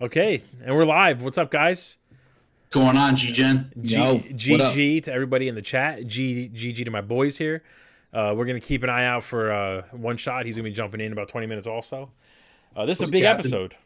Okay, 0.00 0.42
and 0.62 0.74
we're 0.76 0.84
live. 0.84 1.22
What's 1.22 1.38
up, 1.38 1.50
guys? 1.50 1.96
What's 2.64 2.74
going 2.74 2.96
on, 2.98 3.16
G-Gen? 3.16 3.72
G- 3.80 3.96
Yo? 3.96 4.18
GG 4.18 5.04
to 5.04 5.12
everybody 5.12 5.48
in 5.48 5.54
the 5.54 5.62
chat. 5.62 6.06
G 6.06 6.50
GG 6.52 6.84
to 6.84 6.90
my 6.90 7.00
boys 7.00 7.38
here. 7.38 7.62
Uh, 8.12 8.34
we're 8.36 8.44
gonna 8.44 8.60
keep 8.60 8.82
an 8.82 8.90
eye 8.90 9.06
out 9.06 9.22
for 9.24 9.50
uh, 9.50 9.82
one 9.92 10.16
shot. 10.18 10.44
He's 10.44 10.56
gonna 10.56 10.68
be 10.68 10.74
jumping 10.74 11.00
in 11.00 11.12
about 11.12 11.28
twenty 11.28 11.46
minutes. 11.46 11.66
Also, 11.66 12.10
uh, 12.76 12.84
this 12.84 13.00
is 13.00 13.08
a 13.08 13.12
big 13.12 13.22
captain? 13.22 13.40
episode. 13.46 13.76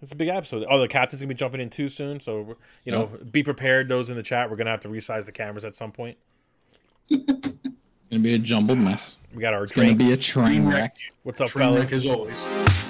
It's 0.00 0.12
a 0.12 0.16
big 0.16 0.28
episode. 0.28 0.64
Oh, 0.70 0.78
the 0.80 0.88
captain's 0.88 1.20
gonna 1.20 1.28
be 1.28 1.34
jumping 1.34 1.60
in 1.60 1.68
too 1.68 1.88
soon. 1.90 2.20
So 2.20 2.56
you 2.84 2.92
know, 2.92 3.10
be 3.30 3.42
prepared. 3.42 3.88
Those 3.88 4.08
in 4.08 4.16
the 4.16 4.22
chat, 4.22 4.48
we're 4.50 4.56
gonna 4.56 4.70
have 4.70 4.80
to 4.80 4.88
resize 4.88 5.26
the 5.26 5.32
cameras 5.32 5.64
at 5.66 5.74
some 5.74 5.92
point. 5.92 6.16
it's 7.10 7.24
gonna 8.10 8.22
be 8.22 8.32
a 8.34 8.38
jumbled 8.38 8.78
mess. 8.78 9.16
We 9.34 9.42
got 9.42 9.52
our 9.52 9.64
It's 9.64 9.72
gonna 9.72 9.94
be 9.94 10.12
a 10.12 10.16
train 10.16 10.66
wreck. 10.66 10.96
What's 11.24 11.40
up, 11.42 11.48
Train 11.48 11.74
wreck 11.74 11.88
fellas? 11.88 11.92
as 11.92 12.10
always. 12.10 12.87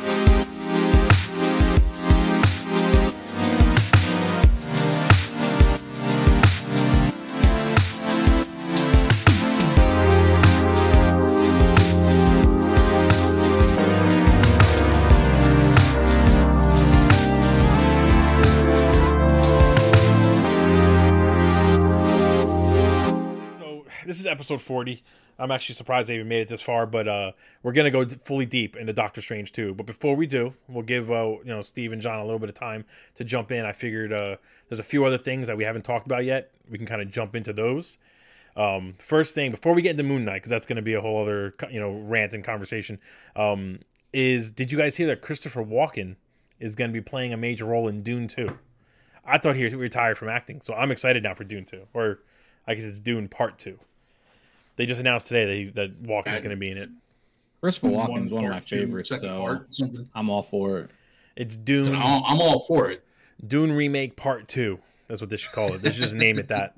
Episode 24.39 24.63
forty. 24.63 25.03
I'm 25.37 25.51
actually 25.51 25.75
surprised 25.75 26.09
they 26.09 26.15
even 26.15 26.29
made 26.29 26.43
it 26.43 26.49
this 26.49 26.63
far, 26.63 26.87
but 26.87 27.09
uh, 27.09 27.33
we're 27.65 27.73
gonna 27.73 27.91
go 27.91 28.07
fully 28.07 28.47
deep 28.47 28.77
into 28.77 28.93
Doctor 28.93 29.21
Strange 29.21 29.51
too. 29.51 29.75
But 29.75 29.85
before 29.85 30.15
we 30.15 30.29
do, 30.29 30.55
we'll 30.69 30.85
give 30.85 31.11
uh, 31.11 31.39
you 31.45 31.47
know 31.47 31.61
Steve 31.61 31.93
and 31.93 32.01
John 32.01 32.21
a 32.21 32.25
little 32.25 32.39
bit 32.39 32.49
of 32.49 32.55
time 32.55 32.85
to 33.17 33.25
jump 33.25 33.51
in. 33.51 33.65
I 33.65 33.73
figured 33.73 34.13
uh, 34.13 34.37
there's 34.69 34.79
a 34.79 34.85
few 34.85 35.05
other 35.05 35.19
things 35.19 35.49
that 35.49 35.57
we 35.57 35.65
haven't 35.65 35.83
talked 35.83 36.07
about 36.07 36.25
yet. 36.25 36.53
We 36.71 36.79
can 36.79 36.87
kind 36.87 37.03
of 37.03 37.11
jump 37.11 37.35
into 37.35 37.53
those. 37.53 37.99
Um, 38.57 38.95
first 38.99 39.35
thing 39.35 39.51
before 39.51 39.75
we 39.75 39.83
get 39.83 39.91
into 39.91 40.05
Moon 40.05 40.25
Knight, 40.25 40.35
because 40.35 40.51
that's 40.51 40.67
gonna 40.67 40.83
be 40.83 40.95
a 40.95 41.01
whole 41.01 41.21
other 41.21 41.57
you 41.69 41.81
know 41.81 41.91
rant 41.91 42.33
and 42.33 42.45
conversation. 42.45 43.01
Um, 43.35 43.81
is 44.13 44.53
did 44.53 44.71
you 44.71 44.79
guys 44.79 44.97
hear 44.97 45.09
that 45.09 45.21
Christopher 45.21 45.65
Walken 45.65 46.15
is 46.61 46.77
gonna 46.77 46.93
be 46.93 47.01
playing 47.01 47.33
a 47.33 47.37
major 47.37 47.65
role 47.65 47.89
in 47.89 48.05
Dune 48.05 48.29
two? 48.29 48.57
I 49.25 49.39
thought 49.39 49.57
he 49.57 49.67
retired 49.67 50.17
from 50.17 50.29
acting, 50.29 50.61
so 50.61 50.75
I'm 50.75 50.93
excited 50.93 51.25
now 51.25 51.35
for 51.35 51.43
Dune 51.43 51.65
two, 51.65 51.89
or 51.93 52.21
I 52.67 52.75
guess 52.75 52.85
it's 52.85 53.01
Dune 53.01 53.29
Part 53.29 53.59
two. 53.59 53.81
They 54.79 54.87
just 54.87 55.01
announced 55.01 55.27
today 55.27 55.45
that 55.45 55.55
he's, 55.55 55.73
that 55.73 56.03
Walken's 56.03 56.39
going 56.39 56.51
to 56.51 56.57
be 56.57 56.71
in 56.71 56.79
it. 56.79 56.89
Christopher 57.61 57.89
Walken's 57.89 58.33
one 58.33 58.45
of 58.45 58.51
my 58.51 58.61
two, 58.61 58.79
favorites, 58.87 59.09
so 59.21 59.41
part. 59.41 59.69
I'm 60.15 60.31
all 60.31 60.43
for 60.45 60.79
it. 60.79 60.91
It's 61.37 61.57
Dune 61.57 61.95
I'm 61.95 62.01
all, 62.03 62.23
I'm 62.27 62.41
all 62.41 62.61
for 62.61 62.89
it. 62.91 63.05
Dune 63.47 63.73
remake 63.73 64.17
Part 64.17 64.49
two. 64.49 64.79
That's 65.09 65.21
what 65.21 65.31
they 65.31 65.37
should 65.37 65.53
call 65.53 65.73
it. 65.75 65.83
They 65.83 65.91
should 65.93 66.03
just 66.05 66.17
name 66.17 66.39
it 66.39 66.49
that. 66.49 66.77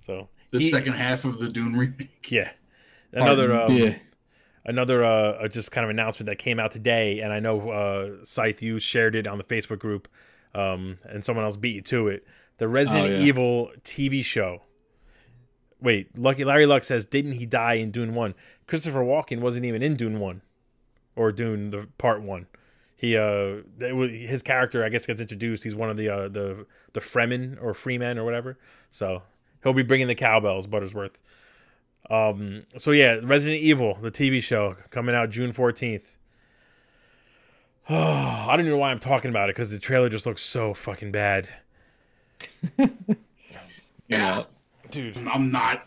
So 0.00 0.28
The 0.50 0.58
he- 0.60 0.68
second 0.70 0.94
half 0.94 1.24
of 1.26 1.38
the 1.38 1.48
Dune 1.50 1.74
remake. 1.76 2.30
yeah, 2.30 2.50
another 3.12 3.60
um, 3.60 3.72
yeah, 3.72 3.96
another 4.64 5.04
uh, 5.04 5.10
uh, 5.32 5.48
just 5.48 5.70
kind 5.70 5.84
of 5.84 5.90
announcement 5.90 6.26
that 6.30 6.36
came 6.38 6.58
out 6.58 6.70
today, 6.70 7.20
and 7.20 7.32
I 7.32 7.40
know 7.40 7.68
uh, 7.70 8.24
Scythe 8.24 8.62
you 8.62 8.78
shared 8.78 9.14
it 9.14 9.26
on 9.26 9.36
the 9.38 9.44
Facebook 9.44 9.78
group, 9.78 10.08
um, 10.54 10.96
and 11.04 11.22
someone 11.24 11.44
else 11.44 11.56
beat 11.56 11.74
you 11.74 11.82
to 11.82 12.08
it. 12.08 12.24
The 12.58 12.68
Resident 12.68 13.04
Oh, 13.04 13.08
yeah. 13.10 13.18
Evil 13.18 13.70
TV 13.84 14.24
show. 14.24 14.62
Wait, 15.80 16.16
Lucky 16.18 16.44
Larry 16.44 16.66
Luck 16.66 16.84
says, 16.84 17.04
didn't 17.04 17.32
he 17.32 17.46
die 17.46 17.74
in 17.74 17.90
Dune 17.90 18.14
One? 18.14 18.34
Christopher 18.66 19.00
Walken 19.00 19.40
wasn't 19.40 19.64
even 19.64 19.82
in 19.82 19.94
Dune 19.94 20.18
One, 20.18 20.42
or 21.14 21.32
Dune 21.32 21.70
the 21.70 21.88
Part 21.98 22.22
One. 22.22 22.46
He 22.96 23.16
uh, 23.16 23.56
his 23.78 24.42
character 24.42 24.82
I 24.84 24.88
guess 24.88 25.04
gets 25.04 25.20
introduced. 25.20 25.64
He's 25.64 25.74
one 25.74 25.90
of 25.90 25.96
the 25.98 26.08
uh, 26.08 26.28
the 26.28 26.66
the 26.92 27.00
Fremen 27.00 27.62
or 27.62 27.74
Freemen 27.74 28.18
or 28.18 28.24
whatever. 28.24 28.58
So 28.90 29.22
he'll 29.62 29.74
be 29.74 29.82
bringing 29.82 30.06
the 30.08 30.14
cowbells, 30.14 30.66
Buttersworth. 30.66 31.12
Um, 32.08 32.64
so 32.78 32.92
yeah, 32.92 33.18
Resident 33.22 33.60
Evil, 33.60 33.98
the 34.00 34.10
TV 34.10 34.42
show, 34.42 34.76
coming 34.90 35.14
out 35.14 35.28
June 35.28 35.52
fourteenth. 35.52 36.16
Oh, 37.88 37.96
I 38.48 38.56
don't 38.56 38.64
know 38.64 38.78
why 38.78 38.90
I'm 38.90 38.98
talking 38.98 39.28
about 39.28 39.50
it 39.50 39.56
because 39.56 39.70
the 39.70 39.78
trailer 39.78 40.08
just 40.08 40.24
looks 40.24 40.42
so 40.42 40.72
fucking 40.72 41.12
bad, 41.12 41.48
Yeah, 44.08 44.44
dude. 44.90 45.16
I'm 45.28 45.50
not. 45.50 45.86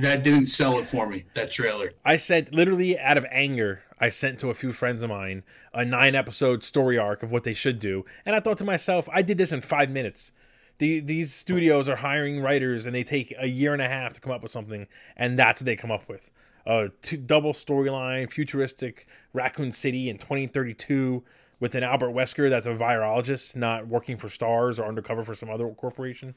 That 0.00 0.22
didn't 0.22 0.46
sell 0.46 0.78
it 0.78 0.86
for 0.86 1.06
me. 1.08 1.24
That 1.34 1.52
trailer. 1.52 1.92
I 2.04 2.16
sent 2.16 2.52
literally 2.52 2.98
out 2.98 3.16
of 3.16 3.26
anger. 3.30 3.82
I 4.00 4.08
sent 4.08 4.38
to 4.40 4.50
a 4.50 4.54
few 4.54 4.72
friends 4.72 5.02
of 5.02 5.10
mine 5.10 5.42
a 5.72 5.84
nine 5.84 6.14
episode 6.14 6.64
story 6.64 6.98
arc 6.98 7.22
of 7.22 7.30
what 7.30 7.44
they 7.44 7.54
should 7.54 7.78
do, 7.78 8.04
and 8.24 8.34
I 8.34 8.40
thought 8.40 8.58
to 8.58 8.64
myself, 8.64 9.08
I 9.12 9.22
did 9.22 9.38
this 9.38 9.52
in 9.52 9.60
five 9.60 9.90
minutes. 9.90 10.32
The, 10.78 11.00
these 11.00 11.32
studios 11.32 11.88
are 11.88 11.96
hiring 11.96 12.40
writers, 12.40 12.86
and 12.86 12.94
they 12.94 13.04
take 13.04 13.34
a 13.38 13.48
year 13.48 13.72
and 13.72 13.82
a 13.82 13.88
half 13.88 14.12
to 14.14 14.20
come 14.20 14.32
up 14.32 14.42
with 14.42 14.52
something, 14.52 14.86
and 15.16 15.38
that's 15.38 15.60
what 15.60 15.66
they 15.66 15.76
come 15.76 15.90
up 15.90 16.08
with. 16.08 16.30
A 16.66 16.90
two, 17.02 17.16
double 17.16 17.52
storyline, 17.52 18.30
futuristic 18.30 19.06
Raccoon 19.32 19.72
City 19.72 20.08
in 20.08 20.18
2032 20.18 21.24
with 21.60 21.74
an 21.74 21.82
Albert 21.82 22.10
Wesker 22.10 22.48
that's 22.48 22.66
a 22.66 22.74
virologist, 22.74 23.56
not 23.56 23.88
working 23.88 24.16
for 24.16 24.28
Stars 24.28 24.78
or 24.78 24.86
undercover 24.86 25.24
for 25.24 25.34
some 25.34 25.50
other 25.50 25.68
corporation. 25.70 26.34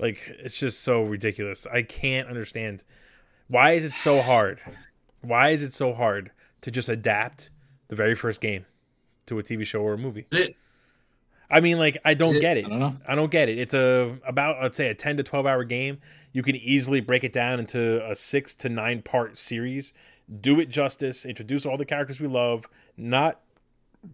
Like 0.00 0.34
it's 0.38 0.58
just 0.58 0.80
so 0.80 1.02
ridiculous. 1.02 1.66
I 1.70 1.82
can't 1.82 2.26
understand 2.26 2.82
why 3.48 3.72
is 3.72 3.84
it 3.84 3.92
so 3.92 4.22
hard. 4.22 4.60
Why 5.20 5.50
is 5.50 5.60
it 5.60 5.74
so 5.74 5.92
hard 5.92 6.30
to 6.62 6.70
just 6.70 6.88
adapt 6.88 7.50
the 7.88 7.96
very 7.96 8.14
first 8.14 8.40
game 8.40 8.64
to 9.26 9.38
a 9.38 9.42
TV 9.42 9.66
show 9.66 9.82
or 9.82 9.92
a 9.92 9.98
movie? 9.98 10.26
I 11.50 11.60
mean, 11.60 11.78
like 11.78 11.98
I 12.04 12.14
don't 12.14 12.40
get 12.40 12.56
it. 12.56 12.66
I 12.66 12.68
don't 12.68 12.78
know. 12.78 12.96
I 13.06 13.14
don't 13.14 13.30
get 13.30 13.48
it. 13.48 13.58
It's 13.58 13.74
a 13.74 14.18
about 14.26 14.62
I'd 14.62 14.74
say 14.74 14.88
a 14.88 14.94
ten 14.94 15.18
to 15.18 15.22
twelve 15.22 15.46
hour 15.46 15.64
game. 15.64 15.98
You 16.32 16.42
can 16.42 16.56
easily 16.56 17.00
break 17.00 17.24
it 17.24 17.32
down 17.32 17.58
into 17.58 18.08
a 18.08 18.14
six 18.14 18.54
to 18.56 18.68
nine 18.68 19.02
part 19.02 19.36
series. 19.36 19.92
Do 20.40 20.60
it 20.60 20.70
justice. 20.70 21.26
Introduce 21.26 21.66
all 21.66 21.76
the 21.76 21.84
characters 21.84 22.20
we 22.20 22.28
love. 22.28 22.66
Not 22.96 23.40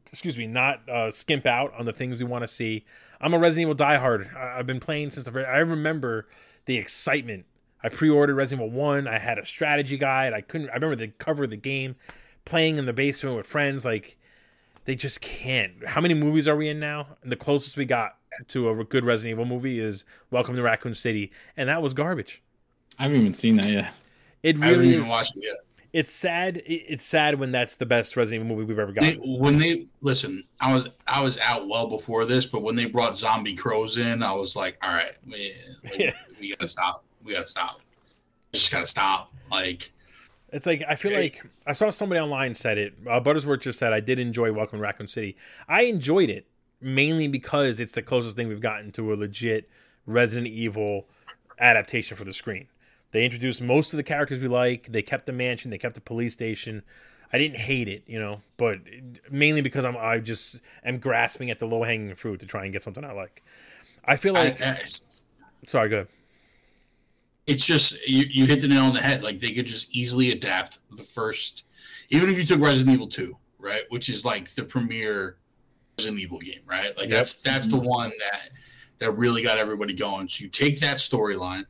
excuse 0.06 0.36
me, 0.36 0.46
not 0.46 0.88
uh, 0.88 1.10
skimp 1.10 1.46
out 1.46 1.72
on 1.78 1.84
the 1.86 1.92
things 1.92 2.18
we 2.20 2.26
want 2.28 2.42
to 2.42 2.48
see. 2.48 2.84
I'm 3.20 3.34
a 3.34 3.38
Resident 3.38 3.62
Evil 3.70 3.74
diehard. 3.86 4.34
I- 4.36 4.58
I've 4.58 4.66
been 4.66 4.80
playing 4.80 5.10
since 5.10 5.24
the 5.24 5.30
very. 5.30 5.46
I 5.46 5.58
remember 5.58 6.28
the 6.66 6.76
excitement. 6.76 7.46
I 7.82 7.88
pre-ordered 7.88 8.34
Resident 8.34 8.66
Evil 8.68 8.78
One. 8.80 9.06
I 9.06 9.18
had 9.18 9.38
a 9.38 9.46
strategy 9.46 9.96
guide. 9.96 10.32
I 10.32 10.40
couldn't. 10.40 10.70
I 10.70 10.74
remember 10.74 10.96
the 10.96 11.08
cover 11.08 11.44
of 11.44 11.50
the 11.50 11.56
game, 11.56 11.96
playing 12.44 12.78
in 12.78 12.86
the 12.86 12.92
basement 12.92 13.36
with 13.36 13.46
friends. 13.46 13.84
Like 13.84 14.16
they 14.84 14.94
just 14.96 15.20
can't. 15.20 15.86
How 15.86 16.00
many 16.00 16.14
movies 16.14 16.48
are 16.48 16.56
we 16.56 16.68
in 16.68 16.80
now? 16.80 17.06
And 17.22 17.30
the 17.30 17.36
closest 17.36 17.76
we 17.76 17.84
got 17.84 18.16
to 18.48 18.68
a 18.70 18.84
good 18.84 19.04
Resident 19.04 19.32
Evil 19.32 19.44
movie 19.46 19.78
is 19.80 20.04
Welcome 20.30 20.56
to 20.56 20.62
Raccoon 20.62 20.94
City, 20.94 21.30
and 21.56 21.68
that 21.68 21.80
was 21.82 21.94
garbage. 21.94 22.42
I 22.98 23.04
haven't 23.04 23.20
even 23.20 23.34
seen 23.34 23.56
that 23.56 23.68
yet. 23.68 23.92
It 24.42 24.56
I 24.56 24.66
haven't 24.66 24.80
really 24.80 24.92
even 24.92 25.04
is. 25.04 25.08
watched 25.10 25.36
it 25.36 25.44
yet. 25.44 25.56
It's 25.96 26.12
sad. 26.12 26.60
It's 26.66 27.02
sad 27.02 27.40
when 27.40 27.50
that's 27.52 27.76
the 27.76 27.86
best 27.86 28.18
Resident 28.18 28.44
Evil 28.44 28.54
movie 28.54 28.68
we've 28.68 28.78
ever 28.78 28.92
They, 28.92 29.14
gotten. 29.14 29.38
when 29.38 29.56
they 29.56 29.86
listen, 30.02 30.44
I 30.60 30.74
was 30.74 30.90
I 31.06 31.22
was 31.22 31.38
out 31.38 31.68
well 31.68 31.86
before 31.88 32.26
this, 32.26 32.44
but 32.44 32.62
when 32.62 32.76
they 32.76 32.84
brought 32.84 33.16
zombie 33.16 33.54
crows 33.54 33.96
in, 33.96 34.22
I 34.22 34.34
was 34.34 34.54
like, 34.56 34.76
all 34.82 34.90
right, 34.92 35.12
we, 35.26 35.52
like, 35.84 35.98
Yeah. 35.98 36.12
we 36.38 36.50
gotta 36.50 36.68
stop. 36.68 37.02
We 37.24 37.32
gotta 37.32 37.46
stop. 37.46 37.80
Just 38.52 38.70
gotta 38.70 38.86
stop. 38.86 39.32
Like 39.50 39.90
It's 40.52 40.66
like 40.66 40.82
I 40.86 40.96
feel 40.96 41.12
Okay. 41.12 41.20
like 41.22 41.46
I 41.66 41.72
saw 41.72 41.88
somebody 41.88 42.20
online 42.20 42.54
said 42.54 42.76
it. 42.76 42.92
Uh, 43.08 43.18
Buttersworth 43.18 43.62
just 43.62 43.78
said 43.78 43.94
I 43.94 44.00
did 44.00 44.18
enjoy 44.18 44.52
Welcome 44.52 44.80
to 44.80 44.82
Raccoon 44.82 45.08
City. 45.08 45.34
I 45.66 45.84
enjoyed 45.84 46.28
it 46.28 46.46
mainly 46.78 47.26
because 47.26 47.80
it's 47.80 47.92
the 47.92 48.02
closest 48.02 48.36
thing 48.36 48.48
we've 48.48 48.60
gotten 48.60 48.92
to 48.92 49.14
a 49.14 49.16
legit 49.16 49.66
Resident 50.04 50.48
Evil 50.48 51.06
adaptation 51.58 52.18
for 52.18 52.24
the 52.24 52.34
screen. 52.34 52.68
They 53.12 53.24
introduced 53.24 53.62
most 53.62 53.92
of 53.92 53.96
the 53.96 54.02
characters 54.02 54.40
we 54.40 54.48
like. 54.48 54.88
They 54.90 55.02
kept 55.02 55.26
the 55.26 55.32
mansion. 55.32 55.70
They 55.70 55.78
kept 55.78 55.94
the 55.94 56.00
police 56.00 56.32
station. 56.32 56.82
I 57.32 57.38
didn't 57.38 57.58
hate 57.58 57.88
it, 57.88 58.04
you 58.06 58.18
know, 58.20 58.42
but 58.56 58.78
mainly 59.30 59.60
because 59.60 59.84
I'm 59.84 59.96
I 59.96 60.18
just 60.18 60.60
am 60.84 60.98
grasping 60.98 61.50
at 61.50 61.58
the 61.58 61.66
low 61.66 61.82
hanging 61.82 62.14
fruit 62.14 62.40
to 62.40 62.46
try 62.46 62.64
and 62.64 62.72
get 62.72 62.82
something 62.82 63.04
I 63.04 63.12
like. 63.12 63.42
I 64.04 64.16
feel 64.16 64.34
like 64.34 64.60
I, 64.60 64.70
I, 64.70 64.78
sorry, 65.66 65.88
good. 65.88 66.08
it's 67.46 67.66
just 67.66 68.06
you, 68.06 68.26
you 68.30 68.46
hit 68.46 68.60
the 68.60 68.68
nail 68.68 68.84
on 68.84 68.94
the 68.94 69.00
head. 69.00 69.22
Like 69.24 69.40
they 69.40 69.52
could 69.52 69.66
just 69.66 69.94
easily 69.94 70.30
adapt 70.30 70.78
the 70.96 71.02
first, 71.02 71.64
even 72.10 72.28
if 72.28 72.38
you 72.38 72.44
took 72.44 72.60
Resident 72.60 72.94
Evil 72.94 73.08
Two, 73.08 73.36
right, 73.58 73.82
which 73.88 74.08
is 74.08 74.24
like 74.24 74.48
the 74.50 74.62
premier 74.62 75.38
Resident 75.98 76.20
Evil 76.20 76.38
game, 76.38 76.60
right? 76.64 76.96
Like 76.96 77.08
Yep. 77.08 77.18
that's 77.18 77.42
that's 77.42 77.68
the 77.68 77.76
mm-hmm. 77.76 77.86
one 77.86 78.12
that 78.18 78.50
that 78.98 79.10
really 79.12 79.42
got 79.42 79.58
everybody 79.58 79.94
going. 79.94 80.28
So 80.28 80.44
you 80.44 80.50
take 80.50 80.78
that 80.80 80.98
storyline 80.98 81.64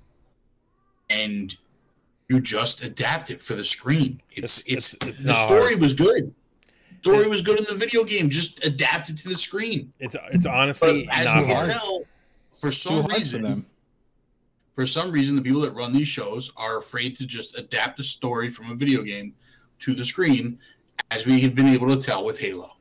and 1.11 1.57
you 2.29 2.41
just 2.41 2.83
adapt 2.83 3.31
it 3.31 3.41
for 3.41 3.55
the 3.55 3.65
screen. 3.65 4.21
It's 4.33 4.61
It's- 4.63 4.65
it's, 4.67 4.95
it's- 4.95 5.09
it's 5.09 5.23
the 5.23 5.29
not 5.33 5.47
story 5.47 5.61
hard. 5.73 5.81
was 5.81 5.95
good. 5.95 6.35
Story 7.03 7.29
was 7.29 7.41
good 7.43 7.59
in 7.61 7.65
the 7.67 7.75
video 7.75 8.03
game. 8.03 8.29
Just 8.29 8.65
adapt 8.65 9.11
it 9.11 9.19
to 9.19 9.29
the 9.29 9.37
screen. 9.37 9.93
It's 10.01 10.17
it's 10.33 10.43
But 10.45 10.53
honestly 10.53 11.09
as 11.13 11.27
not 11.27 11.41
you 11.41 11.47
can 11.47 11.69
tell, 11.69 12.03
for 12.53 12.73
some 12.73 12.95
hard 12.95 13.07
for 13.13 13.17
reason, 13.17 13.67
for 14.75 14.87
some 14.87 15.13
reason, 15.13 15.37
the 15.37 15.43
people 15.43 15.61
that 15.61 15.71
run 15.71 15.93
these 15.93 16.09
shows 16.09 16.53
are 16.57 16.79
afraid 16.79 17.15
to 17.17 17.27
just 17.27 17.57
adapt 17.57 18.01
a 18.01 18.05
story 18.05 18.51
from 18.51 18.73
a 18.73 18.75
video 18.75 19.03
game 19.03 19.35
to 19.81 19.95
the 19.95 20.05
screen, 20.05 20.59
as 21.13 21.27
we 21.27 21.41
have 21.43 21.55
been 21.55 21.69
able 21.69 21.87
to 21.89 21.97
tell 21.97 22.25
with 22.25 22.41
Halo. 22.41 22.73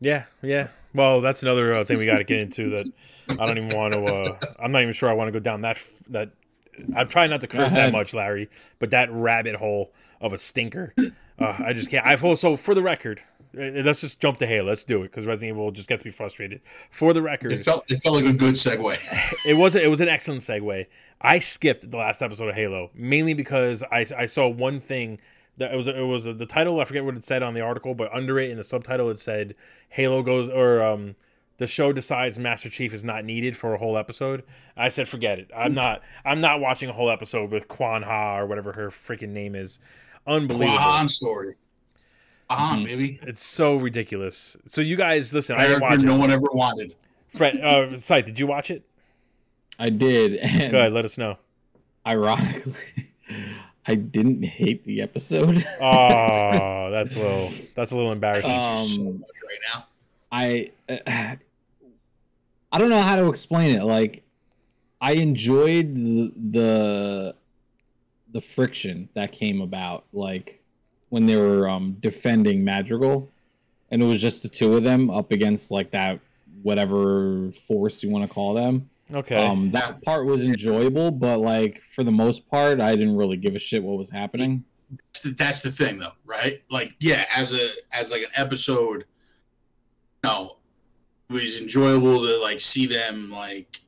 Yeah, 0.00 0.24
yeah. 0.42 0.68
Well, 0.94 1.20
that's 1.20 1.42
another 1.42 1.72
uh, 1.72 1.82
thing 1.84 1.98
we 1.98 2.06
got 2.06 2.18
to 2.18 2.24
get 2.24 2.40
into 2.40 2.70
that 2.70 2.86
I 3.30 3.34
don't 3.46 3.58
even 3.58 3.76
want 3.76 3.94
to. 3.94 4.04
Uh, 4.04 4.38
I'm 4.62 4.70
not 4.70 4.82
even 4.82 4.94
sure 4.94 5.10
I 5.10 5.12
want 5.14 5.26
to 5.28 5.32
go 5.32 5.40
down 5.40 5.62
that 5.62 5.78
that. 6.10 6.30
I'm 6.96 7.08
trying 7.08 7.30
not 7.30 7.40
to 7.42 7.46
curse 7.46 7.72
that 7.72 7.92
much, 7.92 8.14
Larry, 8.14 8.48
but 8.78 8.90
that 8.90 9.10
rabbit 9.12 9.56
hole 9.56 9.92
of 10.20 10.32
a 10.32 10.38
stinker, 10.38 10.94
uh, 11.38 11.56
I 11.58 11.72
just 11.72 11.90
can't. 11.90 12.06
I've 12.06 12.24
also, 12.24 12.56
for 12.56 12.74
the 12.74 12.82
record, 12.82 13.20
uh, 13.56 13.82
let's 13.84 14.00
just 14.00 14.20
jump 14.20 14.38
to 14.38 14.46
Halo. 14.46 14.68
Let's 14.68 14.84
do 14.84 15.02
it 15.02 15.10
because 15.10 15.26
Resident 15.26 15.56
Evil 15.56 15.70
just 15.70 15.88
gets 15.88 16.04
me 16.04 16.10
frustrated. 16.10 16.60
For 16.90 17.12
the 17.12 17.20
record, 17.22 17.52
It 17.52 17.64
felt 17.64 17.90
it 17.90 17.96
felt 17.98 18.16
like 18.16 18.24
a 18.24 18.36
good 18.36 18.54
segue. 18.54 18.98
it 19.46 19.54
was 19.54 19.74
it 19.74 19.90
was 19.90 20.00
an 20.00 20.08
excellent 20.08 20.40
segue. 20.40 20.86
I 21.20 21.38
skipped 21.38 21.90
the 21.90 21.96
last 21.98 22.22
episode 22.22 22.48
of 22.48 22.54
Halo 22.54 22.90
mainly 22.94 23.34
because 23.34 23.82
I 23.82 24.06
I 24.16 24.26
saw 24.26 24.48
one 24.48 24.80
thing 24.80 25.20
that 25.58 25.72
it 25.72 25.76
was 25.76 25.88
it 25.88 26.00
was 26.00 26.24
the 26.24 26.46
title 26.46 26.80
I 26.80 26.84
forget 26.84 27.04
what 27.04 27.16
it 27.16 27.24
said 27.24 27.42
on 27.42 27.54
the 27.54 27.60
article, 27.60 27.94
but 27.94 28.12
under 28.14 28.38
it 28.40 28.50
in 28.50 28.56
the 28.56 28.64
subtitle 28.64 29.10
it 29.10 29.18
said 29.18 29.54
Halo 29.90 30.22
goes 30.22 30.48
or 30.48 30.82
um 30.82 31.14
the 31.62 31.66
show 31.68 31.92
decides 31.92 32.40
Master 32.40 32.68
Chief 32.68 32.92
is 32.92 33.04
not 33.04 33.24
needed 33.24 33.56
for 33.56 33.72
a 33.72 33.78
whole 33.78 33.96
episode. 33.96 34.42
I 34.76 34.88
said 34.88 35.06
forget 35.08 35.38
it. 35.38 35.48
I'm 35.56 35.74
not 35.74 36.02
I'm 36.24 36.40
not 36.40 36.58
watching 36.58 36.88
a 36.88 36.92
whole 36.92 37.08
episode 37.08 37.52
with 37.52 37.68
Kwan 37.68 38.02
Ha 38.02 38.38
or 38.40 38.46
whatever 38.46 38.72
her 38.72 38.90
freaking 38.90 39.28
name 39.28 39.54
is. 39.54 39.78
Unbelievable. 40.26 40.76
Quahan 40.78 41.08
story. 41.08 41.54
Quahan, 42.50 42.82
Mhm. 42.82 42.84
baby. 42.84 43.20
It's 43.22 43.44
so 43.44 43.76
ridiculous. 43.76 44.56
So 44.66 44.80
you 44.80 44.96
guys 44.96 45.32
listen, 45.32 45.54
I 45.56 45.68
didn't 45.68 45.82
watch 45.82 46.00
no 46.00 46.16
it. 46.16 46.18
one 46.18 46.32
ever 46.32 46.48
wanted. 46.52 46.96
Fred 47.28 47.60
uh 47.60 47.96
Scythe, 47.96 48.26
did 48.26 48.40
you 48.40 48.48
watch 48.48 48.70
it? 48.72 48.82
I 49.78 49.88
did, 49.88 50.34
and 50.36 50.72
Go 50.72 50.78
ahead, 50.80 50.92
let 50.92 51.04
us 51.04 51.16
know. 51.16 51.38
ironically, 52.06 52.74
I 53.86 53.94
didn't 53.94 54.42
hate 54.42 54.84
the 54.84 55.00
episode. 55.00 55.64
Oh, 55.80 56.90
that's 56.90 57.14
a 57.14 57.18
little 57.20 57.48
that's 57.76 57.92
a 57.92 57.96
little 57.96 58.10
embarrassing. 58.10 58.50
Uh, 58.50 58.76
so 58.76 59.00
Um, 59.02 59.12
much 59.20 59.38
right 59.48 59.60
now. 59.72 59.86
I 60.32 60.70
uh, 60.88 61.36
I 62.72 62.78
don't 62.78 62.88
know 62.88 63.02
how 63.02 63.16
to 63.16 63.28
explain 63.28 63.76
it. 63.76 63.84
Like 63.84 64.22
I 65.00 65.12
enjoyed 65.12 65.94
the, 65.94 66.32
the 66.50 67.34
the 68.32 68.40
friction 68.40 69.10
that 69.14 69.30
came 69.30 69.60
about 69.60 70.04
like 70.12 70.62
when 71.10 71.26
they 71.26 71.36
were 71.36 71.68
um 71.68 71.96
defending 72.00 72.64
Madrigal 72.64 73.30
and 73.90 74.02
it 74.02 74.06
was 74.06 74.20
just 74.20 74.42
the 74.42 74.48
two 74.48 74.74
of 74.74 74.82
them 74.82 75.10
up 75.10 75.32
against 75.32 75.70
like 75.70 75.90
that 75.90 76.18
whatever 76.62 77.50
force 77.50 78.02
you 78.02 78.10
want 78.10 78.26
to 78.26 78.32
call 78.32 78.54
them. 78.54 78.88
okay. 79.12 79.36
Um 79.36 79.70
that 79.72 80.02
part 80.02 80.24
was 80.24 80.42
enjoyable, 80.42 81.10
but 81.10 81.38
like 81.38 81.82
for 81.82 82.04
the 82.04 82.12
most 82.12 82.48
part 82.48 82.80
I 82.80 82.96
didn't 82.96 83.16
really 83.16 83.36
give 83.36 83.54
a 83.54 83.58
shit 83.58 83.82
what 83.82 83.98
was 83.98 84.10
happening. 84.10 84.64
That's 85.08 85.20
the, 85.22 85.30
that's 85.30 85.62
the 85.62 85.70
thing, 85.70 85.98
though, 85.98 86.12
right? 86.26 86.62
Like, 86.70 86.94
yeah, 87.00 87.24
as 87.34 87.54
a 87.54 87.70
as 87.92 88.10
like 88.10 88.22
an 88.22 88.28
episode, 88.34 89.06
no, 90.22 90.56
it 90.61 90.61
was 91.32 91.56
enjoyable 91.58 92.20
to 92.26 92.38
like 92.40 92.60
see 92.60 92.86
them 92.86 93.30
like 93.30 93.80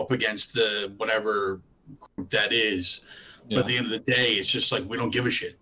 up 0.00 0.10
against 0.12 0.52
the 0.54 0.92
whatever 0.96 1.60
group 2.16 2.30
that 2.30 2.52
is. 2.52 3.04
But 3.48 3.60
at 3.60 3.66
the 3.66 3.76
end 3.78 3.86
of 3.86 3.92
the 3.92 3.98
day, 4.00 4.32
it's 4.34 4.50
just 4.50 4.72
like 4.72 4.84
we 4.88 4.96
don't 4.98 5.10
give 5.10 5.24
a 5.26 5.30
shit. 5.30 5.58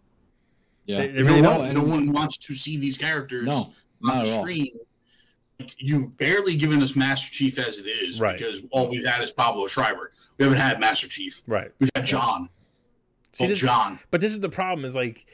Yeah. 0.87 0.99
They- 0.99 1.07
they 1.09 1.23
No 1.23 1.29
really 1.35 1.43
one, 1.43 1.75
no 1.75 1.85
one 1.85 2.13
wants 2.13 2.37
to 2.39 2.55
see 2.55 2.79
these 2.79 2.97
characters 2.99 3.45
No, 3.47 3.55
on 3.55 3.73
not 4.03 4.25
the 4.27 4.31
screen. 4.33 4.69
Like, 5.61 5.75
You've 5.79 6.17
barely 6.19 6.55
given 6.57 6.83
us 6.83 6.95
Master 6.97 7.33
Chief 7.33 7.59
as 7.59 7.79
it 7.79 7.87
is, 7.87 8.21
Right. 8.21 8.37
because 8.37 8.63
all 8.73 8.89
we've 8.91 9.07
had 9.07 9.23
is 9.23 9.31
Pablo 9.31 9.67
Schreiber. 9.67 10.13
We 10.37 10.45
haven't 10.45 10.59
had 10.61 10.79
Master 10.81 11.09
Chief. 11.09 11.43
Right. 11.47 11.71
We've 11.79 11.89
had 11.95 12.05
John. 12.05 12.51
See, 13.33 13.45
Oh, 13.45 13.49
this- 13.49 13.61
John. 13.61 13.99
But 14.11 14.21
this 14.21 14.33
is 14.33 14.41
the 14.41 14.49
problem: 14.51 14.85
is 14.85 14.95
like 14.95 15.25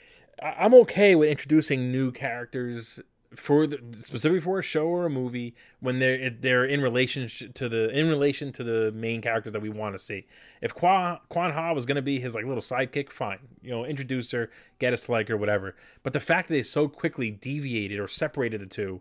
I'm 0.42 0.74
okay 0.74 1.14
with 1.16 1.28
introducing 1.28 1.90
new 1.90 2.12
characters 2.12 3.00
for 3.36 3.66
the, 3.66 3.78
specifically 4.00 4.40
for 4.40 4.58
a 4.58 4.62
show 4.62 4.86
or 4.86 5.06
a 5.06 5.10
movie 5.10 5.54
when 5.80 5.98
they're 5.98 6.30
they're 6.30 6.64
in 6.64 6.80
relation 6.82 7.28
to 7.54 7.68
the 7.68 7.88
in 7.90 8.08
relation 8.08 8.52
to 8.52 8.64
the 8.64 8.92
main 8.92 9.20
characters 9.22 9.52
that 9.52 9.60
we 9.62 9.68
want 9.68 9.94
to 9.94 9.98
see. 9.98 10.26
If 10.60 10.74
Kwan 10.74 11.18
Kwan 11.28 11.52
Ha 11.52 11.72
was 11.72 11.86
going 11.86 11.96
to 11.96 12.02
be 12.02 12.20
his 12.20 12.34
like 12.34 12.44
little 12.44 12.62
sidekick, 12.62 13.10
fine, 13.10 13.38
you 13.62 13.70
know, 13.70 13.84
introduce 13.84 14.30
her, 14.32 14.50
get 14.78 14.92
us 14.92 15.06
to 15.06 15.12
like 15.12 15.28
her, 15.28 15.36
whatever. 15.36 15.74
But 16.02 16.12
the 16.12 16.20
fact 16.20 16.48
that 16.48 16.54
they 16.54 16.62
so 16.62 16.88
quickly 16.88 17.30
deviated 17.30 17.98
or 17.98 18.08
separated 18.08 18.60
the 18.60 18.66
two, 18.66 19.00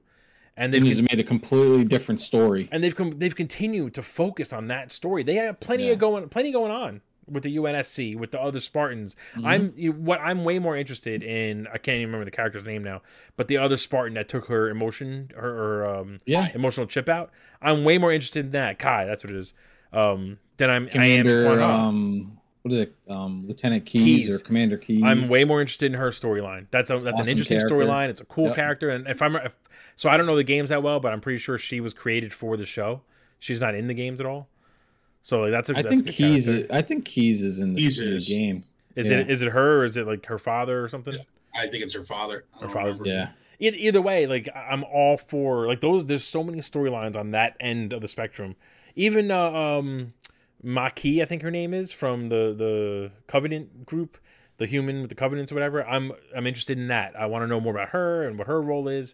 and 0.58 0.74
they've 0.74 0.82
he's 0.84 1.02
made 1.02 1.20
a 1.20 1.24
completely 1.24 1.84
different 1.84 2.22
story. 2.22 2.70
and 2.72 2.84
they've 2.84 2.96
com- 2.96 3.18
they've 3.20 3.36
continued 3.36 3.94
to 3.96 4.04
focus 4.04 4.52
on 4.54 4.68
that 4.68 4.92
story. 4.92 5.24
They 5.24 5.36
have 5.36 5.60
plenty 5.60 5.88
Yeah. 5.88 5.94
of 5.94 6.00
going 6.00 6.30
plenty 6.30 6.52
going 6.52 6.72
on 6.72 7.02
with 7.32 7.44
the 7.44 7.56
UNSC 7.56 8.16
with 8.16 8.32
the 8.32 8.42
other 8.42 8.60
Spartans. 8.60 9.16
Mhm. 9.36 9.46
I'm 9.46 10.04
what 10.06 10.20
I'm 10.22 10.44
way 10.44 10.60
more 10.60 10.76
interested 10.76 11.24
in. 11.24 11.68
I 11.68 11.78
can't 11.78 11.96
even 11.96 12.08
remember 12.10 12.26
the 12.26 12.32
character's 12.32 12.66
name 12.66 12.84
now, 12.84 13.02
but 13.38 13.48
the 13.48 13.58
other 13.58 13.78
Spartan 13.78 14.14
that 14.16 14.28
took 14.28 14.48
her 14.48 14.70
emotion 14.70 15.32
her, 15.36 15.42
her 15.42 15.86
um, 15.96 16.18
Yeah. 16.26 16.50
emotional 16.54 16.86
chip 16.88 17.08
out. 17.10 17.32
I'm 17.62 17.84
way 17.84 17.98
more 17.98 18.12
interested 18.12 18.46
in 18.46 18.52
that 18.52 18.80
Kai. 18.80 19.06
That's 19.06 19.24
what 19.24 19.32
it 19.32 19.38
is. 19.38 19.54
Um, 19.94 20.40
than 20.58 20.70
I'm 20.70 20.88
Commander, 20.88 21.50
I 21.50 21.54
am. 21.54 21.62
Um, 21.62 22.38
what 22.62 22.74
is 22.74 22.80
it? 22.82 22.96
Um, 23.10 23.46
Lieutenant 23.48 23.86
Keyes, 23.86 24.28
Keyes. 24.28 24.30
or 24.30 24.40
Commander 24.44 24.78
Keyes. 24.78 25.02
I'm 25.04 25.30
way 25.30 25.44
more 25.44 25.62
interested 25.62 25.88
in 25.88 25.98
her 26.00 26.12
storyline. 26.12 26.68
That's 26.72 26.90
a 26.90 27.00
that's 27.00 27.20
an 27.20 27.28
interesting 27.28 27.60
storyline. 27.60 28.10
It's 28.10 28.22
a 28.22 28.26
cool 28.26 28.48
Yep. 28.48 28.56
character, 28.56 28.90
and 28.90 29.08
if 29.08 29.22
I'm 29.22 29.36
if, 29.38 29.54
so, 29.96 30.10
I 30.10 30.18
don't 30.18 30.26
know 30.26 30.36
the 30.36 30.44
games 30.44 30.70
that 30.70 30.82
well, 30.84 31.00
but 31.00 31.12
I'm 31.12 31.22
pretty 31.22 31.40
sure 31.40 31.58
she 31.58 31.80
was 31.80 31.94
created 31.94 32.34
for 32.34 32.56
the 32.58 32.66
show. 32.66 33.02
She's 33.40 33.60
not 33.60 33.74
in 33.76 33.88
the 33.88 33.94
games 33.94 34.20
at 34.20 34.26
all. 34.26 34.48
So 35.22 35.42
like, 35.42 35.52
that's 35.52 35.70
a 35.70 35.78
I 35.78 35.82
that's 35.82 35.94
think 35.94 36.10
a 36.10 36.12
Keyes. 36.12 36.46
character. 36.46 36.74
I 36.74 36.82
think 36.82 37.06
Keyes 37.06 37.42
is 37.42 37.60
in 37.60 37.74
the, 37.74 37.82
Keyes 37.82 38.00
in 38.00 38.16
the 38.16 38.20
game. 38.20 38.64
Is 38.96 39.10
yeah. 39.10 39.20
it 39.20 39.30
is 39.30 39.42
it 39.42 39.50
her 39.50 39.82
or 39.82 39.86
is 39.86 39.98
it 39.98 40.08
like 40.08 40.26
her 40.26 40.40
father 40.40 40.84
or 40.84 40.90
something? 40.90 41.16
I 41.56 41.68
think 41.68 41.84
it's 41.84 41.94
her 41.94 42.04
father. 42.04 42.46
Her 42.60 42.68
don't 42.68 42.76
remember. 42.76 43.06
Yeah, 43.08 43.30
Either, 43.60 43.78
either 43.78 44.02
way, 44.02 44.26
like 44.26 44.50
I- 44.56 44.70
I'm 44.72 44.84
all 44.84 45.18
for 45.18 45.68
like 45.68 45.82
those. 45.82 46.06
There's 46.06 46.24
so 46.24 46.44
many 46.44 46.60
storylines 46.60 47.16
on 47.16 47.32
that 47.32 47.56
end 47.60 47.94
of 47.94 48.02
the 48.02 48.08
spectrum. 48.08 48.56
Even 48.96 49.32
uh, 49.32 49.52
um, 49.52 50.14
Makee, 50.64 51.22
I 51.22 51.26
think 51.26 51.42
her 51.44 51.52
name 51.52 51.74
is 51.74 51.92
from 51.92 52.28
the 52.28 52.54
the 52.58 53.12
Covenant 53.28 53.86
group, 53.86 54.18
the 54.58 54.66
human 54.66 55.02
with 55.02 55.10
the 55.10 55.16
Covenants 55.16 55.52
or 55.52 55.56
whatever. 55.56 55.86
I'm 55.86 56.12
I'm 56.36 56.48
interested 56.48 56.78
in 56.78 56.88
that. 56.88 57.16
I 57.18 57.28
want 57.28 57.44
to 57.44 57.48
know 57.48 57.62
more 57.62 57.74
about 57.74 57.90
her 57.90 58.28
and 58.28 58.38
what 58.38 58.48
her 58.48 58.62
role 58.62 58.88
is. 58.88 59.14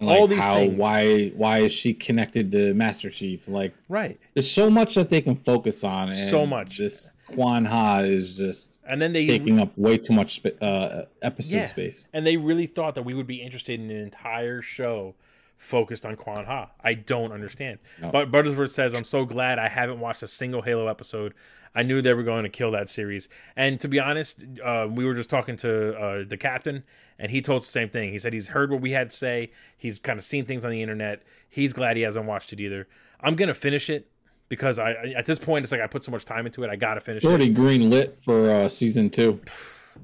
And, 0.00 0.08
all 0.08 0.26
these 0.28 0.38
how, 0.38 0.54
things. 0.54 0.78
Why? 0.78 1.28
Why 1.30 1.58
is 1.60 1.72
she 1.72 1.92
connected 1.92 2.52
to 2.52 2.72
Master 2.74 3.10
Chief? 3.10 3.48
Like, 3.48 3.74
Right. 3.88 4.18
there's 4.34 4.50
so 4.50 4.70
much 4.70 4.94
that 4.94 5.10
they 5.10 5.20
can 5.20 5.34
focus 5.34 5.82
on. 5.82 6.08
And 6.08 6.16
So 6.16 6.46
much. 6.46 6.78
This 6.78 7.10
Kwan 7.26 7.64
Ha 7.64 8.00
is 8.00 8.36
just 8.36 8.80
And 8.86 9.02
then 9.02 9.12
they 9.12 9.26
taking 9.26 9.58
up 9.58 9.76
way 9.76 9.98
too 9.98 10.12
much 10.14 10.40
uh, 10.60 11.02
episode 11.20 11.56
Yeah. 11.56 11.64
space. 11.66 12.08
and 12.12 12.26
they 12.26 12.36
really 12.36 12.66
thought 12.66 12.94
that 12.94 13.02
we 13.02 13.12
would 13.14 13.26
be 13.26 13.42
interested 13.42 13.80
in 13.80 13.90
an 13.90 13.96
entire 13.96 14.62
show 14.62 15.14
focused 15.56 16.06
on 16.06 16.14
Kwan 16.14 16.44
Ha. 16.44 16.70
I 16.82 16.94
don't 16.94 17.32
understand. 17.32 17.80
No. 18.00 18.10
But 18.10 18.30
Buttersworth 18.30 18.70
says, 18.70 18.94
I'm 18.94 19.02
so 19.04 19.24
glad 19.24 19.58
I 19.58 19.68
haven't 19.68 19.98
watched 19.98 20.22
a 20.22 20.28
single 20.28 20.62
Halo 20.62 20.86
episode. 20.86 21.34
I 21.74 21.82
knew 21.82 22.00
they 22.00 22.14
were 22.14 22.22
going 22.22 22.44
to 22.44 22.48
kill 22.48 22.70
that 22.70 22.88
series. 22.88 23.28
And 23.56 23.78
to 23.80 23.88
be 23.88 23.98
honest, 23.98 24.44
uh, 24.64 24.86
we 24.88 25.04
were 25.04 25.14
just 25.14 25.28
talking 25.28 25.56
to 25.56 25.98
uh, 25.98 26.24
the 26.26 26.36
captain, 26.36 26.84
and 27.18 27.30
he 27.30 27.40
told 27.42 27.60
us 27.62 27.66
the 27.66 27.72
same 27.72 27.88
thing. 27.88 28.12
He 28.12 28.18
said 28.18 28.32
he's 28.32 28.48
heard 28.48 28.70
what 28.70 28.80
we 28.80 28.92
had 28.92 29.10
to 29.10 29.16
say. 29.16 29.50
He's 29.76 29.98
kind 29.98 30.18
of 30.18 30.24
seen 30.24 30.44
things 30.44 30.64
on 30.64 30.70
the 30.70 30.82
internet. 30.82 31.22
He's 31.48 31.72
glad 31.72 31.96
he 31.96 32.02
hasn't 32.02 32.26
watched 32.26 32.52
it 32.52 32.60
either. 32.60 32.86
I'm 33.20 33.34
going 33.34 33.48
to 33.48 33.54
finish 33.54 33.90
it 33.90 34.08
because 34.48 34.78
I 34.78 34.92
at 35.16 35.26
this 35.26 35.38
point, 35.38 35.64
it's 35.64 35.72
like 35.72 35.80
I 35.80 35.86
put 35.86 36.04
so 36.04 36.10
much 36.12 36.24
time 36.24 36.46
into 36.46 36.62
it. 36.62 36.70
I 36.70 36.76
got 36.76 36.94
to 36.94 37.00
finish 37.00 37.18
It's 37.18 37.26
already 37.26 37.46
it. 37.50 37.54
green 37.54 37.90
lit 37.90 38.16
for 38.18 38.50
uh, 38.50 38.68
season 38.68 39.10
two. 39.10 39.40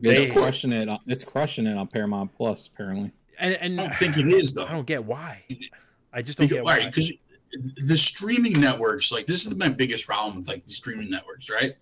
They- 0.00 0.16
It's 0.26 0.32
crushing 0.34 0.72
it. 0.72 0.88
It's 1.06 1.24
crushing 1.24 1.66
it 1.66 1.76
on 1.76 1.86
Paramount 1.86 2.34
Plus. 2.36 2.66
Apparently, 2.66 3.12
And, 3.38 3.54
and 3.54 3.80
I 3.80 3.84
don't 3.84 3.94
think 3.94 4.16
it 4.18 4.26
is 4.26 4.52
though. 4.54 4.66
I 4.66 4.72
don't 4.72 4.86
get 4.86 5.04
why. 5.04 5.44
I 6.12 6.20
just 6.22 6.38
don't 6.38 6.46
Because, 6.46 6.50
get 6.56 6.58
all 6.60 6.64
why. 6.66 6.78
right, 6.78 6.86
because 6.92 7.12
the 7.86 7.96
streaming 7.96 8.60
networks, 8.60 9.12
like 9.12 9.26
this 9.26 9.46
is 9.46 9.56
my 9.56 9.68
biggest 9.68 10.04
problem 10.06 10.34
with 10.36 10.48
like 10.48 10.64
the 10.64 10.72
streaming 10.72 11.08
networks, 11.10 11.48
right? 11.48 11.74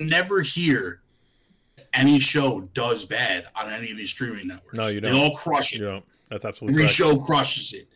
Never 0.00 0.40
hear 0.40 1.00
any 1.94 2.18
show 2.18 2.60
does 2.74 3.04
bad 3.04 3.46
on 3.54 3.72
any 3.72 3.90
of 3.90 3.96
these 3.96 4.10
streaming 4.10 4.48
networks. 4.48 4.76
No, 4.76 4.88
you 4.88 5.00
don't. 5.00 5.12
They 5.12 5.18
all 5.18 5.34
crush 5.34 5.74
it. 5.74 5.78
You 5.80 5.86
know, 5.86 6.02
that's 6.30 6.44
absolutely 6.44 6.74
Every 6.74 6.84
correct. 6.84 6.94
show 6.94 7.18
crushes 7.18 7.72
it 7.72 7.88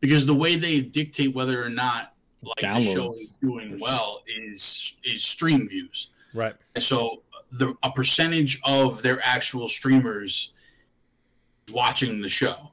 because 0.00 0.26
the 0.26 0.34
way 0.34 0.56
they 0.56 0.80
dictate 0.80 1.34
whether 1.34 1.62
or 1.62 1.70
not 1.70 2.14
like 2.42 2.60
the 2.60 2.82
show 2.82 3.08
is 3.08 3.34
doing 3.42 3.78
well 3.80 4.22
is 4.26 5.00
is 5.04 5.24
stream 5.24 5.68
views. 5.68 6.10
Right. 6.34 6.54
And 6.74 6.84
so 6.84 7.22
the 7.52 7.74
a 7.82 7.90
percentage 7.90 8.60
of 8.64 9.02
their 9.02 9.20
actual 9.24 9.68
streamers 9.68 10.52
watching 11.72 12.20
the 12.20 12.28
show, 12.28 12.70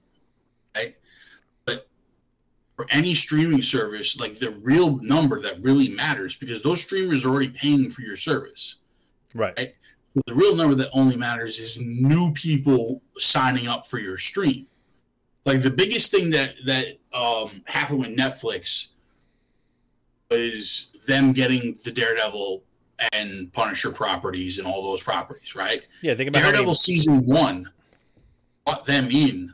right? 0.76 0.96
But 1.66 1.88
for 2.76 2.86
any 2.92 3.16
streaming 3.16 3.62
service, 3.62 4.20
like 4.20 4.38
the 4.38 4.52
real 4.52 4.98
number 4.98 5.42
that 5.42 5.62
really 5.62 5.90
matters, 5.90 6.36
because 6.36 6.62
those 6.62 6.82
streamers 6.82 7.26
are 7.26 7.30
already 7.30 7.50
paying 7.50 7.90
for 7.90 8.02
your 8.02 8.18
service. 8.18 8.78
Right. 9.34 9.54
Right. 9.58 9.74
The 10.26 10.34
real 10.34 10.56
number 10.56 10.76
that 10.76 10.90
only 10.94 11.18
matters 11.18 11.60
is 11.60 11.80
new 11.82 12.32
people 12.34 13.02
signing 13.18 13.68
up 13.68 13.86
for 13.86 14.00
your 14.00 14.18
stream. 14.18 14.66
Like 15.44 15.62
the 15.62 15.70
biggest 15.70 16.10
thing 16.12 16.30
that 16.32 16.56
that 16.66 16.98
um, 17.14 17.50
happened 17.66 18.00
with 18.00 18.10
Netflix 18.10 18.88
was 20.32 20.94
them 21.06 21.34
getting 21.34 21.78
the 21.84 21.92
Daredevil 21.92 22.64
and 23.14 23.52
Punisher 23.54 23.92
properties 23.92 24.58
and 24.58 24.68
all 24.68 24.84
those 24.84 25.04
properties, 25.04 25.56
right? 25.56 25.86
Yeah. 26.02 26.16
Think 26.16 26.30
about 26.30 26.42
Daredevil 26.42 26.66
many, 26.68 26.76
season 26.76 27.26
one 27.26 27.70
brought 28.66 28.86
them 28.86 29.10
in 29.12 29.54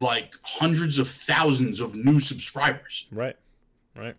like 0.00 0.34
hundreds 0.42 0.98
of 0.98 1.08
thousands 1.08 1.80
of 1.80 1.96
new 1.96 2.20
subscribers. 2.20 3.06
Right. 3.10 3.36
Right. 3.96 4.14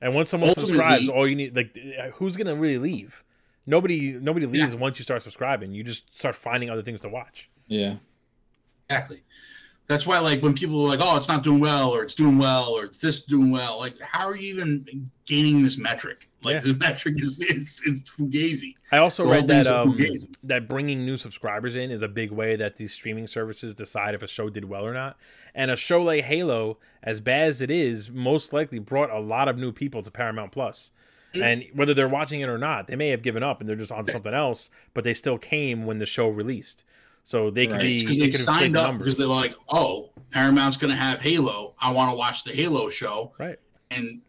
And 0.00 0.14
once 0.14 0.28
someone 0.30 0.48
Ultimately- 0.50 0.74
subscribes, 0.76 1.08
all 1.08 1.28
you 1.28 1.36
need 1.36 1.54
like 1.54 1.76
who's 2.14 2.36
gonna 2.36 2.56
really 2.56 2.78
leave? 2.78 3.23
Nobody 3.66 4.12
nobody 4.12 4.46
leaves 4.46 4.74
once 4.74 4.98
you 4.98 5.02
start 5.04 5.22
subscribing. 5.22 5.72
You 5.72 5.82
just 5.84 6.14
start 6.14 6.34
finding 6.34 6.70
other 6.70 6.82
things 6.82 7.00
to 7.02 7.08
watch. 7.08 7.48
Yeah. 7.66 7.96
Exactly. 8.90 9.22
That's 9.86 10.06
why, 10.06 10.18
like, 10.18 10.42
when 10.42 10.54
people 10.54 10.82
are 10.84 10.88
like, 10.88 11.00
"Oh, 11.02 11.16
it's 11.16 11.28
not 11.28 11.42
doing 11.42 11.60
well," 11.60 11.90
or 11.90 12.02
"It's 12.02 12.14
doing 12.14 12.38
well," 12.38 12.70
or 12.70 12.84
"It's 12.84 12.98
this 12.98 13.24
doing 13.24 13.50
well," 13.50 13.78
like, 13.78 14.00
how 14.00 14.26
are 14.26 14.36
you 14.36 14.54
even 14.54 15.10
gaining 15.26 15.62
this 15.62 15.76
metric? 15.76 16.28
Like, 16.42 16.54
Yeah. 16.54 16.60
this 16.60 16.78
metric 16.78 17.16
is 17.16 17.40
is, 17.40 17.82
is 17.86 18.02
fugazi. 18.04 18.76
I 18.92 18.96
also 18.98 19.24
The 19.24 19.30
read 19.30 19.48
that 19.48 19.66
um, 19.66 19.98
that 20.42 20.68
bringing 20.68 21.04
new 21.04 21.18
subscribers 21.18 21.74
in 21.74 21.90
is 21.90 22.00
a 22.00 22.08
big 22.08 22.30
way 22.30 22.56
that 22.56 22.76
these 22.76 22.92
streaming 22.92 23.26
services 23.26 23.74
decide 23.74 24.14
if 24.14 24.22
a 24.22 24.26
show 24.26 24.48
did 24.48 24.64
well 24.64 24.86
or 24.86 24.94
not. 24.94 25.18
And 25.54 25.70
a 25.70 25.76
show 25.76 26.02
like 26.02 26.24
Halo, 26.24 26.78
as 27.02 27.20
bad 27.20 27.48
as 27.48 27.60
it 27.60 27.70
is, 27.70 28.10
most 28.10 28.54
likely 28.54 28.78
brought 28.78 29.10
a 29.10 29.20
lot 29.20 29.48
of 29.48 29.58
new 29.58 29.72
people 29.72 30.02
to 30.02 30.10
Paramount 30.10 30.52
Plus. 30.52 30.90
And 31.42 31.64
whether 31.74 31.94
they're 31.94 32.08
watching 32.08 32.40
it 32.40 32.48
or 32.48 32.58
not, 32.58 32.86
they 32.86 32.96
may 32.96 33.08
have 33.08 33.22
given 33.22 33.42
up 33.42 33.60
and 33.60 33.68
they're 33.68 33.76
just 33.76 33.92
on 33.92 34.04
something 34.06 34.34
else, 34.34 34.70
but 34.92 35.04
they 35.04 35.14
still 35.14 35.38
came 35.38 35.84
when 35.86 35.98
the 35.98 36.06
show 36.06 36.28
released. 36.28 36.84
So 37.22 37.50
they 37.50 37.66
could 37.66 37.74
Right. 37.74 37.80
be 37.82 37.98
because 38.00 38.18
they 38.18 38.24
they 38.26 38.30
could 38.32 38.40
signed 38.40 38.76
up 38.76 38.86
numbers. 38.88 39.04
because 39.04 39.18
they're 39.18 39.26
like, 39.26 39.54
"Oh, 39.68 40.10
Paramount's 40.30 40.76
going 40.76 40.90
to 40.92 40.96
have 40.96 41.20
Halo. 41.22 41.74
I 41.80 41.90
want 41.92 42.10
to 42.12 42.16
watch 42.16 42.44
the 42.44 42.52
Halo 42.52 42.88
show." 42.90 43.32
Right. 43.38 43.58
And 43.90 44.20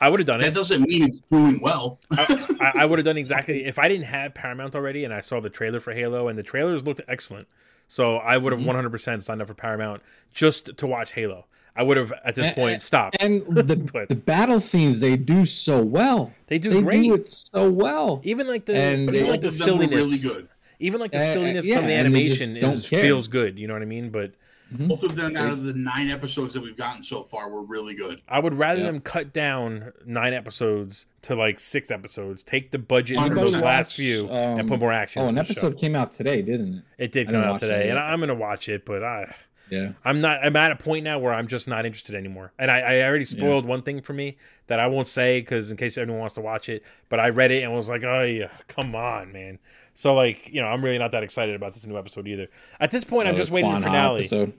I 0.00 0.08
would 0.08 0.18
have 0.18 0.26
done 0.26 0.40
that 0.40 0.46
it. 0.48 0.54
That 0.54 0.58
doesn't 0.58 0.82
mean 0.82 1.04
it's 1.04 1.20
doing 1.20 1.60
well. 1.60 2.00
I, 2.10 2.48
I, 2.60 2.72
I 2.82 2.84
would 2.84 2.98
have 2.98 3.06
done 3.06 3.16
exactly 3.16 3.64
if 3.64 3.78
I 3.78 3.86
didn't 3.86 4.06
have 4.06 4.34
Paramount 4.34 4.74
already 4.74 5.04
and 5.04 5.14
I 5.14 5.20
saw 5.20 5.38
the 5.40 5.50
trailer 5.50 5.78
for 5.78 5.92
Halo 5.94 6.26
and 6.26 6.36
the 6.36 6.42
trailers 6.42 6.84
looked 6.84 7.00
excellent. 7.06 7.46
So 7.86 8.16
I 8.16 8.36
would 8.38 8.52
have 8.52 8.60
Mhm. 8.60 8.66
100% 8.66 9.22
signed 9.22 9.40
up 9.40 9.46
for 9.48 9.54
Paramount 9.54 10.02
just 10.32 10.76
to 10.78 10.86
watch 10.86 11.12
Halo. 11.12 11.46
I 11.74 11.82
would 11.82 11.96
have 11.96 12.12
at 12.24 12.34
this 12.34 12.46
And- 12.48 12.54
point 12.54 12.82
stopped. 12.82 13.16
And 13.20 13.42
the 13.48 13.76
But- 13.92 14.08
the 14.08 14.14
battle 14.14 14.60
scenes 14.60 15.00
they 15.00 15.16
do 15.16 15.44
so 15.44 15.82
well. 15.82 16.32
They 16.48 16.58
do 16.58 16.70
they 16.70 16.82
great. 16.82 17.02
do 17.02 17.14
it 17.14 17.30
so 17.30 17.70
well. 17.70 18.20
even 18.24 18.46
like 18.46 18.66
the 18.66 18.74
And 18.76 19.02
even 19.04 19.14
they- 19.14 19.30
like 19.30 19.40
the 19.40 19.46
Both 19.48 19.60
of 19.60 19.66
them 19.66 19.76
were 19.76 19.78
silliness, 19.88 20.06
really 20.06 20.18
good. 20.18 20.48
even 20.80 21.00
like 21.00 21.12
the 21.12 21.18
Uh, 21.18 21.22
uh, 21.22 21.32
silliness 21.32 21.66
yeah, 21.66 21.78
of 21.78 21.86
the 21.86 21.92
and 21.92 22.14
they 22.14 22.26
just 22.28 22.42
animation 22.42 22.56
is 22.74 22.86
feels 22.86 23.28
good. 23.28 23.58
You 23.58 23.68
know 23.68 23.72
what 23.74 23.82
I 23.82 23.86
mean? 23.86 24.10
But 24.10 24.32
Both 24.70 25.02
of 25.02 25.14
them 25.16 25.36
out 25.36 25.52
of 25.52 25.64
the 25.64 25.74
nine 25.74 26.08
episodes 26.10 26.54
that 26.54 26.62
we've 26.62 26.76
gotten 26.78 27.02
so 27.02 27.22
far 27.22 27.50
were 27.50 27.62
really 27.62 27.94
good. 27.94 28.22
I 28.26 28.38
would 28.38 28.54
rather 28.54 28.80
Yeah. 28.80 28.86
them 28.86 29.00
cut 29.00 29.30
down 29.32 29.92
nine 30.06 30.32
episodes 30.32 31.04
to 31.22 31.34
like 31.34 31.60
six 31.60 31.90
episodes, 31.90 32.42
take 32.42 32.70
the 32.70 32.78
budget 32.78 33.16
from 33.18 33.30
100%. 33.30 33.34
those 33.52 33.62
last 33.62 33.94
few, 33.94 34.28
and 34.28 34.60
Um, 34.62 34.68
put 34.68 34.80
more 34.80 34.90
action. 34.92 35.20
Oh, 35.22 35.26
an 35.28 35.36
into 35.36 35.52
the 35.52 35.60
show. 35.60 35.66
episode 35.66 35.78
came 35.78 35.94
out 35.94 36.12
today, 36.12 36.40
didn't 36.40 36.84
it? 36.98 37.04
It 37.04 37.12
did 37.12 37.26
come 37.28 37.36
out 37.44 37.60
today, 37.60 37.88
that 37.88 37.96
and. 37.96 37.98
I'm 37.98 38.20
gonna 38.20 38.34
watch 38.34 38.68
it, 38.70 38.84
but 38.86 39.02
I. 39.04 39.34
Yeah. 39.72 39.92
I'm 40.04 40.20
not. 40.20 40.44
I'm 40.44 40.54
at 40.56 40.70
a 40.70 40.76
point 40.76 41.02
now 41.04 41.18
where 41.18 41.32
I'm 41.32 41.46
just 41.46 41.66
not 41.66 41.86
interested 41.86 42.14
anymore. 42.14 42.52
And 42.58 42.70
I, 42.70 42.80
I 42.80 43.02
already 43.04 43.24
spoiled 43.24 43.64
one 43.64 43.80
thing 43.82 44.02
for 44.02 44.12
me 44.12 44.36
that 44.66 44.78
I 44.78 44.86
won't 44.86 45.08
say 45.08 45.40
because 45.40 45.70
in 45.70 45.78
case 45.78 45.96
anyone 45.96 46.20
wants 46.20 46.34
to 46.34 46.42
watch 46.42 46.68
it. 46.68 46.82
But 47.08 47.20
I 47.20 47.30
read 47.30 47.50
it 47.50 47.62
and 47.62 47.72
was 47.72 47.88
like, 47.88 48.04
oh 48.04 48.22
yeah, 48.22 48.48
come 48.68 48.94
on, 48.94 49.32
man. 49.32 49.58
So 49.94 50.14
like, 50.14 50.50
you 50.52 50.60
know, 50.60 50.68
I'm 50.68 50.84
really 50.84 50.98
not 50.98 51.10
that 51.12 51.22
excited 51.22 51.54
about 51.54 51.72
this 51.72 51.86
new 51.86 51.96
episode 51.96 52.28
either. 52.28 52.48
At 52.80 52.90
this 52.90 53.02
point, 53.04 53.28
I'm 53.28 53.34
Oh, 53.34 53.38
just 53.38 53.48
the 53.48 53.54
waiting 53.54 53.72
for 53.72 53.80
the 53.80 53.86
finale. 53.86 54.18
Episode. 54.20 54.52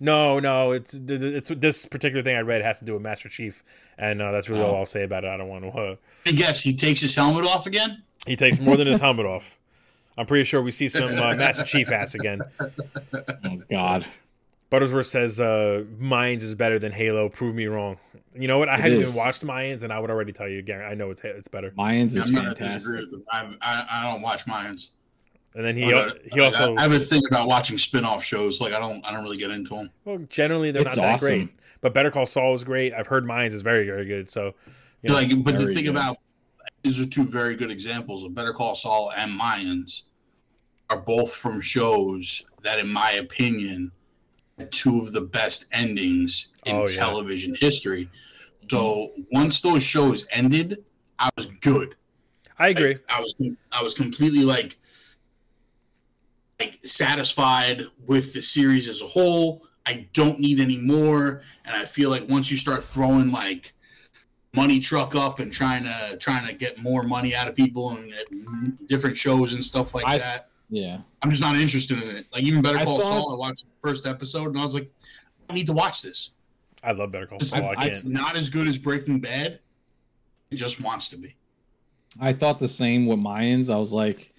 No, 0.00 0.38
no, 0.38 0.72
it's 0.72 0.92
it's 0.94 1.48
this 1.56 1.86
particular 1.86 2.22
thing 2.22 2.36
I 2.36 2.40
read 2.40 2.60
has 2.62 2.78
to 2.80 2.84
do 2.84 2.92
with 2.92 3.02
Master 3.02 3.28
Chief, 3.30 3.64
and 3.96 4.20
uh, 4.20 4.32
that's 4.32 4.48
really 4.50 4.62
all 4.62 4.74
Oh. 4.74 4.78
I'll 4.80 4.86
say 4.86 5.02
about 5.02 5.24
it. 5.24 5.28
I 5.28 5.36
don't 5.38 5.48
want 5.48 5.64
to. 5.64 5.70
Uh, 5.70 5.96
I 6.26 6.32
guess 6.32 6.60
he 6.62 6.76
takes 6.76 7.00
his 7.00 7.14
helmet 7.14 7.44
off 7.46 7.66
again. 7.66 8.02
he 8.26 8.36
takes 8.36 8.60
more 8.60 8.76
than 8.76 8.86
his 8.86 9.00
helmet 9.00 9.24
off. 9.26 9.58
I'm 10.18 10.26
pretty 10.26 10.44
sure 10.44 10.60
we 10.62 10.72
see 10.72 10.88
some 10.98 11.08
uh, 11.08 11.34
Master 11.36 11.64
Chief 11.64 11.90
ass 11.90 12.14
again. 12.14 12.42
Oh 12.60 13.56
God. 13.70 14.04
Buttersworth 14.70 15.06
says 15.06 15.40
uh 15.40 15.84
Mayans 16.00 16.42
is 16.42 16.54
better 16.54 16.78
than 16.78 16.92
Halo. 16.92 17.28
Prove 17.28 17.54
me 17.54 17.66
wrong. 17.66 17.96
You 18.34 18.48
know 18.48 18.58
what? 18.58 18.68
I 18.68 18.74
It 18.74 18.80
haven't 18.80 19.00
is. 19.02 19.10
even 19.10 19.24
watched 19.24 19.44
Mayans, 19.44 19.82
and 19.82 19.92
I 19.92 19.98
would 19.98 20.10
already 20.10 20.32
tell 20.32 20.48
you. 20.48 20.62
Gary, 20.62 20.84
I 20.84 20.94
know 20.94 21.10
it's 21.10 21.22
it's 21.24 21.48
better. 21.48 21.70
Mayans 21.72 22.16
is 22.16 22.28
I'm 22.28 22.34
not 22.44 22.56
gonna 22.58 22.74
disagree 22.74 22.98
fantastic. 23.00 23.20
I, 23.32 23.54
I, 23.62 23.86
I 24.00 24.10
don't 24.12 24.20
watch 24.22 24.44
Mayans. 24.46 24.90
And 25.54 25.64
then 25.64 25.76
he 25.76 25.92
I, 25.92 26.10
he 26.32 26.40
also 26.40 26.74
I, 26.74 26.80
I 26.80 26.82
have 26.82 26.92
a 26.92 26.98
thing 26.98 27.22
about 27.30 27.48
watching 27.48 27.78
spin-off 27.78 28.22
shows. 28.22 28.60
Like 28.60 28.74
I 28.74 28.78
don't 28.78 29.04
I 29.06 29.12
don't 29.12 29.24
really 29.24 29.38
get 29.38 29.50
into 29.50 29.74
them. 29.74 29.90
well 30.04 30.18
generally 30.28 30.70
they're 30.70 30.82
It's 30.82 30.96
not 30.96 31.02
that 31.02 31.14
awesome. 31.14 31.28
great. 31.38 31.48
But 31.80 31.94
Better 31.94 32.10
Call 32.10 32.26
Saul 32.26 32.54
is 32.54 32.64
great. 32.64 32.92
I've 32.92 33.06
heard 33.06 33.24
Mayans 33.24 33.54
is 33.54 33.62
very 33.62 33.86
very 33.86 34.04
good. 34.04 34.28
So 34.30 34.54
you 35.02 35.08
know, 35.08 35.14
Like, 35.14 35.42
but 35.44 35.56
the 35.56 35.66
thing 35.72 35.84
good. 35.84 35.90
about 35.90 36.18
these 36.82 37.00
are 37.00 37.06
two 37.08 37.24
very 37.24 37.56
good 37.56 37.70
examples 37.70 38.22
of 38.22 38.34
Better 38.34 38.52
Call 38.52 38.74
Saul 38.74 39.10
and 39.16 39.32
Mayans 39.40 40.02
are 40.90 40.98
both 41.00 41.32
from 41.34 41.60
shows 41.60 42.50
that, 42.62 42.78
in 42.78 42.88
my 42.88 43.12
opinion, 43.12 43.82
had 43.82 43.92
two 44.66 45.00
of 45.00 45.12
the 45.12 45.20
best 45.20 45.66
endings 45.72 46.52
in 46.66 46.76
Oh, 46.76 46.80
yeah. 46.80 46.96
television 46.96 47.54
history. 47.58 48.10
So 48.70 49.12
once 49.32 49.60
those 49.60 49.82
shows 49.82 50.26
ended, 50.30 50.84
I 51.18 51.30
was 51.36 51.46
good. 51.46 51.94
I 52.58 52.68
agree. 52.68 52.98
I, 53.08 53.18
I 53.18 53.20
was 53.20 53.42
I 53.72 53.82
was 53.82 53.94
completely 53.94 54.44
like 54.44 54.76
like 56.60 56.78
satisfied 56.84 57.82
with 58.06 58.32
the 58.34 58.42
series 58.42 58.88
as 58.88 59.00
a 59.00 59.06
whole. 59.06 59.64
I 59.86 60.08
don't 60.12 60.38
need 60.40 60.60
any 60.60 60.76
more, 60.76 61.42
and 61.64 61.76
I 61.76 61.84
feel 61.84 62.10
like 62.10 62.28
once 62.28 62.50
you 62.50 62.56
start 62.56 62.82
throwing 62.84 63.30
like 63.30 63.72
money 64.54 64.80
truck 64.80 65.14
up 65.14 65.38
and 65.38 65.52
trying 65.52 65.84
to 65.84 66.16
trying 66.18 66.46
to 66.46 66.52
get 66.52 66.82
more 66.82 67.04
money 67.04 67.34
out 67.34 67.46
of 67.48 67.54
people 67.54 67.90
and 67.96 68.76
different 68.86 69.16
shows 69.16 69.54
and 69.54 69.62
stuff 69.62 69.94
like 69.94 70.04
I- 70.06 70.18
that, 70.18 70.48
Yeah. 70.70 70.98
I'm 71.22 71.30
just 71.30 71.42
not 71.42 71.56
interested 71.56 72.02
in 72.02 72.16
it. 72.16 72.26
Like 72.32 72.42
even 72.42 72.62
Better 72.62 72.78
I 72.78 72.84
Call 72.84 73.00
thought- 73.00 73.06
Saul, 73.22 73.34
I 73.34 73.38
watched 73.38 73.64
the 73.64 73.70
first 73.80 74.06
episode 74.06 74.48
and 74.48 74.58
I 74.58 74.64
was 74.64 74.74
like, 74.74 74.90
I 75.48 75.54
need 75.54 75.66
to 75.66 75.72
watch 75.72 76.02
this. 76.02 76.32
I 76.82 76.92
love 76.92 77.10
Better 77.10 77.26
Call 77.26 77.36
It's, 77.38 77.50
Saul. 77.50 77.72
I 77.76 77.86
it's 77.86 78.02
can't. 78.02 78.14
not 78.14 78.36
as 78.36 78.50
good 78.50 78.68
as 78.68 78.78
Breaking 78.78 79.18
Bad. 79.20 79.60
It 80.50 80.56
just 80.56 80.82
wants 80.82 81.08
to 81.10 81.16
be. 81.16 81.34
I 82.20 82.32
thought 82.32 82.58
the 82.58 82.68
same 82.68 83.06
with 83.06 83.18
Mayans. 83.18 83.72
I 83.72 83.76
was 83.76 83.92
like, 83.92 84.32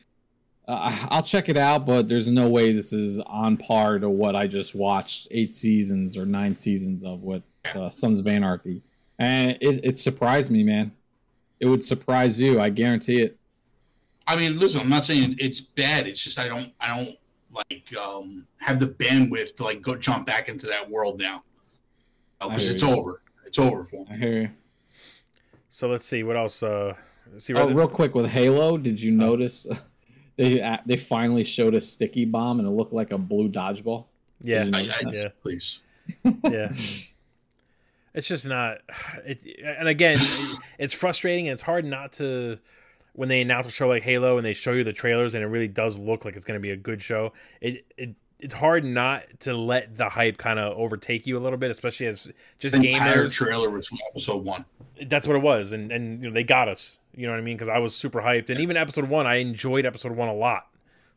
uh, 0.67 1.07
I'll 1.09 1.24
check 1.24 1.50
it 1.50 1.57
out, 1.57 1.86
but 1.86 2.07
there's 2.07 2.27
no 2.27 2.48
way 2.48 2.74
this 2.74 2.93
is 2.93 3.19
on 3.21 3.57
par 3.57 3.98
to 4.00 4.09
what 4.09 4.36
I 4.36 4.45
just 4.48 4.75
watched 4.75 5.27
eight 5.31 5.53
seasons 5.53 6.15
or 6.15 6.25
nine 6.25 6.55
seasons 6.55 7.03
of 7.03 7.24
with 7.24 7.41
uh, 7.75 7.89
Sons 7.89 8.19
of 8.19 8.27
Anarchy, 8.27 8.81
and 9.17 9.57
it, 9.62 9.83
it 9.83 9.98
surprised 9.98 10.51
me, 10.51 10.63
man. 10.63 10.91
It 11.59 11.65
would 11.67 11.83
surprise 11.83 12.39
you, 12.39 12.59
I 12.62 12.69
guarantee 12.69 13.19
it. 13.21 13.38
I 14.29 14.36
mean, 14.36 14.59
listen, 14.59 14.79
I'm 14.79 14.89
not 14.89 15.05
saying 15.05 15.36
it's 15.39 15.59
bad. 15.59 16.05
It's 16.05 16.24
just 16.24 16.38
I 16.38 16.48
don't 16.48 16.71
I 16.79 16.95
don't 16.95 17.17
like 17.51 17.95
um 17.98 18.45
have 18.57 18.79
the 18.79 18.86
bandwidth 18.88 19.55
to 19.55 19.63
like 19.63 19.81
go 19.81 19.95
jump 19.95 20.27
back 20.27 20.50
into 20.50 20.67
that 20.67 20.88
world 20.88 21.19
now. 21.19 21.43
Because 22.39 22.62
hear 22.62 22.71
it's 22.74 22.83
you. 22.83 22.89
over. 22.89 23.21
It's 23.45 23.57
over 23.57 23.83
for 23.83 24.05
me. 24.05 24.12
I 24.12 24.15
hear 24.17 24.41
you. 24.41 24.50
So 25.69 25.89
let's 25.89 26.05
see 26.05 26.21
what 26.21 26.38
else. 26.38 26.62
Uh, 26.62 26.93
let's 27.33 27.45
see. 27.45 27.53
Oh, 27.55 27.67
Resi- 27.67 27.75
real 27.75 27.88
quick 27.88 28.13
with 28.13 28.27
Halo, 28.27 28.77
did 28.77 29.01
you 29.01 29.09
notice 29.12 29.65
they 30.38 30.62
uh, 30.62 30.77
they 30.86 30.95
finally 30.95 31.43
showed 31.43 31.74
a 31.74 31.81
sticky 31.81 32.25
bomb 32.25 32.59
and 32.59 32.67
it 32.67 32.71
looked 32.71 32.93
like 32.93 33.12
a 33.12 33.17
blue 33.17 33.50
dodgeball? 33.50 34.05
yeah, 34.43 34.69
I, 34.71 34.81
I, 34.81 34.86
Yeah. 35.12 35.25
Please. 35.41 35.81
yeah. 36.43 36.71
It's 38.13 38.27
just 38.27 38.45
not. 38.45 38.77
It, 39.25 39.59
and 39.63 39.88
again, 39.88 40.17
it's 40.77 40.93
frustrating 40.93 41.48
and 41.48 41.53
it's 41.53 41.62
hard 41.63 41.86
not 41.86 42.13
to 42.13 42.59
when 43.13 43.30
they 43.30 43.42
announce 43.42 43.68
a 43.68 43.72
show 43.72 43.88
like 43.88 44.04
Halo 44.04 44.38
and 44.38 44.46
they 44.46 44.54
show 44.54 44.72
you 44.72 44.84
the 44.84 44.94
trailers 44.94 45.34
and 45.34 45.44
it 45.44 45.48
really 45.48 45.68
does 45.68 45.98
look 45.98 46.25
like 46.25 46.36
it's 46.36 46.46
going 46.46 46.58
to 46.58 46.62
be 46.62 46.72
a 46.72 46.78
good 46.78 47.01
show. 47.01 47.34
It 47.62 47.86
it 47.98 48.16
it's 48.39 48.54
hard 48.54 48.86
not 48.86 49.24
to 49.42 49.54
let 49.54 49.98
the 49.98 50.08
hype 50.08 50.38
kind 50.38 50.60
of 50.60 50.78
overtake 50.78 51.28
you 51.28 51.38
a 51.38 51.42
little 51.42 51.58
bit, 51.58 51.72
especially 51.72 52.06
as 52.08 52.32
just 52.58 52.74
The 52.74 52.86
entire 52.88 53.25
gamers. 53.25 53.34
trailer 53.34 53.70
was 53.70 53.88
from 53.89 54.00
episode 54.10 54.46
one. 54.46 54.66
That's 55.08 55.28
what 55.28 55.36
it 55.36 55.42
was, 55.42 55.74
and 55.74 55.92
and 55.92 56.24
you 56.24 56.30
know, 56.30 56.34
they 56.34 56.44
got 56.44 56.70
us. 56.70 56.98
You 57.13 57.25
know 57.28 57.34
what 57.34 57.39
I 57.39 57.44
mean? 57.44 57.58
Because 57.58 57.68
I 57.68 57.80
was 57.80 57.96
super 57.96 58.22
hyped, 58.22 58.50
and 58.50 58.60
even 58.60 58.78
episode 58.78 59.10
one, 59.10 59.28
I 59.28 59.36
enjoyed 59.36 59.86
episode 59.86 60.13
one 60.13 60.30
a 60.30 60.34
lot. 60.34 60.68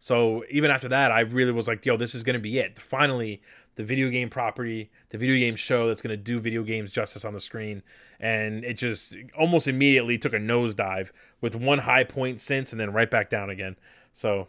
So 0.01 0.43
even 0.51 0.73
after 0.73 0.89
that, 0.89 1.13
I 1.13 1.21
really 1.21 1.53
was 1.53 1.69
like, 1.69 1.87
"Yo, 1.87 1.97
this 1.97 2.13
is 2.13 2.25
gonna 2.25 2.41
be 2.41 2.59
it." 2.59 2.77
Finally, 2.77 3.41
the 3.76 3.85
video 3.85 4.09
game 4.11 4.29
property, 4.29 4.91
the 5.11 5.19
video 5.19 5.37
game 5.37 5.57
show 5.57 5.87
that's 5.88 6.02
gonna 6.02 6.17
do 6.17 6.38
video 6.41 6.62
games 6.62 6.91
justice 6.91 7.25
on 7.25 7.33
the 7.33 7.41
screen, 7.41 7.83
and 8.21 8.64
it 8.64 8.75
just 8.75 9.17
almost 9.38 9.67
immediately 9.69 10.19
took 10.19 10.33
a 10.33 10.38
nosedive 10.38 11.11
with 11.41 11.55
one 11.57 11.81
high 11.81 12.05
point 12.05 12.41
since, 12.41 12.73
and 12.73 12.81
then 12.81 12.93
right 12.93 13.11
back 13.11 13.31
down 13.31 13.50
again. 13.50 13.76
So 14.12 14.49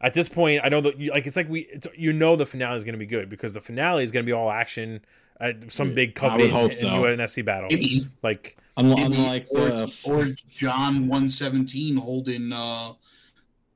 at 0.00 0.14
this 0.14 0.28
point, 0.28 0.62
I 0.64 0.68
know 0.68 0.80
that 0.80 0.98
you, 0.98 1.10
like 1.10 1.26
it's 1.26 1.36
like 1.36 1.48
we, 1.48 1.62
it's, 1.62 1.86
you 1.96 2.12
know, 2.12 2.36
the 2.36 2.46
finale 2.46 2.76
is 2.76 2.84
gonna 2.84 2.98
be 2.98 3.06
good 3.06 3.28
because 3.28 3.52
the 3.52 3.60
finale 3.60 4.04
is 4.04 4.10
gonna 4.10 4.24
be 4.24 4.32
all 4.32 4.50
action, 4.50 5.00
at 5.40 5.72
some 5.72 5.94
big 5.94 6.10
I 6.20 6.24
would 6.26 6.30
company 6.30 6.48
hope 6.50 6.70
and 6.70 6.80
so. 6.80 6.90
do 6.90 7.04
an 7.06 7.26
SC 7.26 7.44
battle. 7.44 7.68
Maybe, 7.70 8.06
Like 8.22 8.56
Unlike, 8.76 8.98
maybe 9.10 9.14
unlike 9.16 9.46
or, 9.50 9.68
the 9.68 10.00
or 10.06 10.24
it's 10.24 10.42
John 10.42 11.06
one 11.06 11.28
seventeen 11.28 11.96
holding 11.96 12.52
uh, 12.52 12.92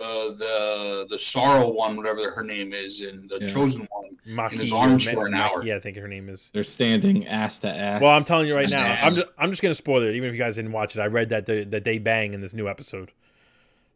uh, 0.01 0.29
the 0.33 1.07
the 1.11 1.19
sorrow 1.19 1.71
one, 1.73 1.97
whatever 1.97 2.31
her 2.31 2.43
name 2.45 2.73
is, 2.73 3.01
and 3.03 3.29
the 3.31 3.39
Yeah. 3.41 3.47
chosen 3.47 3.89
one. 3.91 4.05
Makee, 4.29 4.59
his 4.59 4.73
arms 4.73 5.07
or 5.09 5.13
for 5.13 5.27
an 5.27 5.33
Ma- 5.33 5.39
hour. 5.39 5.65
Yeah, 5.65 5.77
I 5.77 5.81
think 5.81 5.97
her 5.97 6.09
name 6.09 6.29
is. 6.29 6.51
they're 6.53 6.65
standing 6.65 7.27
ass 7.29 7.59
to 7.59 7.69
ass. 7.69 8.03
Well, 8.03 8.11
I'm 8.11 8.25
telling 8.25 8.49
you 8.49 8.55
right 8.57 8.69
Just 8.69 8.75
now. 8.75 8.99
I'm 9.03 9.13
just, 9.13 9.27
I'm 9.39 9.51
just 9.51 9.63
gonna 9.63 9.75
spoil 9.75 10.03
it, 10.03 10.15
even 10.17 10.29
if 10.29 10.35
you 10.35 10.39
guys 10.39 10.57
didn't 10.57 10.73
watch 10.73 10.97
it. 10.97 11.01
I 11.01 11.07
read 11.07 11.29
that 11.29 11.47
the, 11.47 11.65
that 11.65 11.85
they 11.85 11.99
bang 11.99 12.35
in 12.35 12.41
this 12.41 12.53
new 12.53 12.69
episode, 12.69 13.13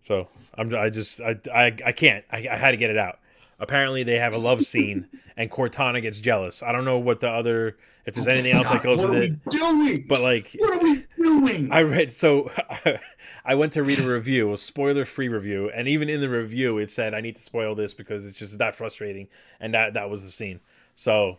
so 0.01 0.29
I'm 0.57 0.75
I 0.75 0.89
just 0.89 1.21
I 1.21 1.37
I, 1.53 1.77
I 1.85 1.93
can't. 1.93 2.25
I, 2.31 2.47
I 2.51 2.57
had 2.57 2.71
to 2.71 2.77
get 2.77 2.91
it 2.91 2.97
out. 2.99 3.19
Apparently, 3.61 4.03
they 4.03 4.19
have 4.19 4.35
a 4.35 4.39
love 4.39 4.65
scene, 4.65 5.07
and 5.37 5.51
Cortana 5.51 6.01
gets 6.01 6.19
jealous. 6.19 6.63
I 6.63 6.73
don't 6.73 6.85
know 6.87 6.99
what 6.99 7.21
the 7.21 7.29
other 7.29 7.77
if 8.07 8.15
there's 8.15 8.27
anything 8.27 8.53
else 8.53 8.69
that 8.69 8.83
goes 8.83 8.99
what 9.01 9.11
with 9.11 9.19
are 9.19 9.23
it, 9.25 9.45
doing? 9.51 10.05
but 10.09 10.23
like 10.23 10.57
what 10.59 10.81
are 10.81 10.83
we 10.83 11.05
doing? 11.23 11.71
I 11.71 11.83
read 11.83 12.11
so 12.11 12.51
I 13.45 13.55
went 13.55 13.75
to 13.75 13.83
read 13.83 13.99
a 13.99 14.09
review, 14.09 14.53
a 14.53 14.57
spoiler 14.57 15.05
free 15.05 15.29
review, 15.29 15.71
and 15.75 15.87
even 15.87 16.09
in 16.09 16.21
the 16.21 16.31
review 16.31 16.79
it 16.79 16.91
said 16.91 17.13
I 17.13 17.21
need 17.21 17.37
to 17.37 17.43
spoil 17.43 17.75
this 17.75 17.93
because 17.93 18.27
it's 18.27 18.37
just 18.39 18.57
that 18.59 18.75
frustrating, 18.75 19.29
and 19.61 19.75
that 19.75 19.95
that 19.95 20.09
was 20.09 20.23
the 20.25 20.31
scene. 20.31 20.61
So 20.95 21.39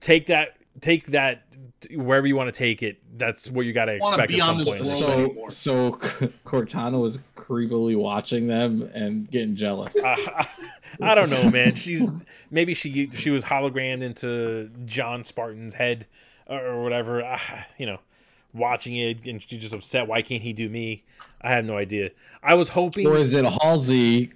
take 0.00 0.26
that 0.26 0.56
take 0.80 1.06
that 1.08 1.44
wherever 1.90 2.26
you 2.26 2.36
want 2.36 2.52
to 2.52 2.58
take 2.58 2.82
it. 2.82 2.98
That's 3.16 3.48
what 3.50 3.66
you 3.66 3.72
got 3.72 3.86
to 3.86 3.94
expect 3.94 4.32
at 4.32 4.38
some 4.38 4.64
point. 4.64 4.86
So 4.86 5.12
anymore. 5.12 5.50
so 5.50 5.92
Cortana 6.44 7.00
was 7.00 7.18
creepily 7.36 7.96
watching 7.96 8.46
them 8.46 8.90
and 8.94 9.30
getting 9.30 9.56
jealous. 9.56 9.96
I, 10.04 10.48
I 11.00 11.14
don't 11.14 11.30
know, 11.30 11.50
man. 11.50 11.74
She's 11.74 12.10
maybe 12.50 12.74
she 12.74 13.10
she 13.10 13.30
was 13.30 13.44
hologrammed 13.44 14.02
into 14.02 14.70
John 14.84 15.24
Spartan's 15.24 15.74
head 15.74 16.06
or, 16.46 16.58
or 16.64 16.82
whatever. 16.82 17.24
Ah, 17.24 17.66
you 17.78 17.86
know, 17.86 18.00
watching 18.52 18.96
it 18.96 19.24
and 19.26 19.42
she's 19.42 19.60
just 19.60 19.74
upset. 19.74 20.06
Why 20.06 20.22
can't 20.22 20.42
he 20.42 20.52
do 20.52 20.68
me? 20.68 21.04
I 21.40 21.50
have 21.50 21.64
no 21.64 21.76
idea. 21.76 22.10
I 22.42 22.54
was 22.54 22.70
hoping 22.70 23.06
Or 23.06 23.16
is 23.16 23.34
it 23.34 23.44
Halsey 23.44 24.32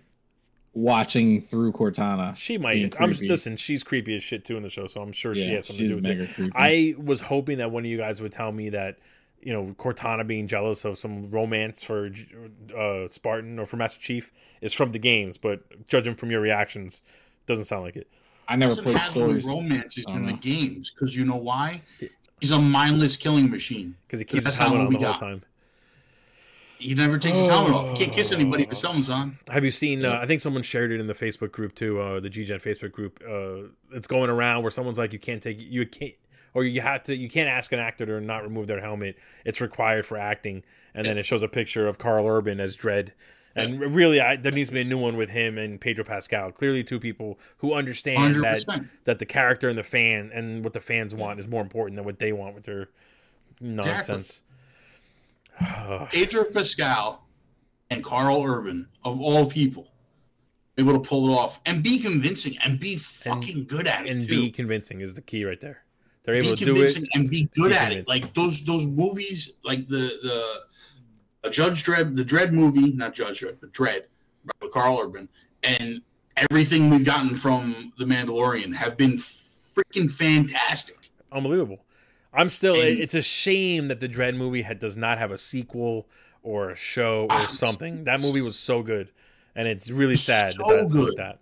watching 0.74 1.40
through 1.40 1.72
Cortana? 1.72 2.36
she 2.36 2.58
might. 2.58 2.94
I'm 3.00 3.10
listen. 3.12 3.56
She's 3.56 3.82
creepy 3.82 4.16
as 4.16 4.22
shit 4.22 4.44
too 4.44 4.56
in 4.56 4.62
the 4.62 4.68
show, 4.68 4.86
so 4.86 5.00
I'm 5.00 5.12
sure 5.12 5.34
she 5.34 5.44
Yeah, 5.44 5.54
has 5.56 5.66
something 5.66 5.84
to 5.88 5.88
do 5.88 5.96
with 5.96 6.06
it. 6.06 6.34
creepy. 6.34 6.52
I 6.54 6.94
was 6.98 7.20
hoping 7.20 7.58
that 7.58 7.70
one 7.70 7.84
of 7.84 7.90
you 7.90 7.96
guys 7.96 8.20
would 8.20 8.32
tell 8.32 8.52
me 8.52 8.70
that 8.70 8.98
you 9.42 9.52
know 9.52 9.74
Cortana 9.78 10.26
being 10.26 10.48
jealous 10.48 10.84
of 10.84 10.98
some 10.98 11.30
romance 11.30 11.82
for 11.84 12.10
uh, 12.76 13.06
Spartan 13.08 13.58
or 13.58 13.66
for 13.66 13.76
Master 13.76 14.00
Chief 14.00 14.30
is 14.60 14.72
from 14.72 14.92
the 14.92 14.98
games, 14.98 15.36
but 15.38 15.60
judging 15.86 16.14
from 16.14 16.30
your 16.30 16.40
reactions, 16.40 17.02
doesn't 17.46 17.66
sound 17.66 17.82
like 17.82 17.96
it. 17.96 18.08
I 18.48 18.56
never 18.56 18.74
played 18.76 18.96
have 18.96 19.16
any 19.16 19.40
stories. 19.40 19.44
romances 19.46 20.04
I 20.06 20.10
don't 20.12 20.20
in 20.20 20.26
the 20.26 20.32
games 20.34 20.90
because 20.90 21.16
you 21.16 21.24
know 21.24 21.36
why? 21.36 21.80
He's 22.40 22.50
a 22.50 22.58
mindless 22.58 23.16
killing 23.16 23.50
machine. 23.50 23.96
because 24.06 24.18
he 24.18 24.24
keeps 24.26 24.44
That's 24.44 24.56
his 24.56 24.60
helmet 24.60 24.78
not 24.80 24.86
on 24.88 24.92
what 24.92 24.92
the 24.92 24.98
we 24.98 25.04
whole 25.04 25.12
got. 25.14 25.20
time. 25.20 25.42
He 26.78 26.94
never 26.94 27.18
takes 27.18 27.38
his 27.38 27.48
helmet 27.48 27.72
off. 27.72 27.90
He 27.90 28.04
can't 28.04 28.12
kiss 28.12 28.32
anybody 28.32 28.64
if 28.64 28.70
his 28.70 28.82
helmet's 28.82 29.08
on. 29.08 29.38
Have 29.48 29.64
you 29.64 29.70
seen? 29.70 30.04
Uh, 30.04 30.18
I 30.20 30.26
think 30.26 30.40
someone 30.40 30.62
shared 30.62 30.92
it 30.92 31.00
in 31.00 31.06
the 31.06 31.14
Facebook 31.14 31.52
group 31.52 31.74
too, 31.74 32.00
uh, 32.00 32.20
the 32.20 32.28
GGen 32.28 32.60
Facebook 32.60 32.92
group. 32.92 33.22
Uh, 33.26 33.68
it's 33.96 34.06
going 34.06 34.30
around 34.30 34.62
where 34.62 34.70
someone's 34.70 34.98
like, 34.98 35.12
you 35.12 35.18
can't 35.18 35.42
take 35.42 35.56
you 35.58 35.86
can't 35.86 36.14
or 36.54 36.64
you 36.64 36.80
have 36.80 37.02
to 37.04 37.14
you 37.14 37.28
can't 37.28 37.48
ask 37.48 37.72
an 37.72 37.80
actor 37.80 38.06
to 38.06 38.20
not 38.20 38.42
remove 38.42 38.66
their 38.66 38.80
helmet. 38.80 39.16
It's 39.44 39.60
required 39.60 40.06
for 40.06 40.16
acting, 40.16 40.62
and 40.94 41.04
then 41.04 41.18
it 41.18 41.26
shows 41.26 41.42
a 41.42 41.48
picture 41.48 41.86
of 41.86 41.98
Karl 41.98 42.26
Urban 42.26 42.60
as 42.60 42.76
Dredd. 42.76 43.10
And 43.56 43.80
really, 43.80 44.20
I, 44.20 44.34
there 44.34 44.50
needs 44.50 44.70
to 44.70 44.74
be 44.74 44.80
a 44.80 44.84
new 44.84 44.98
one 44.98 45.16
with 45.16 45.30
him 45.30 45.58
and 45.58 45.80
Pedro 45.80 46.04
Pascal. 46.04 46.50
Clearly, 46.50 46.82
two 46.82 46.98
people 46.98 47.38
who 47.58 47.72
understand 47.72 48.18
Hundred 48.18 48.42
that 48.42 48.54
percent. 48.54 48.88
that 49.04 49.18
the 49.20 49.26
character 49.26 49.68
and 49.68 49.78
the 49.78 49.84
fan 49.84 50.30
and 50.34 50.64
what 50.64 50.72
the 50.72 50.80
fans 50.80 51.14
want 51.14 51.38
is 51.38 51.46
more 51.46 51.62
important 51.62 51.96
than 51.96 52.04
what 52.04 52.18
they 52.18 52.32
want 52.32 52.54
with 52.54 52.64
their 52.64 52.88
nonsense. 53.60 54.42
Pedro 56.10 56.44
Pascal 56.52 57.26
and 57.90 58.02
Karl 58.02 58.42
Urban, 58.44 58.88
of 59.04 59.20
all 59.20 59.46
people, 59.46 59.88
able 60.78 60.92
to 60.92 61.08
pull 61.08 61.28
it 61.28 61.32
off 61.32 61.60
and 61.66 61.82
be 61.82 61.98
convincing 61.98 62.56
and 62.64 62.80
be 62.80 62.96
fucking 62.96 63.64
good 63.66 63.86
at 63.86 64.06
it 64.06 64.10
and 64.10 64.20
too. 64.20 64.42
be 64.42 64.50
convincing 64.50 65.00
is 65.00 65.14
the 65.14 65.22
key 65.22 65.44
right 65.44 65.60
there. 65.60 65.84
They're 66.24 66.40
be 66.40 66.46
able 66.46 66.56
to 66.56 66.64
do 66.64 66.82
it. 66.82 66.96
and 67.14 67.28
be 67.30 67.48
good 67.54 67.70
Be 67.70 67.76
at 67.76 67.92
it. 67.92 68.08
Like 68.08 68.32
those 68.34 68.64
those 68.64 68.86
movies, 68.86 69.54
like 69.62 69.86
the 69.88 70.18
the 70.22 71.48
a 71.48 71.50
Judge 71.50 71.84
Dredd, 71.84 72.16
the 72.16 72.24
Dredd 72.24 72.52
movie, 72.52 72.92
not 72.92 73.12
Judge 73.12 73.40
Dredd, 73.42 73.56
but 73.60 73.72
Dredd, 73.72 74.04
by 74.60 74.68
Carl 74.72 74.98
Urban, 75.02 75.28
and 75.62 76.00
everything 76.50 76.88
we've 76.88 77.04
gotten 77.04 77.36
from 77.36 77.92
The 77.98 78.06
Mandalorian 78.06 78.74
have 78.74 78.96
been 78.96 79.12
freaking 79.18 80.10
fantastic. 80.10 81.10
unbelievable. 81.30 81.83
I'm 82.34 82.48
still. 82.48 82.74
And- 82.74 82.98
it's 83.00 83.14
a 83.14 83.22
shame 83.22 83.88
that 83.88 84.00
the 84.00 84.08
Dredd 84.08 84.36
movie 84.36 84.62
had, 84.62 84.78
does 84.78 84.96
not 84.96 85.18
have 85.18 85.30
a 85.30 85.38
sequel 85.38 86.06
or 86.42 86.70
a 86.70 86.74
show 86.76 87.26
or 87.30 87.40
something. 87.40 88.04
That 88.04 88.20
movie 88.20 88.40
was 88.42 88.58
so 88.58 88.82
good, 88.82 89.10
and 89.54 89.66
it's 89.68 89.88
really 89.90 90.14
sad 90.14 90.52
that 90.52 90.64
So 90.66 90.82
like 90.82 90.88
good. 90.90 91.14
that. 91.16 91.38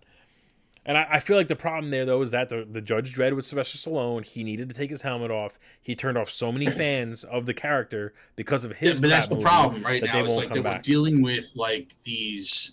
And 0.84 0.98
I, 0.98 1.06
I 1.12 1.20
feel 1.20 1.36
like 1.36 1.46
the 1.46 1.54
problem 1.54 1.92
there 1.92 2.04
though 2.04 2.20
is 2.22 2.32
that 2.32 2.48
the, 2.48 2.66
the 2.68 2.80
Judge 2.80 3.14
Dredd 3.14 3.36
with 3.36 3.44
Sylvester 3.44 3.78
Stallone, 3.78 4.24
he 4.26 4.42
needed 4.42 4.68
to 4.68 4.74
take 4.74 4.90
his 4.90 5.02
helmet 5.02 5.30
off. 5.30 5.58
He 5.80 5.94
turned 5.94 6.18
off 6.18 6.28
so 6.28 6.50
many 6.50 6.66
fans 6.80 7.22
of 7.22 7.46
the 7.46 7.54
character 7.54 8.14
because 8.34 8.64
of 8.64 8.72
Yeah, 8.72 8.76
his. 8.90 9.00
but 9.00 9.08
that's 9.10 9.28
the 9.28 9.36
problem 9.36 9.82
right 9.84 10.02
now. 10.02 10.24
It's 10.24 10.36
like 10.36 10.52
come 10.52 10.64
that 10.64 10.74
we're 10.78 10.82
dealing 10.82 11.22
with 11.22 11.52
like 11.54 11.94
these 12.02 12.72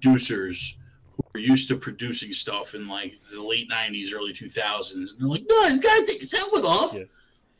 producers 0.00 0.78
who 1.16 1.22
are 1.34 1.42
used 1.42 1.68
to 1.68 1.76
producing 1.76 2.32
stuff 2.32 2.74
in 2.74 2.88
like 2.88 3.14
the 3.32 3.42
late 3.42 3.68
'90s, 3.70 4.14
early 4.14 4.32
2000s, 4.32 4.92
and 4.92 5.08
they're 5.18 5.28
like, 5.28 5.44
"No, 5.48 5.62
he's 5.64 5.80
got 5.80 5.98
to 5.98 6.06
take 6.06 6.20
his 6.20 6.32
helmet 6.32 6.64
off. 6.64 6.94
Yeah. 6.94 7.02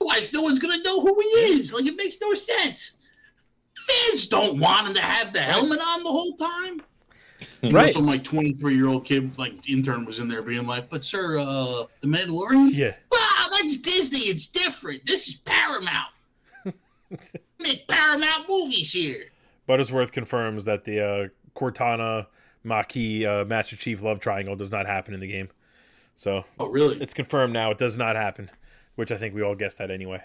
Otherwise, 0.01 0.33
no 0.33 0.43
one's 0.43 0.59
gonna 0.59 0.83
know 0.85 1.01
who 1.01 1.19
he 1.21 1.29
is. 1.51 1.73
Like, 1.73 1.87
it 1.87 1.97
makes 1.97 2.21
no 2.21 2.35
sense." 2.35 2.97
Fans 3.77 4.27
don't 4.27 4.59
want 4.59 4.89
him 4.89 4.95
to 4.95 5.01
have 5.01 5.33
the 5.33 5.41
helmet 5.41 5.79
on 5.81 6.03
the 6.03 6.11
whole 6.11 6.35
time. 6.37 6.83
Right. 7.73 7.91
some 7.91 8.05
like 8.07 8.23
23 8.25 8.75
year 8.75 8.87
old 8.89 9.05
kid, 9.05 9.37
like 9.39 9.53
intern, 9.69 10.05
was 10.05 10.19
in 10.19 10.29
there 10.29 10.43
being 10.43 10.67
like, 10.67 10.91
"But 10.91 11.05
sir, 11.05 11.39
uh, 11.39 11.85
the 12.01 12.07
Mandalorian." 12.09 12.71
Yeah, 12.73 12.95
Wow, 13.13 13.47
that's 13.51 13.77
Disney. 13.79 14.19
It's 14.21 14.47
different. 14.47 15.07
This 15.07 15.29
is 15.29 15.37
Paramount. 15.37 16.13
Make 17.61 17.87
Paramount 17.89 18.49
movies 18.49 18.93
here. 18.93 19.27
Buttersworth 19.69 20.13
confirms 20.13 20.65
that 20.65 20.85
the 20.85 21.01
uh, 21.01 21.29
Cortana 21.59 22.27
Makee 22.65 23.25
uh, 23.27 23.45
Master 23.45 23.77
Chief 23.77 24.03
love 24.03 24.21
triangle 24.21 24.57
does 24.57 24.71
not 24.71 24.87
happen 24.87 25.15
in 25.15 25.21
the 25.21 25.27
game. 25.29 25.49
So 26.17 26.45
Oh, 26.59 26.67
really? 26.69 27.01
it's 27.01 27.15
confirmed 27.15 27.53
now. 27.53 27.71
It 27.71 27.79
does 27.79 27.97
not 27.97 28.17
happen, 28.17 28.51
which 28.99 29.13
I 29.13 29.17
think 29.17 29.33
we 29.33 29.43
all 29.43 29.55
guessed 29.55 29.79
that 29.79 29.93
anyway. 29.93 30.21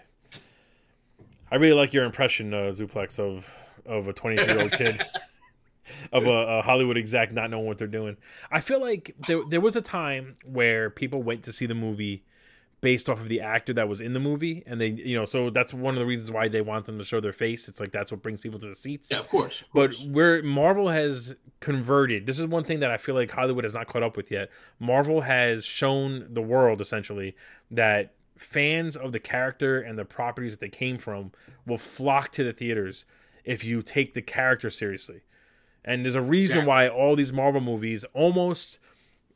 I 1.51 1.57
really 1.57 1.75
like 1.79 1.93
your 1.93 2.05
impression, 2.05 2.55
uh, 2.55 2.71
Zuplex, 2.71 3.19
of 3.19 3.47
of 3.85 4.07
a 4.07 4.13
23 4.13 4.51
year 4.51 4.63
old 4.63 4.71
kid, 4.79 4.99
of 6.11 6.25
a, 6.25 6.31
a 6.31 6.61
Hollywood 6.63 6.97
exec 6.97 7.31
not 7.31 7.51
knowing 7.51 7.67
what 7.67 7.77
they're 7.77 7.87
doing. 7.87 8.17
I 8.49 8.61
feel 8.61 8.81
like 8.81 9.15
there 9.27 9.43
there 9.47 9.61
was 9.61 9.75
a 9.75 9.81
time 9.81 10.33
where 10.43 10.89
people 10.89 11.21
went 11.21 11.43
to 11.43 11.51
see 11.51 11.67
the 11.67 11.75
movie 11.75 12.23
based 12.81 13.07
off 13.07 13.19
of 13.19 13.29
the 13.29 13.41
actor 13.41 13.73
that 13.73 13.87
was 13.87 14.01
in 14.01 14.13
the 14.13 14.19
movie, 14.19 14.63
and 14.65 14.81
they, 14.81 14.87
you 14.87 15.15
know, 15.15 15.25
so 15.25 15.51
that's 15.51 15.71
one 15.71 15.93
of 15.93 15.99
the 15.99 16.05
reasons 16.07 16.31
why 16.31 16.47
they 16.47 16.61
want 16.61 16.85
them 16.85 16.97
to 16.97 17.03
show 17.03 17.21
their 17.21 17.31
face. 17.31 17.67
It's 17.67 17.79
like 17.79 17.91
that's 17.91 18.09
what 18.09 18.23
brings 18.23 18.41
people 18.41 18.57
to 18.57 18.65
the 18.65 18.75
seats. 18.75 19.09
Yeah, 19.11 19.19
of 19.19 19.29
course. 19.29 19.61
of 19.61 19.67
But 19.71 19.95
where 20.09 20.41
Marvel 20.41 20.89
has 20.89 21.35
converted, 21.59 22.25
this 22.25 22.39
is 22.39 22.47
one 22.47 22.63
thing 22.63 22.79
that 22.79 22.89
I 22.89 22.97
feel 22.97 23.13
like 23.13 23.29
Hollywood 23.29 23.65
has 23.65 23.75
not 23.75 23.85
caught 23.85 24.01
up 24.01 24.17
with 24.17 24.31
yet. 24.31 24.49
Marvel 24.79 25.21
has 25.21 25.63
shown 25.63 26.25
the 26.33 26.41
world 26.41 26.81
essentially 26.81 27.35
that 27.69 28.15
fans 28.43 28.95
of 28.95 29.11
the 29.11 29.19
character 29.19 29.79
and 29.79 29.97
the 29.97 30.05
properties 30.05 30.51
that 30.53 30.59
they 30.59 30.69
came 30.69 30.97
from 30.97 31.31
will 31.65 31.77
flock 31.77 32.31
to 32.33 32.43
the 32.43 32.53
theaters 32.53 33.05
if 33.43 33.63
you 33.63 33.81
take 33.81 34.13
the 34.13 34.21
character 34.21 34.69
seriously. 34.69 35.21
And 35.85 36.03
there's 36.05 36.15
a 36.15 36.21
reason 36.21 36.65
why 36.65 36.87
all 36.87 37.15
these 37.15 37.33
Marvel 37.33 37.61
movies 37.61 38.05
almost 38.13 38.79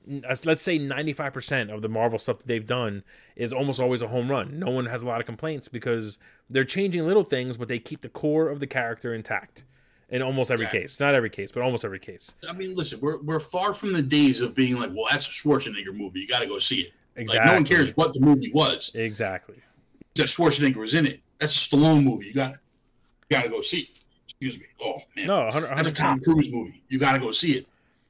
let's 0.09 0.45
let's 0.45 0.61
say 0.61 0.79
95% 0.79 1.73
of 1.73 1.81
the 1.81 1.89
Marvel 1.89 2.17
stuff 2.17 2.37
that 2.39 2.47
they've 2.47 2.65
done 2.65 3.03
is 3.35 3.51
almost 3.51 3.79
always 3.79 4.01
a 4.01 4.07
home 4.07 4.31
run. 4.31 4.57
No 4.57 4.69
one 4.71 4.85
has 4.85 5.01
a 5.01 5.05
lot 5.05 5.19
of 5.19 5.25
complaints 5.25 5.67
because 5.67 6.17
they're 6.49 6.63
changing 6.63 7.05
little 7.05 7.25
things, 7.25 7.57
but 7.57 7.67
they 7.67 7.79
keep 7.79 7.99
the 8.01 8.07
core 8.09 8.47
of 8.49 8.61
the 8.61 8.67
character 8.67 9.13
intact 9.13 9.65
in 10.09 10.21
almost 10.21 10.49
every 10.49 10.63
Exactly. 10.63 10.81
case. 10.83 10.99
Not 11.01 11.13
every 11.15 11.29
case, 11.29 11.51
but 11.51 11.61
almost 11.63 11.83
every 11.83 11.99
case. 11.99 12.33
I 12.47 12.53
mean, 12.53 12.73
listen, 12.75 13.01
we're 13.01 13.21
we're 13.21 13.41
far 13.41 13.73
from 13.73 13.91
the 13.91 14.01
days 14.01 14.39
of 14.39 14.55
being 14.55 14.79
like, 14.79 14.91
well, 14.93 15.07
that's 15.11 15.27
a 15.27 15.31
Schwarzenegger 15.31 15.93
movie. 15.93 16.21
You 16.21 16.27
got 16.29 16.39
to 16.39 16.47
go 16.47 16.59
see 16.59 16.81
it. 16.83 16.93
Exactly. 17.17 17.39
Like, 17.39 17.47
no 17.47 17.53
one 17.55 17.65
cares 17.65 17.95
what 17.97 18.13
the 18.13 18.19
movie 18.21 18.51
was. 18.53 18.93
Exactly. 18.95 19.55
That 20.15 20.23
Schwarzenegger 20.27 20.75
was 20.77 20.93
in 20.93 21.05
it. 21.05 21.19
That's 21.39 21.53
a 21.55 21.75
Stallone 21.75 22.03
movie. 22.03 22.27
You 22.27 22.33
got 22.33 22.51
you 22.51 23.37
got 23.37 23.43
to 23.43 23.49
go 23.49 23.61
see 23.61 23.81
it. 23.81 23.99
Excuse 24.25 24.59
me. 24.59 24.65
Oh 24.81 24.95
man, 25.15 25.27
No, 25.27 25.43
100, 25.45 25.75
that's 25.75 25.89
a 25.89 25.93
Tom 25.93 26.19
Cruise 26.19 26.51
movie. 26.51 26.81
You 26.89 26.99
got 26.99 27.13
to 27.13 27.19
go 27.19 27.31
see 27.31 27.53
it. 27.57 27.67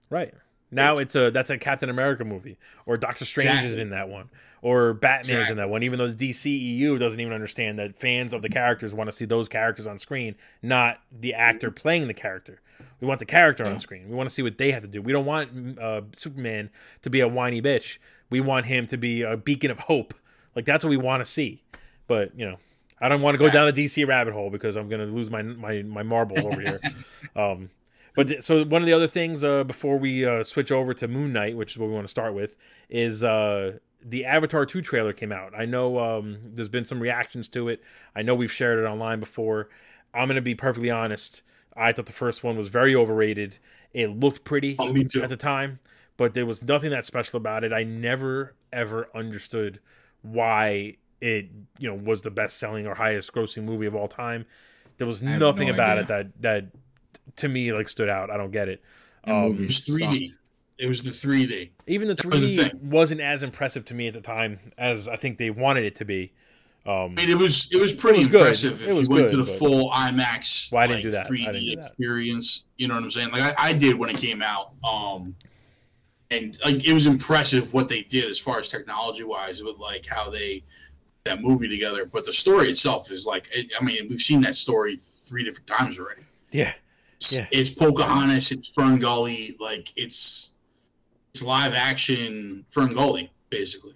Right. 0.10 0.34
Now 0.72 0.98
it's 0.98 1.15
a 1.15 1.32
that's 1.32 1.50
a 1.50 1.58
Captain 1.58 1.89
America 1.89 2.26
movie, 2.26 2.58
or 2.86 2.98
Doctor 2.98 3.24
Strange 3.26 3.63
is 3.63 3.78
in 3.78 3.91
that 3.91 4.10
one, 4.10 4.30
or 4.62 4.93
Batman 4.93 5.39
is 5.41 5.50
in 5.50 5.56
that 5.58 5.70
one. 5.70 5.84
Even 5.84 5.98
though 6.00 6.12
the 6.12 6.30
DCEU 6.30 7.00
doesn't 7.00 7.20
even 7.22 7.32
understand 7.32 7.80
that 7.80 7.98
fans 7.98 8.34
of 8.34 8.41
the 8.41 8.50
characters 8.50 8.93
want 8.93 9.08
to 9.10 9.15
see 9.15 9.24
those 9.24 9.48
characters 9.48 9.88
on 9.88 9.98
screen, 9.98 10.36
not 10.62 11.00
the 11.17 11.34
actor 11.34 11.72
playing 11.72 12.08
the 12.08 12.13
character. 12.13 12.60
We 13.00 13.08
want 13.08 13.20
the 13.20 13.26
character 13.26 13.63
Yeah. 13.63 13.72
on 13.72 13.80
screen. 13.80 14.10
We 14.10 14.15
want 14.15 14.28
to 14.30 14.34
see 14.36 14.41
what 14.41 14.58
they 14.58 14.72
have 14.74 14.84
to 14.84 14.89
do. 14.89 15.02
We 15.02 15.13
don't 15.13 15.26
want 15.26 15.80
uh, 15.80 16.02
Superman 16.15 16.70
to 17.02 17.10
be 17.10 17.22
a 17.22 17.28
whiny 17.30 17.62
bitch. 17.62 17.98
We 18.30 18.42
want 18.42 18.66
him 18.66 18.88
to 18.88 18.98
be 18.98 19.22
a 19.24 19.38
beacon 19.38 19.72
of 19.72 19.80
hope. 19.80 20.13
Like 20.56 20.66
that's 20.66 20.84
what 20.84 20.90
we 20.90 20.98
want 20.98 21.24
to 21.26 21.32
see. 21.32 21.63
But 22.08 22.38
you 22.38 22.46
know, 22.46 22.58
I 23.00 23.10
don't 23.10 23.22
want 23.22 23.36
to 23.36 23.40
go 23.44 23.50
down 23.50 23.72
the 23.74 23.86
DC 23.86 24.08
rabbit 24.08 24.34
hole 24.34 24.50
because 24.50 24.76
I'm 24.76 24.90
going 24.90 25.06
to 25.08 25.13
lose 25.13 25.30
my 25.30 25.42
my 25.42 25.84
my 25.84 26.04
marbles 26.04 26.40
over 26.44 26.60
here. 26.62 26.80
Um, 27.36 27.70
but 28.16 28.28
th- 28.28 28.42
so 28.42 28.66
one 28.66 28.82
of 28.82 28.88
the 28.88 28.94
other 28.94 29.06
things 29.06 29.44
uh, 29.44 29.63
before 29.63 29.98
we 30.00 30.26
uh, 30.26 30.44
switch 30.44 30.72
over 30.72 30.92
to 30.96 31.08
Moon 31.08 31.32
Knight, 31.34 31.56
which 31.56 31.74
is 31.74 31.78
what 31.78 31.88
we 31.88 31.94
want 31.94 32.06
to 32.06 32.10
start 32.12 32.34
with, 32.34 32.56
is 32.90 33.24
uh, 33.24 33.78
the 34.04 34.26
Avatar 34.26 34.66
2 34.66 34.82
trailer 34.82 35.13
came 35.13 35.32
out. 35.32 35.54
I 35.56 35.66
know 35.66 36.00
um, 36.00 36.38
there's 36.42 36.68
been 36.70 36.86
some 36.86 37.00
reactions 37.00 37.48
to 37.50 37.70
it. 37.70 37.84
I 38.16 38.24
know 38.24 38.34
we've 38.34 38.52
shared 38.52 38.80
it 38.80 38.88
online 38.88 39.20
before. 39.20 39.70
I'm 40.16 40.28
going 40.28 40.36
to 40.36 40.42
be 40.42 40.56
perfectly 40.56 40.90
honest. 40.90 41.44
I 41.76 41.92
thought 41.92 42.08
the 42.08 42.13
first 42.13 42.44
one 42.44 42.58
was 42.58 42.70
very 42.70 42.96
overrated. 42.96 43.60
It 43.94 44.08
looked 44.08 44.44
pretty 44.44 44.76
Oh, 44.80 44.96
at 45.22 45.30
the 45.30 45.38
time, 45.38 45.78
but 46.18 46.34
there 46.34 46.46
was 46.46 46.62
nothing 46.64 46.92
that 46.92 47.06
special 47.06 47.38
about 47.38 47.64
it. 47.64 47.72
I 47.72 47.84
never 47.84 48.54
ever 48.74 49.08
understood 49.16 49.80
why 50.22 50.98
it 51.22 51.48
you 51.80 51.88
know 51.90 51.96
was 51.96 52.22
the 52.22 52.32
best 52.32 52.58
selling 52.58 52.86
or 52.86 52.96
highest 52.96 53.34
grossing 53.34 53.64
movie 53.64 53.86
of 53.86 53.96
all 53.96 54.08
time. 54.08 54.46
There 54.98 55.08
was 55.08 55.22
nothing 55.22 55.68
no 55.68 55.74
about 55.74 55.98
idea. 56.00 56.02
it 56.02 56.08
that 56.08 56.42
that 56.42 57.36
to 57.38 57.48
me 57.48 57.72
like 57.72 57.88
stood 57.90 58.10
out. 58.10 58.30
I 58.30 58.38
don't 58.38 58.52
get 58.52 58.68
it. 58.68 58.82
Um, 59.24 59.50
movie 59.50 59.64
It 59.64 59.68
was 59.68 59.88
3D. 59.88 60.28
sucked. 60.28 60.38
It 60.80 60.86
was 60.88 61.04
the 61.04 61.10
3D. 61.10 61.72
even 61.88 62.08
the 62.08 62.14
That 62.16 62.26
was 62.28 62.42
3D 62.58 62.82
wasn't 62.82 63.22
as 63.22 63.42
impressive 63.44 63.84
to 63.86 63.94
me 63.94 64.08
at 64.08 64.14
the 64.14 64.22
time 64.22 64.60
as 64.78 65.08
I 65.08 65.16
think 65.16 65.38
they 65.40 65.50
wanted 65.50 65.86
it 65.86 65.96
to 65.96 66.06
be. 66.06 66.34
Um, 66.86 67.16
I 67.18 67.26
mean, 67.26 67.30
it 67.32 67.38
was 67.38 67.70
it 67.74 67.82
was 67.82 67.94
pretty 67.94 68.20
was 68.20 68.28
good. 68.28 68.42
impressive 68.42 68.82
It 68.84 68.90
if 68.90 68.98
was 68.98 69.08
you 69.10 69.14
went 69.16 69.26
good, 69.26 69.32
to 69.32 69.38
the 69.38 69.44
but- 69.44 69.60
full 69.60 69.90
IMAX. 69.92 70.72
Well, 70.72 70.84
I 70.84 70.88
didn't 70.88 70.98
like, 70.98 71.04
do 71.06 71.12
that. 71.12 71.28
3D 71.28 71.46
didn't 71.46 71.54
do 71.62 71.76
that. 71.76 71.86
experience. 71.86 72.66
You 72.78 72.88
know 72.88 72.94
what 72.96 73.04
I'm 73.04 73.12
saying? 73.12 73.32
Like 73.32 73.42
I, 73.60 73.70
I 73.70 73.74
did 73.74 73.96
when 73.98 74.10
it 74.10 74.18
came 74.18 74.42
out. 74.42 74.72
Um, 74.84 75.36
and 76.32 76.58
like 76.66 76.86
it 76.86 76.94
was 76.94 77.08
impressive 77.08 77.74
what 77.74 77.88
they 77.88 78.04
did 78.04 78.30
as 78.30 78.38
far 78.40 78.60
as 78.60 78.70
technology 78.70 79.24
wise 79.24 79.63
with 79.63 79.78
like 79.78 80.06
how 80.06 80.30
they 80.30 80.63
that 81.24 81.42
movie 81.42 81.68
together. 81.68 82.06
But 82.06 82.26
the 82.26 82.34
story 82.34 82.70
itself 82.70 83.12
is 83.12 83.26
like, 83.26 83.50
I 83.80 83.84
mean, 83.84 84.08
we've 84.10 84.20
seen 84.22 84.40
that 84.42 84.56
story 84.56 84.96
three 84.98 85.44
different 85.44 85.68
times 85.68 86.00
already. 86.00 86.22
yeah, 86.52 86.74
It's, 87.18 87.34
Yeah. 87.38 87.48
it's 87.52 87.70
Pocahontas. 87.70 88.52
It's 88.52 88.68
Fern 88.68 89.00
Gully. 89.00 89.56
Like 89.60 89.92
it's 89.96 90.54
it's 91.34 91.44
live 91.44 91.74
action 91.74 92.66
Fern 92.70 92.94
Gully 92.94 93.32
basically. 93.50 93.94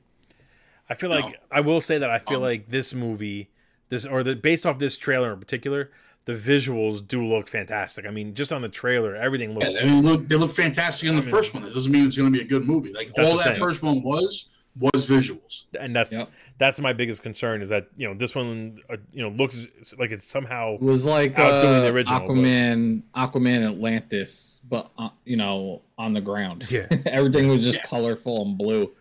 I 0.89 0.95
feel 0.95 1.09
No. 1.09 1.15
like 1.19 1.41
I 1.49 1.61
will 1.61 1.79
say 1.81 1.97
that 1.97 2.09
I 2.09 2.19
feel 2.19 2.37
Um, 2.37 2.43
like 2.43 2.67
this 2.69 2.93
movie, 2.93 3.49
this 3.89 4.05
or 4.05 4.23
the 4.23 4.35
based 4.35 4.65
off 4.65 4.77
this 4.79 4.97
trailer 4.97 5.33
in 5.33 5.39
particular, 5.39 5.89
the 6.25 6.33
visuals 6.33 7.05
do 7.05 7.25
look 7.25 7.47
fantastic. 7.47 8.05
I 8.05 8.11
mean, 8.11 8.33
just 8.35 8.53
on 8.53 8.61
the 8.61 8.69
trailer, 8.69 9.15
everything 9.15 9.53
looks. 9.53 9.73
Yeah, 9.73 9.81
I 9.81 9.85
mean, 9.85 10.03
look, 10.03 10.27
they 10.27 10.35
look 10.35 10.51
fantastic 10.51 11.09
in 11.09 11.15
the 11.15 11.21
I 11.21 11.25
mean- 11.25 11.31
first 11.33 11.53
one. 11.53 11.63
That 11.63 11.73
doesn't 11.73 11.91
mean 11.91 12.05
it's 12.07 12.17
going 12.17 12.31
to 12.31 12.37
be 12.37 12.43
a 12.45 12.47
good 12.47 12.65
movie. 12.67 12.93
Like 12.93 13.11
all 13.17 13.37
that 13.37 13.57
first 13.57 13.81
one 13.83 14.01
was 14.03 14.49
was 14.79 15.05
visuals. 15.05 15.65
and 15.77 15.93
that's 15.93 16.13
Yep. 16.13 16.29
that's 16.57 16.79
my 16.79 16.93
biggest 16.93 17.21
concern 17.21 17.61
is 17.61 17.67
that 17.67 17.87
you 17.97 18.07
know 18.07 18.13
this 18.13 18.33
one 18.33 18.79
uh, 18.89 18.95
you 19.11 19.21
know 19.21 19.27
looks 19.27 19.67
like 19.99 20.13
it's 20.13 20.23
somehow 20.23 20.75
It 20.75 20.81
was 20.81 21.05
like 21.05 21.37
Outdoing 21.37 21.73
uh, 21.75 21.81
the 21.81 21.87
original, 21.89 22.19
but- 22.21 22.27
Aquaman, 22.29 23.01
Aquaman 23.13 23.69
Atlantis, 23.69 24.61
but 24.69 24.89
uh, 24.97 25.09
you 25.25 25.35
know, 25.35 25.81
on 25.97 26.13
the 26.13 26.21
ground. 26.21 26.71
Yeah. 26.71 26.85
everything 27.05 27.49
was 27.49 27.63
just 27.63 27.79
Yeah. 27.79 27.85
colorful 27.87 28.43
and 28.45 28.57
blue. 28.57 28.91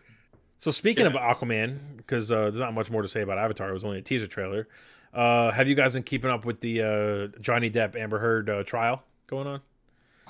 So 0.57 0.71
speaking 0.71 1.05
of 1.05 1.13
Aquaman, 1.13 1.79
because 1.97 2.31
uh, 2.33 2.41
there's 2.41 2.59
not 2.59 2.73
much 2.73 2.91
more 2.91 3.01
to 3.01 3.07
say 3.07 3.21
about 3.21 3.37
Avatar. 3.37 3.69
It 3.69 3.73
was 3.73 3.85
only 3.85 3.99
a 3.99 4.01
teaser 4.01 4.27
trailer. 4.27 4.67
Uh, 5.13 5.51
have 5.51 5.67
you 5.67 5.75
guys 5.75 5.93
been 5.93 6.03
keeping 6.03 6.31
up 6.31 6.45
with 6.45 6.61
the 6.61 6.81
uh, 6.81 7.39
Johnny 7.39 7.69
Depp 7.69 7.95
Amber 7.95 8.19
Heard 8.19 8.49
uh, 8.49 8.63
trial 8.63 9.03
going 9.27 9.47
on? 9.47 9.61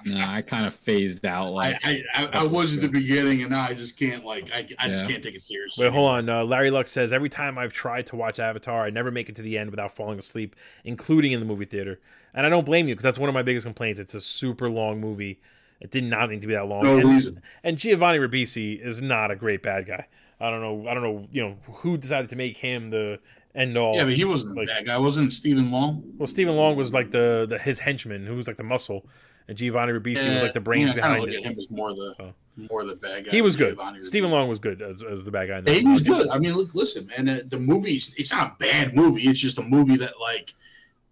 Nah, 0.06 0.34
I 0.34 0.42
kind 0.42 0.66
of 0.66 0.74
phased 0.74 1.26
out. 1.26 1.48
I 1.48 1.50
Like, 1.50 1.80
I, 1.84 2.04
I, 2.16 2.30
I 2.34 2.44
was 2.44 2.74
at 2.74 2.82
the 2.82 2.88
beginning, 2.88 3.42
and 3.42 3.52
now 3.52 3.62
I 3.62 3.74
just 3.74 4.00
can't 4.00 4.26
like 4.26 4.52
I, 4.52 4.68
I 4.80 4.88
just 4.88 5.08
can't 5.08 5.24
take 5.24 5.36
it 5.36 5.44
seriously. 5.44 5.86
Wait, 5.86 5.94
hold 5.94 6.08
on. 6.08 6.30
Uh, 6.30 6.44
Larry 6.44 6.72
Luck 6.72 6.88
says 6.88 7.14
every 7.14 7.30
time 7.30 7.58
I've 7.58 7.74
tried 7.74 8.08
to 8.08 8.16
watch 8.16 8.40
Avatar, 8.40 8.84
I 8.84 8.90
never 8.90 9.12
make 9.12 9.30
it 9.30 9.36
to 9.36 9.42
the 9.42 9.58
end 9.58 9.70
without 9.70 9.96
falling 9.96 10.18
asleep, 10.18 10.56
including 10.84 11.34
in 11.34 11.40
the 11.40 11.46
movie 11.46 11.66
theater. 11.66 12.00
And 12.34 12.46
I 12.46 12.50
don't 12.50 12.66
blame 12.66 12.88
you 12.88 12.96
because 12.96 13.04
that's 13.04 13.20
one 13.20 13.30
of 13.30 13.36
my 13.36 13.44
biggest 13.44 13.66
complaints. 13.66 14.00
It's 14.00 14.14
a 14.14 14.22
super 14.22 14.70
long 14.70 15.00
movie. 15.00 15.40
It 15.80 15.92
did 15.92 16.04
not 16.04 16.30
need 16.30 16.42
to 16.42 16.48
be 16.48 16.54
that 16.54 16.68
long. 16.68 16.84
No 16.84 16.98
and, 16.98 17.06
reason. 17.06 17.42
and 17.64 17.78
Giovanni 17.78 18.20
Ribisi 18.20 18.84
is 18.84 19.02
not 19.02 19.32
a 19.32 19.36
great 19.36 19.62
bad 19.62 19.88
guy. 19.88 20.08
I 20.40 20.50
don't 20.50 20.62
know. 20.62 20.90
I 20.90 20.94
don't 20.94 21.04
know. 21.04 21.28
You 21.32 21.42
know 21.44 21.58
who 21.72 21.98
decided 21.98 22.30
to 22.30 22.36
make 22.36 22.58
him 22.58 22.90
the 22.90 23.20
end 23.56 23.78
all. 23.78 23.96
Yeah, 23.96 24.06
but 24.06 24.14
he 24.14 24.24
wasn't 24.26 24.58
Like- 24.58 24.68
bad 24.68 24.86
guy. 24.86 24.98
Wasn't 24.98 25.32
Stephen 25.34 25.72
Lang? 25.72 26.04
Well, 26.18 26.28
Stephen 26.28 26.56
Lang 26.56 26.76
was 26.76 26.94
like 26.94 27.12
the, 27.12 27.46
the 27.50 27.58
his 27.58 27.80
henchman, 27.80 28.26
who 28.26 28.36
was 28.36 28.48
like 28.48 28.58
the 28.58 28.64
muscle, 28.64 29.06
and 29.48 29.58
Giovanni 29.58 29.92
Ribisi 29.94 30.32
was 30.34 30.42
like 30.44 30.54
the 30.54 30.60
brains 30.62 30.90
yeah, 30.90 30.96
behind 30.96 31.28
it. 31.28 31.44
him 31.44 31.58
as 31.58 31.70
more 31.70 31.94
the 31.94 32.14
So. 32.18 32.34
more 32.70 32.84
the 32.86 32.96
bad 32.96 33.26
guy. 33.26 33.32
He 33.32 33.42
was 33.42 33.56
good. 33.56 33.76
Giovanni 33.76 34.00
Ribisi. 34.00 34.08
Stephen 34.08 34.32
Lang 34.32 34.48
was 34.48 34.60
good 34.60 34.82
as, 34.82 35.04
as 35.04 35.24
the 35.26 35.32
bad 35.32 35.48
guy. 35.50 35.62
That 35.62 35.76
he 35.76 35.86
was 35.86 36.04
good. 36.04 36.30
I 36.30 36.38
mean, 36.40 36.54
look, 36.54 36.74
listen, 36.74 37.08
man. 37.08 37.28
uh, 37.28 37.40
The 37.48 37.60
movie's 37.60 38.16
it's 38.18 38.32
not 38.32 38.54
a 38.54 38.56
bad 38.60 38.96
movie. 38.96 39.24
It's 39.24 39.40
just 39.40 39.58
a 39.58 39.64
movie 39.64 39.98
that 39.98 40.20
like 40.20 40.54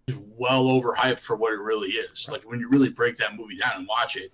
is 0.06 0.16
well 0.38 0.64
overhyped 0.64 1.20
for 1.20 1.36
what 1.36 1.52
it 1.52 1.60
really 1.60 1.88
is. 1.90 2.28
Like 2.30 2.42
when 2.50 2.60
you 2.60 2.68
really 2.68 2.88
break 2.90 3.16
that 3.18 3.36
movie 3.36 3.56
down 3.56 3.72
and 3.76 3.86
watch 3.86 4.16
it, 4.16 4.32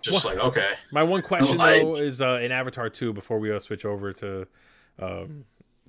just 0.00 0.24
What? 0.24 0.36
like 0.36 0.44
okay, 0.46 0.72
My 0.92 1.02
one 1.02 1.20
question 1.22 1.58
though 1.58 1.92
is 1.96 2.22
uh, 2.22 2.38
in 2.42 2.52
Avatar 2.52 2.88
two. 2.88 3.12
Before 3.12 3.38
we 3.38 3.52
uh, 3.52 3.58
switch 3.58 3.84
over 3.84 4.12
to 4.14 4.46
um, 5.00 5.44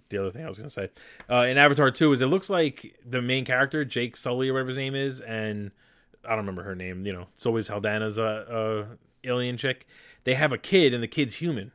the 0.10 0.18
other 0.20 0.32
thing 0.32 0.46
I 0.46 0.48
was 0.48 0.58
going 0.58 0.70
to 0.70 0.74
say, 0.74 0.90
uh, 1.30 1.42
in 1.42 1.58
Avatar 1.58 1.92
two 1.92 2.12
is 2.12 2.22
it 2.22 2.28
looks 2.28 2.50
like 2.50 3.00
the 3.06 3.22
main 3.22 3.46
character 3.46 3.86
Jake 3.86 4.18
Sully 4.18 4.50
or 4.50 4.54
whatever 4.54 4.70
his 4.70 4.78
name 4.78 4.96
is, 4.96 5.20
and 5.22 5.72
I 6.26 6.30
don't 6.30 6.40
remember 6.40 6.64
her 6.64 6.76
name. 6.76 7.06
You 7.06 7.14
know, 7.14 7.28
it's 7.36 7.46
always 7.46 7.70
Saldana's 7.70 8.20
uh, 8.20 8.86
a 9.24 9.28
alien 9.28 9.58
chick. 9.58 9.88
They 10.24 10.36
have 10.36 10.52
a 10.52 10.58
kid, 10.58 10.94
and 10.94 11.02
the 11.02 11.08
kid's 11.08 11.36
human. 11.36 11.72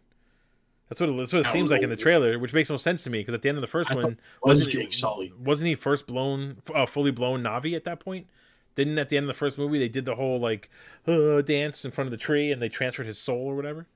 That's 0.88 1.00
what 1.00 1.08
it, 1.08 1.16
that's 1.16 1.32
what 1.32 1.40
it 1.40 1.46
seems 1.46 1.70
like 1.70 1.82
in 1.82 1.88
the 1.88 1.96
trailer, 1.96 2.38
which 2.38 2.52
makes 2.52 2.68
no 2.68 2.76
sense 2.76 3.02
to 3.04 3.10
me 3.10 3.20
because 3.20 3.32
at 3.32 3.40
the 3.40 3.48
end 3.48 3.56
of 3.56 3.62
the 3.62 3.66
first 3.66 3.90
I 3.90 3.94
one, 3.94 4.04
was 4.04 4.58
wasn't 4.58 4.72
Jake 4.72 4.92
Sully. 4.92 5.32
wasn't 5.42 5.68
he 5.68 5.74
first 5.74 6.06
blown, 6.06 6.58
uh, 6.74 6.84
fully 6.84 7.10
blown 7.10 7.42
Na'vi 7.42 7.74
at 7.74 7.84
that 7.84 7.98
point? 7.98 8.26
Didn't 8.74 8.98
at 8.98 9.08
the 9.08 9.16
end 9.16 9.24
of 9.24 9.28
the 9.28 9.38
first 9.38 9.58
movie 9.58 9.78
they 9.78 9.88
did 9.88 10.04
the 10.04 10.16
whole 10.16 10.38
like 10.38 10.68
uh, 11.06 11.40
dance 11.40 11.86
in 11.86 11.92
front 11.92 12.08
of 12.08 12.10
the 12.10 12.18
tree 12.18 12.52
and 12.52 12.60
they 12.60 12.68
transferred 12.68 13.06
his 13.06 13.18
soul 13.18 13.40
or 13.40 13.56
whatever? 13.56 13.86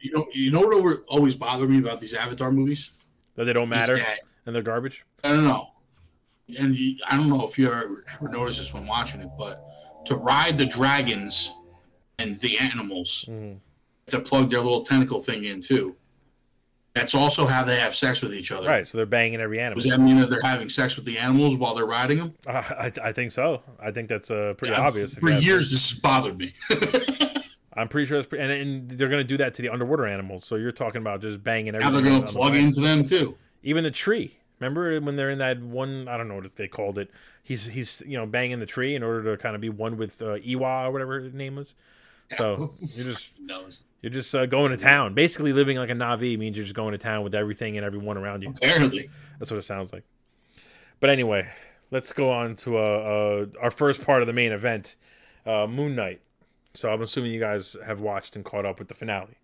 You 0.00 0.12
know, 0.12 0.28
you 0.34 0.50
know 0.50 0.60
what 0.60 1.02
always 1.08 1.34
bothered 1.34 1.70
me 1.70 1.78
about 1.78 1.98
these 1.98 2.12
Avatar 2.12 2.52
movies? 2.52 2.90
That 3.38 3.44
they 3.44 3.52
don't 3.54 3.68
matter 3.68 3.98
and 4.46 4.54
they're 4.54 4.62
garbage. 4.62 5.04
I 5.24 5.28
don't 5.28 5.44
know. 5.44 5.70
And 6.58 6.74
you, 6.74 6.96
I 7.08 7.16
don't 7.16 7.28
know 7.28 7.46
if 7.46 7.56
you 7.58 7.68
ever, 7.72 8.04
ever 8.14 8.28
noticed 8.28 8.58
this 8.58 8.74
when 8.74 8.86
watching 8.86 9.20
it, 9.20 9.28
but 9.38 9.64
to 10.06 10.16
ride 10.16 10.58
the 10.58 10.66
dragons 10.66 11.52
and 12.18 12.36
the 12.40 12.58
animals, 12.58 13.26
Mhm. 13.30 13.58
to 14.06 14.18
plug 14.20 14.50
their 14.50 14.58
little 14.60 14.80
tentacle 14.82 15.20
thing 15.20 15.44
in 15.44 15.60
too. 15.60 15.96
That's 16.94 17.14
also 17.14 17.46
how 17.46 17.62
they 17.62 17.78
have 17.78 17.94
sex 17.94 18.22
with 18.22 18.34
each 18.34 18.50
other. 18.50 18.66
Right, 18.66 18.84
so 18.88 18.98
they're 18.98 19.06
banging 19.06 19.40
every 19.40 19.60
animal. 19.60 19.80
Does 19.80 19.90
that 19.92 20.00
mean 20.00 20.18
that 20.18 20.30
they're 20.30 20.40
having 20.42 20.68
sex 20.68 20.96
with 20.96 21.04
the 21.04 21.16
animals 21.18 21.56
while 21.56 21.74
they're 21.76 21.86
riding 21.86 22.18
them? 22.18 22.34
Uh, 22.44 22.50
I, 22.54 22.92
I 23.02 23.12
think 23.12 23.30
so. 23.30 23.62
I 23.78 23.92
think 23.92 24.08
that's 24.08 24.30
uh, 24.32 24.54
pretty 24.58 24.74
Yeah, 24.74 24.80
obvious. 24.84 25.14
For 25.14 25.28
you 25.28 25.34
ask 25.36 25.42
me. 25.42 25.46
years, 25.46 25.70
this 25.70 25.90
has 25.90 26.00
bothered 26.00 26.36
me. 26.38 26.54
I'm 27.78 27.88
pretty 27.88 28.06
sure, 28.06 28.18
it's 28.18 28.28
pre- 28.28 28.40
and, 28.40 28.50
and 28.50 28.90
they're 28.90 29.08
going 29.08 29.22
to 29.22 29.28
do 29.28 29.36
that 29.38 29.54
to 29.54 29.62
the 29.62 29.68
underwater 29.68 30.06
animals. 30.06 30.44
So 30.44 30.56
you're 30.56 30.72
talking 30.72 31.00
about 31.00 31.20
just 31.20 31.42
banging 31.42 31.72
now 31.72 31.90
they're 31.90 32.02
going 32.02 32.24
to 32.24 32.32
plug 32.32 32.54
into 32.54 32.80
them 32.80 33.04
too. 33.04 33.36
even 33.62 33.84
the 33.84 33.90
tree. 33.90 34.38
Remember 34.60 35.00
when 35.00 35.16
they're 35.16 35.30
in 35.30 35.38
that 35.38 35.62
one? 35.62 36.08
I 36.08 36.16
don't 36.16 36.26
know 36.28 36.34
what 36.36 36.56
they 36.56 36.66
called 36.66 36.98
it. 36.98 37.10
He's 37.42 37.66
he's 37.66 38.02
you 38.04 38.18
know 38.18 38.26
banging 38.26 38.58
the 38.58 38.66
tree 38.66 38.96
in 38.96 39.02
order 39.04 39.30
to 39.30 39.40
kind 39.40 39.54
of 39.54 39.60
be 39.60 39.68
one 39.68 39.96
with 39.96 40.20
uh, 40.20 40.36
Eywa 40.36 40.86
or 40.86 40.90
whatever 40.90 41.20
his 41.20 41.32
name 41.32 41.56
was. 41.56 41.76
So 42.36 42.74
you're 42.80 43.04
just 43.04 43.38
you're 44.02 44.10
just 44.10 44.34
uh, 44.34 44.46
going 44.46 44.72
to 44.72 44.76
town. 44.76 45.14
Basically, 45.14 45.52
living 45.52 45.76
like 45.76 45.90
a 45.90 45.94
Na'vi 45.94 46.36
means 46.36 46.56
you're 46.56 46.64
just 46.64 46.74
going 46.74 46.92
to 46.92 46.98
town 46.98 47.22
with 47.22 47.34
everything 47.34 47.76
and 47.76 47.86
everyone 47.86 48.18
around 48.18 48.42
you. 48.42 48.50
apparently. 48.50 49.08
That's 49.38 49.50
what 49.50 49.58
it 49.58 49.62
sounds 49.62 49.92
like. 49.92 50.02
But 50.98 51.10
anyway, 51.10 51.48
let's 51.92 52.12
go 52.12 52.32
on 52.32 52.56
to 52.56 52.78
uh, 52.78 52.80
uh, 52.80 53.46
our 53.62 53.70
first 53.70 54.04
part 54.04 54.22
of 54.22 54.26
the 54.26 54.32
main 54.32 54.50
event, 54.50 54.96
uh, 55.46 55.68
Moon 55.68 55.94
Knight. 55.94 56.20
So 56.78 56.92
I'm 56.92 57.02
assuming 57.02 57.32
you 57.32 57.40
guys 57.40 57.74
have 57.84 58.00
watched 58.00 58.36
and 58.36 58.44
caught 58.44 58.64
up 58.64 58.78
with 58.78 58.86
the 58.86 58.94
finale. 58.94 59.36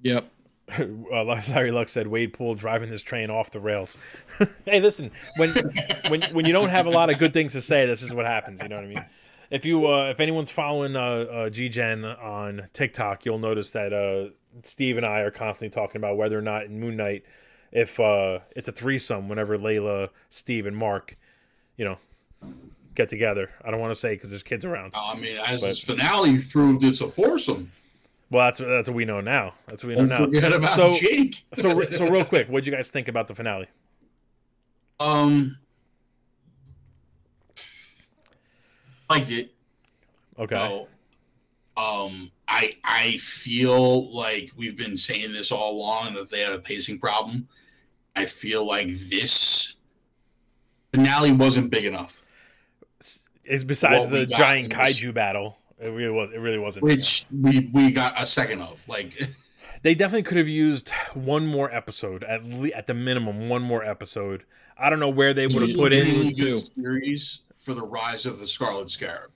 yep. 0.00 0.30
uh, 0.78 1.24
Larry 1.24 1.72
Luck 1.72 1.88
said 1.88 2.06
Wade 2.06 2.32
Poole 2.32 2.54
driving 2.54 2.88
this 2.88 3.02
train 3.02 3.30
off 3.30 3.50
the 3.50 3.58
rails. 3.58 3.98
hey, 4.64 4.78
listen, 4.78 5.10
when 5.38 5.52
when 6.08 6.22
when 6.32 6.46
you 6.46 6.52
don't 6.52 6.68
have 6.68 6.86
a 6.86 6.90
lot 6.90 7.10
of 7.10 7.18
good 7.18 7.32
things 7.32 7.54
to 7.54 7.60
say, 7.60 7.84
this 7.84 8.00
is 8.00 8.14
what 8.14 8.26
happens. 8.26 8.62
You 8.62 8.68
know 8.68 8.76
what 8.76 8.84
I 8.84 8.88
mean? 8.88 9.04
If 9.50 9.64
you 9.64 9.88
uh, 9.88 10.10
if 10.10 10.20
anyone's 10.20 10.52
following 10.52 10.94
uh, 10.94 11.00
uh, 11.00 11.50
G-Gen 11.50 12.04
on 12.04 12.68
TikTok, 12.72 13.24
you'll 13.26 13.40
notice 13.40 13.72
that 13.72 13.92
uh, 13.92 14.30
Steve 14.62 14.98
and 14.98 15.06
I 15.06 15.22
are 15.22 15.32
constantly 15.32 15.74
talking 15.74 15.96
about 15.96 16.16
whether 16.16 16.38
or 16.38 16.42
not 16.42 16.66
in 16.66 16.78
Moon 16.78 16.96
Knight, 16.96 17.24
if 17.72 17.98
uh, 17.98 18.38
it's 18.54 18.68
a 18.68 18.72
threesome, 18.72 19.28
whenever 19.28 19.58
Layla, 19.58 20.10
Steve, 20.30 20.64
and 20.64 20.76
Mark, 20.76 21.16
you 21.76 21.84
know, 21.84 21.98
get 22.98 23.08
together. 23.08 23.50
I 23.64 23.70
don't 23.70 23.80
want 23.80 23.92
to 23.92 23.96
say 23.98 24.14
because 24.14 24.28
there's 24.30 24.42
kids 24.42 24.64
around. 24.66 24.92
I 24.94 25.14
mean, 25.16 25.38
as 25.38 25.62
But- 25.62 25.68
this 25.68 25.82
finale 25.82 26.38
proved, 26.42 26.84
it's 26.84 27.00
a 27.00 27.08
foursome. 27.08 27.72
Well, 28.30 28.46
that's 28.46 28.58
that's 28.58 28.88
what 28.90 28.94
we 28.96 29.06
know 29.06 29.22
now. 29.22 29.54
That's 29.68 29.82
what 29.82 29.88
we 29.88 29.94
know 29.94 30.06
Don't 30.06 30.30
now. 30.32 30.38
forget 30.38 30.52
about 30.52 30.76
So- 30.76 30.92
Jake. 30.92 31.42
So 31.54 31.80
so 31.80 32.06
real 32.10 32.24
quick, 32.32 32.48
what 32.48 32.54
would 32.54 32.66
you 32.66 32.72
guys 32.72 32.90
think 32.90 33.08
about 33.08 33.26
the 33.28 33.34
finale? 33.34 33.68
um, 35.00 35.56
liked 39.08 39.30
it. 39.30 39.54
Okay. 40.38 40.54
So, 40.56 40.88
um, 41.82 42.30
I 42.48 42.72
I 42.84 43.16
feel 43.18 44.12
like 44.14 44.50
we've 44.56 44.76
been 44.76 44.96
saying 44.96 45.32
this 45.32 45.50
all 45.52 45.72
along 45.76 46.14
that 46.14 46.28
they 46.30 46.40
had 46.40 46.52
a 46.52 46.58
pacing 46.58 46.98
problem. 46.98 47.48
I 48.16 48.26
feel 48.26 48.66
like 48.66 48.88
this 48.88 49.76
finale 50.92 51.32
wasn't 51.32 51.70
big 51.70 51.84
enough, 51.84 52.22
It's 53.48 53.64
besides 53.64 54.10
the 54.10 54.26
got 54.26 54.38
giant 54.38 54.76
was- 54.76 54.98
kaiju 54.98 55.14
battle. 55.14 55.56
It 55.80 55.90
really 55.90 56.10
was. 56.10 56.30
It 56.32 56.38
really 56.38 56.58
wasn't. 56.58 56.84
which 56.84 57.24
we 57.30 57.70
we 57.72 57.92
got 57.92 58.20
a 58.20 58.26
second 58.26 58.62
of. 58.62 58.86
Like, 58.88 59.14
they 59.82 59.94
definitely 59.94 60.24
could 60.24 60.36
have 60.36 60.48
used 60.48 60.88
one 61.14 61.46
more 61.46 61.72
episode 61.72 62.24
at 62.24 62.44
le- 62.44 62.70
at 62.70 62.88
the 62.88 62.94
minimum. 62.94 63.48
One 63.48 63.62
more 63.62 63.84
episode. 63.84 64.44
I 64.76 64.90
don't 64.90 64.98
know 64.98 65.08
where 65.08 65.34
they 65.34 65.46
would 65.46 65.62
have 65.62 65.76
put 65.76 65.92
was 65.92 65.98
a 65.98 66.00
in. 66.00 66.06
really 66.06 66.32
good 66.32 66.58
series 66.58 67.42
for 67.56 67.74
the 67.74 67.82
rise 67.82 68.26
of 68.26 68.40
the 68.40 68.46
Scarlet 68.46 68.90
Scarab. 68.90 69.30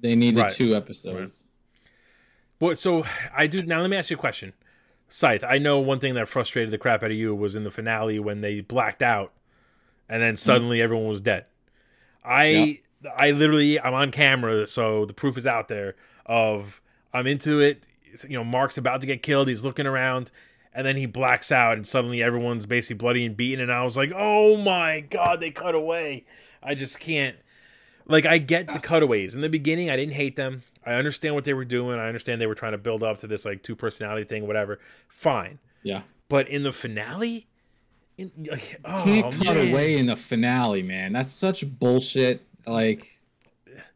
They 0.00 0.14
needed 0.14 0.40
Right. 0.40 0.52
two 0.52 0.74
episodes. 0.74 1.48
But 2.58 2.78
so 2.78 3.04
I 3.34 3.46
do 3.46 3.62
now. 3.62 3.80
Let 3.80 3.90
me 3.90 3.96
ask 3.96 4.10
you 4.10 4.16
a 4.16 4.20
question, 4.20 4.52
Scythe. 5.08 5.44
I 5.44 5.58
know 5.58 5.78
one 5.78 6.00
thing 6.00 6.14
that 6.14 6.28
frustrated 6.28 6.70
the 6.70 6.78
crap 6.78 7.02
out 7.02 7.10
of 7.10 7.16
you 7.16 7.34
was 7.34 7.54
in 7.54 7.64
the 7.64 7.70
finale 7.70 8.18
when 8.18 8.40
they 8.42 8.60
blacked 8.60 9.02
out, 9.02 9.32
and 10.08 10.22
then 10.22 10.34
mm. 10.34 10.38
suddenly 10.38 10.82
everyone 10.82 11.08
was 11.08 11.20
dead. 11.20 11.46
I 12.24 12.80
I 13.16 13.30
literally 13.30 13.80
I'm 13.80 13.94
on 13.94 14.10
camera, 14.10 14.66
so 14.66 15.04
the 15.04 15.14
proof 15.14 15.38
is 15.38 15.46
out 15.46 15.68
there. 15.68 15.94
Of 16.26 16.80
I'm 17.12 17.26
into 17.26 17.60
it. 17.60 17.82
You 18.28 18.38
know, 18.38 18.44
Mark's 18.44 18.78
about 18.78 19.00
to 19.00 19.06
get 19.06 19.22
killed. 19.22 19.48
He's 19.48 19.64
looking 19.64 19.86
around, 19.86 20.30
and 20.74 20.86
then 20.86 20.96
he 20.96 21.06
blacks 21.06 21.52
out, 21.52 21.76
and 21.76 21.86
suddenly 21.86 22.22
everyone's 22.22 22.66
basically 22.66 22.96
bloody 22.96 23.24
and 23.24 23.36
beaten. 23.36 23.60
And 23.60 23.72
I 23.72 23.84
was 23.84 23.96
like, 23.96 24.12
oh 24.14 24.56
my 24.56 25.00
god, 25.00 25.40
they 25.40 25.50
cut 25.50 25.74
away. 25.74 26.24
I 26.62 26.74
just 26.74 26.98
can't. 27.00 27.36
Like 28.06 28.26
I 28.26 28.38
get 28.38 28.68
the 28.68 28.78
cutaways 28.78 29.34
in 29.34 29.42
the 29.42 29.48
beginning. 29.48 29.90
I 29.90 29.96
didn't 29.96 30.14
hate 30.14 30.36
them. 30.36 30.62
I 30.84 30.94
understand 30.94 31.34
what 31.34 31.44
they 31.44 31.52
were 31.52 31.66
doing. 31.66 31.98
I 31.98 32.08
understand 32.08 32.40
they 32.40 32.46
were 32.46 32.54
trying 32.54 32.72
to 32.72 32.78
build 32.78 33.02
up 33.02 33.18
to 33.18 33.26
this 33.26 33.44
like 33.44 33.62
two 33.62 33.76
personality 33.76 34.24
thing, 34.24 34.46
whatever. 34.46 34.78
Fine. 35.08 35.58
Yeah. 35.82 36.02
But 36.30 36.48
in 36.48 36.62
the 36.62 36.72
finale, 36.72 37.46
in, 38.16 38.32
like, 38.50 38.80
oh, 38.84 39.02
Can't 39.04 39.34
cut 39.34 39.56
man. 39.56 39.70
away 39.70 39.96
in 39.96 40.06
the 40.06 40.16
finale, 40.16 40.82
man. 40.82 41.12
That's 41.12 41.32
such 41.32 41.66
bullshit. 41.78 42.42
Like 42.66 43.20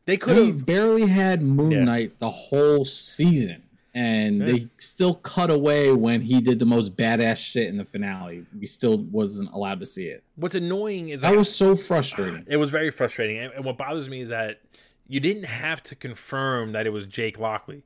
They 0.07 0.17
could 0.17 0.37
we 0.37 0.47
have. 0.47 0.67
barely 0.67 1.07
had 1.07 1.43
Moon 1.43 1.71
Yeah. 1.71 1.85
Knight 1.85 2.19
the 2.19 2.31
whole 2.31 2.85
season, 2.85 3.63
and 3.95 4.39
Yeah. 4.41 4.47
they 4.47 4.69
still 4.79 5.15
cut 5.15 5.51
away 5.51 5.93
when 5.93 6.23
he 6.23 6.41
did 6.41 6.59
the 6.59 6.67
most 6.67 6.97
badass 6.97 7.37
shit 7.37 7.69
in 7.69 7.77
the 7.77 7.85
finale. 7.85 8.45
We 8.59 8.67
still 8.67 8.99
wasn't 8.99 9.51
allowed 9.53 9.81
to 9.81 9.87
see 9.87 10.07
it. 10.07 10.25
What's 10.37 10.55
annoying 10.55 11.11
is 11.11 11.21
That 11.21 11.37
was 11.37 11.55
so 11.55 11.77
frustrating. 11.77 12.45
It 12.49 12.57
was 12.57 12.71
very 12.71 12.91
frustrating, 12.91 13.39
and, 13.39 13.53
and 13.55 13.65
what 13.65 13.77
bothers 13.79 14.09
me 14.09 14.23
is 14.23 14.31
that 14.31 14.61
you 15.07 15.21
didn't 15.21 15.45
have 15.45 15.83
to 15.85 15.95
confirm 15.95 16.73
that 16.73 16.87
it 16.87 16.91
was 16.91 17.07
Jake 17.07 17.39
Lockley. 17.39 17.85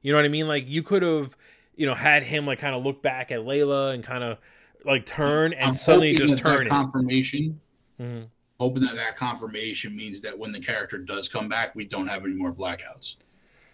You 0.00 0.12
know 0.12 0.18
what 0.18 0.24
I 0.24 0.28
mean? 0.28 0.46
Like 0.46 0.68
you 0.68 0.82
could 0.82 1.02
have, 1.02 1.36
you 1.76 1.86
know, 1.86 1.94
had 1.94 2.22
him 2.22 2.46
like 2.46 2.60
kind 2.60 2.76
of 2.76 2.84
look 2.84 3.02
back 3.02 3.32
at 3.32 3.40
Layla 3.40 3.92
and 3.94 4.04
kind 4.04 4.22
of 4.22 4.38
like 4.84 5.04
turn 5.04 5.52
and 5.54 5.64
I'm 5.64 5.72
suddenly 5.72 6.12
just 6.12 6.36
that 6.36 6.42
that 6.44 6.54
turn 6.54 6.66
it. 6.66 6.70
confirmation. 6.70 7.60
Mhm. 8.00 8.26
Hoping 8.60 8.82
that 8.82 8.96
that 8.96 9.14
confirmation 9.14 9.94
means 9.96 10.20
that 10.22 10.36
when 10.36 10.50
the 10.50 10.58
character 10.58 10.98
does 10.98 11.28
come 11.28 11.48
back, 11.48 11.74
we 11.76 11.84
don't 11.84 12.08
have 12.08 12.24
any 12.24 12.34
more 12.34 12.52
blackouts. 12.52 13.16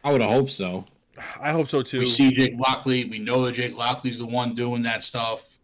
I 0.04 0.12
would 0.12 0.20
have 0.20 0.30
hoped 0.30 0.50
so. 0.50 0.84
I 1.40 1.52
hope 1.52 1.68
so 1.68 1.82
too. 1.82 2.00
We 2.00 2.06
see 2.06 2.30
Jake 2.32 2.58
Lockley. 2.58 3.06
We 3.06 3.18
know 3.18 3.42
that 3.46 3.52
Jake 3.52 3.78
Lockley's 3.78 4.18
the 4.18 4.26
one 4.26 4.54
doing 4.54 4.82
that 4.82 5.02
stuff. 5.02 5.58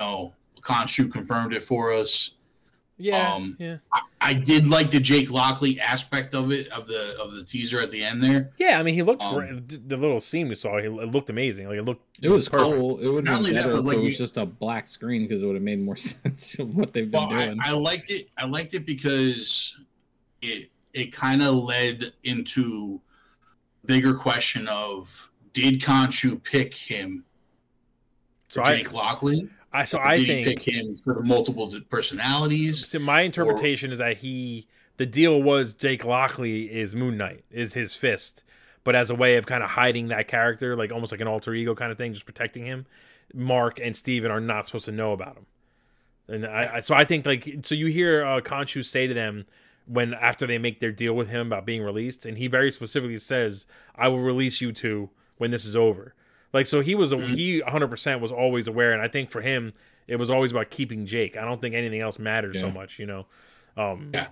No, 0.00 0.32
Khonshu 0.62 1.12
confirmed 1.12 1.52
it 1.52 1.62
for 1.62 1.92
us. 1.92 2.36
Yeah, 2.98 3.32
um, 3.34 3.56
yeah, 3.58 3.76
I, 3.92 4.00
I 4.20 4.34
did 4.34 4.66
like 4.68 4.90
the 4.90 4.98
Jake 5.00 5.30
Lockley 5.30 5.78
aspect 5.80 6.34
of 6.34 6.50
it 6.52 6.68
of 6.68 6.86
the 6.88 7.16
of 7.22 7.34
the 7.34 7.44
teaser 7.44 7.80
at 7.80 7.90
the 7.90 8.02
end 8.04 8.22
there. 8.22 8.50
yeah. 8.58 8.78
I 8.78 8.82
mean, 8.82 8.94
he 8.94 9.02
looked 9.02 9.22
um, 9.22 9.34
great. 9.36 9.88
the 9.88 9.96
little 9.96 10.20
scene 10.20 10.48
we 10.48 10.54
saw. 10.56 10.78
He 10.78 10.86
it 10.86 10.90
looked 11.12 11.30
amazing. 11.30 11.68
Like 11.68 11.78
it 11.78 11.84
looked. 11.84 12.18
It 12.22 12.28
was 12.28 12.48
perfect. 12.48 12.70
cool. 12.70 12.98
It 12.98 13.08
would 13.08 13.24
Not 13.24 13.30
have 13.30 13.38
only 13.38 13.50
been 13.50 13.56
that, 13.56 13.62
better 13.68 13.74
but, 13.74 13.80
if 13.80 13.86
like, 13.86 13.96
it 13.96 14.00
was 14.00 14.10
you- 14.12 14.16
just 14.18 14.36
a 14.36 14.44
black 14.46 14.88
screen 14.88 15.22
because 15.22 15.42
it 15.42 15.46
would 15.46 15.54
have 15.54 15.62
made 15.62 15.80
more 15.80 15.96
sense 15.96 16.58
of 16.58 16.76
what 16.76 16.92
they've 16.92 17.10
been 17.10 17.20
Well, 17.28 17.30
doing. 17.46 17.58
I 17.62 17.72
liked 17.72 18.10
it. 18.10 18.28
I 18.36 18.46
liked 18.46 18.74
it 18.74 18.84
because 18.84 19.78
it 20.42 20.68
it 20.92 21.12
kind 21.12 21.42
of 21.42 21.54
led 21.54 22.12
into 22.24 23.00
bigger 23.84 24.14
question 24.14 24.66
of 24.68 25.30
did 25.52 25.80
Khonshu 25.80 26.42
pick 26.42 26.74
him 26.74 27.24
So 28.48 28.60
for 28.62 28.66
I, 28.68 28.76
Jake 28.78 28.92
Lockley? 28.92 29.48
I, 29.72 29.84
so 29.84 29.98
Or 29.98 30.06
I 30.06 30.24
think 30.24 30.46
pick 30.46 30.62
him 30.62 30.94
for 30.96 31.14
the 31.14 31.22
multiple 31.22 31.72
personalities? 31.90 32.88
So 32.88 32.98
my 32.98 33.22
interpretation 33.22 33.92
is 33.92 33.98
that 33.98 34.18
he 34.18 34.66
the 34.96 35.06
deal 35.06 35.42
was 35.42 35.74
Jake 35.74 36.04
Lockley 36.04 36.64
is 36.64 36.94
Moon 36.94 37.16
Knight, 37.16 37.44
is 37.50 37.74
his 37.74 37.94
fist, 37.94 38.44
but 38.82 38.94
as 38.94 39.10
a 39.10 39.14
way 39.14 39.36
of 39.36 39.46
kind 39.46 39.62
of 39.62 39.70
hiding 39.70 40.08
that 40.08 40.26
character, 40.26 40.74
like 40.74 40.92
almost 40.92 41.12
like 41.12 41.20
an 41.20 41.28
alter 41.28 41.54
ego 41.54 41.74
kind 41.74 41.92
of 41.92 41.98
thing, 41.98 42.12
just 42.12 42.26
protecting 42.26 42.64
him. 42.64 42.86
Mark 43.34 43.78
and 43.78 43.94
Steven 43.96 44.30
are 44.30 44.40
not 44.40 44.66
supposed 44.66 44.86
to 44.86 44.92
know 44.92 45.12
about 45.12 45.36
him. 45.36 45.46
And 46.28 46.46
I, 46.46 46.76
I 46.76 46.80
so 46.80 46.94
I 46.94 47.04
think 47.04 47.26
like 47.26 47.58
so 47.62 47.74
you 47.74 47.86
hear 47.86 48.24
uh 48.24 48.40
Khonshu 48.40 48.84
say 48.84 49.06
to 49.06 49.14
them 49.14 49.44
when 49.86 50.14
after 50.14 50.46
they 50.46 50.58
make 50.58 50.80
their 50.80 50.92
deal 50.92 51.14
with 51.14 51.28
him 51.28 51.46
about 51.46 51.64
being 51.64 51.82
released, 51.82 52.26
and 52.26 52.38
he 52.38 52.46
very 52.46 52.70
specifically 52.70 53.18
says, 53.18 53.66
I 53.94 54.08
will 54.08 54.20
release 54.20 54.60
you 54.60 54.72
two 54.72 55.10
when 55.36 55.50
this 55.50 55.64
is 55.64 55.76
over. 55.76 56.14
Like 56.52 56.66
so 56.66 56.80
he 56.80 56.94
was 56.94 57.12
a, 57.12 57.16
Mhm. 57.16 57.34
he 57.34 57.60
100% 57.62 58.20
was 58.20 58.32
always 58.32 58.68
aware 58.68 58.92
and 58.92 59.02
I 59.02 59.08
think 59.08 59.30
for 59.30 59.40
him 59.40 59.72
it 60.06 60.16
was 60.16 60.30
always 60.30 60.50
about 60.50 60.70
keeping 60.70 61.04
Jake. 61.06 61.36
I 61.36 61.44
don't 61.44 61.60
think 61.60 61.74
anything 61.74 62.00
else 62.00 62.18
matters 62.18 62.58
so 62.60 62.70
much, 62.70 62.98
you 62.98 63.06
know. 63.06 63.26
Um 63.76 64.10
Yeah. 64.14 64.28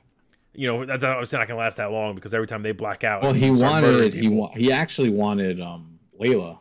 You 0.54 0.68
know, 0.68 0.84
that's 0.86 1.04
obviously 1.04 1.38
not 1.38 1.48
gonna 1.48 1.60
last 1.60 1.76
that 1.76 1.92
long 1.92 2.14
because 2.14 2.32
every 2.32 2.46
time 2.46 2.62
they 2.62 2.72
black 2.72 3.04
out, 3.04 3.22
well, 3.22 3.34
he 3.34 3.48
and 3.48 3.58
start 3.58 3.82
murdering 3.82 3.98
wanted 3.98 4.14
he 4.14 4.28
wa- 4.28 4.52
he 4.54 4.72
actually 4.72 5.10
wanted 5.10 5.60
um 5.60 5.98
Layla, 6.18 6.58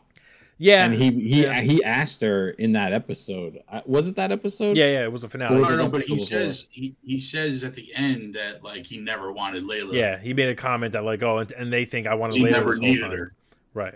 yeah, 0.57 0.83
and 0.83 0.93
he 0.93 1.11
he 1.11 1.43
yeah. 1.43 1.61
he 1.61 1.81
asked 1.81 2.19
her 2.19 2.49
in 2.49 2.73
that 2.73 2.91
episode. 2.91 3.61
Uh, 3.69 3.79
Was 3.85 4.09
it 4.09 4.17
that 4.17 4.33
episode? 4.33 4.75
yeah, 4.75 4.87
yeah, 4.87 5.03
it 5.05 5.11
was 5.13 5.23
a 5.23 5.29
finale. 5.29 5.55
Or 5.55 5.55
No, 5.55 5.61
was 5.61 5.69
no, 5.69 5.77
no, 5.85 5.87
but 5.89 6.01
he 6.01 6.15
before? 6.15 6.25
says 6.27 6.67
he, 6.71 6.93
he 7.05 7.21
says 7.21 7.63
at 7.63 7.73
the 7.73 7.89
end 7.95 8.33
that 8.33 8.65
like 8.65 8.85
he 8.85 8.97
never 8.97 9.31
wanted 9.31 9.63
Layla. 9.63 9.93
Yeah, 9.93 10.19
he 10.19 10.33
made 10.33 10.49
a 10.49 10.55
comment 10.55 10.91
that 10.91 11.05
like, 11.05 11.23
oh, 11.23 11.37
and, 11.37 11.51
and 11.53 11.71
they 11.71 11.85
think 11.85 12.05
I 12.05 12.15
want 12.15 12.33
to 12.33 12.39
he 12.39 12.43
never 12.43 12.71
this 12.71 12.79
whole 12.79 12.87
needed 12.89 13.01
time. 13.03 13.11
her 13.11 13.31
Right. 13.73 13.95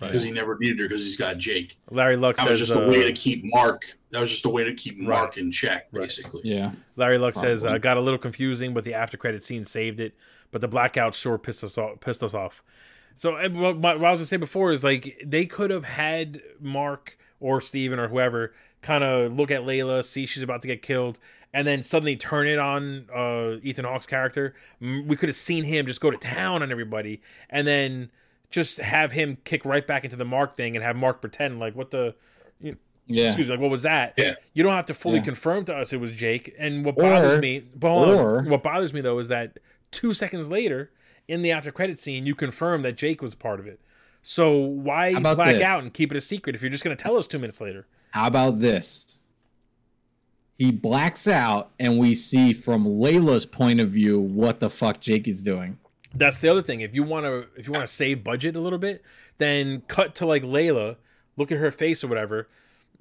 Right. 0.00 0.08
because 0.08 0.22
he 0.22 0.30
never 0.30 0.56
needed 0.58 0.78
her 0.80 0.88
because 0.88 1.02
he's 1.04 1.16
got 1.16 1.36
Jake. 1.38 1.76
Larry 1.90 2.16
Luck 2.16 2.36
That 2.36 2.48
was 2.48 2.58
says 2.58 2.68
just 2.68 2.78
a 2.78 2.84
uh, 2.86 2.88
way 2.90 3.04
to 3.04 3.12
keep 3.12 3.42
Mark. 3.44 3.84
That 4.10 4.20
was 4.20 4.30
just 4.30 4.44
a 4.46 4.48
way 4.48 4.64
to 4.64 4.74
keep 4.74 4.98
Right. 4.98 5.08
Mark 5.08 5.36
in 5.36 5.52
check, 5.52 5.88
Right. 5.92 6.02
basically. 6.02 6.42
Yeah. 6.44 6.72
Larry 6.96 7.18
Luck 7.18 7.34
says 7.34 7.64
uh, 7.64 7.78
got 7.78 7.96
a 7.96 8.00
little 8.00 8.18
confusing, 8.18 8.72
but 8.74 8.84
the 8.84 8.94
after 8.94 9.16
credit 9.16 9.42
scene 9.44 9.64
saved 9.64 10.00
it. 10.00 10.14
But 10.52 10.60
the 10.62 10.68
blackout 10.68 11.14
sure 11.14 11.38
pissed 11.38 11.62
us 11.62 11.76
off. 11.78 12.00
Pissed 12.00 12.22
us 12.24 12.34
off. 12.34 12.62
So 13.16 13.36
and 13.36 13.60
what, 13.60 13.76
what 13.78 13.96
I 14.04 14.10
was 14.10 14.20
gonna 14.20 14.26
say 14.26 14.36
before 14.38 14.72
is 14.72 14.82
like 14.82 15.20
they 15.24 15.44
could 15.46 15.70
have 15.70 15.84
had 15.84 16.40
Mark 16.60 17.18
or 17.38 17.60
Steven 17.60 17.98
or 17.98 18.08
whoever 18.08 18.52
kind 18.82 19.04
of 19.04 19.32
look 19.36 19.50
at 19.50 19.62
Layla, 19.62 20.02
see 20.04 20.24
she's 20.26 20.42
about 20.42 20.62
to 20.62 20.68
get 20.68 20.80
killed, 20.80 21.18
and 21.52 21.66
then 21.66 21.82
suddenly 21.82 22.16
turn 22.16 22.46
it 22.46 22.58
on 22.58 23.06
uh, 23.14 23.56
Ethan 23.62 23.84
Hawke's 23.84 24.06
character. 24.06 24.54
Mm, 24.80 25.06
We 25.06 25.16
could 25.16 25.28
have 25.28 25.36
seen 25.36 25.64
him 25.64 25.84
just 25.86 26.00
go 26.00 26.10
to 26.10 26.16
town 26.16 26.62
on 26.62 26.72
everybody, 26.72 27.20
and 27.50 27.66
then 27.66 28.10
just 28.50 28.78
have 28.78 29.12
him 29.12 29.38
kick 29.44 29.64
right 29.64 29.86
back 29.86 30.04
into 30.04 30.16
the 30.16 30.24
Mark 30.24 30.56
thing 30.56 30.76
and 30.76 30.84
have 30.84 30.96
Mark 30.96 31.20
pretend 31.20 31.58
like 31.58 31.74
what 31.74 31.90
the 31.90 32.14
Yeah. 33.06 33.26
excuse 33.26 33.46
me, 33.48 33.52
like 33.54 33.60
what 33.60 33.70
was 33.70 33.82
that? 33.82 34.14
Yeah. 34.18 34.34
You 34.54 34.62
don't 34.62 34.74
have 34.74 34.86
to 34.86 34.94
fully 34.94 35.16
Yeah. 35.18 35.24
confirm 35.24 35.64
to 35.66 35.74
us 35.76 35.92
it 35.92 35.98
was 36.00 36.12
Jake. 36.12 36.54
And 36.58 36.84
what 36.84 36.96
Or- 36.98 37.02
bothers 37.02 37.40
me, 37.40 37.60
but 37.74 37.88
hold 37.88 38.08
on. 38.10 38.16
or- 38.18 38.42
what 38.44 38.62
bothers 38.62 38.92
me 38.92 39.00
though 39.00 39.18
is 39.18 39.28
that 39.28 39.58
two 39.90 40.12
seconds 40.12 40.48
later, 40.48 40.90
in 41.28 41.42
the 41.42 41.50
after 41.52 41.70
credit 41.72 41.98
scene, 41.98 42.26
you 42.26 42.34
confirm 42.34 42.82
that 42.82 42.96
Jake 42.96 43.22
was 43.22 43.34
part 43.34 43.60
of 43.60 43.66
it. 43.66 43.80
So 44.22 44.56
why 44.56 45.14
black 45.18 45.54
this? 45.54 45.62
out 45.62 45.82
and 45.82 45.94
keep 45.94 46.10
it 46.12 46.16
a 46.16 46.20
secret 46.20 46.54
if 46.54 46.60
you're 46.62 46.70
just 46.70 46.84
going 46.84 46.96
to 46.96 47.02
tell 47.02 47.16
us 47.16 47.26
two 47.26 47.38
minutes 47.38 47.60
later? 47.60 47.86
How 48.10 48.26
about 48.26 48.60
this? 48.60 49.18
He 50.58 50.70
blacks 50.70 51.26
out, 51.26 51.70
and 51.78 51.98
we 51.98 52.14
see 52.14 52.52
from 52.52 52.84
Layla's 52.84 53.46
point 53.46 53.80
of 53.80 53.88
view 53.90 54.20
what 54.20 54.60
the 54.60 54.68
fuck 54.68 55.00
Jake 55.00 55.26
is 55.26 55.42
doing. 55.42 55.78
That's 56.14 56.40
the 56.40 56.48
other 56.48 56.62
thing. 56.62 56.80
If 56.80 56.94
you 56.94 57.02
want 57.02 57.26
to, 57.26 57.46
if 57.56 57.66
you 57.66 57.72
want 57.72 57.86
to 57.86 57.92
save 57.92 58.24
budget 58.24 58.56
a 58.56 58.60
little 58.60 58.78
bit, 58.78 59.02
then 59.38 59.82
cut 59.88 60.14
to 60.16 60.26
like 60.26 60.42
Layla, 60.42 60.96
look 61.36 61.52
at 61.52 61.58
her 61.58 61.70
face 61.70 62.02
or 62.02 62.08
whatever. 62.08 62.48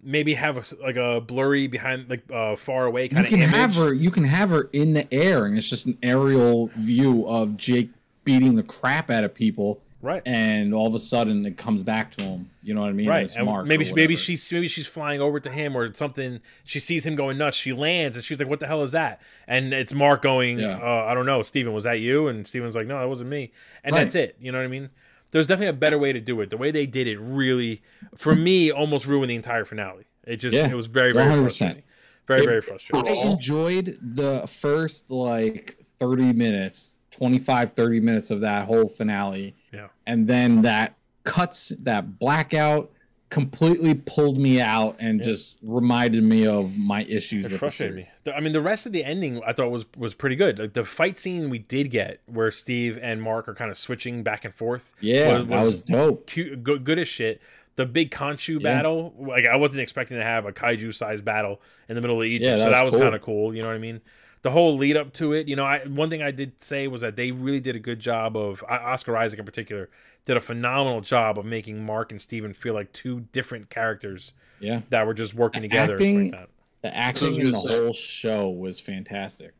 Maybe 0.01 0.35
have 0.35 0.55
a, 0.57 0.81
like 0.81 0.95
a 0.95 1.19
blurry 1.19 1.67
behind, 1.67 2.09
like 2.09 2.23
uh, 2.31 2.55
far 2.55 2.85
away 2.85 3.03
You 3.03 3.09
kind 3.09 3.25
of 3.25 3.29
can 3.29 3.41
image. 3.41 3.55
have 3.55 3.75
her. 3.75 3.91
You 3.93 4.11
can 4.11 4.23
have 4.23 4.49
her 4.51 4.69
in 4.71 4.93
the 4.93 5.11
air, 5.13 5.45
and 5.45 5.57
it's 5.57 5.67
just 5.67 5.87
an 5.87 5.97
aerial 6.03 6.69
view 6.77 7.27
of 7.27 7.57
Jake 7.57 7.89
beating 8.23 8.55
the 8.55 8.63
crap 8.63 9.09
out 9.09 9.23
of 9.25 9.33
people, 9.33 9.81
right? 10.01 10.21
and 10.25 10.73
all 10.73 10.87
of 10.87 10.93
a 10.95 10.99
sudden 10.99 11.45
it 11.45 11.57
comes 11.57 11.83
back 11.83 12.11
to 12.17 12.23
him. 12.23 12.49
You 12.61 12.73
know 12.73 12.81
what 12.81 12.89
I 12.89 12.93
mean? 12.93 13.09
right. 13.09 13.33
And 13.35 13.67
maybe 13.67 13.91
maybe 13.93 14.15
she's 14.15 14.51
maybe 14.51 14.67
she's 14.67 14.87
flying 14.87 15.21
over 15.21 15.39
to 15.39 15.49
him 15.49 15.75
or 15.75 15.93
something. 15.93 16.39
She 16.63 16.79
sees 16.79 17.05
him 17.05 17.15
going 17.15 17.37
nuts. 17.37 17.57
She 17.57 17.73
lands 17.73 18.15
and 18.17 18.23
she's 18.23 18.39
like 18.39 18.47
what 18.49 18.59
the 18.59 18.67
hell 18.67 18.83
is 18.83 18.91
that? 18.93 19.21
And 19.47 19.73
it's 19.73 19.93
mark 19.93 20.21
going 20.21 20.59
Yeah. 20.59 20.77
uh, 20.81 21.05
i 21.07 21.13
don't 21.13 21.25
know. 21.25 21.41
Steven 21.41 21.73
was 21.73 21.83
that 21.85 21.99
you? 21.99 22.27
And 22.27 22.45
steven's 22.47 22.75
like 22.75 22.87
no 22.87 22.99
that 22.99 23.07
wasn't 23.09 23.29
me. 23.29 23.51
And 23.83 23.93
Right. 23.95 24.03
that's 24.03 24.15
it. 24.15 24.35
You 24.39 24.51
know 24.51 24.57
what 24.59 24.65
i 24.65 24.67
mean? 24.67 24.89
There's 25.31 25.45
definitely 25.47 25.67
a 25.69 25.73
better 25.73 25.97
way 25.99 26.11
to 26.11 26.19
do 26.19 26.41
it. 26.41 26.49
The 26.49 26.57
way 26.57 26.71
they 26.71 26.85
did 26.87 27.07
it 27.07 27.17
really 27.19 27.81
for 28.15 28.35
me 28.35 28.71
almost 28.71 29.05
ruined 29.05 29.29
the 29.29 29.35
entire 29.35 29.65
finale. 29.65 30.05
It 30.25 30.37
just 30.37 30.55
Yeah, 30.55 30.69
it 30.69 30.75
was 30.75 30.87
very 30.87 31.11
very 31.13 31.25
100%. 31.29 31.41
frustrating. 31.43 31.83
Very 32.27 32.41
It- 32.41 32.45
very 32.45 32.61
frustrating. 32.61 33.11
I 33.11 33.31
enjoyed 33.31 33.97
the 34.01 34.45
first 34.47 35.09
like 35.11 35.77
30 35.99 36.33
minutes, 36.33 36.98
25, 37.11 37.71
30 37.71 37.99
minutes 37.99 38.31
of 38.31 38.41
that 38.41 38.65
whole 38.65 38.87
finale. 38.87 39.55
Yeah. 39.73 39.87
And 40.07 40.27
then 40.27 40.61
that 40.63 40.95
cuts, 41.23 41.73
that 41.79 42.19
blackout 42.19 42.91
completely 43.29 43.93
pulled 43.93 44.39
me 44.39 44.59
out 44.59 44.95
and 44.99 45.19
Yeah. 45.19 45.25
just 45.25 45.57
reminded 45.61 46.23
me 46.23 46.47
of 46.47 46.75
my 46.77 47.03
issues 47.03 47.45
it 47.45 47.51
with 47.51 47.51
the 47.53 47.57
frustrated 47.59 47.97
me. 47.97 48.05
I 48.33 48.39
mean, 48.39 48.53
the 48.53 48.61
rest 48.61 48.87
of 48.87 48.91
the 48.91 49.03
ending 49.03 49.39
I 49.45 49.53
thought 49.53 49.69
was 49.69 49.85
was 49.95 50.15
pretty 50.15 50.35
good. 50.35 50.57
Like 50.57 50.73
the 50.73 50.83
fight 50.83 51.15
scene 51.17 51.49
we 51.51 51.59
did 51.59 51.91
get, 51.91 52.21
where 52.25 52.49
Steve 52.51 52.97
and 53.01 53.21
Mark 53.21 53.47
are 53.47 53.53
kind 53.53 53.69
of 53.69 53.77
switching 53.77 54.23
back 54.23 54.45
and 54.45 54.53
forth. 54.55 54.95
Yeah, 54.99 55.39
was- 55.41 55.47
that 55.47 55.61
was 55.63 55.81
dope. 55.81 56.25
cute, 56.27 56.63
good, 56.63 56.83
good 56.83 56.97
as 56.97 57.07
shit. 57.07 57.39
The 57.75 57.85
big 57.85 58.09
Khonshu 58.09 58.55
Yeah. 58.59 58.63
battle, 58.63 59.13
like 59.19 59.45
I 59.45 59.55
wasn't 59.57 59.81
expecting 59.81 60.17
to 60.17 60.23
have 60.23 60.45
a 60.45 60.51
kaiju 60.51 60.91
sized 60.93 61.23
battle 61.23 61.61
in 61.87 61.93
the 61.95 62.01
middle 62.01 62.19
of 62.19 62.25
Egypt, 62.25 62.45
Yeah, 62.45 62.57
that 62.57 62.63
so 62.65 62.71
that 62.71 62.83
was 62.83 62.93
was 62.93 62.95
cool. 62.99 63.03
kind 63.03 63.15
of 63.15 63.21
cool. 63.21 63.55
You 63.55 63.61
know 63.61 63.67
what 63.67 63.75
I 63.75 63.79
mean? 63.79 64.01
The 64.41 64.51
whole 64.51 64.77
lead 64.77 64.97
up 64.97 65.13
to 65.13 65.33
it. 65.33 65.47
You 65.47 65.55
know, 65.55 65.65
I 65.65 65.85
one 65.85 66.09
thing 66.09 66.21
I 66.21 66.31
did 66.31 66.63
say 66.63 66.87
was 66.87 67.01
that 67.01 67.15
they 67.15 67.31
really 67.31 67.59
did 67.59 67.75
a 67.75 67.79
good 67.79 67.99
job 67.99 68.37
of 68.37 68.63
Oscar 68.67 69.17
Isaac 69.17 69.39
in 69.39 69.45
particular 69.45 69.89
did 70.25 70.37
a 70.37 70.41
phenomenal 70.41 71.01
job 71.01 71.39
of 71.39 71.45
making 71.45 71.83
Mark 71.83 72.11
and 72.11 72.21
Steven 72.21 72.53
feel 72.53 72.75
like 72.75 72.91
two 72.91 73.21
different 73.31 73.69
characters. 73.71 74.33
Yeah, 74.59 74.81
that 74.89 75.07
were 75.07 75.13
just 75.13 75.33
working 75.33 75.61
the 75.61 75.69
together. 75.69 75.93
Acting, 75.93 76.31
like 76.31 76.49
the 76.81 76.95
acting 76.95 77.35
in 77.35 77.51
the 77.51 77.57
say. 77.57 77.79
whole 77.79 77.93
show 77.93 78.49
was 78.49 78.79
fantastic. 78.79 79.53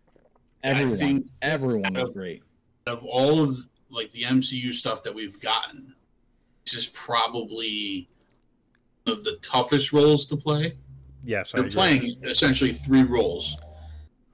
Everyone, 0.64 1.30
everyone 1.42 1.94
was 1.94 2.10
great. 2.10 2.44
Of 2.86 3.04
all 3.06 3.42
of 3.44 3.58
like 3.90 4.12
the 4.12 4.24
MCU 4.24 4.74
stuff 4.74 5.04
that 5.04 5.16
we've 5.16 5.40
gotten, 5.40 5.96
this 6.66 6.76
is 6.76 6.88
probably 6.88 8.10
one 9.06 9.18
of 9.18 9.24
the 9.24 9.38
toughest 9.42 9.94
roles 9.94 10.26
to 10.28 10.38
play. 10.38 10.74
Yes, 11.24 11.54
they're 11.54 11.68
playing 11.68 12.18
essentially 12.24 12.74
three 12.74 13.04
roles. 13.04 13.58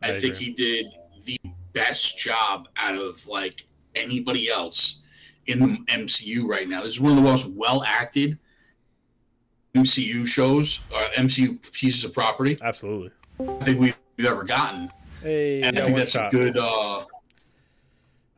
I, 0.06 0.15
I 0.15 0.20
think 0.20 0.36
he 0.36 0.52
did 0.52 0.88
the 1.26 1.39
best 1.74 2.18
job 2.18 2.68
out 2.78 2.96
of 2.96 3.26
like 3.28 3.65
anybody 3.96 4.50
else 4.50 5.02
in 5.48 5.60
the 5.60 5.78
MCU 5.88 6.46
right 6.48 6.68
now. 6.68 6.82
This 6.82 6.96
is 6.96 7.02
one 7.02 7.12
of 7.12 7.18
the 7.18 7.24
most 7.24 7.56
well 7.56 7.84
acted 7.84 8.38
MCU 9.76 10.26
shows, 10.26 10.80
uh, 10.94 11.08
MCU 11.15 11.72
pieces 11.74 12.04
of 12.04 12.13
property. 12.13 12.58
Absolutely. 12.62 13.12
I 13.39 13.63
think 13.63 13.80
we've 13.80 13.96
ever 14.26 14.44
gotten. 14.44 14.89
Hey, 15.22 15.62
and 15.62 15.78
I 15.78 15.82
think 15.82 15.98
that's 15.98 16.13
shot. 16.13 16.34
a 16.34 16.36
good. 16.36 16.58
Uh, 16.58 16.63
All 16.63 17.08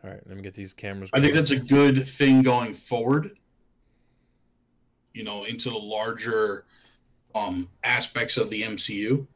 right, 0.03 0.21
let 0.25 0.36
me 0.36 0.41
get 0.41 0.53
these 0.53 0.73
cameras. 0.73 1.12
Going. 1.12 1.23
I 1.23 1.25
think 1.25 1.36
that's 1.36 1.51
a 1.51 1.60
good 1.60 2.03
thing 2.03 2.41
going 2.41 2.73
forward. 2.73 3.38
You 5.13 5.23
know, 5.23 5.43
into 5.45 5.69
the 5.69 5.77
larger 5.77 6.65
um, 7.36 7.69
aspects 7.84 8.38
of 8.38 8.49
the 8.49 8.63
MCU. 8.63 9.27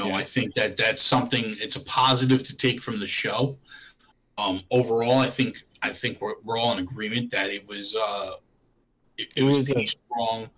You 0.00 0.06
know, 0.06 0.12
yeah. 0.12 0.20
I 0.20 0.22
think 0.22 0.54
that 0.54 0.76
that's 0.76 1.02
something. 1.02 1.44
It's 1.44 1.76
a 1.76 1.84
positive 1.84 2.42
to 2.44 2.56
take 2.56 2.82
from 2.82 2.98
the 2.98 3.06
show. 3.06 3.58
Um, 4.38 4.62
overall, 4.70 5.18
I 5.18 5.28
think 5.28 5.62
I 5.82 5.90
think 5.90 6.20
we're, 6.20 6.34
we're 6.42 6.56
all 6.56 6.72
in 6.72 6.78
agreement 6.78 7.30
that 7.32 7.50
it 7.50 7.68
was 7.68 7.94
uh, 7.94 8.32
it, 9.18 9.28
it, 9.36 9.42
it 9.42 9.42
was, 9.42 9.58
was 9.58 9.70
a, 9.70 9.86
strong. 9.86 10.42
It 10.42 10.50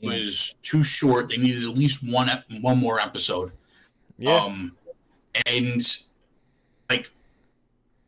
yeah. 0.00 0.10
was 0.10 0.54
too 0.62 0.82
short. 0.82 1.28
They 1.28 1.36
needed 1.36 1.64
at 1.64 1.76
least 1.76 2.10
one 2.10 2.30
one 2.62 2.78
more 2.78 3.00
episode. 3.00 3.52
Yeah. 4.18 4.36
Um, 4.36 4.72
and 5.46 5.98
like 6.88 7.10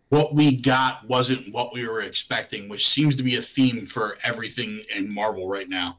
what 0.09 0.35
we 0.35 0.57
got 0.57 1.07
wasn't 1.07 1.53
what 1.53 1.75
we 1.75 1.87
were 1.87 2.01
expecting, 2.01 2.69
which 2.69 2.89
seems 2.89 3.17
to 3.17 3.23
be 3.23 3.37
a 3.37 3.43
theme 3.43 3.85
for 3.85 4.17
everything 4.25 4.81
in 4.95 5.13
Marvel 5.13 5.49
right 5.49 5.69
now. 5.69 5.99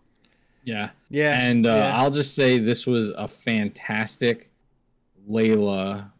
Yeah. 0.63 0.89
Yeah. 1.09 1.39
And 1.39 1.67
uh, 1.67 1.75
yeah. 1.75 1.97
I'll 1.97 2.11
just 2.11 2.33
say 2.33 2.57
this 2.57 2.87
was 2.87 3.09
a 3.11 3.27
fantastic 3.27 4.49
Layla 5.29 6.11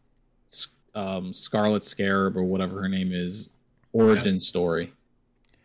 um, 0.95 1.33
Scarlet 1.33 1.85
Scarab 1.85 2.37
or 2.37 2.43
whatever 2.43 2.81
her 2.81 2.89
name 2.89 3.11
is 3.11 3.49
origin 3.93 4.35
yeah. 4.35 4.39
story. 4.39 4.93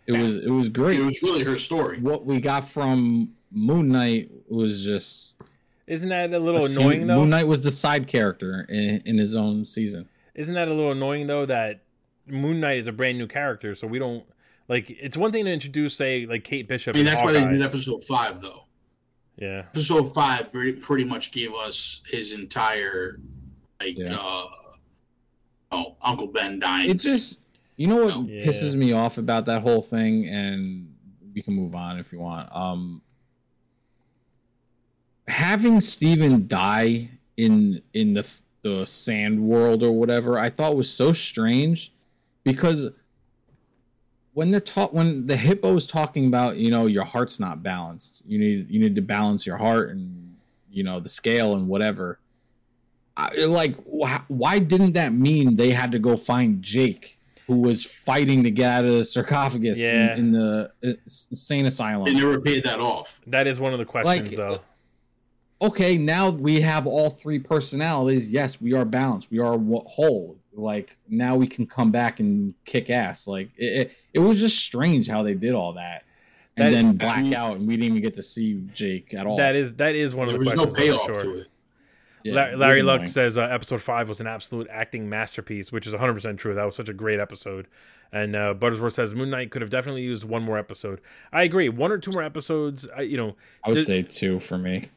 It 0.07 0.15
yeah. 0.15 0.23
was 0.23 0.37
it 0.37 0.51
was 0.51 0.69
great. 0.69 1.01
It 1.01 1.05
was 1.05 1.23
really 1.23 1.45
her 1.45 1.59
story. 1.59 2.01
What 2.01 2.25
we 2.25 2.41
got 2.41 2.67
from 2.67 3.35
Moon 3.53 3.89
Knight 3.89 4.31
was 4.49 4.85
just 4.85 5.35
isn't 5.87 6.09
that 6.09 6.33
a 6.33 6.39
little 6.39 6.65
annoying 6.65 7.07
though? 7.07 7.17
Moon 7.17 7.31
Knight 7.31 7.47
was 7.47 7.63
the 7.63 7.71
side 7.71 8.07
character 8.07 8.67
in, 8.69 9.03
in 9.05 9.19
his 9.19 9.37
own 9.37 9.65
season. 9.65 10.09
Isn't 10.35 10.55
that 10.55 10.69
a 10.69 10.75
little 10.75 10.93
annoying 10.93 11.27
though 11.27 11.47
that 11.47 11.83
Moon 12.27 12.61
Knight 12.61 12.79
is 12.79 12.87
a 12.87 12.93
brand 12.93 13.19
new 13.19 13.27
character, 13.27 13.75
so 13.75 13.87
we 13.87 13.99
don't 13.99 14.25
like. 14.69 14.91
It's 14.91 15.17
one 15.17 15.33
thing 15.33 15.45
to 15.45 15.51
introduce, 15.51 15.95
say, 15.95 16.27
like 16.27 16.45
Kate 16.45 16.69
Bishop. 16.69 16.95
I 16.95 16.99
mean, 16.99 17.07
that's 17.07 17.23
Hawkeye. 17.23 17.39
why 17.39 17.45
they 17.45 17.51
did 17.53 17.63
episode 17.63 18.05
five, 18.05 18.41
though. 18.41 18.65
Yeah, 19.39 19.63
episode 19.71 20.13
five 20.15 20.53
pretty 20.53 21.05
much 21.05 21.33
gave 21.33 21.55
us 21.55 22.03
his 22.11 22.33
entire 22.33 23.21
like 23.81 23.97
yeah. 23.97 24.17
uh 24.17 24.47
oh 25.73 25.97
Uncle 26.03 26.29
Ben 26.29 26.59
dying. 26.59 26.91
It 26.91 26.99
just 26.99 27.39
you 27.77 27.87
know 27.87 28.07
what 28.07 28.29
yeah. 28.29 28.45
pisses 28.45 28.75
me 28.75 28.93
off 28.93 29.19
about 29.19 29.45
that 29.45 29.63
whole 29.63 29.81
thing, 29.81 30.27
and 30.27 30.93
we 31.33 31.43
can 31.43 31.55
move 31.55 31.75
on 31.75 31.99
if 31.99 32.13
you 32.13 32.19
want. 32.19 32.49
Um, 32.55 33.01
having 35.29 35.81
Steven 35.81 36.49
die 36.49 37.09
in 37.37 37.81
in 37.95 38.15
the 38.15 38.29
the 38.63 38.85
sand 38.87 39.41
world 39.41 39.85
or 39.85 39.93
whatever, 39.93 40.39
I 40.39 40.51
thought 40.51 40.75
was 40.75 40.91
so 40.91 41.13
strange 41.13 41.93
because 42.43 42.89
when 44.39 44.51
they're 44.51 44.61
taught 44.61 44.95
when 44.95 45.27
the 45.27 45.37
hippo 45.37 45.75
is 45.75 45.85
talking 45.85 46.29
about 46.29 46.59
you 46.59 46.71
know 46.71 46.87
your 46.87 47.03
heart's 47.03 47.41
not 47.41 47.61
balanced 47.61 48.23
you 48.25 48.39
need 48.39 48.71
you 48.71 48.79
need 48.79 48.95
to 48.95 49.01
balance 49.01 49.45
your 49.45 49.57
heart 49.57 49.91
and 49.91 50.37
you 50.71 50.85
know 50.85 51.01
the 51.01 51.09
scale 51.09 51.57
and 51.57 51.67
whatever 51.67 52.21
I, 53.17 53.35
like 53.47 53.75
wh- 53.85 54.31
why 54.31 54.61
didn't 54.61 54.93
that 54.93 55.13
mean 55.13 55.57
they 55.57 55.71
had 55.71 55.91
to 55.91 55.99
go 55.99 56.17
find 56.17 56.63
jake 56.63 57.19
who 57.49 57.57
was 57.63 57.85
fighting 57.85 58.45
to 58.45 58.51
get 58.53 58.71
out 58.71 58.85
of 58.85 58.93
the 58.93 59.05
sarcophagus 59.05 59.77
yeah. 59.77 60.13
in, 60.13 60.19
in, 60.19 60.31
the 60.31 60.71
uh, 60.85 60.93
insane 61.05 61.67
asylum 61.67 62.07
And 62.07 62.17
they 62.17 62.21
never 62.21 62.41
paid 62.41 62.63
that 62.63 62.79
off 62.79 63.21
that 63.27 63.49
is 63.49 63.59
one 63.59 63.73
of 63.73 63.81
the 63.81 63.87
questions 63.87 64.29
like, 64.29 64.37
though 64.37 64.61
okay, 65.61 65.97
now 65.97 66.31
we 66.31 66.61
have 66.61 66.87
all 66.87 67.11
three 67.11 67.41
personalities. 67.41 68.31
Yes, 68.31 68.61
we 68.61 68.75
are 68.75 68.85
balanced. 68.85 69.29
We 69.29 69.41
are 69.41 69.59
whole. 69.59 70.38
Like 70.59 70.97
now 71.09 71.37
we 71.37 71.47
can 71.47 71.67
come 71.67 71.91
back 71.91 72.21
and 72.21 72.55
kick 72.65 72.91
ass. 72.91 73.27
Like 73.27 73.51
it, 73.57 73.65
it, 73.65 73.93
it 74.15 74.19
was 74.21 74.41
just 74.41 74.59
strange 74.59 75.09
how 75.09 75.23
they 75.23 75.35
did 75.35 75.55
all 75.55 75.75
that, 75.75 76.05
and 76.57 76.67
that, 76.67 76.83
then 76.83 76.97
black 76.97 77.19
I 77.19 77.23
mean, 77.23 77.35
out, 77.35 77.57
and 77.57 77.69
we 77.69 77.77
didn't 77.77 77.93
even 77.93 78.03
get 78.03 78.15
to 78.15 78.23
see 78.23 78.63
Jake 78.75 79.15
at 79.15 79.27
all. 79.27 79.37
That 79.37 79.57
is 79.57 79.75
that 79.75 79.95
is 79.95 80.15
one 80.15 80.27
there 80.27 80.37
of 80.37 80.45
the 80.45 80.47
questions. 80.47 80.75
There 80.77 80.85
was 80.87 80.97
no 80.97 81.07
payoff 81.07 81.23
sure. 81.23 81.33
to 81.35 81.41
it. 81.41 81.49
Yeah, 82.25 82.57
Larry 82.57 82.83
Luck 82.83 83.07
says 83.07 83.39
uh, 83.39 83.43
episode 83.43 83.81
five 83.81 84.09
was 84.09 84.21
an 84.21 84.27
absolute 84.27 84.67
acting 84.71 85.09
masterpiece, 85.09 85.71
which 85.71 85.87
is 85.87 85.93
100 85.93 86.13
percent 86.13 86.39
true. 86.39 86.55
That 86.55 86.65
was 86.65 86.75
such 86.75 86.89
a 86.89 86.93
great 86.93 87.21
episode. 87.21 87.69
And 88.11 88.35
uh, 88.35 88.55
Buttersworth 88.55 88.93
says 88.93 89.15
Moon 89.15 89.31
Knight 89.31 89.51
could 89.51 89.63
have 89.63 89.71
definitely 89.71 90.03
used 90.03 90.25
one 90.25 90.43
more 90.43 90.59
episode. 90.59 91.01
I 91.33 91.43
agree, 91.43 91.69
one 91.69 91.93
or 91.93 91.99
two 91.99 92.11
more 92.11 92.23
episodes. 92.23 92.89
I, 92.97 93.03
you 93.03 93.17
know, 93.17 93.37
I 93.65 93.71
would 93.71 93.85
say 93.85 94.03
two 94.03 94.41
for 94.41 94.59
me 94.59 94.89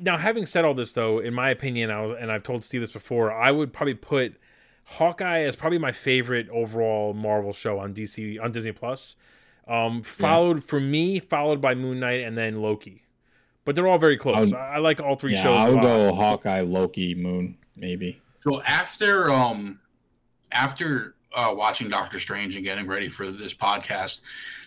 now 0.00 0.16
having 0.16 0.46
said 0.46 0.64
all 0.64 0.74
this 0.74 0.92
though 0.92 1.18
in 1.18 1.32
my 1.32 1.50
opinion 1.50 1.90
I 1.90 2.04
was, 2.04 2.18
and 2.20 2.30
i've 2.30 2.42
told 2.42 2.64
steve 2.64 2.80
this 2.80 2.92
before 2.92 3.32
i 3.32 3.50
would 3.50 3.72
probably 3.72 3.94
put 3.94 4.36
hawkeye 4.92 5.40
is 5.40 5.56
probably 5.56 5.78
my 5.78 5.92
favorite 5.92 6.48
overall 6.50 7.14
marvel 7.14 7.52
show 7.52 7.78
on 7.78 7.94
dc 7.94 8.42
on 8.42 8.52
disney 8.52 8.72
plus 8.72 9.16
um, 9.66 10.02
followed 10.02 10.58
yeah. 10.58 10.62
for 10.62 10.80
me 10.80 11.18
followed 11.20 11.60
by 11.60 11.74
moon 11.74 12.00
knight 12.00 12.24
and 12.24 12.38
then 12.38 12.62
loki 12.62 13.02
but 13.64 13.74
they're 13.74 13.86
all 13.86 13.98
very 13.98 14.16
close 14.16 14.52
I, 14.52 14.74
I, 14.74 14.78
like 14.78 14.98
all 14.98 15.14
three 15.14 15.34
yeah, 15.34 15.42
shows 15.42 15.56
i 15.56 15.68
would 15.68 15.82
go 15.82 16.12
hawkeye 16.12 16.62
loki 16.62 17.14
moon 17.14 17.58
maybe 17.76 18.20
so 18.40 18.62
after 18.62 19.30
um 19.30 19.78
after 20.52 21.14
uh, 21.34 21.52
watching 21.54 21.88
doctor 21.88 22.18
strange 22.18 22.56
and 22.56 22.64
getting 22.64 22.86
ready 22.86 23.10
for 23.10 23.26
this 23.26 23.52
podcast 23.52 24.22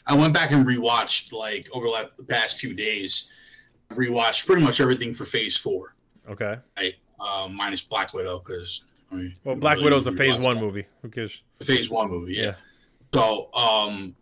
i 0.05 0.15
went 0.15 0.35
back 0.35 0.51
and 0.51 0.67
rewatched 0.67 1.33
like 1.33 1.67
over 1.73 1.87
the 1.87 2.23
past 2.25 2.59
few 2.59 2.75
days 2.75 3.31
rewatched 3.95 4.45
pretty 4.45 4.61
much 4.61 4.81
everything 4.81 5.13
for 5.13 5.25
Phase 5.25 5.57
Four. 5.57 5.95
Okay. 6.29 6.57
Right, 6.77 6.95
uh, 7.19 7.47
minus 7.51 7.81
Black 7.81 8.13
Widow 8.13 8.39
because 8.39 8.83
I 9.11 9.15
mean, 9.15 9.35
well, 9.43 9.55
Black 9.55 9.77
really 9.77 9.85
Widow's 9.85 10.07
a 10.07 10.11
Phase 10.11 10.39
One 10.39 10.57
that. 10.57 10.65
movie. 10.65 10.85
Who 11.01 11.09
cares? 11.09 11.41
Phase 11.61 11.89
One 11.89 12.09
movie, 12.09 12.35
yeah. 12.35 12.43
yeah. 12.43 12.53
So, 13.13 13.53
um, 13.53 14.15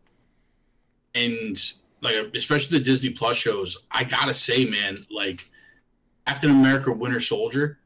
and 1.14 1.58
like 2.02 2.16
especially 2.34 2.80
the 2.80 2.84
Disney 2.84 3.12
Plus 3.12 3.38
shows, 3.38 3.86
I 3.92 4.04
gotta 4.04 4.34
say, 4.34 4.66
man, 4.66 4.98
like 5.12 5.48
Captain 6.26 6.50
America: 6.50 6.92
Winter 6.92 7.20
Soldier, 7.20 7.78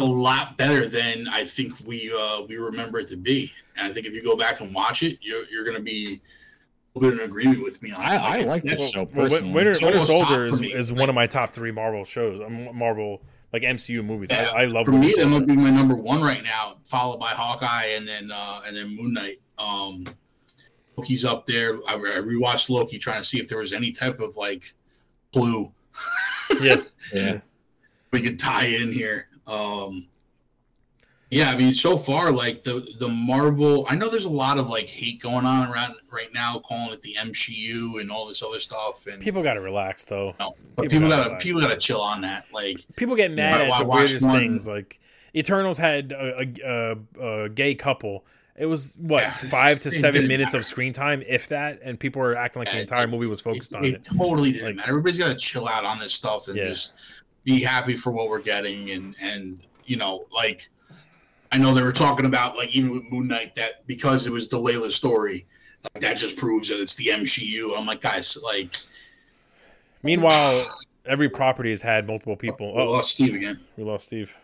a 0.00 0.04
lot 0.04 0.56
better 0.56 0.86
than 0.86 1.26
I 1.28 1.44
think 1.44 1.74
we 1.84 2.12
uh, 2.16 2.42
we 2.42 2.56
remember 2.56 2.98
it 3.00 3.08
to 3.08 3.16
be. 3.16 3.52
And 3.76 3.88
I 3.88 3.92
think 3.92 4.06
if 4.06 4.14
you 4.14 4.22
go 4.22 4.36
back 4.36 4.60
and 4.60 4.74
watch 4.74 5.02
it, 5.02 5.18
you're 5.20 5.44
you're 5.50 5.64
gonna 5.64 5.80
be 5.80 6.20
a 6.94 6.98
little 6.98 7.16
bit 7.16 7.24
in 7.24 7.30
agreement 7.30 7.62
with 7.62 7.82
me 7.82 7.90
on. 7.90 8.00
I, 8.00 8.16
I 8.16 8.40
like 8.42 8.62
this 8.62 8.90
show 8.90 9.04
personally. 9.04 9.52
Winter, 9.52 9.74
Winter 9.82 9.98
Soldier 9.98 10.42
is, 10.42 10.60
is 10.60 10.92
one 10.92 11.08
of 11.08 11.16
my 11.16 11.26
top 11.26 11.52
three 11.52 11.72
Marvel 11.72 12.04
shows. 12.04 12.40
Um, 12.40 12.76
Marvel 12.76 13.20
like 13.54 13.62
MCU 13.62 14.04
movies. 14.04 14.30
Yeah, 14.32 14.50
I, 14.52 14.62
I, 14.62 14.64
love. 14.64 14.84
For 14.84 14.92
me, 14.92 15.14
that 15.16 15.28
might 15.28 15.46
be 15.46 15.54
my 15.54 15.70
number 15.70 15.94
one 15.94 16.20
right 16.20 16.42
now, 16.42 16.76
followed 16.82 17.20
by 17.20 17.28
Hawkeye, 17.28 17.92
and 17.96 18.06
then 18.06 18.30
uh, 18.34 18.62
and 18.66 18.76
then 18.76 18.96
Moon 18.96 19.12
Knight. 19.12 19.36
Um, 19.58 20.04
Loki's 20.96 21.24
up 21.24 21.46
there. 21.46 21.76
I, 21.88 21.94
I 21.94 22.20
rewatched 22.20 22.68
Loki, 22.68 22.98
trying 22.98 23.18
to 23.18 23.24
see 23.24 23.38
if 23.38 23.48
there 23.48 23.58
was 23.58 23.72
any 23.72 23.92
type 23.92 24.18
of 24.18 24.36
like 24.36 24.74
clue. 25.32 25.72
yeah, 26.60 26.76
yeah. 27.14 27.40
We 28.10 28.22
could 28.22 28.40
tie 28.40 28.66
in 28.66 28.90
here. 28.90 29.28
Um, 29.46 30.08
yeah, 31.34 31.50
I 31.50 31.56
mean, 31.56 31.74
so 31.74 31.98
far, 31.98 32.30
like 32.30 32.62
the 32.62 32.86
the 32.98 33.08
Marvel, 33.08 33.86
I 33.90 33.96
know 33.96 34.08
there's 34.08 34.24
a 34.24 34.30
lot 34.30 34.56
of 34.56 34.68
like 34.68 34.86
hate 34.86 35.20
going 35.20 35.44
on 35.44 35.70
around 35.70 35.96
right 36.12 36.32
now, 36.32 36.60
calling 36.64 36.92
it 36.92 37.00
the 37.02 37.14
MCU 37.18 38.00
and 38.00 38.10
all 38.10 38.26
this 38.26 38.42
other 38.42 38.60
stuff. 38.60 39.06
And 39.08 39.20
people 39.20 39.42
got 39.42 39.54
to 39.54 39.60
relax, 39.60 40.04
though. 40.04 40.34
No, 40.38 40.54
but 40.76 40.88
people, 40.88 41.08
got 41.08 41.28
to 41.28 41.36
people 41.36 41.60
got 41.60 41.70
to 41.70 41.76
chill 41.76 42.00
on 42.00 42.20
that. 42.20 42.46
Like 42.52 42.78
people 42.96 43.16
get 43.16 43.32
mad 43.32 43.62
at 43.62 43.78
the 43.78 43.84
weirdest 43.84 44.22
one, 44.22 44.38
things. 44.38 44.68
Like 44.68 45.00
Eternals 45.34 45.76
had 45.76 46.12
a, 46.12 46.38
a, 46.38 46.54
a, 46.64 46.92
uh, 47.20 47.24
a 47.44 47.48
gay 47.48 47.74
couple. 47.74 48.24
It 48.56 48.66
was 48.66 48.94
what 48.96 49.22
yeah, 49.22 49.32
five 49.32 49.80
to 49.80 49.90
seven 49.90 50.28
minutes 50.28 50.52
matter. 50.52 50.58
of 50.58 50.66
screen 50.66 50.92
time, 50.92 51.24
if 51.26 51.48
that, 51.48 51.80
and 51.82 51.98
people 51.98 52.22
were 52.22 52.36
acting 52.36 52.60
like 52.60 52.68
yeah, 52.68 52.76
the 52.76 52.80
entire 52.82 53.04
it, 53.04 53.10
movie 53.10 53.26
was 53.26 53.40
focused 53.40 53.72
it, 53.72 53.76
on 53.76 53.84
it. 53.84 53.94
It 53.94 54.04
totally 54.04 54.52
didn't 54.52 54.66
like, 54.68 54.76
matter. 54.76 54.90
Everybody's 54.90 55.18
got 55.18 55.30
to 55.30 55.34
chill 55.34 55.66
out 55.66 55.84
on 55.84 55.98
this 55.98 56.14
stuff 56.14 56.46
and 56.46 56.56
yeah. 56.56 56.66
just 56.66 56.92
be 57.42 57.60
happy 57.60 57.96
for 57.96 58.12
what 58.12 58.28
we're 58.28 58.40
getting 58.40 58.90
and 58.90 59.16
and 59.20 59.66
you 59.86 59.96
know, 59.96 60.26
like 60.32 60.68
I 61.54 61.56
know 61.56 61.72
they 61.72 61.82
were 61.82 61.92
talking 61.92 62.26
about 62.26 62.56
like 62.56 62.74
even 62.74 62.90
with 62.90 63.04
Moon 63.04 63.28
Knight 63.28 63.54
that 63.54 63.86
because 63.86 64.26
it 64.26 64.32
was 64.32 64.48
the 64.48 64.56
Layla 64.58 64.90
story, 64.90 65.46
like 65.94 66.02
that 66.02 66.14
just 66.14 66.36
proves 66.36 66.68
that 66.68 66.80
it's 66.80 66.96
the 66.96 67.06
MCU. 67.06 67.78
I'm 67.78 67.86
like, 67.86 68.00
guys, 68.00 68.36
like 68.42 68.74
Meanwhile, 70.02 70.66
every 71.06 71.28
property 71.28 71.70
has 71.70 71.80
had 71.80 72.08
multiple 72.08 72.36
people. 72.36 72.74
we 72.74 72.82
Oh, 72.82 72.90
lost 72.90 73.12
Steve 73.12 73.34
again. 73.34 73.60
we 73.76 73.84
lost 73.84 74.06
Steve. 74.06 74.36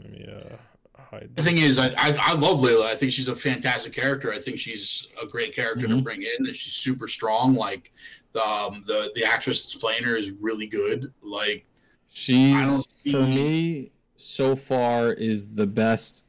Let 0.00 0.10
me 0.10 0.28
uh, 0.28 0.56
hide. 1.00 1.30
The 1.36 1.42
thing 1.44 1.58
is, 1.58 1.78
I, 1.78 1.86
I 1.96 2.16
I 2.18 2.32
love 2.34 2.58
Layla. 2.58 2.84
I 2.86 2.96
think 2.96 3.12
she's 3.12 3.28
a 3.28 3.36
fantastic 3.36 3.92
character. 3.94 4.32
I 4.32 4.38
think 4.38 4.58
she's 4.58 5.12
a 5.22 5.26
great 5.28 5.54
character 5.54 5.86
to 5.86 5.94
Mhm. 5.94 6.02
bring 6.02 6.22
in, 6.22 6.46
and 6.46 6.48
she's 6.48 6.72
super 6.72 7.06
strong. 7.06 7.54
Like 7.54 7.92
the 8.32 8.42
um, 8.44 8.82
the 8.88 9.12
the 9.14 9.24
actress 9.24 9.64
that's 9.64 9.76
playing 9.76 10.02
her 10.02 10.16
is 10.16 10.32
really 10.32 10.66
good. 10.66 11.12
Like 11.22 11.58
I 11.58 12.12
She's 12.12 12.86
don't 13.06 13.12
for 13.12 13.22
me 13.22 13.92
so 14.16 14.56
far 14.56 15.12
is 15.12 15.46
the 15.46 15.66
best 15.66 16.24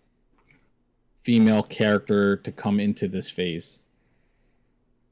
female 1.24 1.64
character 1.64 2.38
to 2.38 2.52
come 2.52 2.80
into 2.80 3.08
this 3.08 3.30
phase. 3.30 3.82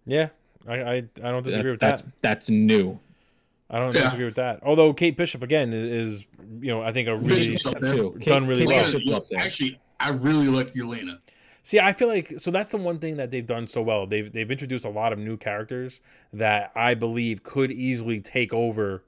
Yeah, 0.05 0.29
I, 0.67 0.73
I, 0.81 0.93
I 0.95 1.01
don't 1.31 1.43
disagree 1.43 1.63
That- 1.63 1.71
with 1.71 1.79
that's 1.79 2.01
that. 2.01 2.11
that's 2.21 2.49
new. 2.49 2.99
I 3.71 3.77
don't 3.77 3.93
Yeah. 3.93 4.01
disagree 4.03 4.25
with 4.25 4.35
that. 4.35 4.61
Although 4.63 4.93
Kate 4.93 5.15
Bishop 5.15 5.43
again 5.43 5.73
is, 5.73 6.07
is 6.07 6.25
you 6.59 6.71
know, 6.71 6.81
I 6.81 6.91
think 6.91 7.07
a 7.07 7.15
really 7.15 7.35
Bishop's 7.35 7.67
up 7.67 7.79
there. 7.79 7.93
Too. 7.95 8.17
Done 8.21 8.47
really 8.47 8.65
well. 8.65 9.15
Up 9.15 9.29
there. 9.29 9.39
actually, 9.39 9.79
I 9.99 10.09
really 10.09 10.47
like 10.47 10.73
Yelena. 10.73 11.19
See, 11.61 11.79
I 11.79 11.93
feel 11.93 12.07
like 12.07 12.33
so 12.39 12.49
that's 12.49 12.69
the 12.69 12.77
one 12.77 12.97
thing 12.97 13.17
that 13.17 13.29
they've 13.29 13.45
done 13.45 13.67
so 13.67 13.83
well. 13.83 14.07
They've 14.07 14.31
they've 14.31 14.49
introduced 14.49 14.85
a 14.85 14.89
lot 14.89 15.13
of 15.13 15.19
new 15.19 15.37
characters 15.37 16.01
that 16.33 16.71
I 16.75 16.95
believe 16.95 17.43
could 17.43 17.71
easily 17.71 18.19
take 18.21 18.53
over 18.53 19.03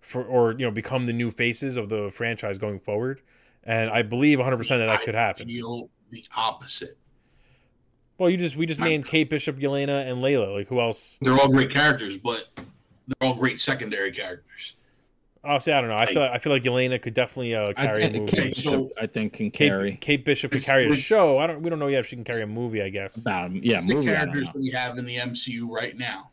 for 0.00 0.24
or 0.24 0.52
you 0.52 0.64
know 0.64 0.70
become 0.70 1.04
the 1.04 1.12
new 1.12 1.30
faces 1.30 1.76
of 1.76 1.90
the 1.90 2.10
franchise 2.10 2.56
going 2.56 2.80
forward. 2.80 3.20
And 3.64 3.90
I 3.90 4.00
believe 4.02 4.38
100% 4.38 4.58
that 4.68 4.86
that 4.86 5.02
could 5.02 5.16
happen. 5.16 5.48
feel 5.48 5.90
the 6.10 6.22
opposite. 6.36 6.96
Well, 8.18 8.30
you 8.30 8.36
just 8.36 8.56
we 8.56 8.66
just 8.66 8.80
I'm- 8.80 8.90
named 8.90 9.06
Kate 9.06 9.28
Bishop, 9.28 9.56
Yelena, 9.58 10.10
and 10.10 10.22
Layla. 10.22 10.54
Like 10.56 10.68
who 10.68 10.80
else? 10.80 11.18
They're 11.20 11.34
all 11.34 11.48
great 11.48 11.70
characters, 11.70 12.18
but 12.18 12.46
they're 12.56 13.28
all 13.28 13.34
great 13.34 13.60
secondary 13.60 14.10
characters. 14.12 14.74
Oh, 15.48 15.58
see, 15.58 15.70
I 15.70 15.80
don't 15.80 15.90
know. 15.90 15.96
I 15.96 16.06
feel 16.06 16.22
I 16.22 16.38
feel 16.38 16.52
like 16.52 16.64
Yelena 16.64 17.00
could 17.00 17.14
definitely 17.14 17.54
uh, 17.54 17.68
I 17.68 17.72
carry 17.74 18.02
a 18.04 18.12
movie. 18.20 18.26
Kate 18.32 18.54
So- 18.54 18.70
Bishop, 18.84 18.92
I 19.00 19.06
think 19.06 19.32
can 19.34 19.50
Kate, 19.50 19.68
carry 19.68 19.96
Kate 20.00 20.24
Bishop 20.24 20.50
could 20.50 20.62
carry 20.64 20.88
a 20.88 20.96
show. 20.96 21.38
I 21.38 21.46
don't. 21.46 21.62
We 21.62 21.70
don't 21.70 21.78
know 21.78 21.86
yet 21.88 22.00
if 22.00 22.06
she 22.06 22.16
can 22.16 22.24
carry 22.24 22.42
a 22.42 22.46
movie. 22.46 22.82
I 22.82 22.88
guess. 22.88 23.20
about. 23.20 23.52
Yeah, 23.52 23.80
the 23.82 23.94
movie. 23.94 24.06
Characters 24.06 24.48
we 24.54 24.70
have 24.70 24.98
in 24.98 25.04
the 25.04 25.16
MCU 25.16 25.68
right 25.68 25.96
now. 25.96 26.30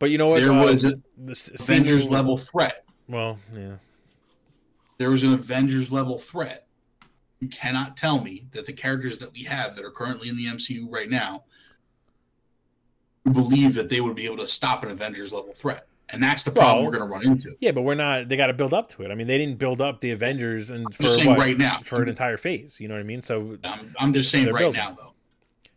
But 0.00 0.10
you 0.10 0.18
know 0.18 0.26
what? 0.26 0.40
There 0.40 0.50
uh, 0.52 0.64
was 0.64 0.84
a 0.84 0.94
the 1.18 1.30
s- 1.30 1.50
Avengers 1.62 2.08
level 2.08 2.36
threat. 2.38 2.84
Well, 3.08 3.38
yeah. 3.54 3.74
There 4.98 5.10
was 5.10 5.22
an 5.22 5.32
Avengers 5.34 5.92
level 5.92 6.18
threat. 6.18 6.63
You 7.44 7.50
cannot 7.50 7.98
tell 7.98 8.22
me 8.22 8.46
that 8.52 8.64
the 8.64 8.72
characters 8.72 9.18
that 9.18 9.30
we 9.34 9.42
have 9.42 9.76
that 9.76 9.84
are 9.84 9.90
currently 9.90 10.30
in 10.30 10.36
the 10.36 10.46
MCU 10.46 10.86
right 10.90 11.10
now 11.10 11.44
believe 13.30 13.74
that 13.74 13.90
they 13.90 14.00
would 14.00 14.16
be 14.16 14.24
able 14.24 14.38
to 14.38 14.46
stop 14.46 14.82
an 14.82 14.90
Avengers 14.90 15.30
level 15.30 15.52
threat. 15.52 15.86
And 16.08 16.22
that's 16.22 16.42
the 16.42 16.52
problem 16.52 16.76
Well, 16.76 16.84
we're 16.86 16.98
going 16.98 17.10
to 17.10 17.14
run 17.14 17.26
into. 17.26 17.50
Yeah, 17.60 17.72
but 17.72 17.82
we're 17.82 17.96
not. 17.96 18.30
They 18.30 18.38
got 18.38 18.46
to 18.46 18.54
build 18.54 18.72
up 18.72 18.88
to 18.90 19.02
it. 19.02 19.10
I 19.10 19.14
mean, 19.14 19.26
they 19.26 19.36
didn't 19.36 19.58
build 19.58 19.82
up 19.82 20.00
the 20.00 20.10
Avengers 20.10 20.70
and 20.70 20.86
for 20.94 21.04
what, 21.26 21.38
right 21.38 21.58
now. 21.58 21.80
for 21.84 22.02
an 22.02 22.08
entire 22.08 22.38
phase. 22.38 22.80
You 22.80 22.88
know 22.88 22.94
what 22.94 23.00
I 23.00 23.04
mean? 23.04 23.20
So 23.20 23.58
I'm, 23.62 23.94
I'm 23.98 24.12
just 24.14 24.30
saying 24.30 24.46
right 24.50 24.60
building. 24.60 24.80
now, 24.80 24.92
though. 24.92 25.12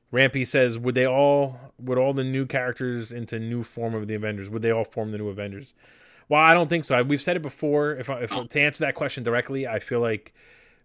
Rampy 0.09 0.45
says, 0.45 0.77
would 0.77 0.95
they 0.95 1.05
all, 1.05 1.59
would 1.79 1.97
all 1.97 2.13
the 2.13 2.23
new 2.23 2.45
characters 2.45 3.11
into 3.11 3.39
new 3.39 3.65
form 3.65 3.93
of 3.93 4.07
the 4.07 4.15
Avengers, 4.15 4.49
would 4.49 4.61
they 4.61 4.71
all 4.71 4.85
form 4.85 5.11
the 5.11 5.17
new 5.17 5.27
Avengers? 5.27 5.73
Well, 6.29 6.39
I 6.39 6.53
don't 6.53 6.69
think 6.69 6.85
so. 6.85 6.95
I- 6.95 7.01
We've 7.01 7.21
said 7.21 7.35
it 7.35 7.41
before. 7.41 7.91
If, 7.91 8.09
I- 8.09 8.21
if 8.21 8.31
oh. 8.31 8.45
to 8.45 8.61
answer 8.61 8.85
that 8.85 8.95
question 8.95 9.25
directly, 9.25 9.67
I 9.67 9.79
feel 9.79 9.99
like 9.99 10.33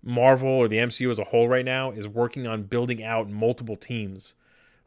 Marvel 0.03 0.49
or 0.49 0.69
the 0.69 0.77
MCU 0.77 1.11
as 1.11 1.19
a 1.19 1.25
whole 1.25 1.49
right 1.49 1.65
now 1.65 1.91
is 1.91 2.09
working 2.09 2.47
on 2.47 2.65
building 2.65 3.03
out 3.03 3.31
multiple 3.31 3.77
teams. 3.77 4.35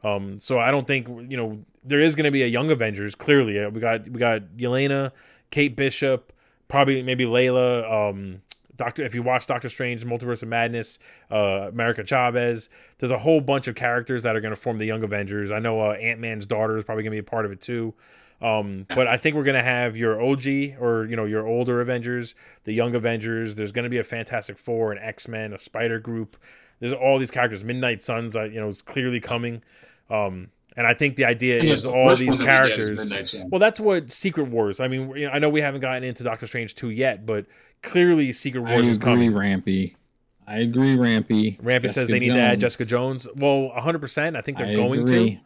Um, 0.04 0.38
so 0.38 0.58
I 0.58 0.70
don't 0.70 0.86
think 0.86 1.08
you 1.08 1.36
know 1.36 1.64
there 1.82 2.00
is 2.00 2.14
going 2.14 2.24
to 2.24 2.30
be 2.30 2.42
a 2.42 2.46
young 2.46 2.70
Avengers. 2.70 3.14
Clearly, 3.14 3.58
Uh, 3.58 3.70
we 3.70 3.80
got 3.80 4.08
we 4.08 4.18
got 4.18 4.42
Yelena, 4.56 5.12
Kate 5.50 5.74
Bishop, 5.74 6.32
probably 6.68 7.02
maybe 7.02 7.24
Layla. 7.24 8.10
Um, 8.10 8.42
Doctor, 8.76 9.04
if 9.04 9.14
you 9.14 9.22
watch 9.22 9.46
Doctor 9.46 9.70
Strange, 9.70 10.04
Multiverse 10.04 10.42
of 10.42 10.48
Madness, 10.48 10.98
uh, 11.30 11.68
America 11.68 12.04
Chavez, 12.04 12.68
there's 12.98 13.10
a 13.10 13.16
whole 13.16 13.40
bunch 13.40 13.68
of 13.68 13.74
characters 13.74 14.22
that 14.22 14.36
are 14.36 14.40
going 14.42 14.54
to 14.54 14.60
form 14.60 14.76
the 14.76 14.84
Young 14.84 15.02
Avengers. 15.02 15.50
I 15.50 15.60
know 15.60 15.80
uh, 15.80 15.94
Ant 15.94 16.20
Man's 16.20 16.46
daughter 16.46 16.76
is 16.76 16.84
probably 16.84 17.02
going 17.02 17.12
to 17.12 17.22
be 17.22 17.26
a 17.26 17.30
part 17.30 17.46
of 17.46 17.52
it 17.52 17.60
too. 17.62 17.94
Um, 18.40 18.86
but 18.94 19.06
I 19.06 19.16
think 19.16 19.34
we're 19.34 19.44
going 19.44 19.56
to 19.56 19.62
have 19.62 19.96
your 19.96 20.20
OG 20.20 20.46
or 20.78 21.06
you 21.08 21.16
know 21.16 21.24
your 21.24 21.46
older 21.46 21.80
Avengers, 21.80 22.34
the 22.64 22.72
Young 22.72 22.94
Avengers. 22.94 23.56
There's 23.56 23.72
going 23.72 23.84
to 23.84 23.90
be 23.90 23.98
a 23.98 24.04
Fantastic 24.04 24.58
Four, 24.58 24.92
an 24.92 24.98
X 24.98 25.26
Men, 25.26 25.52
a 25.52 25.58
Spider 25.58 25.98
Group. 25.98 26.36
There's 26.78 26.92
all 26.92 27.18
these 27.18 27.30
characters. 27.30 27.64
Midnight 27.64 28.02
Suns, 28.02 28.36
uh, 28.36 28.44
you 28.44 28.60
know, 28.60 28.68
is 28.68 28.82
clearly 28.82 29.20
coming. 29.20 29.62
Um, 30.10 30.50
and 30.76 30.86
I 30.86 30.92
think 30.92 31.16
the 31.16 31.24
idea 31.24 31.56
I 31.56 31.60
guess 31.60 31.78
is 31.78 31.82
the 31.84 31.90
all 31.90 32.10
these 32.10 32.28
one 32.28 32.38
that 32.38 32.62
we 32.64 32.68
get 32.68 32.78
is 32.78 33.08
characters. 33.08 33.44
Well, 33.48 33.58
that's 33.58 33.80
what 33.80 34.10
Secret 34.10 34.48
Wars. 34.48 34.78
I 34.80 34.88
mean, 34.88 35.08
you 35.16 35.26
know, 35.26 35.32
I 35.32 35.38
know 35.38 35.48
we 35.48 35.62
haven't 35.62 35.80
gotten 35.80 36.04
into 36.04 36.22
Doctor 36.22 36.46
Strange 36.46 36.74
two 36.74 36.90
yet, 36.90 37.24
but 37.24 37.46
clearly 37.82 38.32
Secret 38.32 38.64
I 38.66 38.72
Wars 38.72 38.84
is 38.84 38.96
agree, 38.96 39.04
coming. 39.04 39.34
Rampy. 39.34 39.96
I 40.46 40.58
agree, 40.58 40.94
Rampy. 40.94 41.58
Rampy 41.62 41.88
says 41.88 42.08
they 42.08 42.18
need 42.18 42.30
to 42.32 42.38
add 42.38 42.60
Jessica 42.60 42.84
Jones. 42.84 43.26
Well, 43.34 43.72
100%. 43.76 44.36
I 44.36 44.40
think 44.42 44.58
they're 44.58 44.68
I 44.68 44.74
going 44.74 45.00
agree. 45.00 45.30
to. 45.36 45.40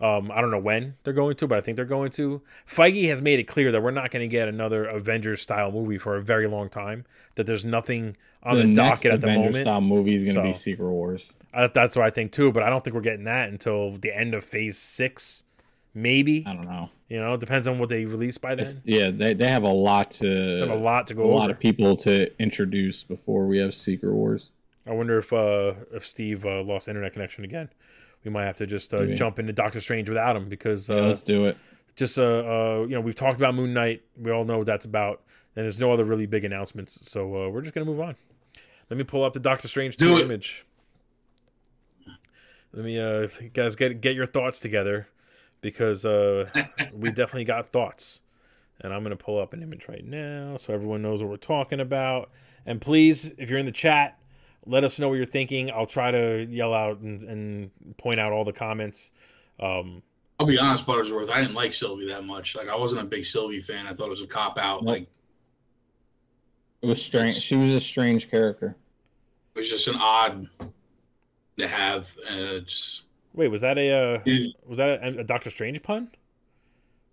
Um, 0.00 0.30
I 0.32 0.40
don't 0.40 0.52
know 0.52 0.60
when 0.60 0.94
they're 1.02 1.12
going 1.12 1.34
to, 1.36 1.48
but 1.48 1.58
I 1.58 1.60
think 1.60 1.74
they're 1.76 1.84
going 1.84 2.10
to. 2.12 2.40
Feige 2.70 3.08
has 3.08 3.20
made 3.20 3.40
it 3.40 3.44
clear 3.44 3.72
that 3.72 3.82
we're 3.82 3.90
not 3.90 4.12
going 4.12 4.22
to 4.22 4.28
get 4.28 4.46
another 4.46 4.84
Avengers 4.84 5.42
style 5.42 5.72
movie 5.72 5.98
for 5.98 6.14
a 6.16 6.22
very 6.22 6.46
long 6.46 6.68
time. 6.68 7.04
That 7.34 7.46
there's 7.48 7.64
nothing 7.64 8.16
on 8.44 8.56
the, 8.56 8.64
next 8.64 9.02
docket 9.02 9.12
at 9.14 9.20
the 9.20 9.26
Avenger 9.26 9.48
moment. 9.50 9.64
style 9.64 9.80
movie 9.80 10.14
is 10.14 10.22
going 10.22 10.36
to 10.36 10.42
be 10.42 10.52
Secret 10.52 10.88
Wars. 10.88 11.34
I, 11.52 11.66
that's 11.66 11.96
what 11.96 12.04
I 12.06 12.10
think 12.10 12.30
too. 12.30 12.52
But 12.52 12.62
I 12.62 12.70
don't 12.70 12.84
think 12.84 12.94
we're 12.94 13.00
getting 13.02 13.24
that 13.24 13.48
until 13.48 13.96
the 13.96 14.16
end 14.16 14.34
of 14.34 14.44
Phase 14.44 14.78
Six, 14.78 15.42
maybe. 15.94 16.44
I 16.46 16.52
don't 16.54 16.66
know. 16.66 16.90
You 17.08 17.20
know, 17.20 17.34
it 17.34 17.40
depends 17.40 17.66
on 17.66 17.78
what 17.78 17.88
they 17.88 18.04
release 18.04 18.38
by 18.38 18.52
It's- 18.52 18.74
then. 18.74 18.82
yeah, 18.84 19.10
they, 19.10 19.34
they 19.34 19.48
have 19.48 19.62
a 19.64 19.68
lot 19.68 20.10
to 20.12 20.26
They 20.28 20.60
have 20.60 20.70
a 20.70 20.74
lot 20.74 21.06
to 21.08 21.14
go. 21.14 21.22
a 21.22 21.24
go 21.24 21.34
lot 21.34 21.50
of 21.50 21.58
people 21.58 21.96
to 21.98 22.30
introduce 22.40 23.02
before 23.02 23.46
we 23.46 23.58
have 23.58 23.74
Secret 23.74 24.12
Wars. 24.12 24.52
I 24.86 24.92
wonder 24.92 25.18
if 25.18 25.32
uh, 25.32 25.72
if 25.92 26.06
Steve 26.06 26.46
uh, 26.46 26.62
lost 26.62 26.86
internet 26.88 27.12
connection 27.14 27.44
again. 27.44 27.68
We 28.28 28.34
might 28.34 28.44
have 28.44 28.58
to 28.58 28.66
just 28.66 28.92
uh, 28.92 29.06
jump 29.06 29.38
into 29.38 29.54
Doctor 29.54 29.80
Strange 29.80 30.06
without 30.10 30.36
him 30.36 30.50
because 30.50 30.90
Yeah, 30.90 30.96
uh, 30.96 31.00
let's 31.06 31.22
do 31.22 31.46
it. 31.46 31.56
just 31.96 32.18
uh, 32.18 32.22
uh, 32.22 32.80
you 32.82 32.94
know 32.94 33.00
we've 33.00 33.14
talked 33.14 33.38
about 33.38 33.54
Moon 33.54 33.72
Knight. 33.72 34.02
We 34.20 34.30
all 34.30 34.44
know 34.44 34.58
what 34.58 34.66
that's 34.66 34.84
about, 34.84 35.22
and 35.56 35.64
there's 35.64 35.80
no 35.80 35.90
other 35.92 36.04
really 36.04 36.26
big 36.26 36.44
announcements. 36.44 37.10
So 37.10 37.22
uh, 37.46 37.48
we're 37.48 37.62
just 37.62 37.72
gonna 37.74 37.86
move 37.86 38.00
on. 38.02 38.16
Let 38.90 38.98
me 38.98 39.04
pull 39.04 39.24
up 39.24 39.32
the 39.32 39.40
Doctor 39.40 39.66
Strange 39.66 39.96
Do 39.96 40.08
2 40.10 40.16
it. 40.18 40.22
image. 40.24 40.66
Let 42.72 42.84
me 42.84 43.00
uh, 43.00 43.28
guys 43.54 43.76
get 43.76 44.00
get 44.00 44.14
your 44.14 44.26
thoughts 44.26 44.60
together 44.60 45.08
because 45.62 46.04
uh, 46.04 46.50
we 46.92 47.08
definitely 47.08 47.44
got 47.44 47.66
thoughts, 47.66 48.20
and 48.80 48.92
I'm 48.92 49.02
gonna 49.02 49.16
pull 49.16 49.40
up 49.40 49.54
an 49.54 49.62
image 49.62 49.88
right 49.88 50.04
now 50.04 50.58
so 50.58 50.74
everyone 50.74 51.00
knows 51.00 51.22
what 51.22 51.30
we're 51.30 51.36
talking 51.38 51.80
about. 51.80 52.30
And 52.66 52.78
please, 52.80 53.30
if 53.38 53.48
you're 53.48 53.58
in 53.58 53.64
the 53.66 53.72
chat, 53.72 54.17
let 54.68 54.84
us 54.84 54.98
know 54.98 55.08
what 55.08 55.14
you're 55.16 55.24
thinking. 55.26 55.70
I'll 55.70 55.86
try 55.86 56.10
to 56.10 56.46
yell 56.48 56.72
out 56.74 56.98
and, 57.00 57.22
and 57.22 57.70
point 57.96 58.20
out 58.20 58.32
all 58.32 58.44
the 58.44 58.52
comments. 58.52 59.12
Um, 59.58 60.02
I'll 60.38 60.46
be 60.46 60.58
honest, 60.58 60.86
Buttersworth. 60.86 61.30
I 61.30 61.40
didn't 61.40 61.54
like 61.54 61.72
Sylvie 61.74 62.06
that 62.08 62.24
much. 62.24 62.54
Like 62.54 62.68
I 62.68 62.76
wasn't 62.76 63.02
a 63.02 63.06
big 63.06 63.24
Sylvie 63.24 63.60
fan. 63.60 63.86
I 63.86 63.92
thought 63.92 64.06
it 64.06 64.10
was 64.10 64.22
a 64.22 64.26
cop 64.26 64.58
out. 64.58 64.82
Nope. 64.84 64.88
Like 64.92 65.06
It 66.82 66.86
was 66.86 67.02
strange. 67.02 67.34
She 67.34 67.56
was 67.56 67.70
a 67.70 67.80
strange 67.80 68.30
character. 68.30 68.76
it 69.54 69.58
was 69.58 69.68
just 69.70 69.88
an 69.88 69.96
odd 69.98 70.48
to 71.58 71.66
have. 71.66 72.14
Uh, 72.30 72.60
it's, 72.62 73.02
Wait, 73.34 73.48
was 73.48 73.62
that 73.62 73.78
a 73.78 73.90
uh, 73.90 74.20
Yeah. 74.24 74.46
was 74.66 74.78
that 74.78 75.02
a, 75.02 75.20
a 75.20 75.24
Doctor 75.24 75.50
Strange 75.50 75.82
pun? 75.82 76.08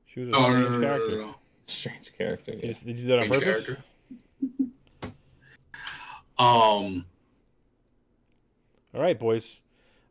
She 0.06 0.20
was 0.20 0.30
a 0.30 0.32
oh, 0.36 0.44
strange 0.44 0.60
no, 0.60 0.70
no, 0.70 0.78
no, 0.78 0.88
character. 0.88 1.16
no, 1.18 1.22
no. 1.28 1.36
Strange 1.66 2.12
character. 2.18 2.52
You 2.52 2.60
yeah. 2.62 2.68
just- 2.68 2.86
did 2.86 3.00
you 3.00 3.08
do 3.08 3.12
that 3.16 3.20
on 3.20 3.26
Strange 3.26 3.44
purpose? 3.44 3.66
character. 3.66 3.84
Um, 6.38 7.06
All 8.96 9.02
right, 9.02 9.20
boys. 9.20 9.60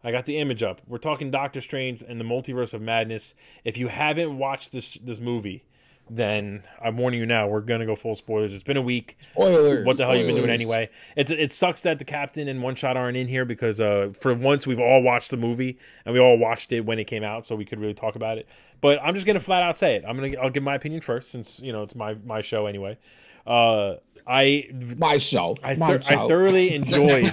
I 0.02 0.10
got 0.10 0.26
the 0.26 0.38
image 0.38 0.62
up. 0.62 0.82
We're 0.86 0.98
talking 0.98 1.30
Doctor 1.30 1.62
Strange 1.62 2.02
and 2.06 2.20
the 2.20 2.24
Multiverse 2.24 2.74
of 2.74 2.82
Madness. 2.82 3.34
If 3.64 3.78
you 3.78 3.88
haven't 3.88 4.36
watched 4.36 4.70
this 4.70 4.98
this 5.02 5.18
movie, 5.18 5.64
then 6.10 6.64
I'm 6.84 6.98
warning 6.98 7.20
you 7.20 7.24
now. 7.24 7.48
We're 7.48 7.62
gonna 7.62 7.86
go 7.86 7.96
full 7.96 8.14
spoilers. 8.14 8.52
It's 8.52 8.62
been 8.62 8.76
a 8.76 8.82
week. 8.82 9.16
Spoilers. 9.20 9.86
What 9.86 9.96
the 9.96 10.04
hell 10.04 10.14
you 10.14 10.26
been 10.26 10.36
doing 10.36 10.50
anyway? 10.50 10.90
It's 11.16 11.30
it 11.30 11.52
sucks 11.54 11.80
that 11.82 11.98
the 11.98 12.04
captain 12.04 12.46
and 12.48 12.62
one 12.62 12.74
shot 12.74 12.98
aren't 12.98 13.16
in 13.16 13.28
here 13.28 13.46
because 13.46 13.80
uh 13.80 14.10
for 14.12 14.34
once 14.34 14.66
we've 14.66 14.78
all 14.78 15.02
watched 15.02 15.30
the 15.30 15.38
movie 15.38 15.78
and 16.04 16.12
we 16.12 16.20
all 16.20 16.36
watched 16.36 16.70
it 16.72 16.82
when 16.84 16.98
it 16.98 17.04
came 17.04 17.24
out, 17.24 17.46
so 17.46 17.56
we 17.56 17.64
could 17.64 17.80
really 17.80 17.94
talk 17.94 18.14
about 18.14 18.36
it. 18.36 18.46
But 18.82 18.98
I'm 19.02 19.14
just 19.14 19.26
gonna 19.26 19.40
flat 19.40 19.62
out 19.62 19.78
say 19.78 19.96
it. 19.96 20.04
I'm 20.06 20.16
gonna 20.16 20.36
I'll 20.38 20.50
give 20.50 20.62
my 20.62 20.74
opinion 20.74 21.00
first 21.00 21.30
since 21.30 21.60
you 21.60 21.72
know 21.72 21.82
it's 21.82 21.94
my 21.94 22.14
my 22.26 22.42
show 22.42 22.66
anyway. 22.66 22.98
Uh, 23.46 23.94
I 24.26 24.68
My 24.98 25.18
show. 25.18 25.56
I, 25.62 25.74
My 25.76 25.98
thor- 25.98 26.18
I 26.24 26.28
thoroughly 26.28 26.74
enjoyed 26.74 27.32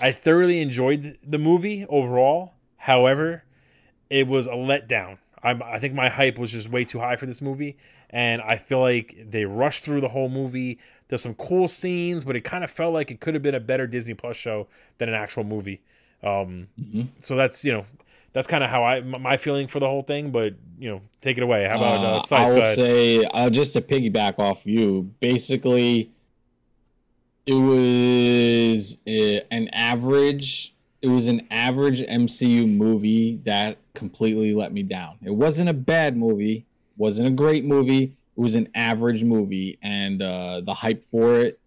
I 0.00 0.12
thoroughly 0.12 0.60
enjoyed 0.60 1.18
the 1.26 1.38
movie 1.38 1.86
overall. 1.88 2.54
However, 2.76 3.44
it 4.10 4.26
was 4.26 4.46
a 4.46 4.50
letdown. 4.52 5.18
I, 5.42 5.50
I 5.52 5.78
think 5.78 5.94
my 5.94 6.08
hype 6.08 6.38
was 6.38 6.52
just 6.52 6.68
way 6.70 6.84
too 6.84 6.98
high 6.98 7.16
for 7.16 7.26
this 7.26 7.40
movie, 7.42 7.76
and 8.10 8.42
I 8.42 8.56
feel 8.56 8.80
like 8.80 9.16
they 9.30 9.44
rushed 9.44 9.84
through 9.84 10.00
the 10.00 10.08
whole 10.08 10.28
movie. 10.28 10.78
There's 11.08 11.22
some 11.22 11.34
cool 11.34 11.68
scenes, 11.68 12.24
but 12.24 12.34
it 12.36 12.42
kind 12.42 12.64
of 12.64 12.70
felt 12.70 12.92
like 12.94 13.10
it 13.10 13.20
could 13.20 13.34
have 13.34 13.42
been 13.42 13.54
a 13.54 13.60
better 13.60 13.86
Disney 13.86 14.14
Plus 14.14 14.36
show 14.36 14.66
than 14.98 15.08
an 15.08 15.14
actual 15.14 15.44
movie. 15.44 15.80
Um, 16.22 16.68
Mhm. 16.80 17.08
so 17.18 17.36
that's 17.36 17.64
you 17.64 17.72
know 17.72 17.84
that's 18.32 18.46
kind 18.46 18.64
of 18.64 18.70
how 18.70 18.82
I 18.84 19.00
my 19.02 19.36
feeling 19.36 19.68
for 19.68 19.78
the 19.78 19.86
whole 19.86 20.02
thing. 20.02 20.30
But 20.30 20.54
you 20.78 20.90
know, 20.90 21.00
take 21.20 21.36
it 21.36 21.42
away. 21.42 21.66
How 21.68 21.76
about 21.76 22.04
uh, 22.04 22.34
Uh? 22.34 22.36
I 22.38 22.50
will 22.50 22.62
say, 22.74 23.24
uh, 23.24 23.50
just 23.50 23.74
to 23.74 23.80
piggyback 23.80 24.38
off 24.38 24.66
you, 24.66 25.10
basically, 25.20 26.10
it 27.46 27.54
was 27.54 28.98
uh, 29.06 29.46
an 29.50 29.68
average. 29.68 30.74
It 31.00 31.08
was 31.08 31.28
an 31.28 31.46
average 31.50 32.00
MCU 32.00 32.68
movie 32.68 33.40
that 33.44 33.78
completely 33.94 34.52
let 34.52 34.72
me 34.72 34.82
down. 34.82 35.18
It 35.22 35.30
wasn't 35.30 35.68
a 35.68 35.74
bad 35.74 36.16
movie, 36.16 36.66
wasn't 36.96 37.28
a 37.28 37.30
great 37.30 37.64
movie. 37.64 38.16
It 38.36 38.40
was 38.40 38.54
an 38.56 38.68
average 38.74 39.22
movie, 39.22 39.78
and 39.82 40.20
uh, 40.20 40.60
the 40.62 40.74
hype 40.74 41.04
for 41.04 41.38
it, 41.40 41.60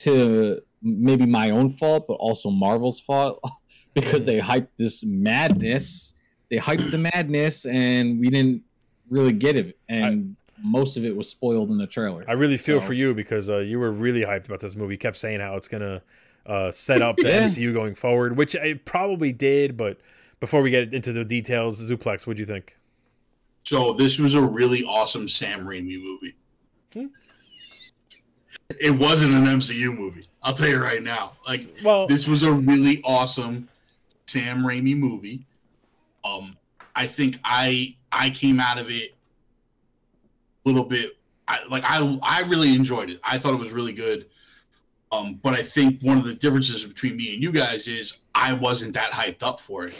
to 0.00 0.60
maybe 0.82 1.24
my 1.24 1.50
own 1.50 1.70
fault, 1.70 2.06
but 2.06 2.14
also 2.14 2.50
Marvel's 2.50 3.00
fault, 3.00 3.42
because 3.94 4.24
they 4.24 4.38
hyped 4.38 4.68
this 4.76 5.02
madness. 5.02 6.12
They 6.50 6.58
hyped 6.58 6.90
the 6.90 6.98
madness, 6.98 7.64
and 7.64 8.20
we 8.20 8.28
didn't 8.28 8.62
really 9.08 9.32
get 9.32 9.56
it, 9.56 9.78
and 9.88 10.36
most 10.66 10.96
of 10.96 11.04
it 11.04 11.14
was 11.16 11.28
spoiled 11.28 11.70
in 11.70 11.78
the 11.78 11.86
trailer. 11.86 12.24
I 12.28 12.32
really 12.32 12.56
feel 12.58 12.80
So- 12.80 12.86
for 12.88 12.92
you 12.92 13.14
because 13.14 13.48
uh, 13.48 13.58
you 13.58 13.78
were 13.78 13.92
really 13.92 14.22
hyped 14.22 14.46
about 14.46 14.60
this 14.60 14.74
movie. 14.76 14.94
You 14.94 14.98
kept 14.98 15.16
saying 15.16 15.40
how 15.40 15.56
it's 15.56 15.68
gonna 15.68 16.02
uh, 16.44 16.70
set 16.70 17.02
up 17.02 17.16
the 17.16 17.28
Yeah. 17.28 17.44
MCU 17.44 17.72
going 17.72 17.94
forward, 17.94 18.36
which 18.36 18.54
it 18.54 18.84
probably 18.84 19.32
did. 19.32 19.76
But 19.76 19.98
before 20.40 20.62
we 20.62 20.70
get 20.70 20.92
into 20.94 21.12
the 21.12 21.24
details, 21.24 21.80
Zuplex, 21.80 22.26
what 22.26 22.36
do 22.36 22.40
you 22.40 22.46
think? 22.46 22.76
So 23.64 23.92
this 23.94 24.18
was 24.18 24.34
a 24.34 24.40
really 24.42 24.84
awesome 24.84 25.28
Sam 25.28 25.66
Raimi 25.66 26.00
movie. 26.00 26.34
Hmm. 26.92 27.06
It 28.80 28.90
wasn't 28.90 29.34
an 29.34 29.44
MCU 29.44 29.96
movie. 29.96 30.22
I'll 30.42 30.54
tell 30.54 30.68
you 30.68 30.78
right 30.82 31.02
now. 31.02 31.32
Like 31.46 31.60
Well, 31.84 32.06
this 32.06 32.26
was 32.28 32.42
a 32.42 32.52
really 32.52 33.00
awesome 33.04 33.68
Sam 34.26 34.58
Raimi 34.62 34.96
movie. 34.96 35.44
Um, 36.24 36.56
I 36.94 37.06
think 37.06 37.38
I 37.44 37.94
I 38.12 38.30
came 38.30 38.60
out 38.60 38.78
of 38.78 38.90
it 38.90 39.12
a 39.12 39.15
little 40.66 40.84
bit. 40.84 41.12
I, 41.48 41.60
like 41.70 41.84
I 41.86 42.18
I 42.22 42.42
really 42.42 42.74
enjoyed 42.74 43.10
it. 43.10 43.20
I 43.22 43.38
thought 43.38 43.54
it 43.54 43.60
was 43.60 43.72
really 43.72 43.92
good. 43.92 44.26
Um, 45.12 45.38
but 45.42 45.54
I 45.54 45.62
think 45.62 46.02
one 46.02 46.18
of 46.18 46.24
the 46.24 46.34
differences 46.34 46.84
between 46.84 47.16
me 47.16 47.34
and 47.34 47.42
you 47.42 47.52
guys 47.52 47.86
is 47.86 48.18
I 48.34 48.52
wasn't 48.54 48.94
that 48.94 49.12
hyped 49.12 49.42
up 49.42 49.60
for 49.60 49.86
it. 49.86 49.94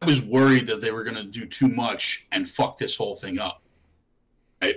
I 0.00 0.06
was 0.06 0.24
worried 0.24 0.66
that 0.66 0.80
they 0.80 0.90
were 0.90 1.04
going 1.04 1.16
to 1.16 1.24
do 1.24 1.46
too 1.46 1.68
much 1.68 2.26
and 2.32 2.48
fuck 2.48 2.78
this 2.78 2.96
whole 2.96 3.16
thing 3.16 3.38
up. 3.38 3.62
Right? 4.62 4.76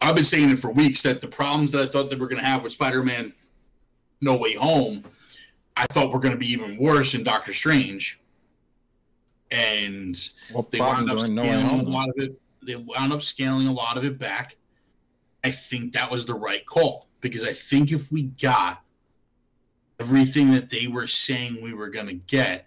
I've 0.00 0.14
been 0.14 0.24
saying 0.24 0.50
it 0.50 0.58
for 0.58 0.70
weeks 0.70 1.02
that 1.02 1.20
the 1.20 1.28
problems 1.28 1.72
that 1.72 1.82
I 1.82 1.86
thought 1.86 2.10
they 2.10 2.16
were 2.16 2.28
going 2.28 2.40
to 2.40 2.46
have 2.46 2.62
with 2.62 2.72
Spider-Man 2.72 3.32
No 4.20 4.36
Way 4.36 4.54
Home, 4.54 5.02
I 5.76 5.86
thought 5.86 6.12
were 6.12 6.20
going 6.20 6.34
to 6.34 6.38
be 6.38 6.50
even 6.52 6.76
worse 6.76 7.14
in 7.14 7.24
Doctor 7.24 7.52
Strange. 7.52 8.20
And 9.50 10.16
What 10.52 10.70
they 10.70 10.80
wound 10.80 11.10
up 11.10 11.16
problems 11.16 11.30
are 11.30 11.32
in 11.32 11.34
No 11.36 11.42
Way 11.42 11.48
scaling 11.48 11.86
a 11.86 11.88
lot 11.88 12.08
of 12.08 12.14
it. 12.18 12.40
They 12.66 12.76
wound 12.76 13.12
up 13.12 13.22
scaling 13.22 13.68
a 13.68 13.72
lot 13.72 13.96
of 13.96 14.04
it 14.04 14.18
back. 14.18 14.56
I 15.44 15.50
think 15.50 15.92
that 15.92 16.10
was 16.10 16.26
the 16.26 16.34
right 16.34 16.64
call 16.66 17.06
because 17.20 17.44
I 17.44 17.52
think 17.52 17.92
if 17.92 18.10
we 18.10 18.24
got 18.24 18.82
everything 20.00 20.50
that 20.50 20.70
they 20.70 20.88
were 20.88 21.06
saying 21.06 21.62
we 21.62 21.72
were 21.72 21.88
going 21.88 22.08
to 22.08 22.14
get, 22.14 22.66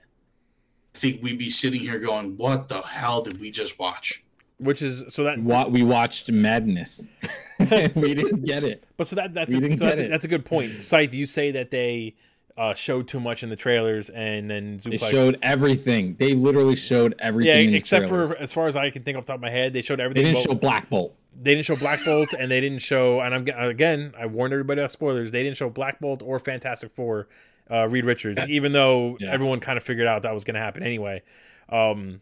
I 0.96 0.98
think 0.98 1.22
we'd 1.22 1.38
be 1.38 1.50
sitting 1.50 1.82
here 1.82 2.00
going, 2.00 2.38
"What 2.38 2.70
the 2.70 2.82
hell 2.82 3.22
did 3.22 3.40
we 3.40 3.52
just 3.52 3.78
watch?" 3.80 4.24
which 4.60 4.82
is 4.82 5.04
so 5.10 5.24
that 5.24 5.40
Wa- 5.40 5.68
we 5.68 5.84
watched 5.84 6.30
Madness. 6.32 7.08
we 7.60 8.14
didn't 8.14 8.46
get 8.46 8.64
it. 8.64 8.84
But 8.98 9.08
so 9.08 9.16
that 9.16 9.34
that's 9.34 9.54
a, 9.54 9.78
so 9.78 9.86
that's, 9.86 10.02
a, 10.02 10.08
that's 10.08 10.26
a 10.26 10.28
good 10.28 10.46
point. 10.46 10.84
Scythe, 10.84 11.14
you 11.14 11.26
say 11.26 11.52
that 11.52 11.72
they 11.72 12.16
uh, 12.60 12.74
showed 12.74 13.08
too 13.08 13.20
much 13.22 13.42
in 13.42 13.50
the 13.50 13.56
trailers, 13.56 14.10
and 14.10 14.50
then 14.52 14.82
They 14.84 14.98
showed 14.98 15.40
everything. 15.42 16.16
They 16.20 16.34
literally 16.34 16.76
showed 16.76 17.16
yeah, 17.18 17.26
everything. 17.28 17.68
in 17.68 17.72
the 17.72 17.78
except 17.78 18.10
for 18.10 18.36
as 18.42 18.52
far 18.52 18.68
as 18.68 18.76
I 18.76 18.90
can 18.90 19.04
think 19.04 19.18
off 19.18 19.26
the 19.26 19.32
top 19.34 19.38
of 19.38 19.42
my 19.42 19.50
head, 19.50 19.72
they 19.74 19.82
showed 19.82 20.00
everything. 20.02 20.24
they 20.24 20.32
didn't 20.32 20.44
but- 20.46 20.52
show 20.52 20.60
Black 20.60 20.90
Bolt. 20.90 21.16
they 21.42 21.56
didn't 21.56 21.66
show 21.66 21.78
Black 21.78 22.04
Bolt, 22.04 22.34
and 22.38 22.52
they 22.52 22.60
didn't 22.60 22.80
show. 22.80 23.22
And 23.22 23.34
I'm 23.34 23.48
again, 23.70 24.14
I 24.20 24.26
warned 24.26 24.52
everybody 24.54 24.82
about 24.82 24.92
spoilers. 24.92 25.32
They 25.32 25.42
didn't 25.42 25.56
show 25.58 25.70
Black 25.70 26.00
Bolt 26.02 26.22
or 26.22 26.38
Fantastic 26.40 26.92
Four, 26.96 27.30
uh, 27.72 27.88
Reed 27.88 28.04
Richards, 28.04 28.42
even 28.50 28.74
though 28.74 29.16
Yeah. 29.22 29.32
everyone 29.32 29.62
kind 29.62 29.78
of 29.78 29.84
figured 29.84 30.08
out 30.08 30.24
that 30.24 30.34
was 30.34 30.44
going 30.44 30.56
to 30.56 30.62
happen 30.62 30.84
anyway. 30.84 31.22
Um, 31.70 32.20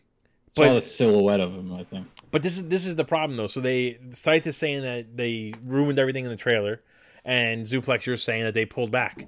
Saw 0.56 0.74
the 0.74 0.82
silhouette 0.82 1.40
of 1.40 1.54
him. 1.54 1.72
I 1.74 1.84
think. 1.84 2.08
But 2.32 2.42
this 2.44 2.58
is 2.58 2.68
this 2.68 2.86
is 2.86 2.96
the 2.96 3.06
problem 3.06 3.38
though. 3.38 3.48
So 3.48 3.60
they 3.60 3.98
Scythe 4.12 4.46
is 4.48 4.58
saying 4.58 4.84
that 4.84 5.16
they 5.18 5.54
ruined 5.66 5.98
everything 6.00 6.26
in 6.26 6.32
the 6.32 6.38
trailer, 6.38 6.82
and 7.26 7.66
Zuplex 7.66 8.06
you're 8.06 8.18
saying 8.18 8.44
that 8.44 8.54
they 8.56 8.66
pulled 8.66 8.92
back, 8.92 9.20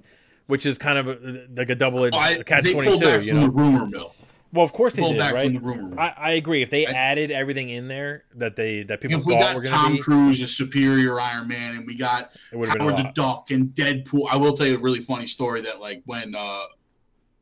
which 0.50 0.66
is 0.66 0.78
kind 0.80 0.98
of 0.98 1.08
a, 1.08 1.46
like 1.56 1.70
a 1.70 1.76
double 1.76 2.04
edged 2.06 2.16
Oh, 2.18 2.44
catch 2.44 2.64
they 2.66 2.74
twenty 2.74 2.98
two. 2.98 3.22
You 3.22 3.34
know, 3.36 3.42
the 3.42 3.50
rumor 3.52 3.86
mill. 3.86 4.16
well 4.52 4.66
of 4.66 4.74
course 4.74 4.96
they 4.96 5.04
did, 5.04 5.18
back 5.20 5.34
right? 5.36 5.44
from 5.46 5.54
the 5.54 5.60
rumor 5.60 5.90
mill. 5.90 6.00
I, 6.00 6.14
I 6.18 6.32
agree. 6.32 6.64
If 6.64 6.72
they 6.72 6.88
I- 6.88 6.92
added 6.92 7.30
everything 7.30 7.70
in 7.70 7.88
there 7.88 8.24
that 8.36 8.56
they 8.56 8.82
that 8.84 9.00
people 9.00 9.20
if 9.20 9.26
we 9.28 9.34
thought 9.40 9.56
were 9.56 9.62
got 9.62 9.66
going 9.66 9.66
to 9.66 9.72
Tom 9.72 9.92
be, 9.94 10.00
Cruise 10.02 10.42
as 10.42 10.56
superior 10.58 11.20
Iron 11.22 11.48
Man, 11.48 11.76
and 11.76 11.86
we 11.86 11.96
got 11.96 12.32
it 12.52 12.56
would 12.58 12.70
been 12.70 12.80
Howard 12.80 12.98
the. 12.98 13.12
Duck 13.14 13.52
and 13.52 13.68
Deadpool. 13.70 14.24
I 14.30 14.38
will 14.38 14.54
tell 14.54 14.66
you 14.66 14.76
a 14.76 14.80
really 14.80 15.02
funny 15.02 15.28
story 15.28 15.62
that 15.62 15.80
like 15.80 16.02
when 16.06 16.34
uh 16.36 16.64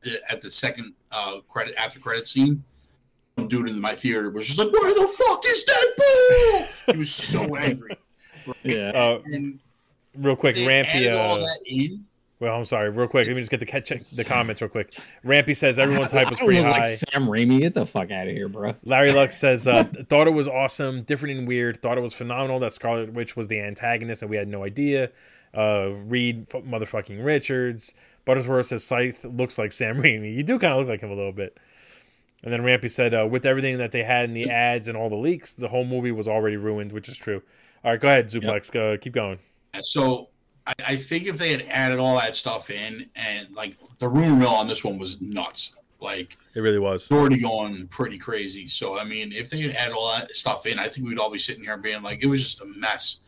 the, 0.02 0.20
at 0.30 0.40
the 0.42 0.50
second 0.50 0.92
uh 1.10 1.38
credit 1.48 1.74
after 1.78 1.98
credit 2.00 2.28
scene, 2.28 2.62
some 3.38 3.48
dude 3.48 3.70
in 3.70 3.80
my 3.80 3.94
theater 3.94 4.28
was 4.30 4.46
just 4.46 4.58
like, 4.58 4.70
"Where 4.70 4.92
the 4.94 5.08
fuck 5.16 5.42
is 5.46 5.64
Deadpool?" 5.64 6.92
he 6.92 6.98
was 6.98 7.10
so 7.14 7.56
angry. 7.56 7.96
Yeah. 8.62 8.90
Uh, 8.94 9.20
real 10.16 10.36
quick, 10.36 10.56
Rampy. 10.56 11.08
all 11.10 11.36
Uh, 11.36 11.38
that 11.38 11.58
in. 11.66 12.04
Well, 12.40 12.54
I'm 12.56 12.64
sorry. 12.64 12.90
Real 12.90 13.08
quick, 13.08 13.26
let 13.26 13.34
me 13.34 13.40
just 13.42 13.50
get 13.50 13.60
the 13.60 13.66
catch 13.66 13.88
the 13.88 14.24
comments 14.24 14.60
real 14.60 14.70
quick. 14.70 14.90
Rampy 15.24 15.54
says 15.54 15.78
everyone's 15.78 16.12
I- 16.12 16.20
hype 16.20 16.30
was 16.30 16.38
pretty 16.38 16.62
high. 16.62 16.70
Like 16.70 16.86
Sam 16.86 17.26
Raimi, 17.26 17.60
get 17.60 17.74
the 17.74 17.84
fuck 17.86 18.10
out 18.10 18.28
of 18.28 18.34
here, 18.34 18.48
bro. 18.48 18.74
Larry 18.84 19.12
Lux 19.12 19.36
says, 19.40 19.66
uh, 19.66 19.84
thought 20.08 20.26
it 20.28 20.32
was 20.34 20.46
awesome, 20.48 21.02
different 21.02 21.38
and 21.38 21.48
weird. 21.48 21.82
Thought 21.82 21.98
it 21.98 22.02
was 22.02 22.14
phenomenal 22.14 22.60
that 22.60 22.72
Scarlet 22.72 23.12
Witch 23.12 23.36
was 23.36 23.48
the 23.48 23.60
antagonist 23.60 24.22
and 24.22 24.30
we 24.30 24.36
had 24.36 24.48
no 24.48 24.64
idea. 24.64 25.10
Uh, 25.56 25.90
Reed 26.06 26.46
f- 26.54 26.62
motherfucking 26.62 27.24
Richards. 27.24 27.94
Buttersworth 28.26 28.66
says 28.66 28.84
Scythe 28.84 29.24
looks 29.24 29.56
like 29.58 29.72
Sam 29.72 29.96
Raimi. 30.02 30.34
You 30.34 30.42
do 30.42 30.58
kind 30.58 30.72
of 30.74 30.80
look 30.80 30.88
like 30.88 31.00
him 31.00 31.10
a 31.10 31.14
little 31.14 31.32
bit. 31.32 31.56
And 32.44 32.52
then 32.52 32.62
Rampy 32.62 32.88
said, 32.88 33.14
uh, 33.14 33.26
with 33.28 33.44
everything 33.46 33.78
that 33.78 33.90
they 33.90 34.04
had 34.04 34.26
in 34.26 34.34
the 34.34 34.50
ads 34.50 34.86
and 34.86 34.96
all 34.96 35.08
the 35.08 35.16
leaks, 35.16 35.54
the 35.54 35.68
whole 35.68 35.84
movie 35.84 36.12
was 36.12 36.28
already 36.28 36.56
ruined, 36.56 36.92
which 36.92 37.08
is 37.08 37.16
true. 37.16 37.42
All 37.82 37.90
right, 37.92 38.00
go 38.00 38.08
ahead, 38.08 38.26
Zuplex. 38.28 38.70
Go, 38.70 38.96
keep 38.98 39.12
going. 39.14 39.38
So 39.80 40.28
I, 40.68 40.74
I 40.86 40.96
think 40.96 41.26
if 41.26 41.38
they 41.38 41.50
had 41.50 41.64
added 41.70 41.98
all 41.98 42.16
that 42.18 42.36
stuff 42.36 42.70
in, 42.70 43.08
and 43.16 43.50
like 43.54 43.76
the 43.98 44.08
rumor 44.08 44.36
mill 44.36 44.50
on 44.50 44.66
this 44.68 44.84
one 44.84 44.98
was 44.98 45.20
nuts. 45.20 45.74
Like 46.00 46.36
It 46.54 46.60
really 46.60 46.78
was. 46.78 47.02
it's 47.02 47.10
already 47.10 47.40
going 47.40 47.88
pretty 47.88 48.18
crazy. 48.18 48.68
So 48.68 48.98
I 48.98 49.04
mean, 49.04 49.32
if 49.32 49.50
they 49.50 49.60
had 49.60 49.74
added 49.74 49.94
all 49.94 50.12
that 50.14 50.32
stuff 50.32 50.66
in, 50.66 50.78
I 50.78 50.86
think 50.86 51.08
we'd 51.08 51.18
all 51.18 51.30
be 51.30 51.38
sitting 51.40 51.64
here 51.64 51.76
being 51.76 52.02
like, 52.02 52.22
it 52.22 52.28
was 52.28 52.42
just 52.42 52.60
a 52.60 52.66
mess. 52.66 53.20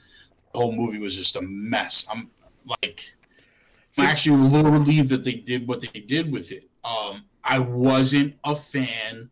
The 0.53 0.61
whole 0.61 0.73
movie 0.73 0.99
was 0.99 1.17
just 1.17 1.35
a 1.37 1.43
mess. 1.43 2.07
I'm 2.11 2.31
like, 2.65 3.15
I'm 3.99 4.07
actually 4.07 4.41
a 4.41 4.45
little 4.45 4.71
relieved 4.71 5.09
that 5.09 5.25
they 5.25 5.35
did 5.35 5.67
what 5.67 5.81
they 5.81 6.01
did 6.01 6.31
with 6.31 6.53
it. 6.53 6.69
Um, 6.85 7.25
I 7.43 7.59
wasn't 7.59 8.35
a 8.45 8.55
fan 8.55 9.31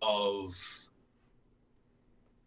of 0.00 0.54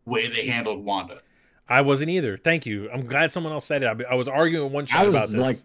way 0.05 0.27
they 0.27 0.45
handled 0.45 0.85
Wanda. 0.85 1.21
I 1.67 1.81
wasn't 1.81 2.11
either. 2.11 2.37
Thank 2.37 2.65
you. 2.65 2.89
I'm 2.91 3.05
glad 3.05 3.31
someone 3.31 3.51
else 3.53 3.65
said 3.65 3.83
it. 3.83 3.87
I, 4.07 4.11
I 4.11 4.15
was 4.15 4.27
arguing 4.27 4.71
one 4.71 4.85
shot 4.85 5.05
I 5.05 5.09
about 5.09 5.29
this. 5.29 5.37
like, 5.37 5.57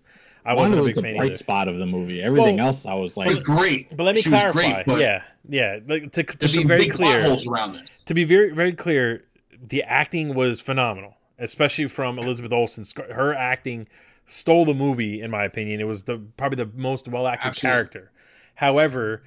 I 0.44 0.54
wasn't 0.54 0.76
Wanda 0.76 0.78
a 0.78 0.82
was 0.82 0.88
big 0.88 0.94
the 0.96 1.02
fan 1.02 1.16
bright 1.16 1.26
either. 1.26 1.36
spot 1.36 1.68
of 1.68 1.78
the 1.78 1.86
movie. 1.86 2.22
Everything 2.22 2.56
Well, 2.56 2.68
else, 2.68 2.86
I 2.86 2.94
was 2.94 3.12
It 3.16 3.20
like, 3.20 3.28
was 3.28 3.38
great. 3.40 3.94
But 3.94 4.04
let 4.04 4.14
me 4.16 4.22
She 4.22 4.30
was 4.30 4.40
clarify. 4.40 4.72
great, 4.82 4.86
but 4.86 5.00
yeah, 5.00 5.22
yeah. 5.48 5.78
Like, 5.86 6.12
to, 6.12 6.22
to 6.22 6.38
There's 6.38 6.52
be 6.54 6.60
some 6.60 6.68
very 6.68 6.80
big 6.80 6.94
plot 6.94 7.12
clear, 7.12 7.24
holes 7.24 7.46
around 7.46 7.76
it. 7.76 7.90
to 8.06 8.14
be 8.14 8.24
very 8.24 8.50
very 8.54 8.72
clear, 8.72 9.24
the 9.62 9.82
acting 9.82 10.34
was 10.34 10.62
phenomenal, 10.62 11.16
especially 11.38 11.88
from 11.88 12.18
Elizabeth 12.18 12.52
Olsen. 12.52 12.84
Her 13.12 13.34
acting 13.34 13.86
stole 14.26 14.64
the 14.64 14.72
movie, 14.74 15.20
in 15.20 15.30
my 15.30 15.44
opinion. 15.44 15.80
It 15.80 15.84
was 15.84 16.04
the 16.04 16.16
probably 16.38 16.64
the 16.64 16.70
most 16.74 17.06
well 17.08 17.26
acted 17.26 17.54
character. 17.56 18.10
However, 18.54 19.22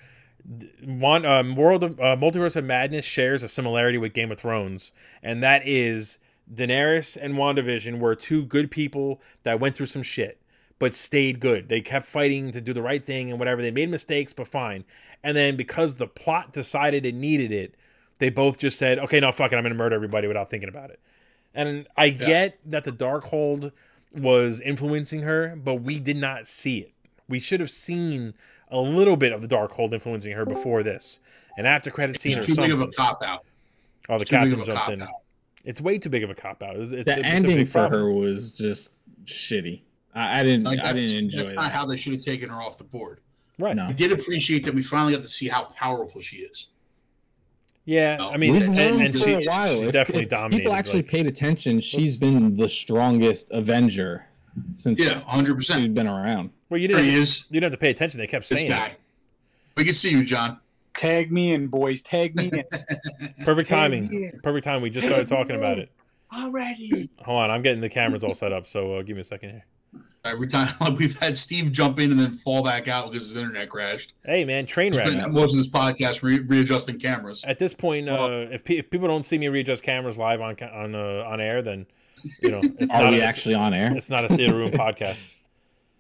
one 0.84 1.26
um, 1.26 1.56
World 1.56 1.84
of 1.84 2.00
uh, 2.00 2.16
Multiverse 2.16 2.56
of 2.56 2.66
Madness 2.66 3.06
shares 3.06 3.44
a 3.44 3.48
similarity 3.48 3.98
with 4.00 4.14
Game 4.14 4.32
of 4.32 4.40
Thrones, 4.40 4.92
and 5.22 5.44
that 5.44 5.62
is 5.68 6.18
Daenerys 6.54 7.18
and 7.20 7.36
WandaVision 7.36 8.00
were 8.00 8.16
two 8.16 8.46
good 8.46 8.70
people 8.72 9.22
that 9.44 9.60
went 9.60 9.76
through 9.76 9.88
some 9.88 10.04
shit, 10.04 10.40
but 10.80 10.94
stayed 10.96 11.40
good. 11.40 11.70
They 11.70 11.82
kept 11.82 12.06
fighting 12.06 12.52
to 12.52 12.62
do 12.62 12.74
the 12.74 12.82
right 12.82 13.06
thing 13.06 13.30
and 13.30 13.40
whatever. 13.40 13.62
They 13.62 13.72
made 13.72 13.90
mistakes, 13.90 14.34
but 14.34 14.48
fine. 14.48 14.84
And 15.24 15.36
then 15.38 15.56
because 15.56 15.96
the 15.96 16.08
plot 16.08 16.52
decided 16.54 17.06
it 17.06 17.16
needed 17.16 17.52
it, 17.52 17.76
they 18.20 18.30
both 18.30 18.58
just 18.58 18.78
said, 18.78 19.00
"Okay, 19.00 19.20
no, 19.20 19.32
fuck 19.32 19.52
it, 19.52 19.56
I'm 19.56 19.64
gonna 19.64 19.76
murder 19.76 19.96
everybody 19.96 20.28
without 20.28 20.50
thinking 20.50 20.70
about 20.70 20.90
it." 20.92 21.00
And 21.56 21.88
I 21.98 22.10
get 22.10 22.58
that 22.66 22.84
the 22.84 22.92
Darkhold 22.92 23.72
was 24.16 24.60
influencing 24.62 25.22
her, 25.22 25.56
but 25.56 25.76
we 25.76 26.00
did 26.00 26.18
not 26.18 26.48
see 26.48 26.80
it. 26.80 26.92
We 27.28 27.40
should 27.40 27.60
have 27.60 27.70
seen 27.72 28.34
a 28.70 28.78
little 28.80 29.16
bit 29.16 29.32
of 29.32 29.42
the 29.42 29.48
Darkhold 29.48 29.94
influencing 29.94 30.34
her 30.34 30.46
before 30.46 30.84
this. 30.84 31.20
An 31.58 31.66
after 31.66 31.92
credit 31.92 32.20
scene 32.20 32.34
or 32.34 32.38
It's 32.40 32.48
too 32.48 32.56
big 32.56 32.72
of 32.72 32.82
a 32.82 32.88
cop 32.88 33.24
out. 33.24 33.46
oh, 34.10 34.18
the 34.18 34.22
It's 34.24 34.30
too 34.30 34.38
big 34.40 34.50
captain 34.50 34.66
jumped 34.66 34.92
in. 34.92 35.02
out. 35.04 35.23
It's 35.64 35.80
way 35.80 35.98
too 35.98 36.10
big 36.10 36.24
of 36.24 36.30
a 36.30 36.36
cop 36.36 36.62
out. 36.62 36.76
It's, 36.76 36.92
it's, 36.92 37.06
the 37.06 37.20
it's 37.20 37.28
ending 37.28 37.66
for 37.66 37.72
problem. 37.88 38.02
her 38.02 38.12
was 38.12 38.52
just 38.52 38.90
shitty. 39.26 39.82
I, 40.14 40.42
I 40.42 40.44
didn't. 40.44 40.66
Like, 40.66 40.80
I 40.84 40.94
didn't 40.94 41.18
enjoy 41.18 41.40
it. 41.40 41.44
that's 41.44 41.54
not 41.54 41.72
how 41.72 41.86
they 41.86 41.98
should 41.98 42.14
have 42.14 42.22
taken 42.22 42.50
her 42.50 42.62
off 42.62 42.78
the 42.78 42.84
board. 42.84 43.20
Right. 43.60 43.76
No. 43.76 43.86
I 43.86 43.92
did 43.94 44.12
appreciate 44.12 44.66
that 44.66 44.74
we 44.74 44.84
finally 44.84 45.14
got 45.14 45.22
to 45.22 45.28
see 45.28 45.48
how 45.48 45.66
powerful 45.66 46.20
she 46.22 46.38
is. 46.38 46.70
Yeah. 47.86 48.18
No. 48.18 48.30
I 48.30 48.38
mean, 48.38 48.54
We've 48.54 48.62
and, 48.64 48.76
known 48.76 49.02
and 49.02 49.14
for 49.14 49.24
she, 49.26 49.34
a 49.34 49.42
while. 49.44 49.80
she 49.80 49.84
If- 49.88 49.92
definitely 49.94 50.24
if 50.24 50.30
dominated. 50.30 50.58
People 50.64 50.74
actually 50.74 51.02
like- 51.02 51.08
paid 51.12 51.28
attention. 51.28 51.80
She's 51.80 52.18
been 52.18 52.56
the 52.56 52.68
strongest 52.70 53.50
Avenger 53.52 54.26
since 54.72 55.00
Yeah, 55.00 55.22
hundred 55.22 55.48
she's 55.62 55.70
percent. 55.70 55.94
been 55.94 56.08
around. 56.08 56.52
well, 56.70 56.80
you 56.80 56.88
didn't. 56.88 57.04
he 57.06 57.16
is. 57.16 57.46
you 57.50 57.60
didn't 57.60 57.72
have 57.72 57.80
to 57.80 57.82
pay 57.82 57.90
attention. 57.90 58.20
They 58.20 58.28
kept 58.28 58.48
This 58.50 58.60
saying 58.62 58.72
guy. 58.72 58.88
it. 58.88 59.00
We 59.76 59.86
can 59.86 59.94
see 59.94 60.12
you, 60.12 60.24
John. 60.24 60.60
Tag 61.04 61.32
me 61.32 61.52
in, 61.54 61.68
boys. 61.68 62.02
Tag 62.02 62.34
me 62.36 62.46
in. 62.46 62.64
Perfect 63.46 63.68
Tag 63.70 63.92
timing. 63.92 64.08
me. 64.10 64.32
Perfect 64.42 64.64
time. 64.64 64.82
We 64.82 64.90
just 64.90 65.06
started 65.06 65.28
talking 65.28 65.56
about 65.58 65.78
it. 65.78 65.92
Already. 66.34 67.10
Hold 67.26 67.44
on, 67.44 67.52
I'm 67.52 67.62
getting 67.62 67.82
the 67.82 67.90
cameras 67.90 68.24
all 68.24 68.34
set 68.36 68.54
up. 68.54 68.68
So 68.68 68.96
uh, 68.96 69.02
give 69.04 69.16
me 69.18 69.22
a 69.22 69.26
second 69.26 69.50
here. 69.50 69.66
Every 70.26 70.48
time 70.48 70.68
like 70.82 70.98
we've 70.98 71.20
had 71.20 71.36
Steve 71.38 71.72
jump 71.74 72.00
in 72.00 72.10
and 72.12 72.20
then 72.20 72.32
fall 72.32 72.64
back 72.64 72.88
out 72.88 73.12
because 73.12 73.28
his 73.28 73.36
internet 73.38 73.70
crashed. 73.70 74.14
Hey, 74.26 74.46
man, 74.46 74.66
train 74.66 74.94
Spent 74.94 75.16
wreck. 75.20 75.30
most 75.32 75.52
of 75.52 75.58
this 75.58 75.70
podcast 75.70 76.24
re- 76.24 76.40
readjusting 76.40 77.00
cameras. 77.00 77.44
At 77.44 77.60
this 77.60 77.74
point, 77.74 78.08
uh, 78.10 78.14
Well- 78.14 78.48
if, 78.54 78.64
pe- 78.64 78.78
if 78.78 78.90
people 78.90 79.08
don't 79.10 79.26
see 79.26 79.38
me 79.38 79.50
readjust 79.50 79.84
cameras 79.84 80.18
live 80.18 80.40
on 80.42 80.56
ca- 80.56 80.72
on 80.74 80.96
uh, 80.96 81.26
on 81.28 81.42
air, 81.42 81.62
then 81.62 81.86
you 82.42 82.50
know 82.52 82.62
it's 82.80 82.94
Are 82.94 83.04
not 83.04 83.12
we 83.12 83.20
a, 83.20 83.26
actually 83.26 83.56
on 83.56 83.74
air? 83.74 83.94
It's 83.96 84.10
not 84.10 84.24
a 84.26 84.30
theater 84.36 84.56
room 84.56 84.72
podcast. 84.86 85.38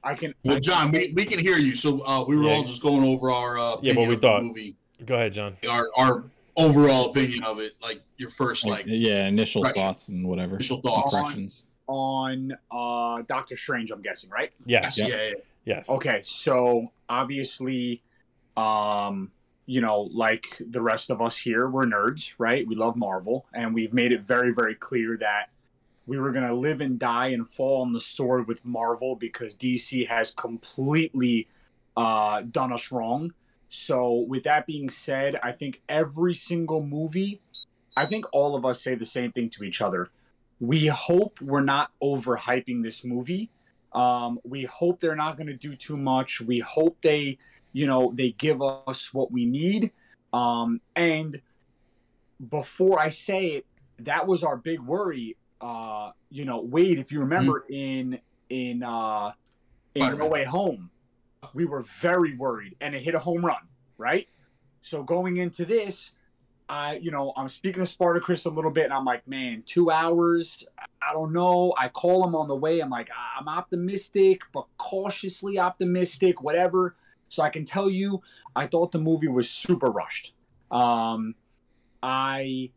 I 0.01 0.15
can. 0.15 0.33
Well, 0.45 0.55
I 0.55 0.59
John, 0.61 0.91
we, 0.91 1.11
we 1.13 1.25
can 1.25 1.37
hear 1.39 1.57
you. 1.57 1.75
So 1.75 1.99
uh, 2.05 2.23
we 2.25 2.37
were 2.37 2.43
Yeah. 2.45 2.53
all 2.53 2.63
just 2.63 2.81
going 2.81 3.03
over 3.03 3.29
our 3.29 3.59
uh, 3.59 3.75
Yeah, 3.81 3.95
what 3.95 4.07
we 4.07 4.15
thought. 4.17 4.41
movie, 4.43 4.75
Go 5.05 5.15
ahead, 5.15 5.33
John. 5.33 5.57
our 5.69 5.87
our 5.97 6.23
overall 6.55 7.09
opinion 7.11 7.43
of 7.43 7.59
it, 7.59 7.73
like 7.81 8.01
your 8.17 8.29
first 8.29 8.65
like 8.65 8.85
yeah, 8.87 9.27
initial 9.27 9.61
Impression. 9.63 9.83
thoughts 9.83 10.09
and 10.09 10.27
whatever. 10.27 10.55
initial 10.55 10.81
thoughts. 10.81 11.13
Impressions. 11.15 11.65
on 11.87 12.53
uh 12.71 13.21
Doctor 13.27 13.57
Strange. 13.57 13.91
I'm 13.91 14.01
guessing, 14.01 14.29
right? 14.29 14.51
Yes, 14.65 14.97
Yeah, 14.97 15.07
Yeah. 15.07 15.15
yeah. 15.15 15.33
yes. 15.65 15.89
Okay, 15.89 16.21
so 16.25 16.91
obviously, 17.09 18.01
um, 18.57 19.31
you 19.65 19.81
know, 19.81 20.01
like 20.13 20.57
the 20.59 20.81
rest 20.81 21.09
of 21.09 21.21
us 21.21 21.37
here, 21.37 21.67
we're 21.69 21.85
nerds, 21.85 22.33
right? 22.37 22.67
We 22.67 22.75
love 22.75 22.95
Marvel, 22.95 23.45
and 23.53 23.73
we've 23.73 23.93
made 23.93 24.11
it 24.11 24.21
very, 24.21 24.53
very 24.53 24.75
clear 24.75 25.17
that 25.17 25.49
we 26.05 26.19
were 26.19 26.31
gonna 26.31 26.53
live 26.53 26.81
and 26.81 26.99
die 26.99 27.27
and 27.27 27.47
fall 27.49 27.81
on 27.81 27.93
the 27.93 28.01
sword 28.01 28.47
with 28.47 28.63
Marvel 28.65 29.15
because 29.15 29.55
DC 29.55 30.07
has 30.07 30.31
completely 30.31 31.47
uh, 31.95 32.41
done 32.41 32.73
us 32.73 32.91
wrong. 32.91 33.33
So, 33.75 34.23
with 34.27 34.43
that 34.43 34.67
being 34.67 34.87
said, 34.87 35.39
I 35.41 35.51
think 35.51 35.81
every 35.89 36.35
single 36.35 36.85
movie, 36.85 37.41
I 37.97 38.05
think 38.05 38.25
all 38.31 38.55
of 38.55 38.67
us 38.67 38.83
say 38.83 38.93
the 38.93 39.03
same 39.03 39.31
thing 39.31 39.49
to 39.49 39.63
each 39.63 39.81
other. 39.81 40.09
We 40.59 40.85
hope 40.85 41.41
we're 41.41 41.63
not 41.63 41.89
overhyping 41.99 42.83
this 42.83 43.03
movie. 43.03 43.49
Um, 43.91 44.39
we 44.43 44.65
hope 44.65 44.99
they're 44.99 45.15
not 45.15 45.37
going 45.37 45.47
to 45.47 45.55
do 45.55 45.75
too 45.75 45.97
much. 45.97 46.39
We 46.39 46.59
hope 46.59 47.01
they, 47.01 47.39
you 47.71 47.87
know, 47.87 48.13
they 48.15 48.33
give 48.33 48.61
us 48.61 49.11
what 49.11 49.31
we 49.31 49.47
need. 49.47 49.91
Um, 50.31 50.79
and 50.95 51.41
before 52.51 52.99
I 52.99 53.09
say 53.09 53.47
it, 53.47 53.65
that 53.97 54.27
was 54.27 54.43
our 54.43 54.55
big 54.55 54.81
worry. 54.81 55.35
Uh, 55.59 56.11
you 56.29 56.45
know, 56.45 56.61
Wade, 56.61 56.99
if 56.99 57.11
you 57.11 57.21
remember 57.21 57.65
in 57.67 58.19
in 58.49 58.83
uh, 58.83 59.31
in 59.95 60.03
Spider-Man. 60.03 60.19
No 60.19 60.27
Way 60.27 60.43
Home, 60.43 60.91
we 61.53 61.65
were 61.65 61.83
very 62.01 62.35
worried, 62.35 62.75
and 62.81 62.95
it 62.95 63.01
hit 63.01 63.15
a 63.15 63.19
home 63.19 63.45
run, 63.45 63.67
right? 63.97 64.27
So 64.81 65.03
going 65.03 65.37
into 65.37 65.65
this, 65.65 66.11
I, 66.69 66.95
you 66.95 67.11
know, 67.11 67.33
I'm 67.35 67.49
speaking 67.49 67.85
to 67.85 67.89
Spartacris 67.89 68.45
a 68.45 68.49
little 68.49 68.71
bit, 68.71 68.85
and 68.85 68.93
I'm 68.93 69.05
like, 69.05 69.27
man, 69.27 69.63
two 69.65 69.91
hours. 69.91 70.65
I 71.01 71.13
don't 71.13 71.33
know. 71.33 71.73
I 71.77 71.89
call 71.89 72.25
him 72.25 72.35
on 72.35 72.47
the 72.47 72.55
way. 72.55 72.79
I'm 72.79 72.89
like, 72.89 73.09
I'm 73.37 73.47
optimistic, 73.47 74.41
but 74.53 74.65
cautiously 74.77 75.59
optimistic, 75.59 76.41
whatever. 76.41 76.95
So 77.29 77.43
I 77.43 77.49
can 77.49 77.65
tell 77.65 77.89
you, 77.89 78.21
I 78.55 78.67
thought 78.67 78.91
the 78.91 78.99
movie 78.99 79.27
was 79.27 79.49
super 79.49 79.87
rushed. 79.87 80.33
Um, 80.71 81.35
I 82.01 82.71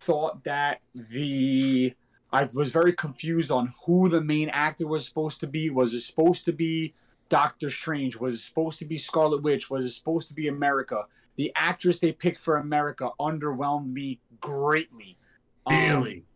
thought 0.00 0.44
that 0.44 0.80
the 0.94 1.94
I 2.32 2.44
was 2.52 2.70
very 2.70 2.92
confused 2.92 3.50
on 3.50 3.72
who 3.84 4.08
the 4.08 4.20
main 4.20 4.48
actor 4.50 4.86
was 4.86 5.06
supposed 5.06 5.40
to 5.40 5.46
be. 5.46 5.70
Was 5.70 5.94
it 5.94 6.00
supposed 6.00 6.44
to 6.44 6.52
be 6.52 6.94
Doctor 7.30 7.70
Strange? 7.70 8.16
Was 8.18 8.34
it 8.34 8.38
supposed 8.38 8.78
to 8.80 8.84
be 8.84 8.98
Scarlet 8.98 9.42
Witch? 9.42 9.70
Was 9.70 9.86
it 9.86 9.90
supposed 9.90 10.28
to 10.28 10.34
be 10.34 10.48
America? 10.48 11.04
The 11.36 11.50
actress 11.56 11.98
they 11.98 12.12
picked 12.12 12.40
for 12.40 12.56
America 12.58 13.10
underwhelmed 13.18 13.90
me 13.90 14.20
greatly. 14.40 15.16
Um, 15.64 15.74
Really 15.74 16.26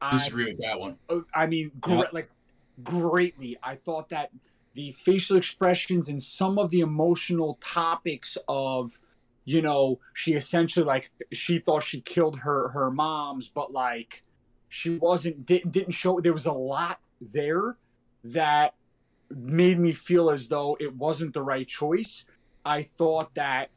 I- 0.00 0.10
disagree 0.10 0.46
with 0.46 0.58
that 0.62 0.80
one. 0.80 0.98
uh, 1.08 1.20
I 1.32 1.46
mean, 1.46 1.70
gre- 1.80 2.02
like 2.12 2.30
greatly. 2.82 3.56
I 3.62 3.76
thought 3.76 4.08
that 4.08 4.30
the 4.74 4.92
facial 4.92 5.36
expressions 5.36 6.08
and 6.08 6.22
some 6.22 6.58
of 6.58 6.70
the 6.70 6.80
emotional 6.80 7.58
topics 7.60 8.36
of, 8.48 9.00
you 9.44 9.60
know, 9.62 9.98
she 10.14 10.34
essentially 10.34 10.84
like 10.86 11.10
she 11.32 11.58
thought 11.58 11.82
she 11.82 12.00
killed 12.00 12.40
her 12.40 12.68
her 12.68 12.90
moms, 12.90 13.48
but 13.48 13.72
like 13.72 14.22
she 14.68 14.96
wasn't 14.96 15.44
didn't 15.46 15.72
didn't 15.72 15.92
show. 15.92 16.20
There 16.20 16.32
was 16.32 16.46
a 16.46 16.52
lot 16.52 17.00
there 17.20 17.76
that 18.24 18.74
made 19.30 19.78
me 19.78 19.92
feel 19.92 20.30
as 20.30 20.48
though 20.48 20.76
it 20.80 20.94
wasn't 20.96 21.34
the 21.34 21.42
right 21.42 21.66
choice. 21.66 22.24
I 22.64 22.82
thought 22.82 23.34
that 23.34 23.70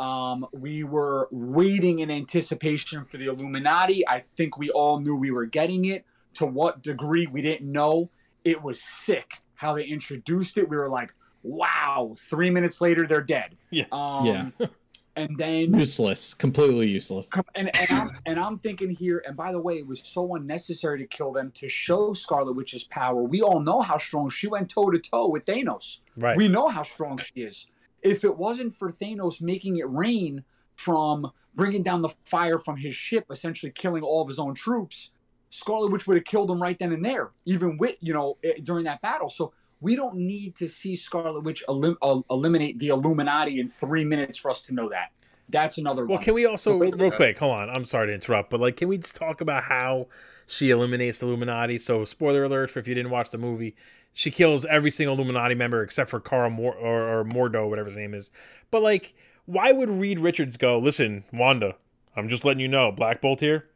um, 0.00 0.46
we 0.52 0.84
were 0.84 1.28
waiting 1.30 2.00
in 2.00 2.10
anticipation 2.10 3.04
for 3.04 3.16
the 3.16 3.26
Illuminati. 3.26 4.06
I 4.08 4.20
think 4.20 4.58
we 4.58 4.70
all 4.70 5.00
knew 5.00 5.16
we 5.16 5.30
were 5.30 5.46
getting 5.46 5.84
it. 5.84 6.04
To 6.34 6.46
what 6.46 6.82
degree, 6.82 7.28
we 7.28 7.42
didn't 7.42 7.70
know. 7.70 8.10
It 8.44 8.60
was 8.60 8.82
sick 8.82 9.40
how 9.54 9.74
they 9.74 9.84
introduced 9.84 10.58
it. 10.58 10.68
We 10.68 10.76
were 10.76 10.90
like, 10.90 11.14
wow. 11.44 12.14
Three 12.18 12.50
minutes 12.50 12.80
later, 12.80 13.06
they're 13.06 13.22
dead. 13.22 13.56
Yeah. 13.70 13.84
Um, 13.92 14.26
Yeah. 14.26 14.66
And 15.16 15.38
then 15.38 15.78
Useless. 15.78 16.34
Completely 16.34 16.88
useless. 16.88 17.28
And 17.54 17.70
and 17.76 17.90
I'm, 17.90 18.10
and 18.26 18.40
I'm 18.40 18.58
thinking 18.58 18.90
here, 18.90 19.22
and 19.26 19.36
by 19.36 19.52
the 19.52 19.60
way, 19.60 19.78
it 19.78 19.86
was 19.86 20.00
so 20.04 20.34
unnecessary 20.34 20.98
to 20.98 21.06
kill 21.06 21.32
them 21.32 21.52
to 21.52 21.68
show 21.68 22.12
Scarlet 22.14 22.54
Witch's 22.54 22.84
power. 22.84 23.22
We 23.22 23.40
all 23.40 23.60
know 23.60 23.80
how 23.80 23.98
strong 23.98 24.28
she 24.28 24.48
went 24.48 24.70
toe 24.70 24.90
to 24.90 24.98
toe 24.98 25.28
with 25.28 25.44
Thanos. 25.44 25.98
Right. 26.16 26.36
We 26.36 26.48
know 26.48 26.66
how 26.66 26.82
strong 26.82 27.18
she 27.18 27.42
is. 27.42 27.66
If 28.02 28.24
it 28.24 28.36
wasn't 28.36 28.76
for 28.76 28.90
Thanos 28.90 29.40
making 29.40 29.76
it 29.76 29.88
rain 29.88 30.44
from 30.76 31.30
bringing 31.54 31.82
down 31.82 32.02
the 32.02 32.10
fire 32.24 32.58
from 32.58 32.76
his 32.76 32.96
ship, 32.96 33.26
essentially 33.30 33.70
killing 33.70 34.02
all 34.02 34.22
of 34.22 34.28
his 34.28 34.38
own 34.38 34.54
troops, 34.54 35.12
Scarlet 35.50 35.92
Witch 35.92 36.06
would 36.08 36.16
have 36.16 36.24
killed 36.24 36.50
him 36.50 36.60
right 36.60 36.76
then 36.76 36.92
and 36.92 37.04
there, 37.04 37.30
even 37.44 37.78
with 37.78 37.96
you 38.00 38.12
know 38.12 38.36
eh, 38.42 38.54
during 38.62 38.84
that 38.86 39.00
battle. 39.00 39.30
So 39.30 39.52
we 39.84 39.94
don't 39.96 40.16
need 40.16 40.56
to 40.56 40.66
see 40.66 40.96
Scarlet 40.96 41.42
Witch 41.42 41.62
elim- 41.68 41.98
eliminate 42.30 42.78
the 42.78 42.88
Illuminati 42.88 43.60
in 43.60 43.68
three 43.68 44.04
minutes 44.04 44.38
for 44.38 44.50
us 44.50 44.62
to 44.62 44.72
know 44.74 44.88
that. 44.88 45.12
That's 45.50 45.76
another 45.76 46.06
Well, 46.06 46.16
one. 46.16 46.24
can 46.24 46.32
we 46.32 46.46
also 46.46 46.76
Wait, 46.78 46.96
real 46.96 47.12
uh, 47.12 47.16
quick? 47.16 47.38
Hold 47.38 47.54
on. 47.54 47.68
I'm 47.70 47.84
sorry 47.84 48.06
to 48.06 48.14
interrupt, 48.14 48.48
but 48.48 48.60
like, 48.60 48.76
can 48.78 48.88
we 48.88 48.96
just 48.96 49.14
talk 49.14 49.42
about 49.42 49.64
how 49.64 50.06
she 50.46 50.70
eliminates 50.70 51.18
the 51.18 51.26
Illuminati? 51.26 51.76
So, 51.76 52.06
spoiler 52.06 52.44
alert 52.44 52.70
for 52.70 52.78
if 52.78 52.88
you 52.88 52.94
didn't 52.94 53.10
watch 53.10 53.28
the 53.30 53.36
movie, 53.36 53.76
she 54.14 54.30
kills 54.30 54.64
every 54.64 54.90
single 54.90 55.16
Illuminati 55.16 55.54
member 55.54 55.82
except 55.82 56.08
for 56.08 56.18
Karl 56.18 56.48
Mor- 56.48 56.74
or, 56.74 57.20
or 57.20 57.24
Mordo, 57.24 57.68
whatever 57.68 57.88
his 57.90 57.96
name 57.96 58.14
is. 58.14 58.30
But 58.70 58.82
like, 58.82 59.14
why 59.44 59.70
would 59.70 59.90
Reed 59.90 60.18
Richards 60.18 60.56
go? 60.56 60.78
Listen, 60.78 61.24
Wanda, 61.30 61.76
I'm 62.16 62.30
just 62.30 62.44
letting 62.46 62.60
you 62.60 62.68
know, 62.68 62.90
Black 62.90 63.20
Bolt 63.20 63.40
here, 63.40 63.68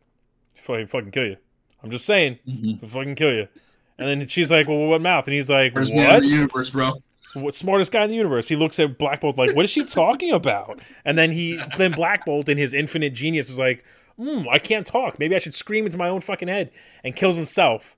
fucking 0.54 0.86
fucking 0.86 1.10
kill 1.10 1.26
you. 1.26 1.36
I'm 1.82 1.90
just 1.90 2.06
saying, 2.06 2.38
Mhm. 2.48 2.80
he'll 2.80 2.88
fucking 2.88 3.14
kill 3.16 3.34
you. 3.34 3.48
And 3.98 4.06
then 4.08 4.28
she's 4.28 4.50
like, 4.50 4.68
"Well, 4.68 4.78
what 4.86 5.00
mouth?" 5.00 5.26
And 5.26 5.34
he's 5.34 5.50
like, 5.50 5.74
First 5.74 5.92
man 5.94 6.04
in 6.06 6.12
"What? 6.14 6.20
the 6.22 6.28
universe, 6.28 6.70
bro. 6.70 6.92
what 7.34 7.54
smartest 7.54 7.90
guy 7.92 8.04
in 8.04 8.10
the 8.10 8.16
universe. 8.16 8.48
He 8.48 8.56
looks 8.56 8.78
at 8.78 8.96
Black 8.98 9.20
Bolt 9.20 9.36
like, 9.36 9.54
what 9.56 9.64
is 9.64 9.70
she 9.70 9.84
talking 9.84 10.32
about? 10.32 10.78
And 11.04 11.18
then 11.18 11.32
he 11.32 11.58
then 11.76 11.90
Black 11.92 12.24
Bolt 12.24 12.48
in 12.48 12.58
his 12.58 12.72
infinite 12.74 13.12
genius 13.12 13.50
is 13.50 13.58
like, 13.58 13.84
mm, 14.18 14.46
I 14.50 14.58
can't 14.58 14.86
talk. 14.86 15.18
Maybe 15.18 15.34
I 15.34 15.38
should 15.40 15.54
scream 15.54 15.84
into 15.84 15.98
my 15.98 16.08
own 16.08 16.20
fucking 16.20 16.48
head 16.48 16.70
and 17.04 17.14
kills 17.16 17.36
himself. 17.36 17.96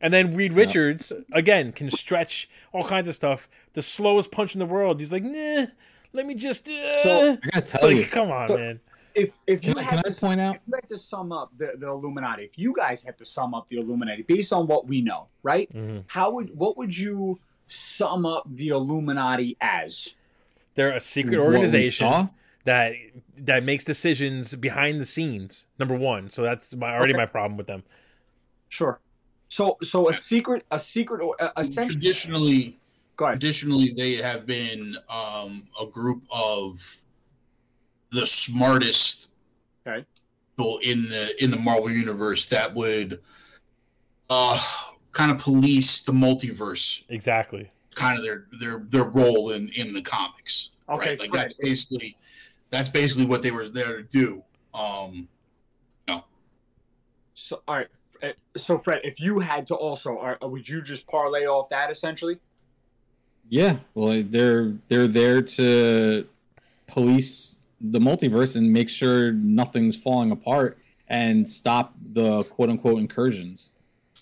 And 0.00 0.14
then 0.14 0.32
Reed 0.34 0.52
Richards 0.52 1.12
again 1.32 1.72
can 1.72 1.90
stretch 1.90 2.48
all 2.72 2.84
kinds 2.84 3.08
of 3.08 3.14
stuff. 3.14 3.48
The 3.74 3.82
slowest 3.82 4.30
punch 4.30 4.54
in 4.54 4.58
the 4.58 4.66
world. 4.66 4.98
He's 5.00 5.12
like, 5.12 5.22
nah, 5.24 5.66
let 6.12 6.26
me 6.26 6.34
just. 6.34 6.68
Uh. 6.68 6.98
So- 7.02 7.38
I 7.42 7.48
gotta 7.50 7.66
tell 7.78 7.90
you. 7.90 8.04
come 8.10 8.30
on, 8.30 8.48
So- 8.50 8.56
man. 8.58 8.80
If 9.14 9.36
if 9.46 9.64
you 9.64 9.74
Can, 9.74 9.78
I- 9.78 9.82
had 9.82 9.90
can 9.90 9.98
I 10.06 10.14
to, 10.14 10.20
point 10.20 10.40
out? 10.40 10.54
if 10.56 10.60
you 10.66 10.74
had 10.74 10.88
to 10.88 10.98
sum 10.98 11.32
up 11.32 11.50
the, 11.56 11.72
the 11.78 11.88
Illuminati, 11.88 12.44
if 12.44 12.58
you 12.58 12.74
guys 12.74 13.02
had 13.02 13.16
to 13.18 13.24
sum 13.24 13.54
up 13.54 13.68
the 13.68 13.76
Illuminati 13.78 14.22
based 14.22 14.52
on 14.52 14.66
what 14.66 14.86
we 14.86 15.00
know, 15.00 15.28
right? 15.42 15.72
Mhm. 15.72 16.04
How 16.08 16.30
would 16.30 16.56
what 16.56 16.76
would 16.76 16.96
you 16.96 17.38
sum 17.66 18.26
up 18.26 18.44
the 18.50 18.68
Illuminati 18.68 19.56
as? 19.60 20.14
They're 20.74 20.92
a 20.94 21.00
secret 21.00 21.38
what 21.38 21.46
organization 21.46 22.30
that 22.64 22.92
that 23.36 23.64
makes 23.64 23.84
decisions 23.84 24.54
behind 24.54 25.00
the 25.00 25.06
scenes. 25.06 25.66
Number 25.78 25.94
one, 25.96 26.30
so 26.30 26.42
that's 26.42 26.74
my 26.74 26.94
already 26.94 27.12
Okay. 27.14 27.18
my 27.22 27.26
problem 27.26 27.56
with 27.56 27.66
them. 27.66 27.82
Sure. 28.68 29.00
So 29.48 29.78
so 29.82 30.08
a 30.08 30.14
secret 30.14 30.64
a 30.70 30.78
secret 30.78 31.22
or 31.22 31.34
a, 31.40 31.52
essentially. 31.60 31.86
Traditionally, 31.94 32.78
Go 33.16 33.24
ahead. 33.26 33.40
traditionally 33.40 33.92
they 33.96 34.14
have 34.14 34.46
been 34.46 34.96
um, 35.08 35.66
a 35.80 35.86
group 35.86 36.22
of 36.30 36.80
the 38.10 38.26
smartest 38.26 39.30
Okay. 39.86 40.04
people 40.56 40.78
in 40.82 41.08
the 41.08 41.42
in 41.42 41.50
the 41.50 41.56
Marvel 41.56 41.90
universe 41.90 42.46
that 42.46 42.74
would 42.74 43.20
uh 44.28 44.60
kind 45.12 45.30
of 45.30 45.38
police 45.38 46.02
the 46.02 46.12
multiverse, 46.12 47.04
Exactly. 47.08 47.70
kind 47.94 48.18
of 48.18 48.24
their 48.24 48.46
their 48.60 48.80
their 48.88 49.04
role 49.04 49.50
in 49.52 49.68
in 49.70 49.92
the 49.92 50.02
comics. 50.02 50.70
Okay, 50.88 51.10
right? 51.10 51.18
Like 51.20 51.30
Fred. 51.30 51.40
that's 51.42 51.54
basically 51.54 52.16
that's 52.68 52.90
basically 52.90 53.24
what 53.26 53.42
they 53.42 53.50
were 53.50 53.68
there 53.68 53.96
to 53.98 54.02
do. 54.02 54.42
Um 54.74 55.28
So, 57.34 57.62
all 57.66 57.76
right. 57.76 57.88
Uh, 58.22 58.32
So, 58.56 58.78
Fred, 58.78 59.00
if 59.02 59.18
you 59.18 59.38
had 59.38 59.66
to 59.68 59.74
also, 59.74 60.18
all 60.18 60.26
right, 60.26 60.36
would 60.42 60.68
you 60.68 60.82
just 60.82 61.06
parlay 61.06 61.46
off 61.46 61.70
that 61.70 61.90
essentially? 61.90 62.38
Yeah, 63.48 63.78
well, 63.94 64.22
they're 64.24 64.74
they're 64.88 65.08
there 65.08 65.40
to 65.42 66.28
police 66.86 67.58
the 67.80 67.98
multiverse 67.98 68.56
and 68.56 68.70
make 68.72 68.88
sure 68.88 69.32
nothing's 69.32 69.96
falling 69.96 70.30
apart 70.30 70.78
and 71.08 71.48
stop 71.48 71.94
the 72.12 72.44
quote 72.44 72.68
unquote 72.70 72.98
incursions. 72.98 73.72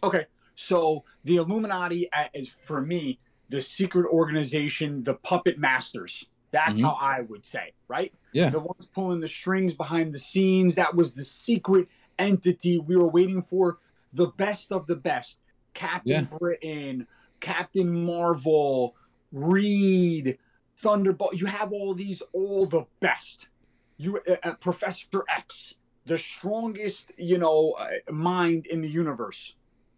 Okay. 0.03 0.27
So 0.55 1.05
the 1.25 1.37
Illuminati 1.37 2.11
uh, 2.13 2.25
is 2.35 2.49
for 2.49 2.81
me 2.81 3.19
the 3.49 3.61
secret 3.61 4.07
organization, 4.07 5.03
the 5.05 5.15
puppet 5.15 5.59
masters. 5.59 6.27
That's 6.51 6.79
Mhm. 6.79 6.83
how 6.83 6.97
I 7.01 7.23
would 7.23 7.45
say, 7.45 7.73
right? 7.89 8.13
Yeah. 8.33 8.51
The 8.51 8.61
ones 8.61 8.87
pulling 8.87 9.21
the 9.21 9.29
strings 9.29 9.75
behind 9.75 10.13
the 10.13 10.19
scenes. 10.19 10.75
That 10.77 10.95
was 10.95 11.15
the 11.15 11.25
secret 11.25 11.89
entity 12.19 12.79
we 12.79 12.97
were 12.97 13.09
waiting 13.09 13.43
for. 13.43 13.79
The 14.13 14.29
best 14.29 14.73
of 14.73 14.87
the 14.87 14.97
best. 14.97 15.39
Captain 15.75 16.25
Britain, 16.39 17.07
Captain 17.41 18.05
Marvel, 18.05 18.97
Reed, 19.33 20.39
Thunderbolt. 20.83 21.35
You 21.41 21.47
have 21.47 21.73
all 21.73 21.95
these, 21.95 22.23
all 22.33 22.67
the 22.67 22.85
best. 23.01 23.49
You, 23.97 24.21
uh, 24.29 24.37
uh, 24.45 24.53
Professor 24.55 25.25
X, 25.29 25.75
the 26.07 26.17
strongest, 26.19 27.11
you 27.17 27.39
know, 27.39 27.73
uh, 27.79 28.13
mind 28.13 28.67
in 28.67 28.81
the 28.81 28.89
universe. 28.89 29.55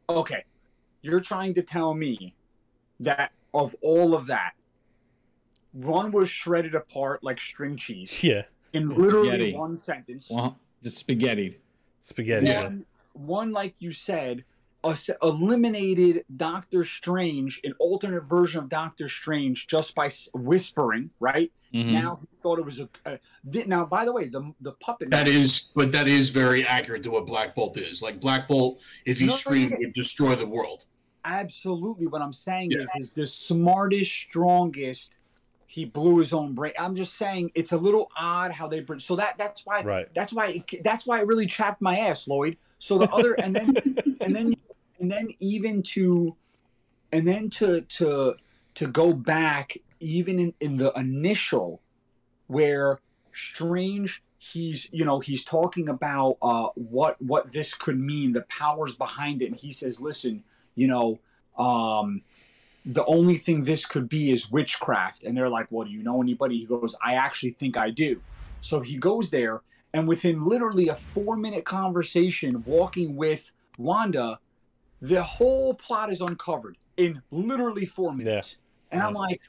Okay, 0.08 0.44
you're 1.02 1.20
trying 1.20 1.54
to 1.54 1.62
tell 1.62 1.94
me 1.94 2.34
that 2.98 3.32
of 3.52 3.76
all 3.82 4.14
of 4.14 4.26
that, 4.28 4.52
one 5.72 6.10
was 6.12 6.28
shredded 6.30 6.74
apart 6.74 7.22
like 7.22 7.40
string 7.40 7.76
cheese 7.76 8.24
Yeah. 8.24 8.42
in 8.72 8.88
literally 8.88 9.28
Spaghetti. 9.28 9.54
one 9.54 9.76
sentence. 9.76 10.28
Well, 10.30 10.58
just 10.82 10.96
spaghetti. 10.96 11.58
Spaghetti. 12.00 12.46
Yeah. 12.46 12.64
One, 12.64 12.84
one, 13.12 13.52
like 13.52 13.74
you 13.80 13.92
said, 13.92 14.38
es- 14.38 14.44
eliminated 15.22 16.24
Doctor 16.36 16.84
Strange, 16.84 17.60
an 17.64 17.74
alternate 17.78 18.22
version 18.24 18.60
of 18.62 18.68
Doctor 18.68 19.08
Strange, 19.08 19.66
just 19.66 19.94
by 19.94 20.10
whispering. 20.34 21.10
Right 21.20 21.52
Mhm. 21.74 21.92
now, 21.92 22.18
he 22.20 22.26
thought 22.40 22.58
it 22.58 22.64
was 22.64 22.80
a. 22.80 22.88
a 23.04 23.18
th- 23.50 23.66
now, 23.66 23.84
by 23.84 24.04
the 24.04 24.12
way, 24.12 24.28
the 24.28 24.52
the 24.60 24.72
puppet. 24.72 25.10
that 25.10 25.28
is 25.28 25.70
but 25.74 25.92
that 25.92 26.08
is 26.08 26.30
very 26.30 26.64
accurate 26.66 27.02
to 27.04 27.10
what 27.10 27.26
Black 27.26 27.54
Bolt 27.54 27.76
is. 27.76 28.02
Like 28.02 28.20
Black 28.20 28.48
Bolt, 28.48 28.80
if 29.06 29.18
he 29.20 29.26
No, 29.26 29.32
no, 29.32 29.36
screamed, 29.36 29.76
would 29.78 29.92
destroy 29.92 30.34
the 30.34 30.46
world. 30.46 30.86
absolutely 31.24 32.06
what 32.06 32.22
I'm 32.22 32.32
saying 32.32 32.70
Yeah. 32.72 32.78
is 32.78 32.88
is 32.98 33.10
the 33.12 33.26
smartest, 33.26 34.10
strongest. 34.10 35.10
He 35.66 35.84
blew 35.84 36.18
his 36.18 36.32
own 36.32 36.54
brain. 36.54 36.72
I'm 36.78 36.96
just 36.96 37.14
saying 37.16 37.52
it's 37.54 37.70
a 37.70 37.76
little 37.78 38.10
odd 38.16 38.50
how 38.50 38.66
they 38.66 38.80
bring. 38.80 38.98
So 38.98 39.14
that 39.16 39.38
that's 39.38 39.64
why 39.64 39.82
Right. 39.82 40.12
that's 40.14 40.32
why 40.32 40.46
it, 40.68 40.82
that's 40.82 41.06
why 41.06 41.20
it 41.20 41.26
really 41.28 41.46
chapped 41.46 41.80
my 41.80 41.98
ass, 41.98 42.26
Lloyd. 42.26 42.56
So 42.78 42.98
the 42.98 43.08
other 43.12 43.34
and 43.34 43.54
then 43.54 43.76
and 44.20 44.34
then 44.34 44.54
and 45.00 45.10
then 45.10 45.30
even 45.38 45.82
to 45.82 46.36
and 47.10 47.26
then 47.26 47.50
to 47.50 47.80
to 47.82 48.36
to 48.74 48.86
go 48.86 49.12
back 49.12 49.78
even 49.98 50.38
in, 50.38 50.54
in 50.60 50.76
the 50.76 50.92
initial 50.92 51.80
where 52.46 53.00
strange 53.32 54.22
he's 54.38 54.88
you 54.92 55.04
know 55.04 55.20
he's 55.20 55.44
talking 55.44 55.88
about 55.88 56.36
uh 56.42 56.68
what 56.74 57.20
what 57.20 57.52
this 57.52 57.74
could 57.74 57.98
mean 57.98 58.32
the 58.32 58.42
powers 58.42 58.94
behind 58.94 59.42
it. 59.42 59.46
And 59.46 59.56
he 59.56 59.72
says 59.72 60.00
listen 60.00 60.44
you 60.74 60.86
know 60.86 61.18
um 61.58 62.22
the 62.86 63.04
only 63.04 63.36
thing 63.36 63.64
this 63.64 63.84
could 63.84 64.08
be 64.08 64.30
is 64.30 64.50
witchcraft. 64.50 65.24
And 65.24 65.36
they're 65.36 65.48
like 65.48 65.66
well 65.70 65.86
do 65.86 65.92
you 65.92 66.02
know 66.02 66.22
anybody? 66.22 66.58
He 66.58 66.66
goes 66.66 66.94
i 67.02 67.14
actually 67.14 67.52
think 67.52 67.76
i 67.76 67.90
do. 67.90 68.20
So 68.60 68.80
he 68.80 68.96
goes 68.96 69.30
there 69.30 69.62
and 69.92 70.06
within 70.06 70.44
literally 70.44 70.88
a 70.88 70.94
four 70.94 71.36
minute 71.36 71.64
conversation 71.64 72.62
walking 72.66 73.16
with 73.16 73.52
wanda 73.78 74.38
the 75.00 75.22
whole 75.22 75.74
plot 75.74 76.12
is 76.12 76.20
uncovered 76.20 76.76
in 76.96 77.22
literally 77.30 77.86
four 77.86 78.12
minutes 78.12 78.56
and 78.90 79.02
i'm 79.02 79.14
like 79.14 79.40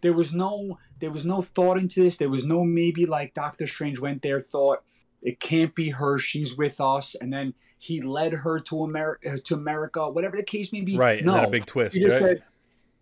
there 0.00 0.12
was 0.12 0.32
no 0.34 0.78
there 1.00 1.10
was 1.10 1.24
no 1.24 1.42
thought 1.42 1.76
into 1.78 2.02
this 2.02 2.16
there 2.16 2.30
was 2.30 2.44
no 2.44 2.64
maybe 2.64 3.06
like 3.06 3.34
doctor 3.34 3.66
strange 3.66 3.98
went 3.98 4.22
there 4.22 4.40
thought 4.40 4.82
it 5.22 5.40
can't 5.40 5.74
be 5.74 5.90
her 5.90 6.18
she's 6.18 6.56
with 6.56 6.80
us 6.80 7.14
and 7.20 7.32
then 7.32 7.52
he 7.78 8.00
led 8.00 8.32
her 8.32 8.60
to 8.60 8.84
america 8.84 9.30
uh, 9.32 9.36
to 9.44 9.54
america 9.54 10.08
whatever 10.10 10.36
the 10.36 10.42
case 10.44 10.72
may 10.72 10.80
be 10.82 10.96
Right. 10.96 11.18
And 11.18 11.26
no 11.26 11.34
then 11.34 11.44
a 11.44 11.50
big 11.50 11.66
twist. 11.66 11.94
he 11.96 12.02
just 12.02 12.14
Right? 12.20 12.36
said 12.36 12.42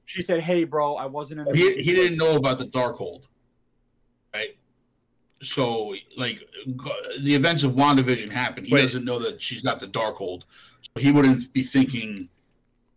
she 0.06 0.22
said 0.22 0.40
hey 0.40 0.64
bro 0.64 0.96
i 0.96 1.06
wasn't 1.06 1.40
in 1.40 1.46
the 1.46 1.56
He, 1.56 1.74
he 1.74 1.92
didn't 1.92 2.18
know 2.18 2.36
about 2.36 2.58
the 2.58 2.66
Darkhold, 2.66 3.28
right? 4.34 4.56
So, 5.44 5.94
like, 6.16 6.40
the 7.20 7.34
events 7.34 7.64
of 7.64 7.72
WandaVision 7.72 8.30
happened. 8.30 8.66
He 8.66 8.74
Wait. 8.74 8.80
doesn't 8.82 9.04
know 9.04 9.18
that 9.18 9.40
she's 9.42 9.60
got 9.62 9.78
the 9.80 9.86
Darkhold. 9.86 10.42
So 10.80 11.02
he 11.02 11.12
wouldn't 11.12 11.52
be 11.52 11.62
thinking 11.62 12.28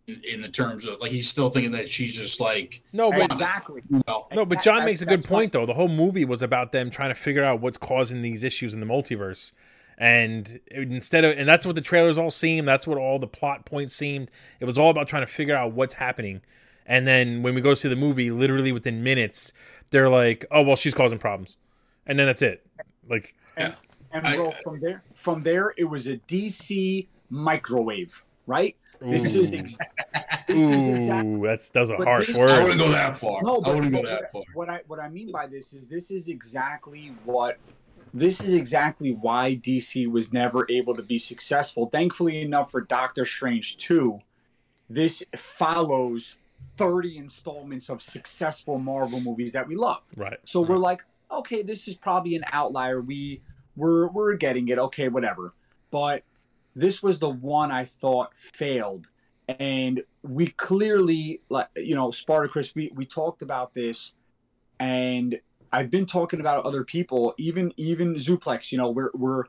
in, 0.06 0.22
in 0.32 0.40
the 0.42 0.48
terms 0.48 0.86
of, 0.86 1.00
like, 1.00 1.10
he's 1.10 1.28
still 1.28 1.50
thinking 1.50 1.72
that 1.72 1.88
she's 1.88 2.16
just 2.16 2.40
like, 2.40 2.82
no, 2.92 3.10
but 3.10 3.32
exactly 3.32 3.82
well, 3.90 4.28
No, 4.34 4.44
but 4.46 4.62
John 4.62 4.78
that- 4.78 4.84
makes 4.86 5.02
a 5.02 5.06
good 5.06 5.20
that's 5.22 5.30
why- 5.30 5.40
point 5.40 5.52
though. 5.52 5.66
The 5.66 5.74
whole 5.74 5.88
movie 5.88 6.24
was 6.24 6.42
about 6.42 6.72
them 6.72 6.90
trying 6.90 7.10
to 7.10 7.14
figure 7.14 7.44
out 7.44 7.60
what's 7.60 7.78
causing 7.78 8.22
these 8.22 8.42
issues 8.42 8.72
in 8.74 8.80
the 8.80 8.86
multiverse. 8.86 9.52
And 10.00 10.60
instead 10.70 11.24
of 11.24 11.36
and 11.36 11.48
that's 11.48 11.66
what 11.66 11.74
the 11.74 11.80
trailers 11.80 12.16
all 12.16 12.30
seemed, 12.30 12.68
that's 12.68 12.86
what 12.86 12.98
all 12.98 13.18
the 13.18 13.26
plot 13.26 13.64
points 13.66 13.94
seemed. 13.96 14.30
It 14.60 14.64
was 14.64 14.78
all 14.78 14.90
about 14.90 15.08
trying 15.08 15.22
to 15.26 15.32
figure 15.32 15.56
out 15.56 15.72
what's 15.72 15.94
happening. 15.94 16.40
And 16.86 17.04
then 17.04 17.42
when 17.42 17.54
we 17.54 17.60
go 17.60 17.74
see 17.74 17.88
the 17.88 17.96
movie, 17.96 18.30
literally 18.30 18.70
within 18.70 19.02
minutes, 19.02 19.52
they're 19.90 20.08
like, 20.08 20.44
"Oh, 20.52 20.62
well, 20.62 20.76
she's 20.76 20.94
causing 20.94 21.18
problems." 21.18 21.56
And 22.08 22.18
then 22.18 22.26
that's 22.26 22.42
it. 22.42 22.66
Like 23.08 23.34
and 23.56 23.74
I- 24.12 24.36
bro 24.36 24.50
from 24.64 24.80
there 24.80 25.02
from 25.14 25.42
there 25.42 25.74
it 25.76 25.84
was 25.84 26.06
a 26.06 26.16
dc 26.16 27.06
microwave 27.28 28.24
right 28.46 28.74
this 29.00 29.22
is 29.24 29.52
ooh, 29.52 29.54
ex- 29.54 29.78
is 30.48 30.98
exactly 30.98 31.32
ooh, 31.34 31.42
that's 31.46 31.68
those 31.68 31.90
are 31.90 31.98
But 31.98 32.06
harsh 32.06 32.26
this- 32.28 32.36
I 32.36 32.62
wouldn't 32.62 32.78
go 32.80 32.88
that 32.90 33.16
far. 33.16 33.42
No, 33.42 33.58
I 33.58 33.60
but, 33.60 33.74
wouldn't 33.76 33.94
go 33.94 34.02
that 34.02 34.30
far. 34.32 34.42
what, 34.54 34.68
what 34.68 34.70
I 34.70 34.80
what 34.86 35.00
I 35.00 35.08
mean 35.08 35.30
by 35.30 35.46
this 35.46 35.72
is 35.72 35.88
this 35.88 36.10
is 36.10 36.28
exactly 36.28 37.12
what 37.24 37.58
this 38.14 38.40
is 38.40 38.54
exactly 38.54 39.12
why 39.12 39.54
DC 39.56 40.10
was 40.10 40.32
never 40.32 40.66
able 40.70 40.96
to 40.96 41.02
be 41.02 41.18
successful. 41.18 41.86
Thankfully 41.86 42.40
enough 42.40 42.70
for 42.70 42.80
Doctor 42.80 43.24
Strange 43.26 43.76
2, 43.76 44.18
this 44.88 45.22
follows 45.36 46.36
30 46.78 47.18
installments 47.18 47.90
of 47.90 48.00
successful 48.00 48.78
Marvel 48.78 49.20
movies 49.20 49.52
that 49.52 49.68
we 49.68 49.76
love. 49.76 50.00
Right. 50.16 50.38
So 50.44 50.62
we're 50.62 50.78
like, 50.78 51.04
okay, 51.30 51.62
this 51.62 51.88
is 51.88 51.94
probably 51.94 52.36
an 52.36 52.44
outlier. 52.52 53.00
We 53.00 53.42
we're 53.76 54.08
we're 54.08 54.34
getting 54.34 54.68
it. 54.68 54.78
Okay, 54.78 55.08
whatever. 55.08 55.54
But 55.90 56.24
this 56.74 57.02
was 57.02 57.18
the 57.18 57.30
one 57.30 57.70
I 57.70 57.84
thought 57.84 58.34
failed, 58.36 59.08
and 59.48 60.02
we 60.22 60.48
clearly 60.48 61.42
like 61.48 61.68
you 61.76 61.94
know 61.94 62.08
Spartacris. 62.08 62.74
We 62.74 62.92
we 62.94 63.06
talked 63.06 63.42
about 63.42 63.74
this, 63.74 64.12
and 64.78 65.38
I've 65.72 65.90
been 65.90 66.06
talking 66.06 66.40
about 66.40 66.64
other 66.64 66.84
people, 66.84 67.34
even 67.38 67.72
even 67.76 68.14
Zuplex. 68.14 68.72
You 68.72 68.78
know, 68.78 68.90
we're 68.90 69.10
we're 69.14 69.44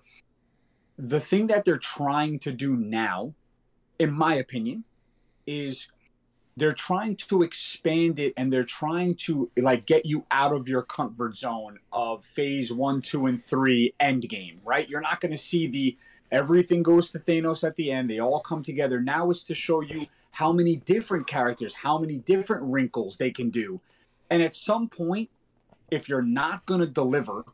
the 0.98 1.20
thing 1.20 1.48
that 1.48 1.66
they're 1.66 1.78
trying 1.78 2.40
to 2.40 2.52
do 2.52 2.76
now, 2.76 3.34
in 4.00 4.12
my 4.12 4.36
opinion, 4.36 4.84
is 5.48 5.88
they're 6.60 6.74
trying 6.74 7.16
to 7.16 7.44
expand 7.44 8.20
it 8.20 8.34
and 8.38 8.52
they're 8.52 8.64
trying 8.64 9.16
to 9.16 9.50
like 9.58 9.86
get 9.86 10.06
you 10.06 10.26
out 10.32 10.54
of 10.54 10.68
your 10.68 10.82
comfort 10.82 11.36
zone 11.36 11.80
of 11.92 12.24
phase 12.26 12.72
one, 12.72 13.02
two, 13.02 13.26
and 13.26 13.42
three 13.44 13.94
end 14.00 14.28
game, 14.30 14.60
right? 14.64 14.90
You're 14.90 15.02
not 15.02 15.22
going 15.22 15.32
to 15.32 15.38
see 15.38 15.68
the 15.68 15.98
everything 16.32 16.84
goes 16.84 17.10
to 17.10 17.20
Thanos 17.20 17.64
at 17.64 17.76
the 17.76 17.92
end. 17.92 18.10
They 18.10 18.20
all 18.20 18.40
come 18.40 18.64
together. 18.64 19.00
Now 19.00 19.30
it's 19.32 19.44
to 19.46 19.56
show 19.56 19.82
you 19.82 20.08
how 20.32 20.52
many 20.52 20.76
different 20.76 21.28
characters, 21.28 21.74
how 21.76 21.98
many 21.98 22.20
different 22.20 22.72
wrinkles 22.72 23.18
they 23.18 23.32
can 23.32 23.50
do. 23.50 23.82
And 24.30 24.44
at 24.44 24.54
some 24.56 24.90
point, 24.90 25.30
if 25.90 26.08
you're 26.08 26.22
not 26.22 26.66
going 26.66 26.82
to 26.82 26.88
deliver 26.88 27.46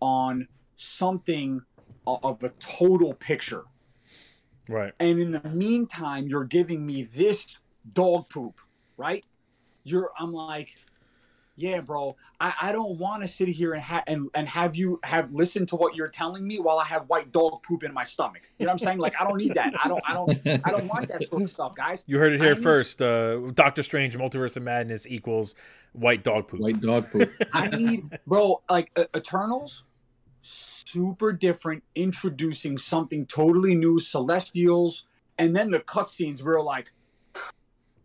on 0.00 0.48
something 0.76 1.62
of 2.06 2.42
a 2.42 2.50
total 2.60 3.14
picture, 3.14 3.64
Right. 4.68 4.92
and 4.98 5.18
in 5.20 5.30
the 5.30 5.48
meantime 5.48 6.28
you're 6.28 6.44
giving 6.44 6.84
me 6.84 7.02
this 7.02 7.56
dog 7.94 8.28
poop 8.28 8.60
right 8.96 9.24
you're 9.84 10.10
i'm 10.18 10.32
like 10.32 10.76
yeah 11.56 11.80
bro 11.80 12.14
i, 12.40 12.52
I 12.60 12.72
don't 12.72 12.98
want 12.98 13.22
to 13.22 13.28
sit 13.28 13.48
here 13.48 13.72
and, 13.74 13.82
ha- 13.82 14.04
and 14.06 14.28
and 14.34 14.48
have 14.48 14.76
you 14.76 15.00
have 15.02 15.32
listened 15.32 15.68
to 15.68 15.76
what 15.76 15.94
you're 15.96 16.08
telling 16.08 16.46
me 16.46 16.58
while 16.60 16.78
i 16.78 16.84
have 16.84 17.08
white 17.08 17.32
dog 17.32 17.62
poop 17.62 17.82
in 17.84 17.92
my 17.94 18.04
stomach 18.04 18.50
you 18.58 18.66
know 18.66 18.72
what 18.72 18.80
i'm 18.80 18.84
saying 18.86 18.98
like 18.98 19.14
i 19.20 19.24
don't 19.24 19.38
need 19.38 19.54
that 19.54 19.72
i 19.82 19.88
don't 19.88 20.02
i 20.08 20.12
don't 20.14 20.30
i 20.64 20.70
don't 20.70 20.86
want 20.86 21.08
that 21.08 21.24
sort 21.26 21.42
of 21.42 21.50
stuff 21.50 21.74
guys 21.74 22.04
You 22.06 22.18
heard 22.18 22.32
it 22.32 22.40
I 22.40 22.44
here 22.44 22.54
need- 22.54 22.62
first. 22.62 23.00
Uh, 23.02 23.50
Doctor 23.54 23.82
Strange 23.82 24.16
Multiverse 24.16 24.56
of 24.56 24.62
Madness 24.62 25.06
equals 25.06 25.54
white 25.92 26.22
dog 26.22 26.48
poop. 26.48 26.60
White 26.60 26.80
dog 26.80 27.10
poop. 27.10 27.30
i 27.52 27.68
need 27.68 28.02
bro 28.26 28.62
like 28.70 28.90
uh, 28.96 29.04
eternals 29.16 29.84
super 30.42 31.32
different, 31.32 31.82
introducing 31.94 32.78
something 32.78 33.26
totally 33.26 33.74
new, 33.74 34.00
Celestials, 34.00 35.04
and 35.36 35.54
then 35.54 35.70
the 35.70 35.80
cutscenes 35.80 36.42
were 36.42 36.62
like, 36.62 36.92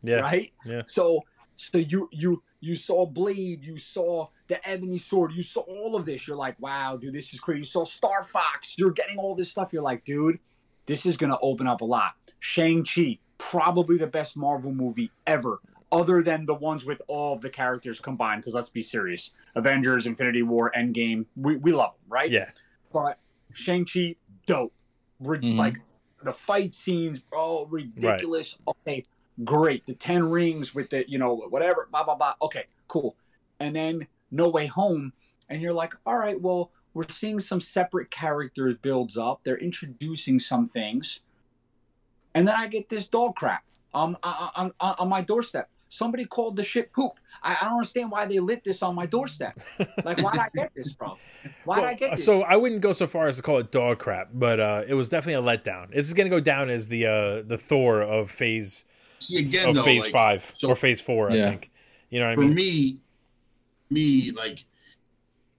Yeah. 0.03 0.17
right? 0.17 0.51
yeah. 0.65 0.81
So, 0.85 1.21
so 1.55 1.77
you 1.77 2.09
you 2.11 2.43
you 2.59 2.75
saw 2.75 3.05
Blade, 3.05 3.63
you 3.63 3.77
saw 3.77 4.27
the 4.47 4.67
Ebony 4.67 4.97
Sword, 4.97 5.33
you 5.33 5.43
saw 5.43 5.61
all 5.61 5.95
of 5.95 6.05
this. 6.05 6.27
You're 6.27 6.37
like, 6.37 6.59
wow, 6.59 6.97
dude, 6.97 7.13
this 7.13 7.33
is 7.33 7.39
crazy. 7.39 7.59
You 7.59 7.65
saw 7.65 7.85
Star 7.85 8.23
Fox. 8.23 8.75
You're 8.77 8.91
getting 8.91 9.17
all 9.17 9.35
this 9.35 9.49
stuff. 9.49 9.71
You're 9.73 9.83
like, 9.83 10.05
dude, 10.05 10.39
this 10.85 11.05
is 11.05 11.17
gonna 11.17 11.37
open 11.41 11.67
up 11.67 11.81
a 11.81 11.85
lot. 11.85 12.13
Shang 12.39 12.83
Chi, 12.83 13.19
probably 13.37 13.97
the 13.97 14.07
best 14.07 14.35
Marvel 14.35 14.73
movie 14.73 15.11
ever, 15.27 15.59
other 15.91 16.21
than 16.21 16.45
the 16.45 16.55
ones 16.55 16.85
with 16.85 17.01
all 17.07 17.33
of 17.33 17.41
the 17.41 17.49
characters 17.49 17.99
combined. 17.99 18.41
Because 18.41 18.53
let's 18.53 18.69
be 18.69 18.81
serious, 18.81 19.31
Avengers, 19.55 20.05
Infinity 20.05 20.43
War, 20.43 20.71
Endgame, 20.75 21.25
we 21.35 21.57
we 21.57 21.71
love 21.71 21.91
them, 21.91 22.09
right? 22.09 22.29
Yeah. 22.31 22.49
But 22.91 23.19
Shang 23.53 23.85
Chi, 23.85 24.15
dope. 24.45 24.73
Mhm. 25.21 25.55
Like 25.55 25.77
the 26.23 26.33
fight 26.33 26.73
scenes, 26.73 27.21
oh, 27.33 27.65
ridiculous. 27.65 28.57
Okay, 28.67 29.03
great. 29.43 29.85
The 29.85 29.93
ten 29.93 30.29
rings 30.29 30.75
with 30.75 30.89
the 30.89 31.05
you 31.07 31.17
know 31.17 31.35
whatever, 31.49 31.87
blah 31.91 32.03
blah 32.03 32.15
blah. 32.15 32.33
Okay, 32.41 32.65
cool. 32.87 33.15
And 33.59 33.75
then 33.75 34.07
No 34.31 34.49
Way 34.49 34.67
Home, 34.67 35.13
and 35.49 35.61
you're 35.61 35.73
like, 35.73 35.93
all 36.05 36.17
right, 36.17 36.39
well, 36.39 36.71
we're 36.93 37.07
seeing 37.09 37.39
some 37.39 37.61
separate 37.61 38.11
characters 38.11 38.75
builds 38.81 39.17
up. 39.17 39.41
They're 39.43 39.57
introducing 39.57 40.39
some 40.39 40.65
things, 40.65 41.21
and 42.35 42.47
then 42.47 42.55
I 42.55 42.67
get 42.67 42.89
this 42.89 43.07
dog 43.07 43.35
crap 43.35 43.63
um 43.93 44.17
on 44.23 44.71
on, 44.79 44.95
on 44.99 45.09
my 45.09 45.21
doorstep. 45.21 45.69
Somebody 45.89 46.25
called 46.25 46.55
the 46.55 46.63
shit 46.63 46.91
poop. 46.91 47.19
I, 47.43 47.55
I 47.61 47.65
don't 47.65 47.73
understand 47.73 48.09
why 48.09 48.25
they 48.25 48.39
lit 48.39 48.63
this 48.63 48.81
on 48.81 48.95
my 48.95 49.05
doorstep. 49.05 49.59
Like, 50.03 50.23
why 50.23 50.31
did 50.31 50.41
I 50.41 50.49
get 50.51 50.71
this 50.75 50.91
from? 50.91 51.17
Why 51.65 51.81
did 51.81 51.85
I 51.85 51.93
get 51.93 52.15
this? 52.15 52.25
So 52.25 52.41
I 52.41 52.55
wouldn't 52.55 52.81
go 52.81 52.93
so 52.93 53.05
far 53.05 53.27
as 53.27 53.35
to 53.37 53.43
call 53.43 53.59
it 53.59 53.71
dog 53.71 53.99
crap, 53.99 54.29
but 54.33 54.59
uh, 54.59 54.81
it 54.87 54.95
was 54.95 55.07
definitely 55.07 55.47
a 55.47 55.57
letdown. 55.57 55.93
This 55.93 56.07
is 56.07 56.15
going 56.15 56.25
to 56.25 56.35
go 56.35 56.39
down 56.39 56.71
as 56.71 56.87
the 56.87 57.05
uh, 57.05 57.41
the 57.43 57.59
Thor 57.59 58.01
of 58.01 58.31
phase 58.31 58.85
See 59.23 59.39
again 59.39 59.69
of 59.69 59.75
though, 59.75 59.83
phase 59.83 60.03
like, 60.03 60.11
five 60.11 60.51
so- 60.53 60.69
or 60.69 60.75
phase 60.75 61.01
four, 61.01 61.29
I 61.29 61.33
think. 61.33 61.71
You 62.09 62.19
know 62.19 62.27
what 62.27 62.31
I 62.33 62.35
for 62.35 62.41
mean? 62.41 62.55
me, 62.55 62.97
me 63.89 64.31
like 64.31 64.63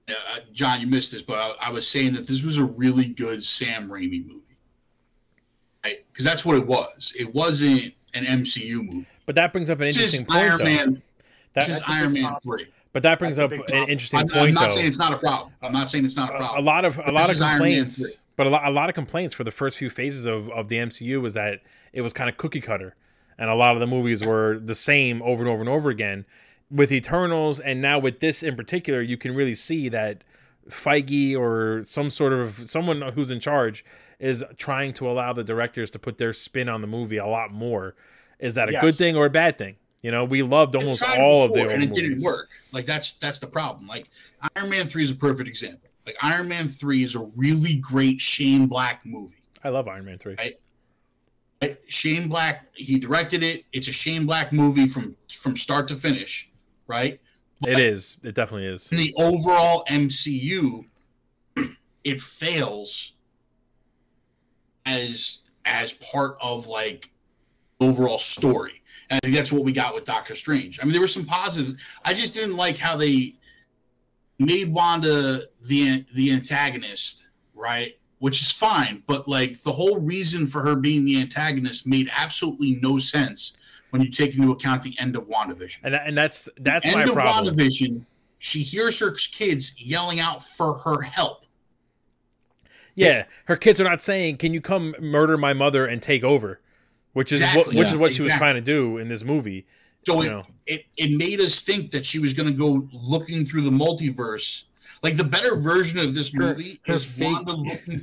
uh, 0.08 0.12
John, 0.52 0.80
you 0.80 0.86
missed 0.86 1.12
this, 1.12 1.22
but 1.22 1.38
I, 1.38 1.68
I 1.68 1.70
was 1.70 1.88
saying 1.88 2.12
that 2.14 2.26
this 2.28 2.42
was 2.42 2.58
a 2.58 2.64
really 2.64 3.06
good 3.08 3.42
Sam 3.42 3.88
Raimi 3.88 4.26
movie, 4.26 4.56
right? 5.84 6.04
Because 6.12 6.24
that's 6.24 6.44
what 6.44 6.56
it 6.56 6.66
was. 6.66 7.12
It 7.18 7.34
wasn't 7.34 7.94
an 8.14 8.24
MCU 8.24 8.84
movie. 8.84 9.06
But 9.26 9.34
that 9.36 9.52
brings 9.52 9.70
up 9.70 9.80
an 9.80 9.86
interesting 9.88 10.24
point, 10.26 10.38
Iron 10.38 10.58
though. 10.58 10.64
Man. 10.64 11.02
That, 11.54 11.60
This 11.66 11.68
is 11.70 11.78
That's 11.80 11.90
Iron 11.90 12.12
Man 12.12 12.22
problem. 12.24 12.40
three. 12.58 12.66
but 12.92 13.02
that 13.04 13.18
brings 13.18 13.36
That's 13.36 13.52
up 13.52 13.66
big 13.66 13.74
an 13.74 13.88
interesting 13.88 14.20
I'm, 14.20 14.28
point, 14.28 14.48
I'm 14.48 14.54
not 14.54 14.60
though. 14.68 14.74
saying 14.74 14.86
it's 14.86 14.98
not 14.98 15.12
a 15.12 15.18
problem. 15.18 15.52
I'm 15.62 15.72
not 15.72 15.88
saying 15.88 16.04
it's 16.04 16.16
not 16.16 16.28
a 16.30 16.36
problem. 16.36 16.46
a 16.46 16.62
problem. 16.62 16.64
lot 16.66 16.84
of 16.84 16.98
a 16.98 17.12
lot 17.12 17.24
of 17.24 17.30
is 17.30 17.40
Iron 17.40 17.62
Man 17.62 17.84
complaints, 17.84 18.18
but 18.36 18.46
a 18.46 18.50
lot, 18.50 18.66
a 18.66 18.70
lot 18.70 18.88
of 18.88 18.94
complaints 18.94 19.34
for 19.34 19.42
the 19.44 19.50
first 19.50 19.78
few 19.78 19.88
phases 19.90 20.26
of, 20.26 20.50
of 20.50 20.68
the 20.68 20.76
MCU 20.76 21.20
was 21.22 21.34
that 21.34 21.60
it 21.92 22.00
was 22.02 22.12
kind 22.12 22.28
of 22.28 22.36
cookie 22.36 22.60
cutter, 22.60 22.94
and 23.38 23.50
a 23.50 23.54
lot 23.54 23.74
of 23.74 23.80
the 23.80 23.86
movies 23.86 24.24
were 24.24 24.58
the 24.58 24.74
same 24.74 25.22
over 25.22 25.42
and 25.42 25.50
over 25.50 25.60
and 25.60 25.68
over 25.68 25.90
again. 25.90 26.24
With 26.70 26.90
Eternals, 26.90 27.60
and 27.60 27.80
now 27.80 27.98
with 27.98 28.20
this 28.20 28.42
in 28.42 28.56
particular, 28.56 29.00
you 29.02 29.16
can 29.16 29.34
really 29.34 29.54
see 29.54 29.88
that 29.90 30.24
Feige 30.68 31.36
or 31.36 31.84
some 31.84 32.10
sort 32.10 32.32
of 32.32 32.68
someone 32.70 33.02
who's 33.14 33.30
in 33.30 33.38
charge 33.40 33.84
is 34.18 34.42
trying 34.56 34.92
to 34.94 35.08
allow 35.08 35.32
the 35.32 35.44
directors 35.44 35.90
to 35.90 35.98
put 35.98 36.18
their 36.18 36.32
spin 36.32 36.68
on 36.68 36.80
the 36.80 36.86
movie 36.86 37.18
a 37.18 37.26
lot 37.26 37.52
more. 37.52 37.94
Is 38.38 38.54
that 38.54 38.68
a 38.70 38.72
Yes. 38.72 38.80
good 38.82 38.94
thing 38.96 39.16
or 39.16 39.26
a 39.26 39.30
bad 39.30 39.58
thing? 39.58 39.76
You 40.02 40.10
know, 40.10 40.24
we 40.24 40.42
loved 40.42 40.74
almost 40.74 41.02
all 41.18 41.44
of 41.44 41.52
before, 41.52 41.68
the 41.68 41.74
and 41.74 41.82
it 41.82 41.92
didn't 41.94 42.22
work. 42.22 42.48
Like 42.72 42.86
that's 42.86 43.14
that's 43.14 43.38
the 43.38 43.46
problem. 43.46 43.86
Like 43.86 44.06
Iron 44.56 44.70
Man 44.70 44.86
three 44.86 45.02
is 45.02 45.10
a 45.10 45.16
perfect 45.16 45.48
example. 45.48 45.88
Like 46.06 46.16
Iron 46.22 46.48
Man 46.48 46.66
three 46.68 47.02
is 47.04 47.14
a 47.14 47.30
really 47.36 47.76
great 47.76 48.20
Shane 48.20 48.66
Black 48.66 49.04
movie. 49.04 49.36
I 49.62 49.68
love 49.70 49.88
Iron 49.88 50.04
Man 50.06 50.18
three. 50.18 50.34
Right. 50.38 50.54
Shane 51.88 52.28
Black, 52.28 52.66
he 52.74 52.98
directed 52.98 53.42
it. 53.42 53.64
It's 53.72 53.88
a 53.88 53.92
Shane 53.92 54.26
Black 54.26 54.52
movie 54.52 54.86
from 54.86 55.16
from 55.30 55.56
start 55.56 55.88
to 55.88 55.96
finish, 55.96 56.50
right? 56.86 57.20
It 57.66 57.78
is. 57.78 58.18
It 58.22 58.34
definitely 58.34 58.66
is. 58.66 58.90
In 58.90 58.98
the 58.98 59.14
overall 59.18 59.84
MCU, 59.88 60.84
it 62.04 62.20
fails 62.20 63.14
as 64.86 65.38
as 65.64 65.92
part 65.94 66.36
of 66.40 66.66
like 66.66 67.10
overall 67.80 68.18
story. 68.18 68.82
And 69.10 69.18
I 69.22 69.26
think 69.26 69.36
that's 69.36 69.52
what 69.52 69.64
we 69.64 69.72
got 69.72 69.94
with 69.94 70.04
Doctor 70.04 70.34
Strange. 70.34 70.80
I 70.80 70.84
mean, 70.84 70.92
there 70.92 71.00
were 71.00 71.06
some 71.06 71.24
positives. 71.24 71.76
I 72.04 72.14
just 72.14 72.34
didn't 72.34 72.56
like 72.56 72.76
how 72.76 72.96
they 72.96 73.34
made 74.38 74.72
Wanda 74.72 75.42
the 75.62 76.04
the 76.14 76.32
antagonist, 76.32 77.26
right? 77.54 77.96
Which 78.18 78.40
is 78.40 78.50
fine, 78.50 79.02
but 79.06 79.28
like 79.28 79.60
the 79.62 79.72
whole 79.72 80.00
reason 80.00 80.46
for 80.46 80.62
her 80.62 80.76
being 80.76 81.04
the 81.04 81.20
antagonist 81.20 81.86
made 81.86 82.08
absolutely 82.16 82.78
no 82.80 82.98
sense 82.98 83.58
when 83.90 84.02
you 84.02 84.10
take 84.10 84.36
into 84.36 84.50
account 84.50 84.82
the 84.82 84.94
end 84.98 85.14
of 85.14 85.28
WandaVision. 85.28 85.80
And 85.82 85.94
and 85.94 86.16
that's 86.16 86.48
that's 86.58 86.84
the 86.86 86.92
my 86.92 87.02
end 87.02 87.10
of 87.10 87.16
problem. 87.16 87.56
WandaVision, 87.56 88.04
she 88.38 88.60
hears 88.60 88.98
her 89.00 89.12
kids 89.32 89.74
yelling 89.78 90.20
out 90.20 90.42
for 90.42 90.74
her 90.74 91.02
help. 91.02 91.44
Yeah, 92.94 93.24
her 93.46 93.56
kids 93.56 93.80
are 93.80 93.84
not 93.84 94.00
saying, 94.00 94.38
"Can 94.38 94.54
you 94.54 94.60
come 94.60 94.94
murder 95.00 95.36
my 95.36 95.52
mother 95.52 95.86
and 95.86 96.00
take 96.00 96.24
over?" 96.24 96.60
Which 97.12 97.30
is 97.30 97.40
what 97.54 97.68
which 97.68 97.76
Yeah, 97.76 97.92
is 97.92 97.96
what 97.96 98.12
she 98.12 98.22
was 98.22 98.32
trying 98.32 98.56
to 98.56 98.60
do 98.60 98.98
in 98.98 99.08
this 99.08 99.22
movie. 99.22 99.66
So 100.04 100.22
it, 100.22 100.28
know. 100.28 100.44
it 100.66 100.84
it 100.96 101.16
made 101.16 101.40
us 101.40 101.62
think 101.62 101.90
that 101.92 102.04
she 102.04 102.18
was 102.18 102.34
going 102.34 102.48
to 102.48 102.54
go 102.54 102.88
looking 102.92 103.44
through 103.44 103.62
the 103.62 103.70
multiverse. 103.70 104.64
Like 105.04 105.18
the 105.18 105.24
better 105.24 105.54
version 105.56 105.98
of 105.98 106.14
this 106.14 106.34
movie 106.34 106.80
her 106.86 106.94
is 106.94 107.04
fate- 107.04 107.30
Wanda 107.30 107.52
looking 107.56 108.02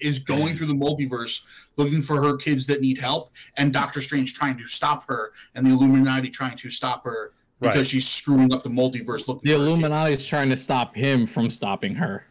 is 0.00 0.18
going 0.18 0.56
through 0.56 0.68
the 0.68 0.74
multiverse 0.74 1.42
looking 1.76 2.00
for 2.00 2.22
her 2.22 2.38
kids 2.38 2.66
that 2.66 2.80
need 2.80 2.96
help, 2.96 3.32
and 3.58 3.70
Doctor 3.70 4.00
Strange 4.00 4.32
trying 4.32 4.56
to 4.56 4.66
stop 4.66 5.06
her, 5.06 5.32
and 5.54 5.66
the 5.66 5.70
Illuminati 5.70 6.30
trying 6.30 6.56
to 6.56 6.70
stop 6.70 7.04
her 7.04 7.32
because 7.64 7.76
Right. 7.78 7.86
she's 7.86 8.08
screwing 8.08 8.52
up 8.52 8.62
the 8.62 8.68
multiverse. 8.70 9.26
Looking 9.28 9.40
The 9.44 9.52
Illuminati 9.52 10.14
is 10.14 10.26
trying 10.26 10.48
to 10.50 10.56
stop 10.56 10.94
him 10.94 11.26
from 11.26 11.50
stopping 11.50 11.94
her. 11.94 12.24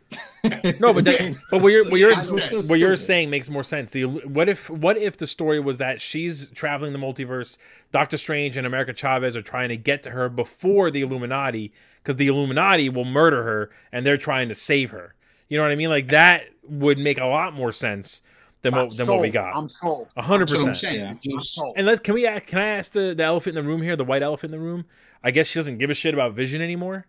No, 0.80 0.94
but 0.94 1.06
that, 1.06 1.36
but 1.52 1.62
what 1.62 1.72
you're 1.72 1.90
what 1.90 2.00
you're, 2.00 2.16
So 2.16 2.38
so 2.38 2.62
what 2.64 2.80
you're 2.80 2.96
saying 2.96 3.30
makes 3.30 3.50
more 3.50 3.64
sense. 3.64 3.92
The 3.92 4.06
what 4.06 4.50
if 4.50 4.70
what 4.70 4.98
if 4.98 5.18
the 5.18 5.28
story 5.28 5.60
was 5.60 5.78
that 5.78 6.02
she's 6.02 6.50
traveling 6.52 6.94
the 6.94 7.00
multiverse, 7.00 7.58
Doctor 7.92 8.18
Strange 8.18 8.58
and 8.58 8.68
America 8.68 8.94
Chavez 8.94 9.36
are 9.38 9.42
trying 9.42 9.70
to 9.70 9.78
get 9.78 10.04
to 10.04 10.12
her 10.12 10.30
before 10.30 10.92
the 10.92 11.02
Illuminati 11.02 11.72
because 12.04 12.18
the 12.18 12.28
Illuminati 12.28 12.90
will 12.90 13.06
murder 13.06 13.44
her 13.44 13.72
and 13.92 14.06
they're 14.06 14.18
trying 14.18 14.50
to 14.50 14.56
save 14.56 14.92
her. 14.92 15.16
You 15.50 15.58
know 15.58 15.64
what 15.64 15.72
I 15.72 15.76
mean? 15.76 15.90
Like 15.90 16.10
that 16.10 16.44
would 16.68 16.98
make 16.98 17.20
a 17.20 17.26
lot 17.26 17.54
more 17.54 17.72
sense 17.72 18.22
than 18.64 18.74
I'm 18.74 18.88
what 18.88 18.98
than 18.98 19.08
what 19.08 19.22
we 19.22 19.30
got. 19.30 19.56
I'm 19.56 19.70
sold. 19.70 20.08
A 20.18 20.22
hundred 20.22 20.50
That's 20.50 20.54
what 20.60 20.68
I'm 20.68 20.72
percent. 20.74 20.94
saying. 20.94 21.20
Yeah. 21.22 21.36
I'm 21.36 21.42
sold. 21.42 21.74
And 21.78 21.88
let's 21.88 22.02
can 22.02 22.14
we 22.16 22.24
can 22.42 22.60
I 22.60 22.68
ask 22.68 22.92
the, 22.92 23.14
the 23.16 23.24
elephant 23.24 23.58
in 23.58 23.64
the 23.64 23.70
room 23.70 23.82
here, 23.82 23.96
the 23.96 24.04
white 24.06 24.24
elephant 24.24 24.54
in 24.54 24.60
the 24.60 24.66
room? 24.66 24.86
I 25.24 25.32
guess 25.32 25.48
she 25.48 25.60
doesn't 25.60 25.78
give 25.78 25.90
a 25.90 25.94
shit 25.94 26.14
about 26.14 26.34
Vision 26.34 26.62
anymore. 26.62 27.08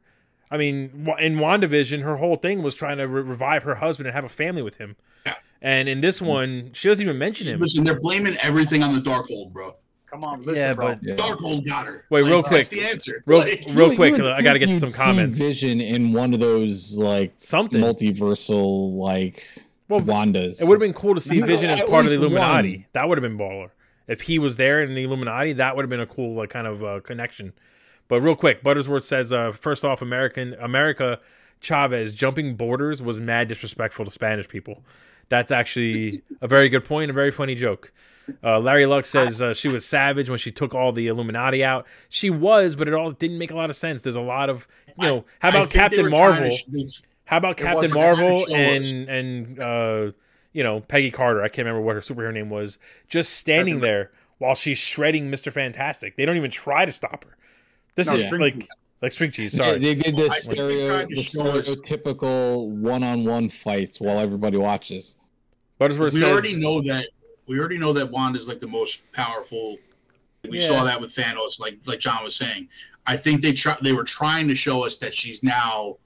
I 0.50 0.56
mean, 0.56 1.04
wa- 1.06 1.16
in 1.16 1.36
WandaVision, 1.36 2.02
her 2.02 2.16
whole 2.18 2.36
thing 2.36 2.62
was 2.62 2.74
trying 2.74 2.98
to 2.98 3.08
re- 3.08 3.22
revive 3.22 3.64
her 3.64 3.76
husband 3.76 4.06
and 4.06 4.14
have 4.14 4.24
a 4.24 4.28
family 4.28 4.62
with 4.62 4.76
him. 4.76 4.94
Yeah. 5.26 5.34
And 5.62 5.88
in 5.88 6.00
this 6.00 6.22
one, 6.22 6.70
she 6.74 6.86
doesn't 6.88 7.02
even 7.04 7.18
mention 7.18 7.46
him. 7.48 7.60
Listen, 7.60 7.82
they're 7.82 7.98
blaming 7.98 8.36
everything 8.38 8.82
on 8.82 8.94
the 8.94 9.00
Darkhold, 9.00 9.52
bro. 9.52 9.74
Come 10.06 10.22
on, 10.22 10.40
listen, 10.42 10.54
Yeah, 10.54 10.74
bro. 10.74 10.86
but- 10.94 10.98
Yeah. 11.02 11.16
Darkhold 11.16 11.66
got 11.66 11.86
her. 11.86 12.04
Wait, 12.10 12.22
real 12.24 12.42
that's 12.42 12.48
quick. 12.48 12.68
the 12.68 12.82
answer. 12.88 13.22
Real, 13.26 13.38
Like, 13.40 13.64
real 13.72 13.90
You- 13.90 13.96
quick, 13.96 14.16
you 14.16 14.28
I 14.28 14.42
got 14.42 14.52
to 14.52 14.58
get 14.60 14.66
to 14.66 14.72
you'd 14.72 14.88
some 14.88 14.92
comments. 14.92 15.38
Vision 15.38 15.80
in 15.80 16.12
one 16.12 16.34
of 16.34 16.40
those 16.40 16.96
like 16.96 17.32
Something. 17.36 17.80
multiversal 17.80 18.94
like 18.96 19.44
Well, 19.88 20.00
Wandas. 20.02 20.60
It 20.62 20.68
would 20.68 20.74
have 20.74 20.80
been 20.80 20.92
cool 20.94 21.14
to 21.16 21.20
see 21.20 21.40
No, 21.40 21.46
Vision 21.46 21.70
as 21.70 21.80
part 21.82 22.04
of 22.04 22.10
the 22.10 22.16
Illuminati. 22.16 22.76
one. 22.76 22.86
That 22.92 23.08
would 23.08 23.18
have 23.18 23.22
been 23.22 23.38
baller. 23.38 23.70
If 24.06 24.20
he 24.22 24.38
was 24.38 24.56
there 24.56 24.82
in 24.82 24.94
the 24.94 25.02
Illuminati, 25.02 25.54
that 25.54 25.74
would 25.74 25.82
have 25.82 25.90
been 25.90 26.00
a 26.00 26.06
cool 26.06 26.36
like, 26.36 26.50
kind 26.50 26.66
of 26.66 26.84
uh, 26.84 27.00
connection. 27.00 27.52
But 28.08 28.20
real 28.20 28.36
quick, 28.36 28.62
Buttersworth 28.62 29.02
says, 29.02 29.32
uh, 29.32 29.52
first 29.52 29.84
off, 29.84 30.02
American 30.02 30.54
America 30.54 31.20
Chavez 31.60 32.12
jumping 32.12 32.56
borders 32.56 33.02
was 33.02 33.20
mad 33.20 33.48
disrespectful 33.48 34.04
to 34.04 34.10
Spanish 34.10 34.46
people. 34.48 34.82
That's 35.30 35.50
actually 35.50 36.22
a 36.42 36.46
very 36.48 36.68
good 36.68 36.84
point, 36.84 37.10
a 37.10 37.14
very 37.14 37.30
funny 37.30 37.54
joke. 37.54 37.92
Uh, 38.42 38.58
Larry 38.58 38.86
Luck 38.86 39.04
says 39.06 39.40
uh, 39.42 39.52
she 39.54 39.68
was 39.68 39.84
savage 39.84 40.28
when 40.28 40.38
she 40.38 40.50
took 40.50 40.74
all 40.74 40.92
the 40.92 41.08
Illuminati 41.08 41.64
out. 41.64 41.86
She 42.08 42.30
was, 42.30 42.76
but 42.76 42.88
it 42.88 42.94
all 42.94 43.10
didn't 43.10 43.38
make 43.38 43.50
a 43.50 43.56
lot 43.56 43.68
of 43.70 43.76
sense. 43.76 44.02
There's 44.02 44.16
a 44.16 44.20
lot 44.20 44.48
of, 44.50 44.66
you 44.98 45.06
know, 45.06 45.24
how 45.40 45.48
about 45.50 45.70
Captain 45.70 46.10
Marvel? 46.10 46.50
to 46.50 46.50
sh- 46.50 46.64
this- 46.64 47.02
How 47.26 47.38
about 47.38 47.56
Captain 47.56 47.90
wasn't 47.90 47.92
trying 48.00 48.16
to 48.16 48.22
Marvel 48.22 48.54
and 48.54 49.08
and 49.08 49.60
uh, 49.60 50.12
you 50.52 50.62
know 50.62 50.80
Peggy 50.80 51.10
Carter? 51.10 51.42
I 51.42 51.48
can't 51.48 51.66
remember 51.66 51.80
what 51.80 51.96
her 51.96 52.02
superhero 52.02 52.32
name 52.32 52.50
was. 52.50 52.78
Just 53.08 53.32
standing 53.34 53.80
there 53.80 54.10
while 54.38 54.54
she's 54.54 54.78
shredding 54.78 55.30
Mister 55.30 55.50
Fantastic. 55.50 56.16
They 56.16 56.26
don't 56.26 56.36
even 56.36 56.50
try 56.50 56.84
to 56.84 56.92
stop 56.92 57.24
her. 57.24 57.36
This 57.94 58.08
No, 58.08 58.16
is 58.16 58.26
string 58.26 58.40
like 58.40 58.54
cheese. 58.54 58.68
like 59.02 59.12
string 59.12 59.30
cheese. 59.30 59.54
Yeah, 59.58 59.66
Sorry, 59.66 59.78
they 59.78 59.94
did 59.94 60.14
I 60.18 60.22
the, 60.24 60.30
stereo, 60.30 60.98
the 61.06 61.14
stereotypical 61.16 62.70
one-on-one 62.76 63.48
fights 63.48 64.00
while 64.00 64.18
everybody 64.18 64.56
watches. 64.56 65.16
Buttersworth 65.80 66.14
we 66.14 66.20
says 66.20 66.30
already 66.30 66.60
know 66.60 66.80
that 66.82 67.06
we 67.46 67.58
already 67.58 67.78
know 67.78 67.92
that 67.92 68.10
Wanda 68.10 68.38
is 68.38 68.48
like 68.48 68.60
the 68.60 68.66
most 68.68 69.10
powerful. 69.12 69.76
We 70.48 70.60
Yeah. 70.60 70.66
saw 70.66 70.84
that 70.84 71.00
with 71.00 71.14
Thanos, 71.14 71.60
like 71.60 71.78
like 71.86 72.00
John 72.00 72.22
was 72.24 72.36
saying. 72.36 72.68
I 73.06 73.16
think 73.16 73.42
they 73.42 73.52
try 73.52 73.76
they 73.82 73.92
were 73.92 74.04
trying 74.04 74.48
to 74.48 74.54
show 74.54 74.84
us 74.84 74.96
that 74.98 75.14
she's 75.14 75.42
now 75.42 75.98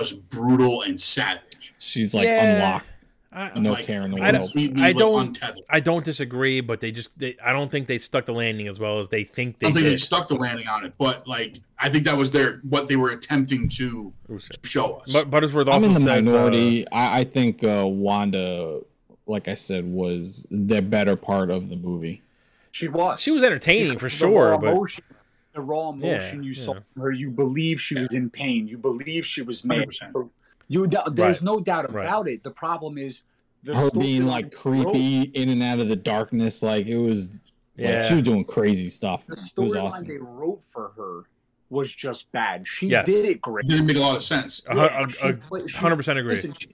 just 0.00 0.28
brutal 0.28 0.82
and 0.82 1.00
savage. 1.00 1.74
She's 1.78 2.14
like 2.14 2.24
Yeah. 2.26 2.42
unlocked. 2.54 2.86
I, 3.34 3.58
No 3.58 3.72
Like, 3.72 3.84
care 3.86 4.02
in 4.02 4.12
the 4.12 4.22
I 4.22 4.30
don't- 4.30 4.40
world. 4.42 4.52
completely, 4.52 4.82
I 4.82 4.92
don't- 4.92 5.40
I 5.68 5.80
don't 5.80 6.04
disagree, 6.04 6.60
but 6.60 6.80
they 6.80 6.92
just 6.92 7.18
they, 7.18 7.36
I 7.44 7.52
don't 7.52 7.70
think 7.70 7.88
they 7.88 7.98
stuck 7.98 8.26
the 8.26 8.32
landing 8.32 8.68
as 8.68 8.78
well 8.78 8.98
as 9.00 9.08
they 9.08 9.24
think 9.24 9.56
I 9.56 9.58
they 9.58 9.66
don't 9.66 9.72
think 9.74 9.84
they 9.86 9.90
did. 9.90 10.00
stuck 10.00 10.28
the 10.28 10.36
landing 10.36 10.68
on 10.68 10.84
it, 10.84 10.92
but 10.98 11.26
like 11.26 11.58
I 11.78 11.88
think 11.88 12.04
that 12.04 12.16
was 12.16 12.30
their 12.30 12.58
what 12.68 12.86
they 12.88 12.96
were 12.96 13.10
attempting 13.10 13.68
to, 13.70 14.12
to 14.28 14.40
show 14.64 14.94
us. 14.94 15.12
But 15.12 15.30
Buttersworth 15.30 15.66
I'm 15.68 15.74
also 15.74 15.86
in 15.88 15.94
the 15.94 16.00
says 16.00 16.26
uh, 16.28 16.30
minority. 16.30 16.88
I, 16.92 17.20
I 17.20 17.24
think 17.24 17.64
uh, 17.64 17.84
Wanda, 17.86 18.80
like 19.26 19.48
I 19.48 19.54
said, 19.54 19.84
was 19.84 20.46
the 20.50 20.80
better 20.80 21.16
part 21.16 21.50
of 21.50 21.68
the 21.68 21.76
movie. 21.76 22.22
She 22.70 22.88
was. 22.88 23.20
she 23.20 23.30
was 23.32 23.42
entertaining 23.42 23.98
for 23.98 24.08
sure, 24.08 24.56
but 24.58 24.72
emotion, 24.72 25.04
the 25.52 25.60
raw 25.60 25.90
emotion 25.90 26.42
Yeah, 26.42 26.46
you 26.48 26.54
saw 26.54 26.74
yeah. 26.74 26.80
from 26.94 27.02
her, 27.02 27.10
you 27.12 27.30
believe 27.30 27.80
she 27.80 27.98
was 27.98 28.12
in 28.14 28.30
pain. 28.30 28.66
You 28.68 28.78
believe 28.78 29.26
she 29.26 29.42
was 29.42 29.64
mad. 29.64 29.88
100%. 29.88 30.30
You 30.68 30.86
do- 30.86 30.98
there's 31.12 31.36
Right. 31.36 31.42
no 31.42 31.60
doubt 31.60 31.92
Right. 31.92 32.06
about 32.06 32.28
it. 32.28 32.42
The 32.42 32.50
problem 32.50 32.98
is 32.98 33.22
the 33.62 33.74
Her 33.76 33.90
being 33.90 34.26
like 34.26 34.50
storyline 34.50 34.84
wrote- 34.84 34.92
creepy 34.92 35.22
in 35.34 35.48
and 35.50 35.62
out 35.62 35.80
of 35.80 35.88
the 35.88 35.96
darkness, 35.96 36.62
like 36.62 36.86
it 36.86 36.98
was. 36.98 37.30
Like, 37.76 37.88
yeah, 37.88 38.08
she 38.08 38.14
was 38.14 38.22
doing 38.22 38.44
crazy 38.44 38.88
stuff. 38.88 39.26
The 39.26 39.32
It 39.32 39.38
was 39.40 39.52
storyline 39.74 39.82
awesome. 39.84 40.08
they 40.08 40.16
wrote 40.18 40.62
for 40.66 40.92
her 40.96 41.24
was 41.70 41.90
just 41.90 42.30
bad. 42.30 42.66
She 42.68 42.88
Yes. 42.88 43.06
did 43.06 43.24
it 43.24 43.40
great. 43.40 43.64
it 43.64 43.68
didn't 43.68 43.86
make 43.86 43.96
a 43.96 44.00
lot 44.00 44.14
of 44.16 44.22
sense. 44.22 44.62
A 44.68 44.76
Yeah, 44.76 44.88
hun- 45.00 45.08
she 45.08 45.26
a- 45.26 45.30
a 45.30 45.34
play- 45.34 45.66
she- 45.66 45.76
hundred 45.78 45.96
percent 45.96 46.18
agree. 46.18 46.36
Listen, 46.36 46.52
she, 46.52 46.68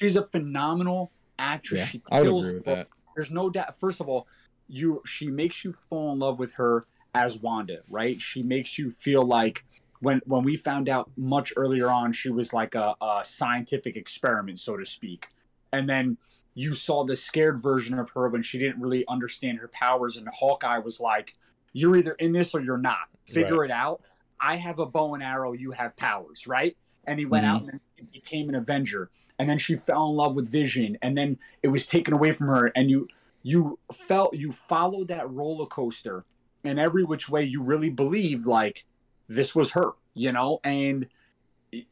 she's 0.00 0.16
a 0.16 0.22
phenomenal 0.26 1.12
actress. 1.38 1.80
Yeah, 1.80 1.86
she 1.86 2.02
I 2.10 2.20
would 2.20 2.28
kills 2.28 2.44
agree 2.44 2.54
with 2.54 2.64
that. 2.64 2.88
There's 3.14 3.30
no 3.30 3.50
doubt. 3.50 3.78
First 3.78 4.00
of 4.00 4.08
all, 4.08 4.26
you 4.68 5.02
she 5.04 5.26
makes 5.26 5.64
you 5.64 5.72
fall 5.90 6.12
in 6.14 6.18
love 6.20 6.38
with 6.38 6.52
her 6.52 6.86
as 7.14 7.38
Wanda, 7.38 7.80
right? 7.90 8.18
She 8.18 8.42
makes 8.42 8.78
you 8.78 8.90
feel 8.90 9.22
like 9.24 9.66
when 10.02 10.20
when 10.26 10.42
we 10.42 10.56
found 10.56 10.88
out 10.88 11.10
much 11.16 11.52
earlier 11.56 11.88
on, 11.88 12.12
she 12.12 12.28
was 12.28 12.52
like 12.52 12.74
a, 12.74 12.96
a 13.00 13.22
scientific 13.24 13.96
experiment, 13.96 14.58
so 14.58 14.76
to 14.76 14.84
speak, 14.84 15.28
and 15.72 15.88
then 15.88 16.18
you 16.54 16.74
saw 16.74 17.04
the 17.04 17.16
scared 17.16 17.62
version 17.62 17.98
of 17.98 18.10
her 18.10 18.28
when 18.28 18.42
she 18.42 18.58
didn't 18.58 18.82
really 18.82 19.06
understand 19.06 19.58
her 19.58 19.68
powers, 19.68 20.16
and 20.16 20.28
Hawkeye 20.28 20.78
was 20.78 20.98
like, 21.00 21.36
"You're 21.72 21.96
either 21.96 22.12
in 22.14 22.32
this 22.32 22.52
or 22.52 22.60
you're 22.60 22.78
not. 22.78 23.08
Figure 23.24 23.64
it 23.64 23.70
out. 23.70 24.02
I 24.40 24.56
have 24.56 24.80
a 24.80 24.86
bow 24.86 25.14
and 25.14 25.22
arrow. 25.22 25.52
You 25.52 25.70
have 25.70 25.96
powers, 25.96 26.48
right?" 26.48 26.76
And 27.06 27.20
he 27.20 27.24
went 27.24 27.46
Mhm. 27.46 27.48
out 27.48 27.62
and 27.98 28.10
became 28.10 28.48
an 28.48 28.56
Avenger, 28.56 29.08
and 29.38 29.48
then 29.48 29.58
she 29.58 29.76
fell 29.76 30.08
in 30.10 30.16
love 30.16 30.34
with 30.34 30.50
Vision, 30.50 30.98
and 31.00 31.16
then 31.16 31.38
it 31.62 31.68
was 31.68 31.86
taken 31.86 32.12
away 32.12 32.32
from 32.32 32.48
her, 32.48 32.72
and 32.74 32.90
you 32.90 33.06
you 33.44 33.78
felt 33.92 34.34
you 34.34 34.50
followed 34.50 35.08
that 35.08 35.30
roller 35.30 35.66
coaster, 35.66 36.24
and 36.64 36.80
every 36.80 37.04
which 37.04 37.28
way 37.28 37.44
you 37.44 37.62
really 37.62 37.90
believed 37.90 38.46
like 38.46 38.84
this 39.28 39.54
was 39.54 39.72
her, 39.72 39.92
you 40.14 40.32
know, 40.32 40.60
and 40.64 41.08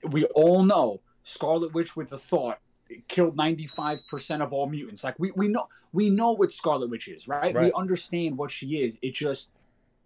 we 0.09 0.25
all 0.27 0.63
know 0.63 1.01
Scarlet 1.23 1.73
Witch 1.73 1.97
with 1.97 2.11
the 2.11 2.19
thought 2.19 2.59
killed 3.09 3.37
95% 3.37 4.43
of 4.43 4.53
all 4.53 4.69
mutants. 4.69 5.05
Like 5.05 5.19
we, 5.19 5.31
we 5.33 5.49
know 5.49 5.69
we 5.93 6.11
know 6.11 6.33
what 6.33 6.53
scarlet 6.53 6.91
witch 6.91 7.09
is 7.09 7.29
right? 7.29 7.55
we 7.55 7.73
understand 7.73 8.37
what 8.37 8.51
she 8.51 8.83
is. 8.83 8.99
It 9.03 9.15
just 9.15 9.51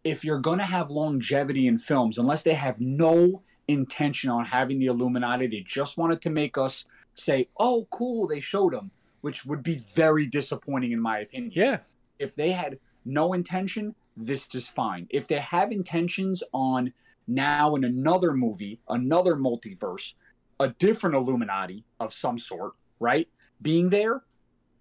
if 0.02 0.24
you're 0.24 0.38
going 0.38 0.58
to 0.58 0.64
have 0.64 0.90
longevity 0.90 1.66
in 1.66 1.78
films 1.78 2.18
unless 2.18 2.42
they 2.42 2.54
have 2.54 2.80
no 2.80 3.42
intention 3.68 4.28
on 4.28 4.44
having 4.44 4.78
the 4.78 4.86
illuminati 4.86 5.46
they 5.46 5.60
just 5.60 5.96
wanted 5.96 6.20
to 6.20 6.28
make 6.28 6.58
us 6.58 6.84
say 7.14 7.48
oh 7.58 7.88
cool 7.90 8.26
they 8.26 8.40
showed 8.40 8.74
them 8.74 8.90
which 9.22 9.46
would 9.46 9.62
be 9.62 9.82
very 9.94 10.26
disappointing 10.26 10.92
in 10.92 11.00
my 11.00 11.20
opinion. 11.20 11.50
Yeah, 11.54 11.78
if 12.18 12.34
they 12.34 12.50
had 12.50 12.78
no 13.06 13.32
intention, 13.32 13.94
this 14.16 14.54
is 14.54 14.68
fine. 14.68 15.06
If 15.08 15.26
they 15.26 15.38
have 15.38 15.72
intentions 15.72 16.42
on 16.52 16.92
now 17.26 17.74
in 17.74 17.84
another 17.84 18.32
movie, 18.32 18.80
another 18.88 19.36
multiverse, 19.36 20.14
a 20.60 20.68
different 20.68 21.16
Illuminati 21.16 21.84
of 22.00 22.12
some 22.12 22.38
sort, 22.38 22.72
right? 23.00 23.28
Being 23.60 23.90
there, 23.90 24.22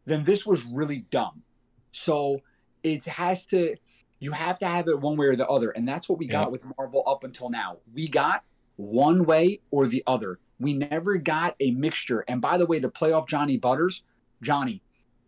then 0.05 0.23
this 0.23 0.45
was 0.45 0.65
really 0.65 1.05
dumb. 1.09 1.43
So 1.91 2.41
it 2.83 3.05
has 3.05 3.45
to, 3.47 3.75
you 4.19 4.31
have 4.31 4.59
to 4.59 4.67
have 4.67 4.87
it 4.87 4.99
one 4.99 5.17
way 5.17 5.27
or 5.27 5.35
the 5.35 5.47
other. 5.47 5.71
And 5.71 5.87
that's 5.87 6.09
what 6.09 6.19
we 6.19 6.27
got 6.27 6.51
with 6.51 6.65
Marvel 6.77 7.03
up 7.07 7.23
until 7.23 7.49
now. 7.49 7.77
We 7.93 8.07
got 8.07 8.43
one 8.75 9.25
way 9.25 9.61
or 9.71 9.87
the 9.87 10.03
other. 10.07 10.39
We 10.59 10.73
never 10.73 11.17
got 11.17 11.55
a 11.59 11.71
mixture. 11.71 12.25
And 12.27 12.41
by 12.41 12.57
the 12.57 12.65
way, 12.65 12.79
to 12.79 12.89
play 12.89 13.11
off 13.11 13.27
Johnny 13.27 13.57
Butters, 13.57 14.03
Johnny, 14.41 14.81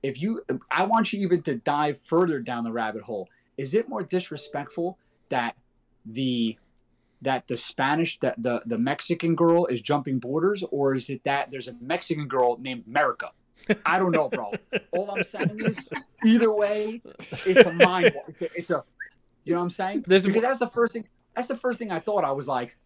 if 0.05 0.21
you 0.21 0.41
i 0.69 0.85
want 0.85 1.11
you 1.11 1.19
even 1.21 1.41
to 1.41 1.55
dive 1.55 1.99
further 1.99 2.39
down 2.39 2.63
the 2.63 2.71
rabbit 2.71 3.01
hole 3.01 3.27
is 3.57 3.73
it 3.73 3.89
more 3.89 4.03
disrespectful 4.03 4.99
that 5.29 5.55
the 6.05 6.55
that 7.21 7.47
the 7.47 7.57
spanish 7.57 8.19
that 8.19 8.35
the 8.41 8.61
the 8.65 8.77
mexican 8.77 9.35
girl 9.35 9.65
is 9.65 9.81
jumping 9.81 10.19
borders 10.19 10.63
or 10.71 10.93
is 10.95 11.09
it 11.09 11.23
that 11.23 11.49
there's 11.51 11.67
a 11.67 11.75
mexican 11.81 12.27
girl 12.27 12.57
named 12.59 12.83
america 12.87 13.31
i 13.85 13.97
don't 13.97 14.11
know 14.11 14.29
bro 14.29 14.51
all 14.91 15.09
i'm 15.11 15.23
saying 15.23 15.57
is 15.65 15.87
either 16.25 16.51
way 16.53 17.01
it's 17.45 17.65
a 17.67 17.73
mind 17.73 18.13
it's 18.27 18.41
a, 18.41 18.47
it's 18.55 18.69
a 18.69 18.83
you 19.43 19.53
know 19.53 19.59
what 19.59 19.63
i'm 19.63 19.69
saying 19.69 20.03
There's 20.07 20.25
a- 20.25 20.27
because 20.27 20.43
that's 20.43 20.59
the 20.59 20.69
first 20.69 20.93
thing 20.93 21.07
that's 21.35 21.47
the 21.47 21.57
first 21.57 21.79
thing 21.79 21.91
i 21.91 21.99
thought 21.99 22.23
i 22.23 22.31
was 22.31 22.47
like 22.47 22.77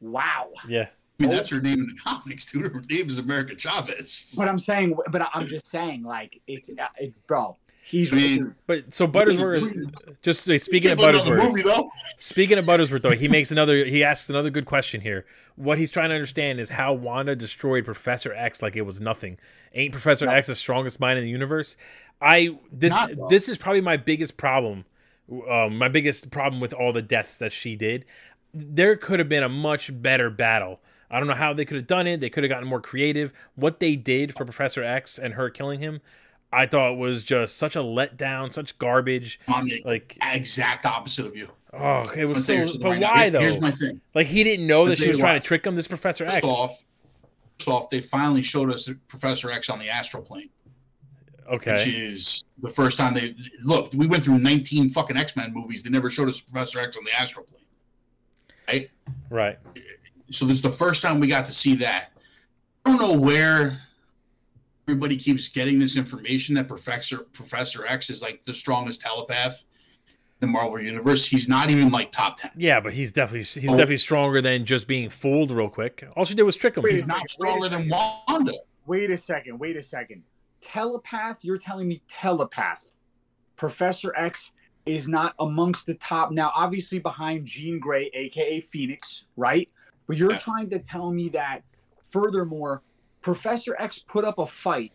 wow 0.00 0.50
yeah. 0.68 0.88
I 1.20 1.24
mean, 1.26 1.36
that's 1.36 1.50
her 1.50 1.60
name 1.60 1.78
in 1.78 1.86
the 1.86 1.94
comics, 2.02 2.50
dude. 2.50 2.72
Her 2.72 2.82
name 2.90 3.08
is 3.08 3.18
America 3.18 3.54
Chavez. 3.54 4.34
but 4.36 4.48
i'm 4.48 4.58
saying 4.58 4.96
but 5.12 5.28
i'm 5.32 5.46
just 5.46 5.68
saying 5.68 6.02
like 6.02 6.40
it's 6.48 6.70
uh, 6.76 6.86
it, 6.98 7.14
bro 7.28 7.56
he's 7.82 8.12
I 8.12 8.16
mean, 8.16 8.54
But 8.66 8.94
so 8.94 9.06
Buttersworth, 9.06 10.20
just 10.22 10.48
uh, 10.48 10.58
speaking 10.58 10.92
of 10.92 10.98
put 10.98 11.14
Buttersworth, 11.14 11.38
movie 11.38 11.62
though. 11.62 11.90
Speaking 12.16 12.58
of 12.58 12.64
Buttersworth, 12.64 13.02
though, 13.02 13.10
he 13.10 13.28
makes 13.28 13.50
another. 13.50 13.84
He 13.84 14.04
asks 14.04 14.30
another 14.30 14.50
good 14.50 14.66
question 14.66 15.00
here. 15.00 15.26
What 15.56 15.78
he's 15.78 15.90
trying 15.90 16.08
to 16.10 16.14
understand 16.14 16.60
is 16.60 16.70
how 16.70 16.92
Wanda 16.94 17.34
destroyed 17.36 17.84
Professor 17.84 18.32
X 18.32 18.62
like 18.62 18.76
it 18.76 18.82
was 18.82 19.00
nothing. 19.00 19.38
Ain't 19.74 19.92
Professor 19.92 20.26
No. 20.26 20.32
X 20.32 20.46
the 20.46 20.54
strongest 20.54 21.00
mind 21.00 21.18
in 21.18 21.24
the 21.24 21.30
universe? 21.30 21.76
I 22.20 22.58
this 22.70 22.90
Not, 22.90 23.10
this 23.28 23.48
is 23.48 23.58
probably 23.58 23.80
my 23.80 23.96
biggest 23.96 24.36
problem. 24.36 24.84
Um, 25.48 25.78
my 25.78 25.88
biggest 25.88 26.30
problem 26.30 26.60
with 26.60 26.72
all 26.72 26.92
the 26.92 27.02
deaths 27.02 27.38
that 27.38 27.52
she 27.52 27.74
did. 27.74 28.04
There 28.54 28.96
could 28.96 29.18
have 29.18 29.28
been 29.28 29.42
a 29.42 29.48
much 29.48 29.90
better 30.02 30.30
battle. 30.30 30.80
I 31.10 31.18
don't 31.18 31.28
know 31.28 31.34
how 31.34 31.52
they 31.52 31.64
could 31.64 31.76
have 31.76 31.86
done 31.86 32.06
it. 32.06 32.20
They 32.20 32.30
could 32.30 32.42
have 32.42 32.50
gotten 32.50 32.68
more 32.68 32.80
creative. 32.80 33.32
What 33.54 33.80
they 33.80 33.96
did 33.96 34.34
for 34.34 34.44
Professor 34.44 34.82
X 34.82 35.18
and 35.18 35.34
her 35.34 35.50
killing 35.50 35.80
him, 35.80 36.00
I 36.52 36.66
thought 36.66 36.92
it 36.92 36.98
was 36.98 37.22
just 37.22 37.56
such 37.56 37.76
a 37.76 37.80
letdown, 37.80 38.52
such 38.52 38.76
garbage. 38.78 39.40
I'm 39.48 39.66
the 39.66 39.82
Like, 39.84 40.18
exact 40.22 40.84
opposite 40.86 41.26
of 41.26 41.34
you. 41.36 41.48
oh, 41.72 42.10
it 42.16 42.26
was 42.26 42.44
so. 42.44 42.64
But 42.78 42.82
right 42.88 43.00
why 43.02 43.22
Here- 43.22 43.30
though? 43.30 43.40
Here's 43.40 43.60
my 43.60 43.70
thing. 43.70 44.00
Like 44.14 44.26
he 44.26 44.44
didn't 44.44 44.66
know 44.66 44.80
I'll 44.82 44.86
that 44.88 44.98
she 44.98 45.08
was 45.08 45.18
trying 45.18 45.34
why. 45.34 45.38
to 45.38 45.44
trick 45.44 45.66
him. 45.66 45.74
This 45.76 45.88
Professor 45.88 46.24
X. 46.24 46.34
First 46.34 46.44
off, 46.44 46.84
first 47.58 47.68
off, 47.68 47.90
they 47.90 48.00
finally 48.00 48.42
showed 48.42 48.70
us 48.70 48.88
Professor 49.08 49.50
X 49.50 49.70
on 49.70 49.78
the 49.78 49.88
astral 49.88 50.22
plane, 50.22 50.50
Okay. 51.50 51.72
which 51.72 51.86
is 51.88 52.44
the 52.60 52.68
first 52.68 52.98
time 52.98 53.14
they 53.14 53.34
look. 53.64 53.90
We 53.96 54.06
went 54.06 54.22
through 54.22 54.38
19 54.38 54.90
fucking 54.90 55.16
X 55.16 55.34
Men 55.36 55.52
movies. 55.54 55.82
They 55.82 55.90
never 55.90 56.10
showed 56.10 56.28
us 56.28 56.40
Professor 56.40 56.78
X 56.80 56.96
on 56.98 57.04
the 57.04 57.12
astral 57.18 57.46
plane. 57.46 57.58
Right. 58.68 58.90
Right. 59.30 59.58
So 60.30 60.44
this 60.44 60.58
is 60.58 60.62
the 60.62 60.68
first 60.70 61.02
time 61.02 61.18
we 61.20 61.26
got 61.28 61.44
to 61.46 61.52
see 61.52 61.74
that. 61.76 62.12
I 62.84 62.90
don't 62.96 63.00
know 63.00 63.18
where 63.18 63.80
everybody 64.88 65.16
keeps 65.16 65.48
getting 65.48 65.78
this 65.78 65.96
information 65.96 66.54
that 66.56 66.68
Professor 66.68 67.18
Professor 67.32 67.86
X 67.86 68.10
is 68.10 68.22
like 68.22 68.44
the 68.44 68.54
strongest 68.54 69.00
telepath 69.00 69.64
in 70.08 70.14
the 70.40 70.46
Marvel 70.48 70.80
universe. 70.80 71.26
He's 71.26 71.48
not 71.48 71.70
even 71.70 71.90
like 71.90 72.10
top 72.10 72.36
ten. 72.36 72.50
Yeah, 72.56 72.80
but 72.80 72.92
he's 72.92 73.12
definitely 73.12 73.44
he's 73.60 73.70
Oh. 73.70 73.74
definitely 73.76 73.98
stronger 73.98 74.40
than 74.42 74.64
just 74.64 74.86
being 74.86 75.10
fooled 75.10 75.50
real 75.50 75.68
quick. 75.68 76.04
All 76.16 76.24
she 76.24 76.34
did 76.34 76.42
was 76.42 76.56
trick 76.56 76.76
him. 76.76 76.82
Wait, 76.82 76.92
He's 76.92 77.06
not 77.06 77.28
stronger 77.28 77.68
than 77.68 77.88
Wanda. 77.88 78.52
Wait 78.86 79.10
a 79.10 79.16
second. 79.16 79.58
Wait 79.58 79.76
a 79.76 79.82
second. 79.82 80.22
Telepath? 80.60 81.44
You're 81.44 81.58
telling 81.58 81.88
me 81.88 82.02
telepath? 82.08 82.92
Professor 83.56 84.12
X 84.16 84.52
is 84.86 85.06
not 85.06 85.34
amongst 85.38 85.86
the 85.86 85.94
top. 85.94 86.32
Now, 86.32 86.50
obviously, 86.56 86.98
behind 86.98 87.46
Jean 87.46 87.78
Grey, 87.78 88.10
aka 88.14 88.60
Phoenix, 88.60 89.26
right? 89.36 89.68
But 90.08 90.16
you're 90.16 90.32
Yeah. 90.32 90.38
trying 90.38 90.70
to 90.70 90.80
tell 90.80 91.12
me 91.12 91.28
that, 91.30 91.62
furthermore, 92.10 92.82
Professor 93.22 93.76
X 93.78 93.98
put 94.00 94.24
up 94.24 94.38
a 94.38 94.46
fight 94.46 94.92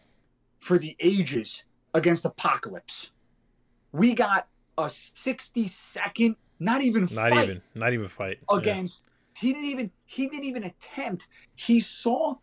for 0.59 0.77
the 0.77 0.95
ages 0.99 1.63
against 1.93 2.25
Apocalypse. 2.25 3.11
We 3.91 4.13
got 4.13 4.47
a 4.77 4.89
60 4.89 5.67
second, 5.67 6.35
not 6.59 6.81
even 6.81 7.03
not 7.11 7.31
fight 7.31 7.43
even 7.45 7.61
not 7.73 7.93
even 7.93 8.07
fight. 8.07 8.39
Yeah. 8.51 8.57
against 8.57 9.09
he 9.37 9.53
didn't 9.53 9.69
even 9.69 9.91
he 10.05 10.27
didn't 10.27 10.45
even 10.45 10.63
attempt 10.65 11.27
he 11.55 11.79
saw 11.79 12.35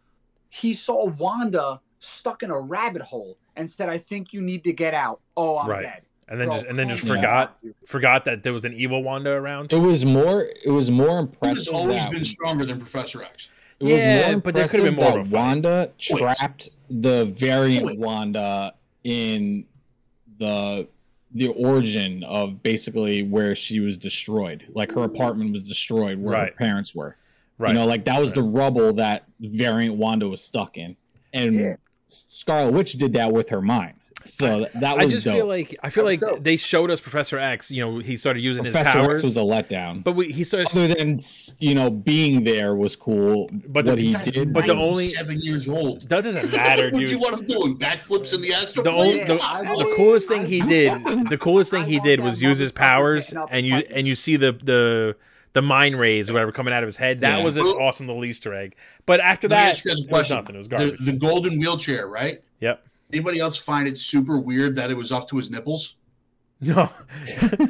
he 0.50 0.72
saw 0.74 1.06
wanda 1.10 1.80
stuck 1.98 2.42
in 2.44 2.50
a 2.50 2.60
rabbit 2.60 3.02
hole 3.02 3.36
and 3.56 3.68
said 3.68 3.88
i 3.88 3.98
think 3.98 4.32
you 4.32 4.40
need 4.40 4.62
to 4.62 4.72
get 4.72 4.94
out 4.94 5.20
oh 5.36 5.58
i'm 5.58 5.68
Right. 5.68 5.82
dead 5.82 6.02
And 6.28 6.40
then 6.40 6.46
Bro, 6.48 6.56
just 6.58 6.66
and 6.68 6.78
then 6.78 6.88
just 6.88 7.04
calm 7.06 7.16
forgot 7.16 7.62
down. 7.62 7.74
forgot 7.86 8.24
that 8.26 8.42
there 8.44 8.52
was 8.52 8.64
an 8.64 8.72
evil 8.74 9.02
Wanda 9.02 9.30
around. 9.30 9.72
It 9.72 9.76
was 9.78 10.04
more. 10.06 10.46
It 10.64 10.70
was 10.70 10.90
more 10.90 11.18
He's 11.18 11.26
impressive. 11.66 11.74
always 11.74 12.06
been 12.06 12.24
stronger 12.24 12.64
than 12.64 12.78
Professor 12.78 13.22
X. 13.24 13.50
it 13.88 13.92
was 13.92 14.02
Yeah, 14.02 14.30
more 14.32 14.40
but 14.40 14.54
there 14.54 14.68
could 14.68 14.84
have 14.84 14.94
been 14.94 15.04
more 15.04 15.18
of 15.18 15.26
a 15.26 15.30
that 15.30 15.30
fight. 15.30 15.40
Wanda 15.40 15.90
trapped 15.98 16.70
the 16.90 17.26
variant 17.26 17.86
Wait. 17.86 17.98
Wanda 17.98 18.74
in 19.04 19.66
the 20.38 20.88
the 21.36 21.48
origin 21.48 22.22
of 22.24 22.62
basically 22.62 23.22
where 23.24 23.56
she 23.56 23.80
was 23.80 23.98
destroyed. 23.98 24.64
Like 24.72 24.92
her 24.92 25.02
apartment 25.02 25.52
was 25.52 25.62
destroyed 25.64 26.18
where 26.18 26.46
her 26.46 26.50
parents 26.52 26.94
were. 26.94 27.16
Right. 27.58 27.70
You 27.70 27.74
know, 27.74 27.86
like 27.86 28.04
that 28.04 28.20
was 28.20 28.32
the 28.32 28.42
rubble 28.42 28.92
that 28.94 29.24
variant 29.40 29.96
Wanda 29.96 30.28
was 30.28 30.42
stuck 30.42 30.76
in, 30.76 30.96
and 31.32 31.54
Yeah. 31.54 31.76
Scarlet 32.06 32.72
Witch 32.72 32.92
did 32.92 33.12
that 33.14 33.32
with 33.32 33.48
her 33.50 33.60
mind. 33.60 33.96
So 34.26 34.60
that, 34.60 34.80
that 34.80 34.96
was 34.96 35.06
I 35.06 35.08
just 35.10 35.24
dope. 35.24 35.34
feel 35.34 35.46
like 35.46 35.76
I 35.82 35.90
feel 35.90 36.04
like 36.04 36.20
dope. 36.20 36.42
they 36.42 36.56
showed 36.56 36.90
us 36.90 37.00
Professor 37.00 37.38
X. 37.38 37.70
You 37.70 37.84
know, 37.84 37.98
he 37.98 38.16
started 38.16 38.40
using 38.40 38.64
Professor 38.64 38.98
his 38.98 39.06
powers, 39.06 39.20
X 39.20 39.22
was 39.24 39.36
a 39.36 39.40
letdown. 39.40 40.02
but 40.02 40.12
we, 40.12 40.32
he 40.32 40.44
started. 40.44 40.68
Other 40.70 40.88
than 40.94 41.20
you 41.58 41.74
know 41.74 41.90
being 41.90 42.44
there 42.44 42.74
was 42.74 42.96
cool, 42.96 43.48
But 43.68 43.84
the- 43.84 43.96
he 43.96 44.14
did. 44.30 44.52
But 44.52 44.66
the 44.66 44.74
only- 44.74 45.06
seven 45.08 45.40
years 45.40 45.68
old. 45.68 46.08
that 46.08 46.24
doesn't 46.24 46.52
matter, 46.52 46.90
dude. 46.90 47.00
what 47.02 47.10
you 47.10 47.18
want 47.18 47.38
him 47.40 47.46
doing? 47.46 47.78
Backflips 47.78 48.34
in 48.34 48.40
the 48.42 48.52
astral 48.52 48.84
The 48.84 48.90
plane? 48.90 49.12
only- 49.12 49.24
the- 49.24 49.38
Come. 49.38 49.78
The 49.78 49.94
coolest 49.96 50.28
thing 50.28 50.46
he 50.46 50.60
did, 50.60 51.28
the 51.28 51.38
coolest 51.38 51.70
thing 51.70 51.84
he 51.84 52.00
did 52.00 52.20
was 52.20 52.40
use 52.42 52.58
his 52.58 52.72
powers, 52.72 53.32
and 53.32 53.40
and 53.50 53.66
you 53.66 53.76
and 53.94 54.06
you 54.06 54.14
see 54.14 54.36
the 54.36 54.52
the 54.52 55.16
the 55.52 55.62
mind 55.62 55.96
rays 56.00 56.28
or 56.28 56.32
whatever 56.32 56.50
coming 56.50 56.74
out 56.74 56.82
of 56.82 56.88
his 56.88 56.96
head. 56.96 57.20
That 57.20 57.38
Yeah. 57.38 57.44
was 57.44 57.56
an 57.56 57.62
Well- 57.62 57.78
awesome 57.80 58.08
little 58.08 58.24
Easter 58.24 58.52
egg. 58.52 58.74
But 59.06 59.20
after 59.20 59.46
Let 59.46 59.56
that, 59.56 59.68
ask 59.70 59.84
you 59.84 59.90
guys 59.92 60.00
a 60.00 60.04
it 60.06 60.10
was 60.12 60.30
nothing. 60.30 60.54
It 60.56 60.58
was 60.58 60.68
The, 60.68 60.96
the 61.12 61.12
golden 61.18 61.58
wheelchair, 61.60 62.08
right? 62.08 62.38
Yep. 62.60 62.84
Anybody 63.12 63.38
else 63.40 63.56
find 63.56 63.86
it 63.86 63.98
super 63.98 64.38
weird 64.38 64.74
that 64.76 64.90
it 64.90 64.94
was 64.96 65.12
up 65.12 65.28
to 65.28 65.36
his 65.36 65.50
nipples 65.50 65.96
No. 66.60 66.90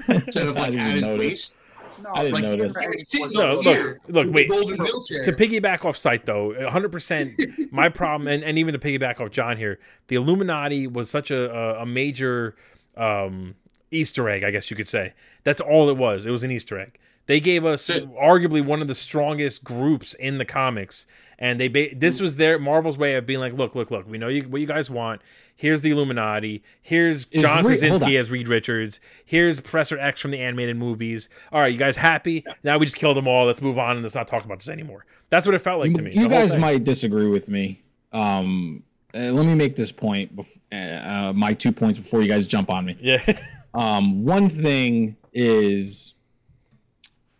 instead 0.09 0.47
of 0.47 0.57
like 0.57 0.70
didn't 0.70 0.80
at 0.87 0.95
his 0.97 1.11
notice. 1.11 1.18
waist? 1.18 1.57
No, 2.03 2.11
I 2.12 2.22
didn't 2.24 2.35
Like 2.35 2.43
notice. 2.45 2.76
he 3.12 3.24
No, 3.26 3.55
look, 3.61 3.99
look, 4.09 4.35
wait. 4.35 4.49
the 4.49 4.55
golden 4.55 4.78
wheelchair. 4.78 5.22
to 5.22 5.32
piggyback 5.32 5.85
off 5.85 5.97
Scythe 5.97 6.24
though 6.24 6.51
100% 6.53 7.72
my 7.72 7.89
problem 7.89 8.26
and, 8.28 8.43
and 8.43 8.59
even 8.59 8.72
to 8.72 8.78
piggyback 8.78 9.20
off 9.20 9.30
john 9.30 9.57
here 9.57 9.78
the 10.09 10.16
illuminati 10.16 10.87
was 10.87 11.09
such 11.11 11.30
a, 11.30 11.51
a, 11.55 11.82
a 11.82 11.87
major 11.87 12.57
um, 12.97 13.55
easter 13.91 14.28
egg 14.28 14.43
i 14.45 14.51
guess 14.51 14.70
you 14.70 14.76
could 14.76 14.89
say 14.89 15.12
that's 15.45 15.61
all 15.61 15.89
it 15.89 15.97
was 15.97 16.26
it 16.26 16.30
was 16.30 16.43
an 16.43 16.51
easter 16.51 16.78
egg 16.78 16.99
they 17.27 17.41
gave 17.41 17.64
us 17.64 17.89
arguably 17.91 18.64
one 18.64 18.81
of 18.83 18.89
the 18.89 18.95
strongest 18.95 19.64
groups 19.64 20.14
in 20.14 20.39
the 20.39 20.45
comics 20.45 21.07
and 21.39 21.61
they 21.61 21.68
ba- 21.68 21.95
this 21.95 22.20
was 22.20 22.37
their 22.37 22.59
marvel's 22.59 22.99
way 22.99 23.14
of 23.14 23.27
being 23.27 23.41
like 23.41 23.53
look 23.53 23.75
look 23.75 23.91
look 23.91 24.09
we 24.09 24.18
know 24.18 24.29
you, 24.29 24.43
what 24.45 24.61
you 24.61 24.66
guys 24.66 24.91
want. 24.91 25.20
Here's 25.57 25.83
the 25.83 25.91
illuminati. 25.91 26.62
Here's 26.83 27.27
john 27.27 27.59
Re- 27.59 27.77
krasinski 27.77 28.16
as 28.16 28.31
reed 28.31 28.49
richards. 28.49 29.01
Here's 29.25 29.61
professor 29.61 29.99
x 29.99 30.20
from 30.20 30.31
the 30.31 30.41
animated 30.41 30.77
movies. 30.77 31.29
All 31.53 31.61
right 31.61 31.72
you 31.72 31.79
guys 31.79 31.97
happy? 31.97 32.45
Now 32.62 32.79
we 32.79 32.87
just 32.87 32.97
killed 32.97 33.16
them 33.16 33.29
all. 33.29 33.47
Let's 33.47 33.62
move 33.62 33.79
on 33.79 33.97
and 33.97 34.03
let's 34.03 34.14
not 34.14 34.27
talk 34.27 34.45
about 34.45 34.59
this 34.59 34.68
anymore. 34.68 35.07
That's 35.31 35.47
what 35.47 35.55
it 35.55 35.61
felt 35.61 35.81
like 35.81 35.91
you 35.91 35.97
to 35.97 36.03
me 36.03 36.12
you 36.12 36.29
guys 36.29 36.57
might 36.57 36.85
disagree 36.85 37.29
with 37.29 37.49
me. 37.49 37.83
Um, 38.12 38.83
uh, 39.14 39.31
let 39.31 39.47
me 39.47 39.55
make 39.55 39.77
this 39.77 39.93
point. 39.93 40.35
Bef- 40.35 40.59
uh, 40.72 41.33
my 41.33 41.55
two 41.55 41.72
points 41.72 41.99
before 41.99 42.20
you 42.20 42.29
guys 42.29 42.47
jump 42.47 42.70
on 42.70 42.85
me. 42.85 42.97
yeah. 43.01 43.41
Um, 43.75 44.25
one 44.25 44.49
thing 44.49 45.16
is 45.33 46.14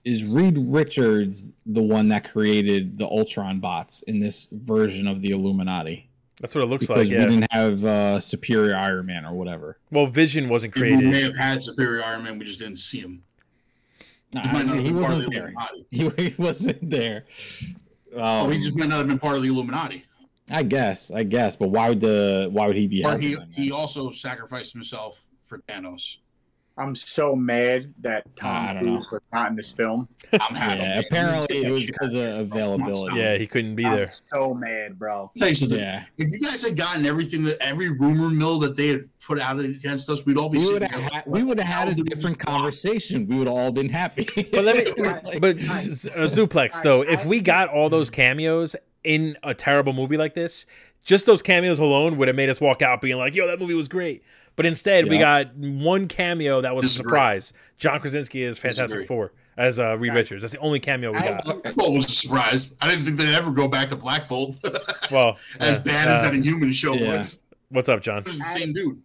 is 0.05 0.24
Reed 0.24 0.59
Richards 0.59 1.55
the 1.66 1.82
one 1.82 2.09
that 2.09 2.30
created 2.30 2.98
the 2.98 3.07
Ultron 3.07 3.61
bots 3.61 4.02
in 4.02 4.20
this 4.20 4.48
version 4.52 5.07
of 5.07 5.22
the 5.22 5.30
Illuminati? 5.30 6.09
that's 6.40 6.55
what 6.55 6.62
it 6.64 6.66
looks 6.66 6.86
Because 6.86 7.09
like 7.11 7.16
we 7.16 7.22
yeah 7.22 7.26
didn't 7.30 7.52
have 7.52 7.84
uh, 7.84 8.20
Superior 8.20 8.76
Iron 8.76 9.07
Man 9.07 9.24
or 9.24 9.32
whatever. 9.34 9.78
well 9.90 10.07
vision 10.07 10.48
wasn't 10.48 10.74
created. 10.74 10.98
We 10.98 11.07
may 11.07 11.22
have 11.22 11.36
had 11.36 11.62
Superior 11.62 12.05
Iron 12.05 12.24
Man, 12.24 12.38
we 12.38 12.44
just 12.44 12.59
didn't 12.59 12.76
see 12.78 12.98
him. 13.00 13.22
Nah, 14.32 14.42
He 14.42 14.52
might 14.52 14.80
he 14.80 14.92
been 14.92 15.00
part 15.00 15.12
of 15.12 15.18
wasn't 15.18 15.30
the 15.30 15.36
there. 15.36 15.55
He, 15.90 16.28
he 16.30 16.34
wasn't 16.42 16.90
there. 16.90 17.24
Oh, 18.16 18.44
Um, 18.46 18.52
he 18.52 18.59
just 18.59 18.76
might 18.76 18.88
not 18.88 18.98
have 18.98 19.07
been 19.09 19.18
part 19.18 19.36
of 19.36 19.42
the 19.42 19.48
Illuminati. 19.48 20.05
I 20.50 20.62
guess, 20.64 21.11
I 21.11 21.22
guess, 21.22 21.57
but 21.57 21.68
why 21.68 21.88
would 21.88 22.00
the 22.00 22.48
why 22.50 22.66
would 22.66 22.76
he 22.76 22.86
be? 22.86 23.05
Or 23.05 23.16
he 23.16 23.36
he 23.55 23.70
also 23.72 24.11
sacrificed 24.11 24.72
himself 24.72 25.24
for 25.38 25.59
Thanos. 25.68 26.18
I'm 26.76 26.96
so 26.96 27.36
mad 27.36 27.94
that 28.00 28.34
Tom 28.34 28.74
don't 28.74 28.84
Cruise 28.84 29.10
was 29.12 29.20
not 29.32 29.48
in 29.50 29.54
this 29.54 29.70
film. 29.70 30.08
I'm 30.32 30.54
happy. 30.56 30.80
yeah, 30.80 30.98
apparently 31.00 31.58
it 31.58 31.70
was 31.70 31.86
because 31.86 32.14
of 32.14 32.22
availability. 32.52 33.16
yeah 33.18 33.36
he 33.36 33.46
couldn't 33.46 33.76
be 33.76 33.86
I'm 33.86 33.96
there 33.96 34.10
so 34.26 34.54
mad, 34.54 34.98
bro. 34.98 35.30
Tell 35.36 35.48
you 35.50 35.54
something. 35.54 35.78
Yeah, 35.78 36.04
If 36.18 36.32
you 36.32 36.40
guys 36.40 36.66
had 36.66 36.76
gotten 36.76 37.06
everything 37.06 37.44
that 37.44 37.58
every 37.60 37.90
rumor 37.90 38.28
mill 38.28 38.58
that 38.60 38.76
they 38.76 38.88
had 38.88 39.02
put 39.24 39.38
out 39.38 39.60
against 39.60 40.10
us, 40.10 40.26
we'd 40.26 40.36
all 40.36 40.48
be 40.50 40.58
we 40.58 40.64
sitting 40.64 40.80
would 40.80 40.90
have 40.90 41.00
here 41.00 41.10
had, 41.12 41.22
we 41.26 41.42
would 41.44 41.58
have 41.58 41.66
had 41.86 41.88
a 41.98 42.02
different 42.02 42.38
conversation. 42.40 43.26
We 43.28 43.36
would 43.36 43.48
all 43.48 43.70
been 43.70 43.88
happy. 43.88 44.26
but 44.50 44.64
let 44.64 44.76
me 44.76 45.02
Like, 45.24 45.40
but 45.40 45.58
Nice. 45.58 46.06
Uh, 46.06 46.26
zuplex 46.26 46.82
though 46.82 47.02
if 47.02 47.24
we 47.24 47.40
got 47.40 47.68
all 47.68 47.88
those 47.88 48.10
cameos 48.10 48.74
in 49.04 49.36
a 49.42 49.54
terrible 49.54 49.92
movie 49.92 50.16
like 50.16 50.34
this 50.34 50.66
just 51.04 51.26
those 51.26 51.42
cameos 51.42 51.78
alone 51.78 52.16
would 52.16 52.26
have 52.28 52.36
made 52.36 52.48
us 52.48 52.60
walk 52.60 52.80
out 52.82 53.00
being 53.02 53.18
like 53.18 53.34
yo 53.34 53.46
that 53.46 53.60
movie 53.60 53.74
was 53.74 53.86
great 53.88 54.24
but 54.57 54.66
instead 54.66 55.09
we 55.09 55.18
got 55.18 55.55
one 55.57 56.09
cameo 56.09 56.61
that 56.61 56.74
was 56.74 56.84
a 56.84 56.88
surprise 56.88 57.52
john 57.78 58.00
krasinski 58.00 58.42
is 58.42 58.59
fantastic 58.59 58.86
Disagree. 58.86 59.07
four 59.07 59.32
as 59.57 59.78
uh, 59.78 59.96
reed 59.98 60.14
richards 60.14 60.42
that's 60.42 60.52
the 60.52 60.59
only 60.59 60.80
cameo 60.80 61.12
we 61.12 61.18
As- 61.18 61.40
got 61.44 61.76
Well, 61.76 61.92
it 61.92 61.96
was 61.96 62.07
a 62.07 62.09
surprise. 62.11 62.76
I 62.80 62.88
didn't 62.90 63.05
think 63.05 63.16
they'd 63.18 63.34
ever 63.34 63.52
go 63.52 63.68
back 63.68 63.88
to 63.90 63.96
Black 63.96 64.26
Bolt. 64.26 64.59
well 65.12 65.38
as 65.61 65.78
uh, 65.78 65.80
bad 65.82 66.09
as 66.09 66.20
uh, 66.20 66.22
that 66.24 66.34
Inhuman 66.34 66.72
show 66.72 66.94
yeah. 66.94 67.16
was. 67.18 67.46
what's 67.68 67.88
up 67.88 68.02
john 68.02 68.18
It 68.18 68.26
was 68.26 68.38
the 68.38 68.44
same 68.44 68.72
dude. 68.72 69.00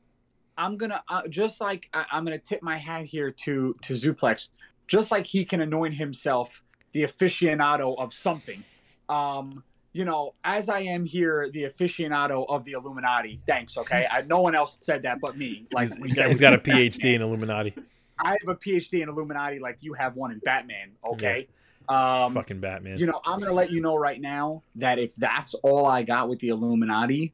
I'm 0.58 0.76
gonna 0.76 1.02
uh, 1.08 1.28
just 1.30 1.62
like 1.62 1.90
I, 1.94 2.06
I'm 2.12 2.26
gonna 2.26 2.38
tip 2.38 2.62
my 2.62 2.78
hat 2.78 3.06
here 3.06 3.32
to 3.32 3.76
to 3.82 3.94
Zuplex, 3.94 4.50
just 4.88 5.10
like 5.12 5.26
he 5.26 5.46
can 5.46 5.62
anoint 5.62 5.94
himself 5.94 6.62
the 6.92 7.04
aficionado 7.04 7.98
of 7.98 8.14
something. 8.14 8.64
Um, 9.08 9.64
you 9.92 10.06
know, 10.06 10.36
as 10.44 10.70
I 10.70 10.80
am 10.80 11.06
here, 11.06 11.50
the 11.52 11.64
aficionado 11.64 12.46
of 12.48 12.64
the 12.64 12.74
Illuminati. 12.74 13.42
Thanks. 13.48 13.78
Okay, 13.78 14.08
I, 14.10 14.22
no 14.22 14.42
one 14.42 14.56
else 14.56 14.78
said 14.80 15.04
that 15.04 15.20
but 15.22 15.38
me. 15.38 15.66
Like 15.72 15.90
he's 16.04 16.16
got, 16.16 16.30
he's 16.30 16.40
got 16.40 16.54
a 16.54 16.58
phd 16.58 17.04
in 17.04 17.22
illuminati 17.22 17.74
I 18.20 18.32
have 18.32 18.50
a 18.50 18.56
PhD 18.56 19.02
in 19.02 19.10
Illuminati, 19.10 19.60
like 19.60 19.78
you 19.82 19.94
have 19.94 20.16
one 20.16 20.32
in 20.32 20.40
Batman. 20.40 20.92
Okay. 21.06 21.48
Um, 21.88 22.36
fucking 22.36 22.60
batman 22.60 23.00
you 23.00 23.08
know, 23.08 23.20
I'm 23.26 23.40
gonna 23.40 23.52
let 23.52 23.72
you 23.72 23.82
know 23.82 23.96
right 23.96 24.22
now 24.22 24.62
that 24.76 25.00
if 25.00 25.16
that's 25.16 25.56
all 25.56 25.88
I 25.88 26.04
got 26.04 26.30
with 26.30 26.38
the 26.38 26.50
Illuminati, 26.50 27.34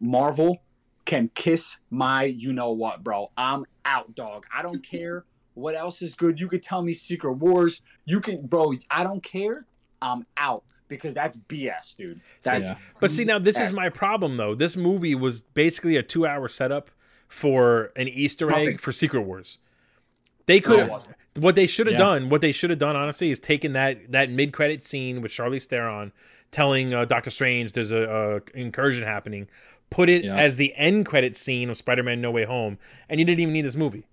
Marvel 0.00 0.62
can 1.04 1.28
kiss 1.34 1.78
my 1.90 2.24
you 2.24 2.54
know 2.54 2.70
what, 2.70 3.04
bro. 3.04 3.30
I'm 3.36 3.64
out, 3.84 4.14
dog. 4.14 4.46
I 4.54 4.62
don't 4.62 4.82
care 4.82 5.26
what 5.52 5.74
else 5.74 6.00
is 6.00 6.14
good. 6.14 6.40
You 6.40 6.48
could 6.48 6.62
tell 6.62 6.82
me 6.82 6.94
Secret 6.94 7.34
Wars. 7.34 7.82
You 8.06 8.20
can, 8.20 8.46
bro. 8.46 8.72
I 8.90 9.04
don't 9.04 9.22
care. 9.22 9.66
I'm 10.00 10.24
out 10.38 10.64
because 10.88 11.14
that's 11.14 11.36
BS, 11.36 11.96
dude. 11.96 12.20
That's 12.42 12.68
Yeah. 12.68 12.76
But 13.00 13.10
see, 13.10 13.24
now 13.24 13.38
this 13.38 13.58
is 13.58 13.74
my 13.74 13.88
problem 13.88 14.36
though. 14.36 14.54
This 14.54 14.76
movie 14.76 15.14
was 15.14 15.40
basically 15.40 15.96
a 15.96 16.02
two-hour 16.02 16.48
setup 16.48 16.90
for 17.28 17.92
an 17.96 18.08
Easter 18.08 18.52
egg 18.54 18.80
for 18.80 18.92
Secret 18.92 19.22
Wars. 19.22 19.58
They 20.46 20.60
could 20.60 20.72
No, 20.72 20.76
it 20.76 20.80
have 20.82 20.90
wasn't. 20.90 21.16
what 21.38 21.54
they 21.54 21.66
should 21.66 21.86
have 21.86 21.94
Yeah. 21.94 21.98
done. 22.04 22.28
What 22.28 22.40
they 22.42 22.52
should 22.52 22.70
have 22.70 22.78
done, 22.78 22.96
honestly, 22.96 23.30
is 23.30 23.38
taken 23.40 23.72
that 23.72 24.12
that 24.12 24.30
mid-credit 24.30 24.82
scene 24.82 25.20
with 25.22 25.32
Charlize 25.32 25.64
Theron 25.64 26.12
telling 26.50 26.92
uh, 26.94 27.04
Doctor 27.06 27.30
Strange 27.30 27.72
there's 27.72 27.90
a, 27.90 28.42
a 28.54 28.58
incursion 28.58 29.02
happening. 29.04 29.48
Put 29.90 30.08
it 30.08 30.24
Yeah. 30.24 30.36
as 30.36 30.56
the 30.56 30.72
end 30.76 31.06
credit 31.06 31.34
scene 31.36 31.70
of 31.70 31.76
Spider-Man: 31.76 32.20
No 32.20 32.30
Way 32.30 32.44
Home, 32.44 32.78
and 33.08 33.18
you 33.20 33.26
didn't 33.26 33.40
even 33.40 33.52
need 33.54 33.62
this 33.64 33.76
movie. 33.76 34.06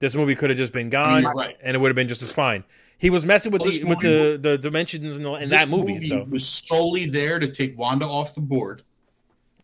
This 0.00 0.14
movie 0.14 0.34
could 0.34 0.50
have 0.50 0.56
just 0.58 0.72
been 0.72 0.90
gone, 0.90 1.22
you're 1.22 1.32
right. 1.32 1.56
and 1.62 1.74
it 1.76 1.80
would 1.80 1.88
have 1.88 1.96
been 1.96 2.08
just 2.08 2.20
as 2.22 2.30
fine. 2.32 2.64
He 2.98 3.10
was 3.10 3.26
messing 3.26 3.52
with 3.52 3.62
Well, 3.62 3.70
the 3.70 3.84
with 3.84 4.02
movie- 4.02 4.32
the, 4.36 4.38
the 4.50 4.58
dimensions 4.58 5.16
in, 5.16 5.22
the, 5.24 5.32
in 5.34 5.40
This 5.48 5.50
that 5.50 5.68
movie. 5.68 6.06
so 6.08 6.24
was 6.24 6.46
solely 6.46 7.06
there 7.06 7.38
to 7.38 7.48
take 7.48 7.76
Wanda 7.76 8.06
off 8.06 8.34
the 8.34 8.40
board, 8.40 8.82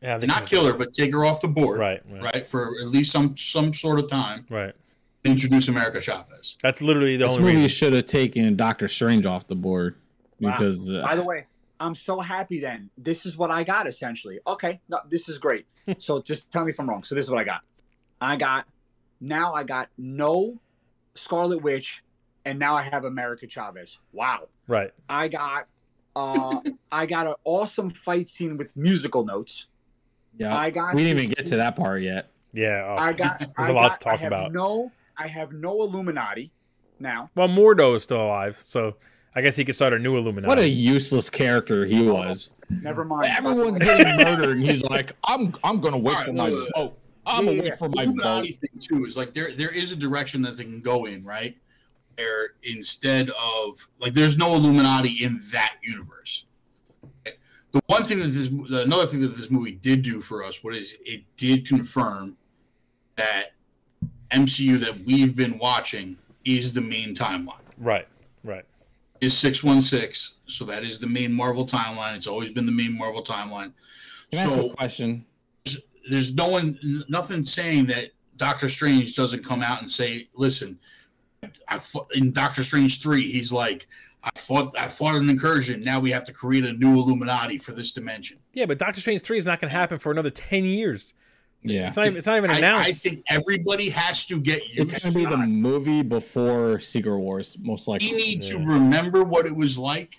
yeah, 0.02 0.18
not 0.18 0.46
kill 0.46 0.66
her, 0.66 0.72
but 0.74 0.92
take 0.92 1.12
her 1.12 1.24
off 1.24 1.40
the 1.40 1.48
board, 1.48 1.78
Right, 1.78 2.02
right, 2.10 2.22
right, 2.22 2.46
for 2.46 2.74
at 2.80 2.88
least 2.88 3.12
some 3.12 3.36
some 3.36 3.72
sort 3.72 3.98
of 3.98 4.08
time. 4.08 4.46
right. 4.50 4.74
Introduce 5.24 5.68
America 5.68 6.00
Chavez. 6.00 6.56
That's 6.62 6.80
literally 6.80 7.18
the 7.18 7.26
This 7.26 7.32
only 7.36 7.42
movie 7.52 7.62
reason. 7.64 7.68
should 7.76 7.92
have 7.92 8.06
taken 8.06 8.56
Doctor 8.56 8.88
Strange 8.88 9.26
off 9.26 9.46
the 9.46 9.54
board 9.54 9.96
Wow. 10.40 10.52
because 10.58 10.90
uh, 10.90 11.02
By 11.02 11.14
the 11.14 11.22
way, 11.22 11.44
I'm 11.78 11.94
so 11.94 12.20
happy 12.20 12.58
then. 12.58 12.88
This 12.96 13.26
is 13.26 13.36
what 13.36 13.50
I 13.50 13.62
got 13.62 13.86
essentially. 13.86 14.38
Okay, 14.46 14.80
no, 14.88 14.98
this 15.10 15.28
is 15.28 15.36
great. 15.38 15.66
so 15.98 16.22
just 16.22 16.50
tell 16.50 16.64
me 16.64 16.70
if 16.70 16.80
I'm 16.80 16.88
wrong. 16.88 17.02
So 17.02 17.14
this 17.14 17.26
is 17.26 17.30
what 17.30 17.38
I 17.40 17.44
got. 17.44 17.60
I 18.22 18.36
got 18.36 18.66
now 19.20 19.52
I 19.52 19.62
got 19.64 19.90
no 19.98 20.58
Scarlet 21.14 21.60
Witch, 21.62 22.02
and 22.44 22.58
now 22.58 22.74
I 22.74 22.82
have 22.82 23.04
America 23.04 23.46
Chavez. 23.46 23.98
Wow. 24.12 24.48
Right. 24.66 24.90
I 25.08 25.28
got 25.28 25.66
uh 26.16 26.60
I 26.92 27.06
got 27.06 27.26
an 27.26 27.34
awesome 27.44 27.90
fight 27.90 28.28
scene 28.28 28.56
with 28.56 28.76
musical 28.76 29.24
notes. 29.24 29.66
yeah, 30.36 30.56
I 30.56 30.70
got 30.70 30.94
we 30.94 31.04
didn't 31.04 31.18
even 31.20 31.30
get 31.32 31.46
to 31.46 31.56
that 31.56 31.76
part 31.76 32.02
yet. 32.02 32.28
Yeah. 32.52 32.84
oh. 32.98 33.00
I 33.00 33.12
got 33.12 33.38
There's 33.56 33.68
I 33.68 33.68
a 33.68 33.72
lot 33.72 33.90
got- 33.90 34.00
to 34.00 34.04
talk 34.04 34.14
I 34.14 34.16
have 34.16 34.32
about. 34.32 34.52
No, 34.52 34.90
I 35.16 35.26
have 35.28 35.52
no 35.52 35.82
Illuminati 35.82 36.52
now. 36.98 37.30
Well, 37.34 37.48
Mordo 37.48 37.94
is 37.94 38.02
still 38.02 38.22
alive, 38.22 38.58
so 38.62 38.96
I 39.34 39.40
guess 39.42 39.54
he 39.56 39.64
could 39.64 39.74
start 39.76 39.92
a 39.92 39.98
new 39.98 40.16
Illuminati. 40.16 40.48
What 40.48 40.58
a 40.58 40.68
useless 40.68 41.30
character 41.30 41.84
he 41.86 42.02
was. 42.02 42.50
Never 42.68 43.04
mind. 43.04 43.26
Everyone's 43.26 43.78
getting 43.78 44.16
murdered, 44.16 44.56
and 44.58 44.66
he's 44.66 44.82
like, 44.82 45.12
"I'm 45.24 45.54
I'm 45.64 45.80
gonna 45.80 45.98
wait 45.98 46.12
All 46.12 46.18
right, 46.18 46.26
for 46.26 46.32
my 46.32 46.50
vote. 46.50 46.98
I'm 47.26 47.44
gonna 47.44 47.52
Yeah, 47.52 47.60
wait 47.62 47.68
yeah. 47.68 47.74
for 47.76 47.88
my 47.88 48.04
vote." 48.04 48.14
Illuminati 48.14 48.52
thing 48.52 48.80
too 48.80 49.04
is 49.06 49.16
like 49.16 49.32
there 49.34 49.52
there 49.52 49.70
is 49.70 49.92
a 49.92 49.96
direction 49.96 50.42
that 50.42 50.56
they 50.56 50.64
can 50.64 50.80
go 50.80 51.04
in, 51.06 51.24
right? 51.24 51.56
Where 52.20 52.54
instead 52.64 53.30
of 53.30 53.88
like 53.98 54.12
there's 54.12 54.36
no 54.36 54.54
Illuminati 54.54 55.24
in 55.24 55.40
that 55.52 55.76
universe. 55.82 56.46
The 57.72 57.80
one 57.86 58.02
thing 58.02 58.18
that 58.18 58.26
this 58.26 58.48
another 58.48 59.06
thing 59.06 59.20
that 59.20 59.36
this 59.36 59.50
movie 59.50 59.72
did 59.72 60.02
do 60.02 60.20
for 60.20 60.42
us, 60.44 60.62
what 60.64 60.74
is 60.74 60.96
it 61.04 61.22
did 61.36 61.66
confirm 61.66 62.36
that 63.16 63.52
MCU 64.32 64.78
that 64.80 65.04
we've 65.06 65.34
been 65.36 65.56
watching 65.58 66.16
is 66.44 66.72
the 66.74 66.80
main 66.80 67.14
timeline. 67.14 67.60
Right. 67.78 68.06
Right. 68.42 68.64
is 69.20 69.36
616. 69.38 70.38
So 70.46 70.64
that 70.64 70.82
is 70.82 70.98
the 71.00 71.06
main 71.06 71.32
Marvel 71.32 71.64
timeline. 71.64 72.16
It's 72.16 72.26
always 72.26 72.50
been 72.50 72.66
the 72.66 72.72
main 72.72 72.96
Marvel 72.96 73.22
timeline. 73.22 73.72
Can 74.32 74.38
I 74.40 74.42
ask 74.42 74.50
So 74.50 74.70
a 74.70 74.74
question? 74.74 75.24
there's 76.10 76.34
no 76.34 76.48
one, 76.48 76.78
nothing 77.08 77.44
saying 77.44 77.86
that 77.86 78.10
Doctor 78.36 78.68
Strange 78.68 79.14
doesn't 79.14 79.44
come 79.44 79.62
out 79.62 79.80
and 79.82 79.90
say, 79.90 80.28
"Listen, 80.34 80.78
I 81.68 81.78
fought, 81.78 82.14
in 82.14 82.32
Doctor 82.32 82.62
Strange 82.62 83.00
three, 83.02 83.22
he's 83.22 83.52
like, 83.52 83.86
I 84.22 84.30
fought, 84.38 84.76
I 84.78 84.88
fought 84.88 85.14
an 85.14 85.30
incursion. 85.30 85.80
Now 85.80 85.98
we 85.98 86.10
have 86.10 86.24
to 86.24 86.32
create 86.32 86.64
a 86.64 86.72
new 86.74 86.92
Illuminati 86.94 87.56
for 87.58 87.72
this 87.72 87.92
dimension." 87.92 88.38
Yeah, 88.52 88.66
but 88.66 88.78
Doctor 88.78 89.00
Strange 89.00 89.22
three 89.22 89.38
is 89.38 89.46
not 89.46 89.60
going 89.60 89.70
to 89.70 89.76
happen 89.76 89.98
for 89.98 90.12
another 90.12 90.30
ten 90.30 90.64
years. 90.64 91.14
Yeah. 91.62 91.88
It's 91.88 91.96
not. 91.96 92.06
Even, 92.06 92.18
it's 92.18 92.26
not 92.26 92.36
even 92.36 92.50
announced. 92.50 92.88
I 92.88 92.92
think 92.92 93.22
everybody 93.28 93.88
has 93.90 94.26
to 94.26 94.40
get 94.40 94.66
used 94.68 94.94
It's 94.94 95.02
gonna 95.04 95.14
be 95.14 95.24
the 95.26 95.36
movie 95.38 96.02
before 96.02 96.78
Secret 96.80 97.18
Wars, 97.18 97.56
most 97.60 97.88
likely. 97.88 98.08
We 98.08 98.12
likely. 98.14 98.30
need 98.30 98.42
to 98.42 98.58
remember 98.58 99.24
what 99.24 99.46
it 99.46 99.54
was 99.56 99.78
like 99.78 100.16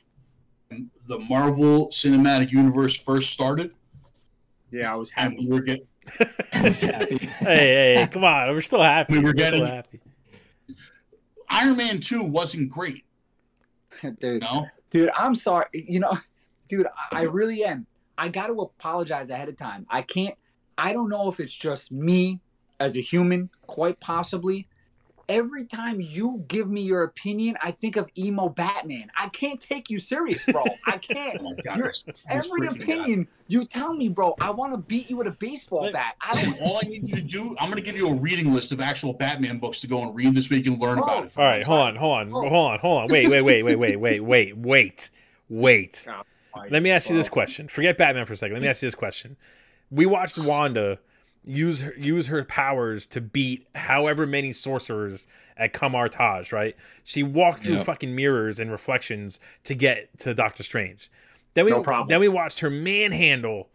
when 0.69 0.89
the 1.07 1.19
Marvel 1.19 1.87
Cinematic 1.89 2.51
Universe 2.51 2.97
first 2.99 3.31
started, 3.31 3.73
Yeah, 4.71 4.91
I 4.93 4.95
was 4.95 5.11
and 5.17 5.33
happy. 5.33 5.47
we 5.47 5.51
were 5.55 5.61
get, 5.61 5.85
hey, 6.51 6.69
hey, 6.71 7.95
hey, 7.95 8.07
come 8.11 8.23
on, 8.23 8.49
we're 8.53 8.61
still 8.61 8.81
happy. 8.83 9.13
We 9.13 9.19
were 9.19 9.25
We're 9.25 9.29
still 9.35 9.51
getting- 9.51 9.65
happy. 9.65 9.99
Iron 11.51 11.77
Man 11.77 11.99
two 11.99 12.23
wasn't 12.23 12.69
great. 12.71 13.03
Dude. 14.19 14.43
Dude, 14.89 15.09
I'm 15.17 15.35
sorry. 15.35 15.65
You 15.73 15.99
know, 15.99 16.17
dude, 16.67 16.87
I- 17.11 17.19
I 17.19 17.21
really 17.23 17.63
am. 17.63 17.85
I 18.17 18.29
got 18.29 18.47
to 18.47 18.53
apologize 18.53 19.29
ahead 19.29 19.49
of 19.49 19.57
time. 19.57 19.85
I 19.89 20.01
can't. 20.01 20.35
I 20.77 20.93
don't 20.93 21.09
know 21.09 21.27
if 21.29 21.39
it's 21.39 21.53
just 21.53 21.91
me 21.91 22.39
as 22.79 22.95
a 22.95 23.01
human, 23.01 23.49
quite 23.67 23.99
possibly. 23.99 24.67
Every 25.29 25.65
time 25.65 26.01
you 26.01 26.43
give 26.47 26.69
me 26.69 26.81
your 26.81 27.03
opinion, 27.03 27.57
I 27.61 27.71
think 27.71 27.95
of 27.95 28.09
emo 28.17 28.49
Batman. 28.49 29.11
I 29.17 29.29
can't 29.29 29.59
take 29.59 29.89
you 29.89 29.99
serious, 29.99 30.43
bro. 30.45 30.63
I 30.87 30.93
oh 30.95 30.97
can't. 30.97 31.41
my 31.41 31.51
god, 31.65 31.77
You're- 31.77 31.87
this- 31.89 32.03
this 32.03 32.23
Every 32.29 32.67
freaking 32.67 32.77
guy. 32.79 32.83
opinion 32.93 33.27
you 33.47 33.65
tell 33.65 33.93
me, 33.93 34.07
bro, 34.09 34.33
I 34.39 34.49
want 34.51 34.73
to 34.73 34.77
beat 34.77 35.09
you 35.09 35.17
with 35.17 35.27
a 35.27 35.31
baseball 35.31 35.83
Like- 35.83 35.93
bat. 35.93 36.15
I 36.21 36.31
don't. 36.41 36.59
All 36.61 36.79
I 36.83 36.87
need 36.87 37.07
you 37.09 37.15
to 37.17 37.21
do, 37.21 37.55
I'm 37.59 37.69
going 37.69 37.81
to 37.83 37.85
give 37.85 37.97
you 37.97 38.07
a 38.07 38.15
reading 38.15 38.53
list 38.53 38.71
of 38.71 38.79
actual 38.81 39.13
Batman 39.13 39.57
books 39.57 39.79
to 39.81 39.87
go 39.87 40.01
and 40.03 40.15
read 40.15 40.33
this 40.35 40.49
week 40.49 40.67
and 40.67 40.79
learn 40.79 40.99
Oh. 40.99 41.03
about 41.03 41.25
it. 41.25 41.37
All 41.37 41.43
right, 41.45 41.65
hold 41.65 41.81
on, 41.81 41.95
hold 41.95 42.17
on, 42.19 42.29
Oh. 42.33 42.49
hold 42.49 42.71
on, 42.73 42.79
hold 42.79 43.01
on. 43.03 43.07
Wait, 43.09 43.29
wait, 43.29 43.41
wait, 43.41 43.63
wait, 43.63 43.75
wait, 43.75 43.95
wait, 43.97 44.19
wait, 44.21 44.57
wait, 44.57 45.09
wait. 45.49 46.07
Oh 46.53 46.63
Let 46.69 46.83
me 46.83 46.91
ask 46.91 47.09
you 47.09 47.15
this 47.15 47.29
question. 47.29 47.69
Forget 47.69 47.97
Batman 47.97 48.25
for 48.25 48.33
a 48.33 48.37
second. 48.37 48.55
Let 48.55 48.63
me 48.63 48.67
ask 48.67 48.81
you 48.81 48.87
this 48.87 48.95
question. 48.95 49.37
We 49.89 50.05
watched 50.05 50.37
Wanda 50.37 50.99
use 51.43 51.81
her, 51.81 51.93
use 51.97 52.27
her 52.27 52.43
powers 52.43 53.05
to 53.07 53.21
beat 53.21 53.67
however 53.75 54.27
many 54.27 54.53
sorcerers 54.53 55.27
at 55.57 55.73
Kamar-Taj, 55.73 56.51
right? 56.51 56.75
She 57.03 57.23
walked 57.23 57.61
through 57.63 57.77
Yep. 57.77 57.85
fucking 57.85 58.15
mirrors 58.15 58.59
and 58.59 58.71
reflections 58.71 59.39
to 59.63 59.73
get 59.75 60.17
to 60.19 60.33
Doctor 60.33 60.63
Strange. 60.63 61.09
Then 61.53 61.65
we 61.65 61.71
No 61.71 61.81
problem. 61.81 62.07
then 62.07 62.19
we 62.19 62.27
watched 62.27 62.59
her 62.59 62.69
manhandle 62.69 63.69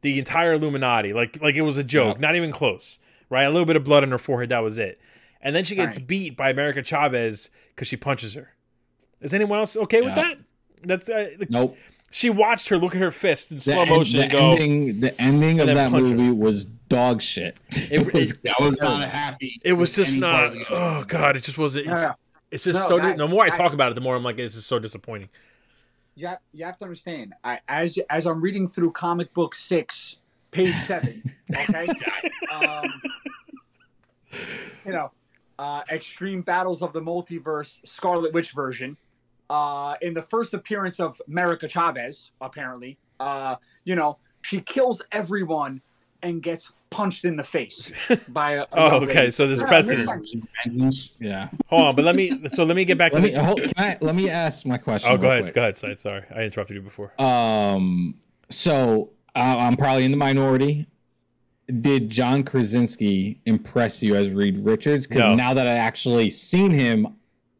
the 0.00 0.18
entire 0.18 0.54
Illuminati 0.54 1.12
like 1.12 1.40
like 1.40 1.54
it 1.54 1.60
was 1.62 1.76
a 1.76 1.84
joke, 1.84 2.14
Yep. 2.16 2.20
not 2.20 2.36
even 2.36 2.50
close, 2.50 2.98
right? 3.30 3.44
A 3.44 3.50
little 3.50 3.66
bit 3.66 3.76
of 3.76 3.84
blood 3.84 4.02
on 4.02 4.10
her 4.10 4.18
forehead, 4.18 4.48
that 4.48 4.62
was 4.62 4.78
it. 4.78 5.00
And 5.40 5.54
then 5.54 5.64
she 5.64 5.74
gets 5.74 5.96
Right. 5.98 6.06
beat 6.06 6.36
by 6.36 6.50
America 6.50 6.82
Chavez 6.82 7.50
because 7.74 7.88
she 7.88 7.96
punches 7.96 8.34
her. 8.34 8.54
Is 9.20 9.32
anyone 9.32 9.58
else 9.60 9.76
okay 9.76 10.02
with 10.02 10.14
that? 10.16 10.38
That's 10.84 11.08
uh, 11.08 11.30
Nope. 11.48 11.76
she 12.10 12.28
watched 12.28 12.68
her 12.70 12.76
look 12.78 12.94
at 12.96 13.00
her 13.00 13.12
fist 13.12 13.52
in 13.52 13.58
The, 13.58 13.62
slow 13.62 13.86
motion 13.86 14.16
the 14.18 14.22
and 14.24 14.32
go. 14.32 14.52
ending, 14.52 15.00
the 15.00 15.20
ending 15.20 15.60
of 15.60 15.68
that 15.68 15.90
punch 15.92 16.08
her. 16.08 16.16
movie 16.16 16.30
was 16.32 16.64
dog 16.92 17.22
shit. 17.22 17.58
It, 17.70 18.00
it, 18.14 18.54
I 18.58 18.62
was 18.62 18.80
not 18.80 19.02
happy. 19.08 19.60
it 19.64 19.72
was 19.72 19.94
just 19.94 20.16
not. 20.16 20.52
Oh 20.70 21.04
god, 21.04 21.36
it 21.36 21.42
just 21.42 21.58
wasn't. 21.58 21.86
Yeah. 21.86 22.14
It's 22.50 22.64
just 22.64 22.78
No, 22.78 22.88
so. 22.88 22.98
that- 22.98 23.16
the 23.16 23.26
more 23.28 23.44
I 23.44 23.46
I- 23.46 23.56
talk 23.56 23.72
about 23.72 23.90
it, 23.92 23.94
the 23.94 24.00
more 24.02 24.14
I'm 24.14 24.22
like, 24.22 24.36
this 24.36 24.56
is 24.56 24.66
so 24.66 24.78
disappointing. 24.78 25.30
You 26.14 26.26
have, 26.26 26.38
you 26.52 26.66
have 26.66 26.76
to 26.78 26.84
understand. 26.84 27.32
I, 27.42 27.60
as 27.68 27.98
as 28.10 28.26
I'm 28.26 28.42
reading 28.42 28.68
through 28.68 28.90
comic 28.92 29.32
book 29.32 29.54
six, 29.54 30.18
page 30.50 30.74
seven. 30.86 31.22
Okay. 31.50 31.86
um, 32.52 32.84
you 34.84 34.92
know, 34.92 35.10
uh, 35.58 35.82
Extreme 35.90 36.42
Battles 36.42 36.82
of 36.82 36.92
the 36.92 37.00
Multiverse, 37.00 37.80
Scarlet 37.86 38.32
Witch 38.34 38.52
version. 38.52 38.96
Uh, 39.48 39.94
in 40.00 40.14
the 40.14 40.22
first 40.22 40.54
appearance 40.54 40.98
of 41.00 41.20
America 41.28 41.68
Chavez, 41.68 42.30
apparently, 42.40 42.98
uh, 43.20 43.56
you 43.84 43.94
know, 43.94 44.18
she 44.42 44.60
kills 44.60 45.02
everyone 45.12 45.82
and 46.22 46.42
gets 46.42 46.72
punched 46.92 47.24
in 47.24 47.36
the 47.36 47.42
face 47.42 47.90
by 48.28 48.52
a. 48.52 48.62
a 48.62 48.66
Oh, 48.72 48.96
okay. 49.02 49.14
lady. 49.14 49.30
So 49.32 49.46
there's 49.46 49.60
Yeah, 49.60 49.66
precedent. 49.66 51.10
Yeah. 51.20 51.48
Hold 51.68 51.82
on, 51.82 51.96
but 51.96 52.04
let 52.04 52.14
me. 52.16 52.46
So 52.48 52.64
let 52.64 52.76
me 52.76 52.84
get 52.84 52.98
back 52.98 53.12
to. 53.12 53.18
Let 53.18 53.24
me 53.24 53.30
the, 53.30 53.42
hold, 53.44 53.60
can 53.62 53.72
I, 53.76 53.98
let 54.00 54.14
me 54.14 54.28
ask 54.30 54.64
my 54.66 54.78
question. 54.78 55.10
oh, 55.12 55.16
go 55.16 55.28
ahead. 55.30 55.42
quick. 55.44 55.54
Go 55.54 55.62
ahead, 55.62 55.76
Slade. 55.76 55.98
Sorry, 55.98 56.22
I 56.34 56.42
interrupted 56.42 56.76
you 56.76 56.82
before. 56.82 57.12
Um. 57.20 58.14
So 58.50 59.10
uh, 59.34 59.56
I'm 59.58 59.76
probably 59.76 60.04
in 60.04 60.10
the 60.10 60.16
minority. 60.16 60.86
Did 61.80 62.10
John 62.10 62.42
Krasinski 62.42 63.40
impress 63.46 64.02
you 64.02 64.14
as 64.14 64.30
Reed 64.32 64.58
Richards? 64.58 65.06
Because 65.06 65.20
No. 65.28 65.34
now 65.34 65.54
that 65.54 65.66
I 65.66 65.72
actually 65.72 66.28
seen 66.28 66.70
him, 66.70 67.16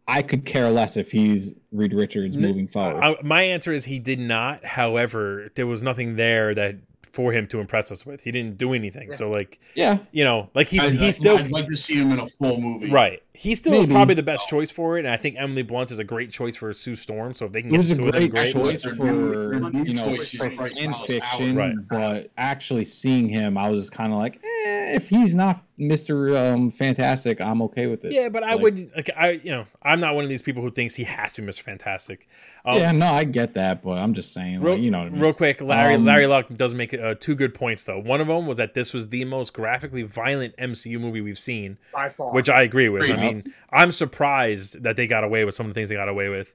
I 0.07 0.21
could 0.23 0.45
care 0.45 0.69
less 0.71 0.97
if 0.99 1.11
he's 1.13 1.53
Reed 1.71 1.95
Richards 1.95 2.37
moving 2.37 2.67
forward. 2.67 3.01
I, 3.03 3.17
my 3.23 3.43
answer 3.43 3.73
is 3.73 3.87
he 3.87 3.99
did 3.99 4.19
not. 4.19 4.65
However, 4.67 5.49
there 5.55 5.67
was 5.67 5.83
nothing 5.83 6.17
there 6.17 6.55
that 6.55 6.77
for 7.13 7.33
him 7.33 7.47
to 7.49 7.61
impress 7.61 7.93
us 7.93 8.07
with. 8.07 8.23
He 8.23 8.31
didn't 8.31 8.59
do 8.59 8.73
anything. 8.73 9.13
So 9.13 9.31
like 9.31 9.61
yeah. 9.75 9.99
you 10.13 10.25
know, 10.25 10.51
like 10.55 10.69
he's 10.69 10.83
I'd, 10.83 10.93
he's 10.93 11.17
still 11.17 11.37
I'd 11.37 11.51
like 11.51 11.67
to 11.67 11.77
see 11.77 11.95
him 11.95 12.13
in 12.13 12.21
a 12.21 12.27
full 12.27 12.61
movie. 12.61 12.91
right. 12.91 13.23
He 13.35 13.55
still 13.55 13.73
is 13.73 13.81
Maybe. 13.89 13.93
probably 13.95 14.15
the 14.15 14.23
best 14.23 14.47
choice 14.49 14.71
for 14.71 14.99
it, 14.99 15.07
and 15.07 15.15
I 15.15 15.17
think 15.17 15.37
Emily 15.39 15.63
Blunt 15.63 15.91
is 15.91 15.99
a 15.99 16.05
great 16.05 16.31
choice 16.31 16.55
for 16.55 16.73
Sue 16.75 16.95
Storm. 16.95 17.33
So 17.33 17.47
if 17.47 17.53
they 17.53 17.63
can 17.63 17.71
It 17.71 17.73
get 17.73 17.77
was 17.79 17.89
the 17.89 17.95
a 17.95 17.97
two 17.97 18.07
of 18.09 18.13
them, 18.13 18.21
great 18.21 18.31
great. 18.33 18.53
choice 18.53 18.83
for 18.85 18.95
new- 18.95 19.71
new 19.71 19.83
you 19.85 19.95
know 19.95 20.17
for 20.23 20.51
Bryce 20.51 20.79
fan 20.79 20.95
fiction, 21.07 21.57
Right. 21.57 21.75
but 21.89 22.31
actually 22.37 22.85
seeing 22.85 23.29
him, 23.31 23.57
I 23.57 23.71
was 23.71 23.81
just 23.81 23.93
kind 23.93 24.13
of 24.13 24.19
like, 24.19 24.37
eh, 24.37 24.95
if 24.97 25.09
he's 25.09 25.35
not 25.35 25.63
Mister 25.79 26.37
um, 26.37 26.71
Fantastic, 26.71 27.41
I'm 27.41 27.63
okay 27.63 27.87
with 27.87 28.05
it. 28.05 28.13
Yeah, 28.13 28.29
but 28.29 28.45
I 28.45 28.53
Like- 28.53 28.63
would 28.63 28.91
like 28.95 29.11
I 29.17 29.31
you 29.43 29.51
know 29.51 29.65
I'm 29.83 29.99
not 29.99 30.15
one 30.15 30.23
of 30.25 30.31
these 30.31 30.43
people 30.43 30.63
who 30.63 30.71
thinks 30.71 30.95
he 30.95 31.05
has 31.05 31.33
to 31.35 31.43
be 31.43 31.49
Mr. 31.49 31.61
Fantastic. 31.63 32.29
Um, 32.65 32.77
yeah, 32.79 32.93
no, 32.93 33.07
I 33.07 33.25
get 33.25 33.55
that, 33.55 33.83
but 33.83 33.93
I'm 33.99 34.15
just 34.15 34.33
saying, 34.33 34.61
Real, 34.61 34.75
like, 34.75 34.83
you 34.83 34.91
know, 34.93 34.99
what 34.99 35.07
I 35.09 35.11
mean? 35.11 35.21
real 35.21 35.33
quick, 35.33 35.61
Larry 35.61 35.95
Um, 35.95 36.05
Larry 36.05 36.27
Luck 36.29 36.47
does 36.55 36.75
make 36.75 36.95
uh, 36.95 37.15
two 37.19 37.35
good 37.35 37.55
points 37.55 37.83
though. 37.85 37.99
One 37.99 38.21
of 38.21 38.29
them 38.29 38.47
was 38.47 38.59
that 38.59 38.75
this 38.75 38.93
was 38.93 39.09
the 39.09 39.25
most 39.25 39.53
graphically 39.55 40.03
violent 40.03 40.55
MCU 40.59 41.01
movie 41.01 41.23
we've 41.23 41.39
seen, 41.39 41.79
by 41.93 42.11
far. 42.11 42.31
which 42.33 42.49
I 42.51 42.63
agree 42.63 42.89
with. 42.91 43.03
I 43.23 43.27
Yep. 43.27 43.35
mean, 43.35 43.55
I'm 43.71 43.93
surprised 43.93 44.83
that 44.83 44.97
they 44.97 45.07
got 45.07 45.25
away 45.25 45.45
with 45.45 45.55
some 45.55 45.67
of 45.67 45.71
the 45.75 45.79
things 45.79 45.89
they 45.89 45.95
got 45.95 46.09
away 46.09 46.29
with. 46.29 46.53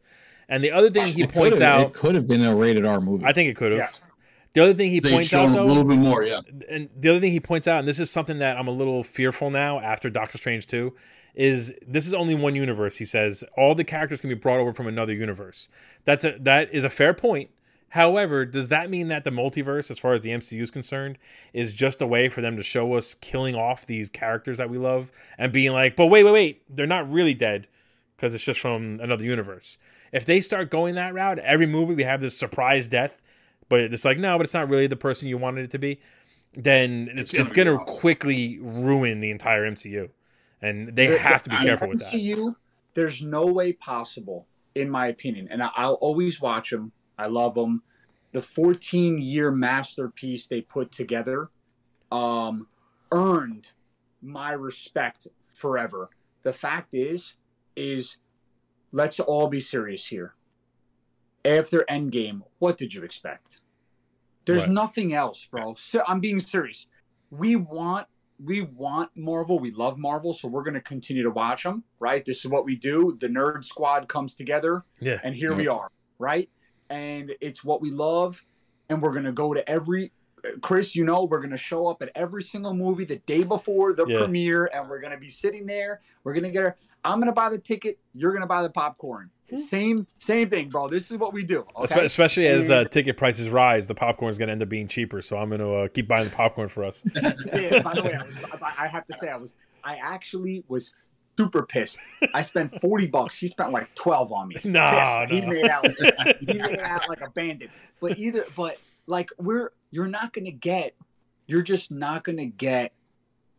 And 0.49 0.63
the 0.63 0.71
other 0.71 0.89
thing 0.89 1.13
he 1.13 1.23
It 1.23 1.33
points 1.33 1.61
out, 1.61 1.81
it 1.87 1.93
could 1.93 2.15
have 2.15 2.27
been 2.27 2.43
a 2.43 2.55
rated 2.55 2.85
R 2.85 3.01
movie. 3.01 3.25
I 3.25 3.33
think 3.33 3.49
it 3.49 3.55
could 3.55 3.71
have. 3.73 3.79
Yeah. 3.79 3.89
The 4.53 4.63
other 4.63 4.73
thing 4.73 4.91
he 4.91 4.99
They've 4.99 5.11
points 5.11 5.33
out 5.33 5.49
shown 5.49 5.57
a 5.57 5.63
little 5.63 5.83
bit 5.83 5.97
more. 5.99 6.23
Yeah. 6.23 6.39
and 6.69 6.89
the 6.97 7.09
other 7.09 7.19
thing 7.19 7.31
he 7.31 7.39
points 7.39 7.67
out, 7.67 7.79
and 7.79 7.87
this 7.87 7.99
is 7.99 8.09
something 8.09 8.39
that 8.39 8.57
I'm 8.57 8.67
a 8.67 8.71
little 8.71 9.03
fearful 9.03 9.49
now 9.51 9.79
after 9.79 10.09
Doctor 10.09 10.37
Strange 10.37 10.65
2, 10.67 10.93
is 11.35 11.73
this 11.85 12.07
is 12.07 12.13
only 12.13 12.33
one 12.33 12.55
universe. 12.55 12.97
He 12.97 13.05
says 13.05 13.43
all 13.55 13.75
the 13.75 13.83
characters 13.83 14.21
can 14.21 14.29
be 14.29 14.35
brought 14.35 14.59
over 14.59 14.73
from 14.73 14.87
another 14.87 15.13
universe. 15.13 15.69
That's 16.05 16.23
a 16.25 16.35
that 16.39 16.73
is 16.73 16.83
a 16.83 16.89
fair 16.89 17.13
point. 17.13 17.49
However, 17.97 18.45
does 18.45 18.67
that 18.69 18.91
mean 18.91 19.07
that 19.07 19.23
the 19.23 19.31
multiverse, 19.31 19.89
as 19.89 19.97
far 19.97 20.13
as 20.13 20.21
the 20.21 20.29
MCU 20.29 20.61
is 20.61 20.69
concerned, 20.69 21.17
is 21.51 21.73
just 21.73 21.99
a 21.99 22.05
way 22.05 22.29
for 22.29 22.41
them 22.41 22.55
to 22.55 22.61
show 22.61 22.93
us 22.93 23.15
killing 23.15 23.55
off 23.55 23.87
these 23.87 24.07
characters 24.07 24.59
that 24.59 24.69
we 24.69 24.77
love 24.77 25.11
and 25.35 25.51
being 25.51 25.73
like, 25.73 25.95
but 25.95 26.05
wait, 26.05 26.23
wait, 26.23 26.31
wait, 26.31 26.61
they're 26.75 26.85
not 26.85 27.09
really 27.09 27.33
dead 27.33 27.67
because 28.15 28.35
it's 28.35 28.43
just 28.43 28.59
from 28.59 28.99
another 29.01 29.23
universe. 29.23 29.79
If 30.11 30.25
they 30.25 30.41
start 30.41 30.69
going 30.69 30.93
that 30.93 31.15
route, 31.15 31.39
every 31.39 31.65
movie 31.65 31.95
we 31.95 32.03
have 32.03 32.21
this 32.21 32.37
surprise 32.37 32.87
death, 32.87 33.19
but 33.67 33.79
it's 33.79 34.05
like, 34.05 34.19
no, 34.19 34.37
but 34.37 34.43
it's 34.45 34.53
not 34.53 34.69
really 34.69 34.85
the 34.85 34.95
person 34.95 35.27
you 35.27 35.39
wanted 35.39 35.65
it 35.65 35.71
to 35.71 35.79
be, 35.79 35.99
then 36.53 37.09
it's, 37.11 37.21
It's 37.21 37.31
gonna 37.33 37.43
it's 37.45 37.53
be 37.53 37.63
going 37.63 37.77
to 37.79 37.83
quickly 37.83 38.59
ruin 38.61 39.21
the 39.21 39.31
entire 39.31 39.63
MCU. 39.69 40.09
And 40.61 40.95
they 40.95 41.07
The- 41.07 41.17
have 41.17 41.41
to 41.43 41.49
be 41.49 41.55
the 41.55 41.63
careful 41.63 41.89
with 41.89 41.99
that. 42.01 42.13
MCU, 42.13 42.55
there's 42.93 43.23
no 43.23 43.47
way 43.47 43.73
possible, 43.73 44.45
in 44.75 44.87
my 44.87 45.07
opinion, 45.07 45.47
and 45.49 45.63
I'll 45.63 45.95
always 45.95 46.39
watch 46.39 46.69
them. 46.69 46.91
I 47.17 47.27
love 47.27 47.55
them. 47.55 47.83
The 48.33 48.41
14 48.41 49.17
year 49.19 49.51
masterpiece 49.51 50.47
they 50.47 50.61
put 50.61 50.91
together 50.91 51.49
um, 52.11 52.67
earned 53.11 53.71
my 54.21 54.51
respect 54.51 55.27
forever. 55.53 56.09
The 56.43 56.53
fact 56.53 56.93
is, 56.93 57.35
is 57.75 58.17
let's 58.91 59.19
all 59.19 59.47
be 59.47 59.59
serious 59.59 60.07
here. 60.07 60.35
After 61.45 61.85
Endgame, 61.89 62.41
what 62.59 62.77
did 62.77 62.93
you 62.93 63.03
expect? 63.03 63.61
There's 64.45 64.63
Right. 64.63 64.71
nothing 64.71 65.13
else, 65.13 65.45
bro. 65.45 65.73
So, 65.75 66.03
I'm 66.07 66.19
being 66.19 66.39
serious. 66.39 66.87
We 67.31 67.55
want 67.55 68.07
we 68.39 68.61
want 68.61 69.09
Marvel. 69.15 69.57
We 69.57 69.71
love 69.71 69.97
Marvel, 69.97 70.31
so 70.31 70.47
we're 70.47 70.61
going 70.61 70.75
to 70.75 70.79
continue 70.81 71.23
to 71.23 71.31
watch 71.31 71.63
them, 71.63 71.83
right? 71.99 72.23
This 72.23 72.45
is 72.45 72.51
what 72.51 72.65
we 72.65 72.75
do. 72.75 73.17
The 73.19 73.27
Nerd 73.27 73.65
Squad 73.65 74.07
comes 74.07 74.35
together, 74.35 74.83
Yeah. 74.99 75.19
and 75.23 75.33
here 75.33 75.55
we 75.55 75.67
are, 75.67 75.89
right? 76.19 76.47
And 76.89 77.33
it's 77.41 77.63
what 77.63 77.81
we 77.81 77.91
love, 77.91 78.43
and 78.89 79.01
we're 79.01 79.11
going 79.11 79.25
to 79.25 79.31
go 79.31 79.53
to 79.53 79.67
every 79.69 80.11
Chris, 80.61 80.95
you 80.95 81.03
know, 81.03 81.23
we're 81.23 81.41
gonna 81.41 81.57
show 81.57 81.87
up 81.87 82.01
at 82.01 82.11
every 82.15 82.43
single 82.43 82.73
movie 82.73 83.03
the 83.03 83.17
day 83.17 83.43
before 83.43 83.93
the 83.93 84.05
Yeah. 84.05 84.19
premiere, 84.19 84.69
and 84.73 84.87
we're 84.87 85.01
gonna 85.01 85.17
be 85.17 85.29
sitting 85.29 85.65
there. 85.65 86.01
We're 86.23 86.33
gonna 86.33 86.51
get. 86.51 86.63
Our, 86.63 86.77
I'm 87.03 87.19
gonna 87.19 87.33
buy 87.33 87.49
the 87.49 87.57
ticket. 87.57 87.99
You're 88.13 88.33
gonna 88.33 88.47
buy 88.47 88.61
the 88.61 88.69
popcorn. 88.69 89.31
Same, 89.55 90.05
same 90.19 90.49
thing, 90.49 90.67
bro. 90.67 90.89
This 90.89 91.09
is 91.09 91.17
what 91.17 91.31
we 91.31 91.43
do. 91.43 91.65
Okay. 91.77 92.03
Especially 92.03 92.47
as 92.47 92.69
uh, 92.69 92.83
ticket 92.83 93.15
prices 93.15 93.47
rise, 93.47 93.87
the 93.87 93.95
popcorn 93.95 94.29
is 94.29 94.37
going 94.37 94.47
to 94.47 94.51
end 94.51 94.61
up 94.61 94.67
being 94.67 94.89
cheaper. 94.89 95.21
So 95.21 95.37
I'm 95.37 95.47
going 95.47 95.61
to 95.61 95.73
uh, 95.73 95.87
keep 95.87 96.05
buying 96.05 96.25
the 96.25 96.35
popcorn 96.35 96.67
for 96.67 96.83
us. 96.83 97.01
yeah, 97.15 97.81
by 97.81 97.93
the 97.93 98.03
way, 98.03 98.13
I, 98.13 98.25
was, 98.25 98.35
I 98.61 98.73
I 98.79 98.87
have 98.89 99.05
to 99.05 99.13
say, 99.17 99.29
I 99.29 99.37
was, 99.37 99.53
I 99.85 99.95
actually 99.95 100.65
was 100.67 100.93
super 101.37 101.63
pissed. 101.65 101.99
I 102.33 102.41
spent 102.41 102.79
forty 102.81 103.07
bucks. 103.07 103.39
He 103.39 103.47
spent 103.47 103.71
like 103.71 103.93
twelve 103.95 104.31
on 104.31 104.47
me. 104.49 104.55
No, 104.65 105.25
Pissed. 105.27 105.33
he 105.33 105.41
made 105.49 105.67
out. 105.69 105.85
he 106.39 106.53
made 106.53 106.79
out 106.79 107.07
like 107.09 107.21
a 107.21 107.29
bandit. 107.31 107.69
But 108.01 108.17
either, 108.17 108.45
but 108.55 108.77
like 109.05 109.29
we're, 109.37 109.71
you're 109.91 110.07
not 110.07 110.33
gonna 110.33 110.51
get, 110.51 110.95
you're 111.45 111.61
just 111.61 111.91
not 111.91 112.23
gonna 112.23 112.45
get 112.45 112.93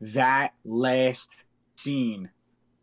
that 0.00 0.54
last 0.64 1.30
scene 1.76 2.30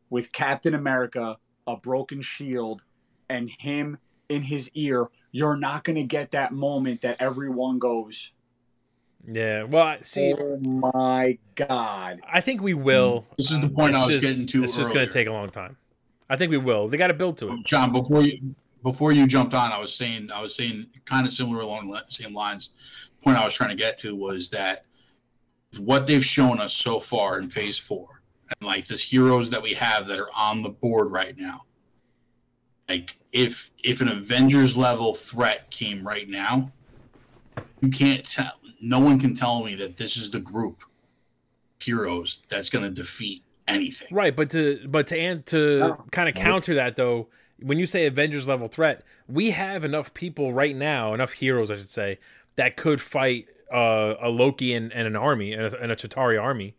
with 0.09 0.31
Captain 0.31 0.73
America, 0.73 1.37
a 1.67 1.75
broken 1.77 2.21
shield, 2.21 2.81
and 3.29 3.49
him 3.59 3.97
in 4.29 4.43
his 4.43 4.69
ear. 4.73 5.07
You're 5.31 5.57
not 5.57 5.83
gonna 5.83 6.03
get 6.03 6.31
that 6.31 6.53
moment 6.53 7.01
that 7.01 7.17
everyone 7.19 7.77
goes, 7.79 8.31
Yeah. 9.27 9.63
Well, 9.63 9.97
see, 10.01 10.33
"Oh 10.37 10.57
my 10.59 11.37
god!" 11.55 12.21
I 12.31 12.41
think 12.41 12.61
we 12.61 12.73
will. 12.73 13.25
This 13.37 13.51
is 13.51 13.59
the 13.59 13.69
point 13.69 13.91
It's 13.95 13.99
I 14.03 14.05
was 14.05 14.15
just- 14.15 14.25
getting 14.25 14.47
to 14.47 14.63
It's 14.63 14.75
just 14.77 14.93
going 14.93 15.07
to 15.07 15.11
take 15.13 15.27
a 15.27 15.31
long 15.31 15.49
time. 15.49 15.77
I 16.29 16.37
think 16.37 16.49
we 16.51 16.57
will. 16.57 16.87
They 16.87 16.97
got 16.97 17.07
to 17.07 17.13
build 17.13 17.37
to 17.39 17.49
it. 17.53 17.65
John, 17.65 17.91
before 17.91 18.23
you 18.23 18.55
before 18.83 19.11
you 19.11 19.25
jumped 19.27 19.53
on, 19.53 19.71
I 19.71 19.79
was 19.79 19.93
saying 19.93 20.29
I 20.33 20.41
was 20.41 20.55
saying 20.55 20.85
kind 21.05 21.25
of 21.25 21.33
similar 21.33 21.61
along 21.61 21.89
the 21.89 22.03
same 22.07 22.33
lines. 22.33 23.11
The 23.19 23.23
point 23.23 23.37
I 23.37 23.45
was 23.45 23.53
trying 23.53 23.71
to 23.71 23.75
get 23.75 23.97
to 23.99 24.15
was 24.15 24.49
that 24.51 24.85
what 25.79 26.07
they've 26.07 26.23
shown 26.25 26.59
us 26.59 26.73
so 26.73 26.99
far 26.99 27.39
in 27.39 27.49
Phase 27.49 27.77
Four, 27.77 28.21
and 28.59 28.67
like 28.67 28.85
the 28.87 28.95
heroes 28.95 29.49
that 29.51 29.61
we 29.61 29.73
have 29.73 30.07
that 30.07 30.19
are 30.19 30.29
on 30.35 30.61
the 30.61 30.69
board 30.69 31.11
right 31.11 31.37
now. 31.37 31.63
Like 32.87 33.17
if 33.31 33.71
if 33.83 34.01
an 34.01 34.07
Avengers 34.09 34.77
level 34.77 35.13
threat 35.15 35.69
came 35.71 36.05
right 36.07 36.29
now, 36.29 36.71
you 37.81 37.89
can't 37.89 38.23
tell. 38.23 38.53
No 38.85 38.99
one 38.99 39.19
can 39.19 39.33
tell 39.33 39.63
me 39.63 39.73
that 39.75 39.97
this 39.97 40.15
is 40.15 40.29
the 40.29 40.39
group 40.39 40.83
of 40.83 41.83
heroes 41.83 42.43
that's 42.49 42.69
going 42.69 42.85
to 42.85 42.91
defeat 42.91 43.43
anything. 43.67 44.07
Right, 44.11 44.35
but 44.35 44.51
to 44.51 44.87
but 44.87 45.07
to 45.07 45.17
and 45.19 45.45
to 45.47 45.79
No. 45.79 46.03
kind 46.11 46.29
of 46.29 46.35
counter 46.35 46.75
that 46.75 46.95
though, 46.95 47.27
when 47.59 47.79
you 47.79 47.87
say 47.87 48.05
Avengers 48.05 48.47
level 48.47 48.67
threat, 48.67 49.03
we 49.27 49.51
have 49.51 49.83
enough 49.83 50.13
people 50.13 50.53
right 50.53 50.75
now, 50.75 51.13
enough 51.13 51.33
heroes, 51.33 51.71
I 51.71 51.77
should 51.77 51.89
say, 51.89 52.19
that 52.57 52.77
could 52.77 53.01
fight 53.01 53.47
uh, 53.73 54.15
a 54.21 54.29
Loki 54.29 54.73
and, 54.73 54.93
and 54.93 55.07
an 55.07 55.15
army 55.15 55.53
and 55.53 55.73
a, 55.73 55.81
and 55.81 55.91
a 55.91 55.95
Chitauri 55.95 56.41
army. 56.41 56.75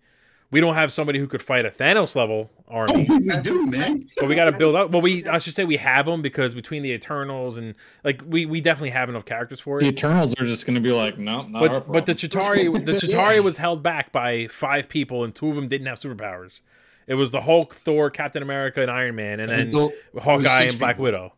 We 0.51 0.61
don't 0.61 0.75
have 0.75 0.93
somebody 0.93 1.19
who 1.19 1.27
could 1.27 1.43
fight 1.43 1.67
a 1.67 1.71
Thanos 1.71 2.15
level 2.15 2.51
army. 2.69 3.07
Oh, 3.11 3.19
we 3.19 3.37
do, 3.43 3.67
man. 3.67 4.07
but 4.17 4.29
we 4.29 4.35
got 4.35 4.45
to 4.45 4.57
build 4.57 4.77
up. 4.77 4.91
Well, 4.91 5.03
we 5.03 5.27
I 5.27 5.39
should 5.39 5.55
say 5.55 5.65
we 5.65 5.77
have 5.77 6.07
them 6.07 6.23
because 6.23 6.55
between 6.55 6.83
the 6.83 6.93
Eternals 6.93 7.57
and 7.57 7.75
like 8.05 8.23
we 8.27 8.47
we 8.47 8.61
definitely 8.61 8.91
have 8.91 9.09
enough 9.09 9.25
characters 9.25 9.61
for 9.61 9.79
it. 9.79 9.83
The. 9.83 9.89
Eternals 9.89 10.35
are 10.39 10.47
just 10.47 10.65
going 10.65 10.77
to 10.77 10.81
be 10.81 10.93
like, 10.93 11.19
no, 11.19 11.43
not 11.43 11.63
our 11.63 11.69
But 11.81 11.93
but 11.93 12.07
the 12.07 12.15
problem." 12.15 12.71
Chitauri 12.73 12.85
the 12.87 12.93
Chitauri 12.93 13.43
was 13.43 13.57
held 13.57 13.83
back 13.83 14.13
by 14.13 14.47
five 14.47 14.89
people 14.89 15.25
and 15.25 15.35
two 15.35 15.49
of 15.49 15.57
them 15.57 15.69
didn't 15.69 15.87
have 15.89 15.99
superpowers. 15.99 16.61
It 17.09 17.15
was 17.15 17.31
the 17.31 17.43
Hulk, 17.43 17.75
Thor, 17.75 18.11
Captain 18.11 18.43
America, 18.43 18.83
and 18.83 18.91
Iron 18.91 19.15
Man, 19.15 19.39
and 19.39 19.51
then 19.51 19.61
Until- 19.61 19.93
Hawkeye 20.21 20.63
and 20.65 20.79
Black 20.79 20.97
people. 20.97 21.05
Widow. 21.05 21.33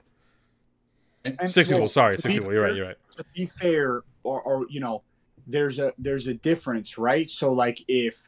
And 1.24 1.50
Six 1.50 1.68
well, 1.68 1.78
people. 1.78 1.88
Sorry, 1.90 2.16
to 2.16 2.22
six 2.22 2.32
be 2.32 2.38
people. 2.38 2.54
You're 2.54 2.62
right. 2.62 2.74
You're 2.74 2.86
right. 2.86 2.96
to 3.16 3.24
be 3.34 3.46
fair 3.46 4.02
or, 4.22 4.42
or 4.42 4.66
you 4.68 4.80
know 4.80 5.02
there's 5.46 5.78
a 5.78 5.92
there's 5.98 6.26
a 6.26 6.34
difference 6.34 6.98
right 6.98 7.30
so 7.30 7.52
like 7.52 7.82
if 7.88 8.27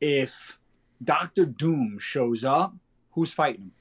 if 0.00 0.58
dr 1.02 1.44
doom 1.46 1.98
shows 1.98 2.44
up 2.44 2.74
who's 3.12 3.32
fighting 3.32 3.62
him 3.64 3.72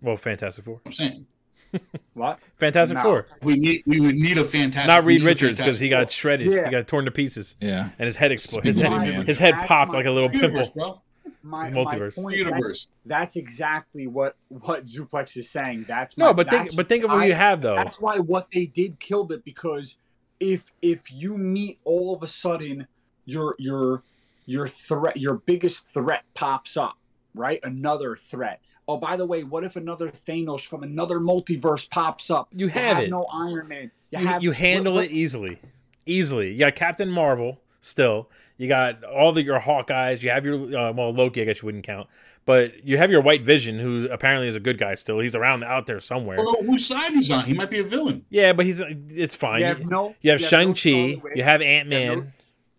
Well, 0.00 0.16
Fantastic 0.16 0.64
Four. 0.64 0.80
I'm 0.84 0.92
saying 0.92 1.26
what 2.14 2.38
Fantastic 2.58 2.96
No. 2.96 3.02
Four. 3.02 3.26
we 3.42 3.54
need 3.56 3.82
we 3.86 4.00
would 4.00 4.14
need 4.16 4.36
a 4.38 4.44
fantastic. 4.44 4.88
Not 4.88 5.04
Reed 5.04 5.22
Richards 5.22 5.58
because 5.58 5.78
he 5.78 5.88
got 5.88 6.10
shredded. 6.10 6.52
Yeah. 6.52 6.64
He 6.66 6.70
got 6.70 6.86
torn 6.86 7.04
to 7.06 7.10
pieces, 7.10 7.56
yeah. 7.60 7.88
and 7.98 8.06
his 8.06 8.16
head 8.16 8.30
exploded. 8.30 8.74
His 8.74 8.80
head, 8.82 8.90
Man. 8.90 9.26
his 9.26 9.38
head 9.38 9.54
That's 9.54 9.68
popped 9.68 9.92
my- 9.92 9.98
like 9.98 10.06
a 10.06 10.10
little 10.10 10.30
Universe, 10.30 10.70
pimple. 10.70 11.02
bro. 11.24 11.32
my, 11.42 11.70
Multiverse. 11.70 12.22
my 12.22 12.32
Universe. 12.34 12.86
that- 13.06 13.08
that's 13.08 13.36
exactly 13.36 14.06
what 14.06 14.36
what 14.48 14.84
zuplex 14.84 15.34
is 15.36 15.48
saying 15.50 15.86
that's 15.88 16.18
No, 16.18 16.26
my- 16.26 16.32
but 16.34 16.50
think 16.50 16.76
but 16.76 16.88
think 16.90 17.04
of 17.04 17.10
what 17.10 17.20
I- 17.20 17.26
you 17.26 17.34
have 17.34 17.62
though. 17.62 17.76
that's 17.76 18.00
why 18.00 18.18
what 18.18 18.50
they 18.50 18.66
did 18.66 18.98
killed 19.00 19.32
it 19.32 19.42
because 19.44 19.96
if 20.40 20.70
if 20.82 21.10
you 21.10 21.38
meet 21.38 21.78
all 21.84 22.14
of 22.14 22.22
a 22.22 22.26
sudden 22.26 22.86
your 23.24 23.54
your 23.58 24.02
your 24.46 24.66
threat 24.68 25.16
your 25.16 25.34
biggest 25.34 25.86
threat 25.88 26.24
pops 26.34 26.76
up 26.76 26.96
right 27.34 27.60
another 27.64 28.16
threat 28.16 28.60
oh 28.88 28.96
by 28.96 29.16
the 29.16 29.24
way 29.26 29.42
what 29.44 29.64
if 29.64 29.76
another 29.76 30.08
thanos 30.10 30.60
from 30.66 30.82
another 30.82 31.18
multiverse 31.20 31.88
pops 31.90 32.30
up 32.30 32.48
You 32.54 32.68
have 32.68 32.98
it. 33.04 33.10
no 33.10 33.24
iron 33.32 33.68
man 33.68 33.90
you, 34.10 34.18
You, 34.18 34.26
have 34.26 34.42
you 34.42 34.50
handle 34.52 34.94
what- 34.94 35.04
it 35.06 35.12
easily, 35.12 35.58
easily. 36.06 36.52
You 36.52 36.58
got 36.58 36.74
Captain 36.74 37.08
Marvel 37.10 37.60
still. 37.80 38.28
You 38.58 38.68
got 38.68 39.02
all 39.04 39.32
the 39.32 39.42
your 39.42 39.58
Hawkeyes. 39.58 40.20
You 40.22 40.30
have 40.30 40.44
your 40.44 40.54
uh, 40.78 40.92
well 40.92 41.12
Loki. 41.14 41.40
I 41.40 41.44
guess 41.46 41.62
you 41.62 41.66
wouldn't 41.66 41.84
count, 41.84 42.06
but 42.44 42.84
you 42.86 42.98
have 42.98 43.10
your 43.10 43.22
White 43.22 43.42
Vision, 43.42 43.78
who 43.78 44.06
apparently 44.12 44.46
is 44.48 44.54
a 44.54 44.60
good 44.60 44.78
guy 44.78 44.94
still. 44.94 45.18
He's 45.18 45.34
around 45.34 45.64
out 45.64 45.86
there 45.86 45.98
somewhere. 45.98 46.36
Well, 46.36 46.54
whose 46.62 46.86
side 46.86 47.12
he's 47.12 47.30
on? 47.30 47.44
He 47.44 47.54
might 47.54 47.70
be 47.70 47.78
a 47.80 47.84
villain. 47.84 48.24
Yeah, 48.28 48.52
but 48.52 48.66
he's 48.66 48.82
it's 49.08 49.34
fine. 49.34 49.60
you 49.60 49.64
have 49.66 49.86
no 49.86 50.14
You 50.20 50.32
have 50.32 50.40
no 50.40 50.46
Shang 50.46 50.68
Chi. 50.74 50.78
Scarlet 50.80 51.22
Witch, 51.22 51.32
You 51.36 51.42
have 51.44 51.62
Ant 51.62 51.88
you 51.88 51.96
have 51.96 52.18
Man. 52.18 52.32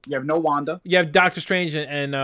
No- 0.07 0.11
you 0.11 0.15
have 0.17 0.25
no 0.25 0.37
wanda 0.37 0.81
You 0.83 0.97
have 0.97 1.11
Doctor 1.11 1.41
Strange 1.41 1.75
and, 1.75 1.89
and 1.89 2.15
uh, 2.15 2.17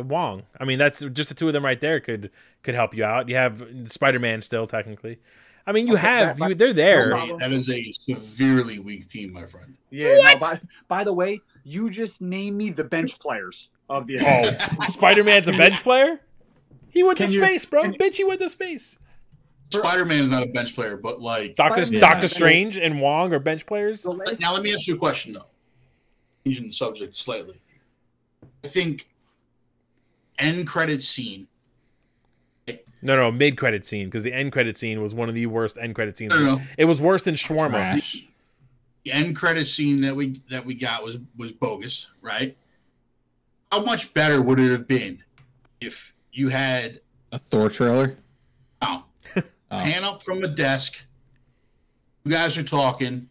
uh, 0.00 0.02
Wong. 0.06 0.42
I 0.60 0.64
mean, 0.64 0.78
that's 0.78 1.00
just 1.12 1.28
the 1.28 1.34
two 1.34 1.46
of 1.48 1.52
them 1.52 1.64
right 1.64 1.80
there 1.80 2.00
could 2.00 2.30
could 2.62 2.74
help 2.74 2.94
you 2.94 3.04
out. 3.04 3.28
You 3.28 3.36
have 3.36 3.64
Spider 3.86 4.18
Man 4.18 4.42
still 4.42 4.66
technically. 4.66 5.18
I 5.66 5.72
mean, 5.72 5.86
you 5.86 5.94
Okay, 5.94 6.02
have 6.06 6.38
that- 6.38 6.48
you, 6.48 6.54
they're 6.54 6.72
there. 6.72 7.00
there. 7.10 7.24
is 7.24 7.38
that 7.38 7.52
is 7.52 7.68
a 7.70 7.92
severely 7.92 8.78
weak 8.78 9.06
team, 9.06 9.32
my 9.32 9.44
friend. 9.46 9.78
yeah 9.90 10.18
no, 10.32 10.38
by, 10.38 10.60
by 10.88 11.04
the 11.04 11.12
way 11.12 11.40
you 11.64 11.90
just 11.90 12.20
named 12.22 12.56
me 12.56 12.70
the 12.70 12.84
bench 12.84 13.18
players 13.18 13.68
of 13.90 14.06
the 14.06 14.18
Oh, 14.20 14.82
Spider 14.84 15.24
Man's 15.24 15.46
a 15.48 15.52
bench 15.52 15.82
player. 15.82 16.20
He 16.90 17.02
went 17.02 17.18
to 17.18 17.24
Can 17.24 17.32
you- 17.34 17.44
space, 17.44 17.64
bro. 17.66 17.82
can- 17.82 17.94
Bitch, 17.94 18.14
he 18.14 18.24
went 18.24 18.40
to 18.40 18.48
space. 18.48 18.98
Spider 19.70 20.06
Man 20.06 20.24
is 20.24 20.30
not 20.30 20.42
a 20.42 20.46
bench 20.46 20.74
player, 20.74 20.96
but 20.96 21.20
like 21.20 21.54
Doctor 21.54 21.84
Doctor 21.84 22.28
Strange 22.28 22.78
and 22.78 23.00
Wong 23.02 23.34
are 23.34 23.38
bench 23.38 23.66
players. 23.66 24.06
Now 24.40 24.54
let 24.54 24.62
me 24.62 24.72
ask 24.74 24.86
you 24.86 24.94
a 24.94 24.98
question 24.98 25.34
though. 25.34 25.44
Changing 26.48 26.66
the 26.68 26.72
subject 26.72 27.14
slightly. 27.14 27.56
I 28.64 28.68
think 28.68 29.06
end 30.38 30.66
credit 30.66 31.02
scene. 31.02 31.46
No, 33.02 33.16
no, 33.16 33.30
mid 33.30 33.58
credit 33.58 33.84
scene 33.84 34.06
because 34.06 34.22
the 34.22 34.32
end 34.32 34.50
credit 34.50 34.76
scene 34.76 35.02
was 35.02 35.12
one 35.14 35.28
of 35.28 35.34
the 35.34 35.44
worst 35.46 35.76
end 35.78 35.94
credit 35.94 36.16
scenes. 36.16 36.30
No, 36.30 36.38
no, 36.42 36.54
no. 36.56 36.62
It 36.78 36.86
was 36.86 37.00
worse 37.02 37.22
than 37.22 37.34
Shawarma. 37.34 37.70
Trash. 37.70 38.24
The 39.04 39.12
end 39.12 39.36
credit 39.36 39.66
scene 39.66 40.00
that 40.00 40.16
we 40.16 40.40
that 40.50 40.64
we 40.64 40.74
got 40.74 41.04
was 41.04 41.18
was 41.36 41.52
bogus, 41.52 42.08
right? 42.22 42.56
How 43.70 43.84
much 43.84 44.14
better 44.14 44.40
would 44.40 44.58
it 44.58 44.70
have 44.70 44.88
been 44.88 45.22
if 45.82 46.14
you 46.32 46.48
had 46.48 47.00
A 47.30 47.38
Thor 47.38 47.68
trailer. 47.68 48.16
oh, 48.82 49.04
Oh. 49.36 49.42
pan 49.70 50.02
up 50.02 50.22
from 50.22 50.40
the 50.40 50.48
desk. 50.48 51.04
You 52.24 52.32
guys 52.32 52.56
are 52.56 52.62
talking 52.64 53.28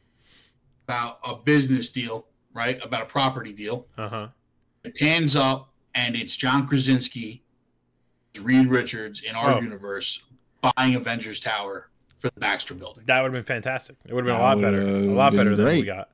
about 0.88 1.20
a 1.28 1.36
business 1.36 1.90
deal, 1.90 2.28
right? 2.58 2.84
About 2.84 3.04
a 3.04 3.06
property 3.06 3.54
deal. 3.54 3.88
Uh 3.98 4.10
huh. 4.10 4.28
It 4.84 4.96
pans 4.96 5.36
up, 5.36 5.70
and 5.96 6.16
it's 6.16 6.36
John 6.36 6.68
Krasinski, 6.68 7.44
Reed 8.42 8.68
Richards 8.68 9.22
in 9.22 9.36
our 9.36 9.56
Oh. 9.56 9.62
universe 9.62 10.24
buying 10.76 10.96
Avengers 10.96 11.40
Tower 11.40 11.90
for 12.18 12.30
the 12.34 12.40
Baxter 12.40 12.74
Building. 12.74 13.04
That 13.06 13.22
would 13.22 13.34
have 13.34 13.46
been 13.46 13.56
fantastic. 13.56 13.96
It 14.06 14.14
would 14.14 14.26
have 14.26 14.34
been 14.34 14.42
a 14.42 14.44
lot 14.44 14.60
better. 14.60 14.82
A 14.82 15.14
lot 15.14 15.32
been 15.32 15.38
better 15.40 15.56
than 15.56 15.66
what 15.66 15.74
we 15.76 15.84
got. 15.84 16.10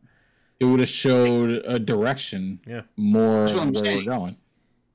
It 0.60 0.66
would 0.66 0.80
have 0.82 0.90
showed 0.90 1.62
a 1.66 1.80
direction. 1.80 2.60
Yeah. 2.68 2.82
More 2.98 3.40
That's 3.40 3.56
what 3.56 3.76
where 3.76 3.92
I'm 3.92 3.98
we're 3.98 4.04
going. 4.04 4.38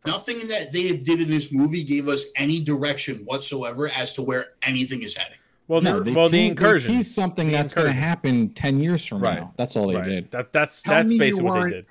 Nothing 0.07 0.47
that 0.49 0.73
they 0.73 0.97
did 0.97 1.21
in 1.21 1.29
this 1.29 1.53
movie 1.53 1.83
gave 1.85 2.09
us 2.09 2.27
any 2.37 2.61
direction 2.61 3.17
whatsoever 3.25 3.89
as 3.91 4.15
to 4.15 4.23
where 4.23 4.51
anything 4.63 5.03
is 5.03 5.15
heading. 5.17 5.38
Well, 5.69 5.83
No, 5.83 5.99
the, 5.99 6.05
they 6.05 6.13
well, 6.17 6.27
the 6.27 6.31
they 6.33 6.47
incursion. 6.49 6.95
teased 6.97 7.15
something 7.15 7.47
The 7.49 7.53
that's 7.53 7.73
going 7.75 7.87
to 7.87 7.93
happen 7.93 8.49
ten 8.55 8.81
years 8.81 9.05
from 9.07 9.21
Right. 9.23 9.41
now. 9.41 9.53
That's 9.57 9.77
all 9.77 9.87
they 9.89 9.97
Right. 9.97 10.09
did. 10.09 10.31
That 10.31 10.53
that's 10.53 10.83
Tell 10.83 10.95
that's 10.95 11.13
basically 11.15 11.45
what 11.45 11.65
they 11.65 11.71
did. 11.71 11.87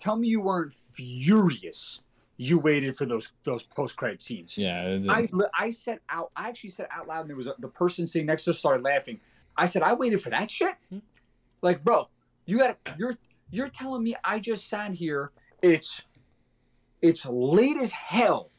tell 0.00 0.16
me 0.16 0.26
you 0.28 0.40
weren't 0.40 0.72
furious 0.94 2.00
you 2.38 2.58
waited 2.58 2.96
for 2.96 3.04
those 3.04 3.32
those 3.44 3.62
post 3.62 3.96
credit 3.96 4.22
scenes 4.22 4.56
Yeah. 4.56 4.98
I, 5.10 5.28
I 5.54 5.70
said 5.70 6.00
out 6.08 6.30
I 6.34 6.48
actually 6.48 6.70
said 6.70 6.86
out 6.90 7.06
loud 7.06 7.20
and 7.20 7.28
there 7.30 7.36
was 7.36 7.46
a, 7.46 7.54
the 7.58 7.68
person 7.68 8.06
sitting 8.06 8.26
next 8.26 8.44
to 8.44 8.50
us 8.50 8.58
started 8.58 8.82
laughing 8.82 9.20
I 9.58 9.66
said 9.66 9.82
I 9.82 9.92
waited 9.92 10.22
for 10.22 10.30
that 10.30 10.50
shit 10.50 10.74
Hmm. 10.90 10.98
like 11.60 11.84
bro 11.84 12.08
you 12.46 12.56
got 12.58 12.78
you're 12.98 13.16
you're 13.50 13.68
telling 13.68 14.02
me 14.02 14.14
I 14.24 14.38
just 14.38 14.68
sat 14.68 14.92
here 14.94 15.32
it's 15.62 16.02
it's 17.02 17.26
late 17.26 17.76
as 17.76 17.92
hell 17.92 18.50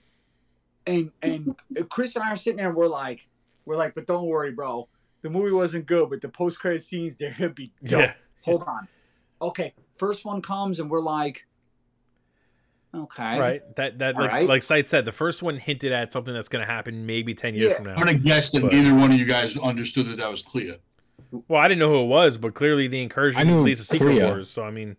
and 0.85 1.11
and 1.23 1.55
Chris 1.89 2.15
and 2.15 2.23
I 2.23 2.31
are 2.33 2.35
sitting 2.35 2.57
there 2.57 2.67
and 2.67 2.75
we're 2.77 2.87
like 2.87 3.27
we're 3.65 3.75
like 3.77 3.93
but 3.95 4.05
don't 4.07 4.25
worry 4.25 4.51
bro 4.51 4.87
the 5.21 5.29
movie 5.29 5.51
wasn't 5.51 5.85
good 5.85 6.09
but 6.09 6.21
the 6.21 6.29
post 6.29 6.59
credit 6.59 6.83
scenes 6.83 7.15
they're 7.15 7.35
gonna 7.37 7.49
be 7.51 7.71
dope 7.83 7.99
Yeah. 8.01 8.13
hold 8.43 8.63
on. 8.67 8.87
Okay, 9.41 9.73
first 9.97 10.23
one 10.23 10.39
comes 10.41 10.79
and 10.79 10.87
we're 10.89 10.99
like, 10.99 11.47
okay, 12.93 13.39
Right. 13.39 13.75
That 13.75 13.99
that 13.99 14.15
All 14.15 14.21
like 14.21 14.31
right. 14.31 14.47
like 14.47 14.63
Scythe 14.63 14.87
said, 14.87 15.05
the 15.05 15.11
first 15.11 15.41
one 15.41 15.57
hinted 15.57 15.91
at 15.91 16.11
something 16.13 16.33
that's 16.33 16.47
going 16.49 16.65
to 16.65 16.71
happen 16.71 17.05
maybe 17.05 17.33
ten 17.33 17.55
years 17.55 17.71
Yeah. 17.71 17.75
from 17.77 17.85
now. 17.85 17.93
I'm 17.95 17.99
gonna 18.05 18.13
guess 18.17 18.51
that 18.51 18.61
But- 18.61 18.71
neither 18.73 18.93
one 18.93 19.11
of 19.11 19.17
you 19.17 19.25
guys 19.25 19.57
understood 19.57 20.07
that 20.07 20.17
that 20.17 20.29
was 20.29 20.41
Clea. 20.41 20.75
Well, 21.47 21.61
I 21.61 21.67
didn't 21.67 21.79
know 21.79 21.89
who 21.89 22.01
it 22.01 22.07
was, 22.07 22.37
but 22.37 22.53
clearly 22.53 22.87
the 22.87 23.01
incursion 23.01 23.63
leads 23.63 23.79
to 23.79 23.85
Secret 23.85 24.15
Clea. 24.17 24.25
Wars. 24.25 24.49
So 24.49 24.63
I 24.63 24.71
mean, 24.71 24.97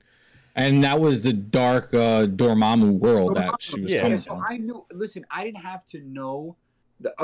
And 0.57 0.83
that 0.85 0.99
was 1.01 1.23
the 1.23 1.33
dark 1.33 1.95
uh, 1.95 2.27
Dormammu 2.27 2.99
world 2.99 3.37
that 3.37 3.55
she 3.61 3.81
was 3.81 3.93
Yeah. 3.93 4.03
coming 4.03 4.19
so 4.19 4.33
from. 4.33 4.45
I 4.49 4.57
knew. 4.57 4.85
Listen, 4.93 5.25
I 5.31 5.45
didn't 5.45 5.63
have 5.63 5.87
to 5.87 6.01
know 6.01 6.57
the, 6.57 6.62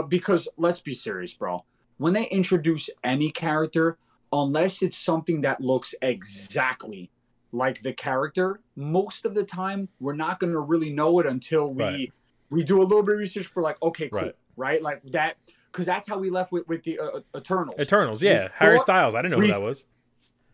because 0.08 0.48
let's 0.56 0.80
be 0.80 0.94
serious, 0.94 1.32
bro. 1.32 1.64
When 1.98 2.12
they 2.12 2.24
introduce 2.28 2.88
any 3.02 3.30
character, 3.30 3.98
unless 4.32 4.82
it's 4.82 4.98
something 4.98 5.40
that 5.42 5.60
looks 5.60 5.94
exactly 6.02 7.10
like 7.52 7.82
the 7.82 7.92
character, 7.92 8.60
most 8.76 9.24
of 9.24 9.34
the 9.34 9.44
time 9.44 9.88
we're 10.00 10.14
not 10.14 10.38
going 10.38 10.52
to 10.52 10.60
really 10.60 10.90
know 10.90 11.18
it 11.18 11.26
until 11.26 11.72
we 11.72 11.82
Right. 11.82 12.12
we 12.50 12.62
do 12.64 12.80
a 12.80 12.84
little 12.84 13.02
bit 13.02 13.14
of 13.14 13.18
research. 13.20 13.54
We're 13.54 13.62
like, 13.62 13.80
okay, 13.82 14.08
cool, 14.08 14.20
Right. 14.20 14.34
right? 14.56 14.82
Like 14.82 15.02
that, 15.12 15.36
because 15.72 15.86
that's 15.86 16.08
how 16.08 16.18
we 16.18 16.30
left 16.30 16.52
with 16.52 16.68
with 16.68 16.82
the 16.84 16.98
uh, 17.00 17.20
Eternals. 17.36 17.80
Eternals, 17.80 18.20
We 18.22 18.28
yeah. 18.28 18.48
Harry 18.54 18.76
thought- 18.76 18.82
Styles. 18.82 19.14
I 19.14 19.22
didn't 19.22 19.32
know 19.32 19.38
we- 19.38 19.46
who 19.46 19.52
that 19.52 19.60
was. 19.62 19.84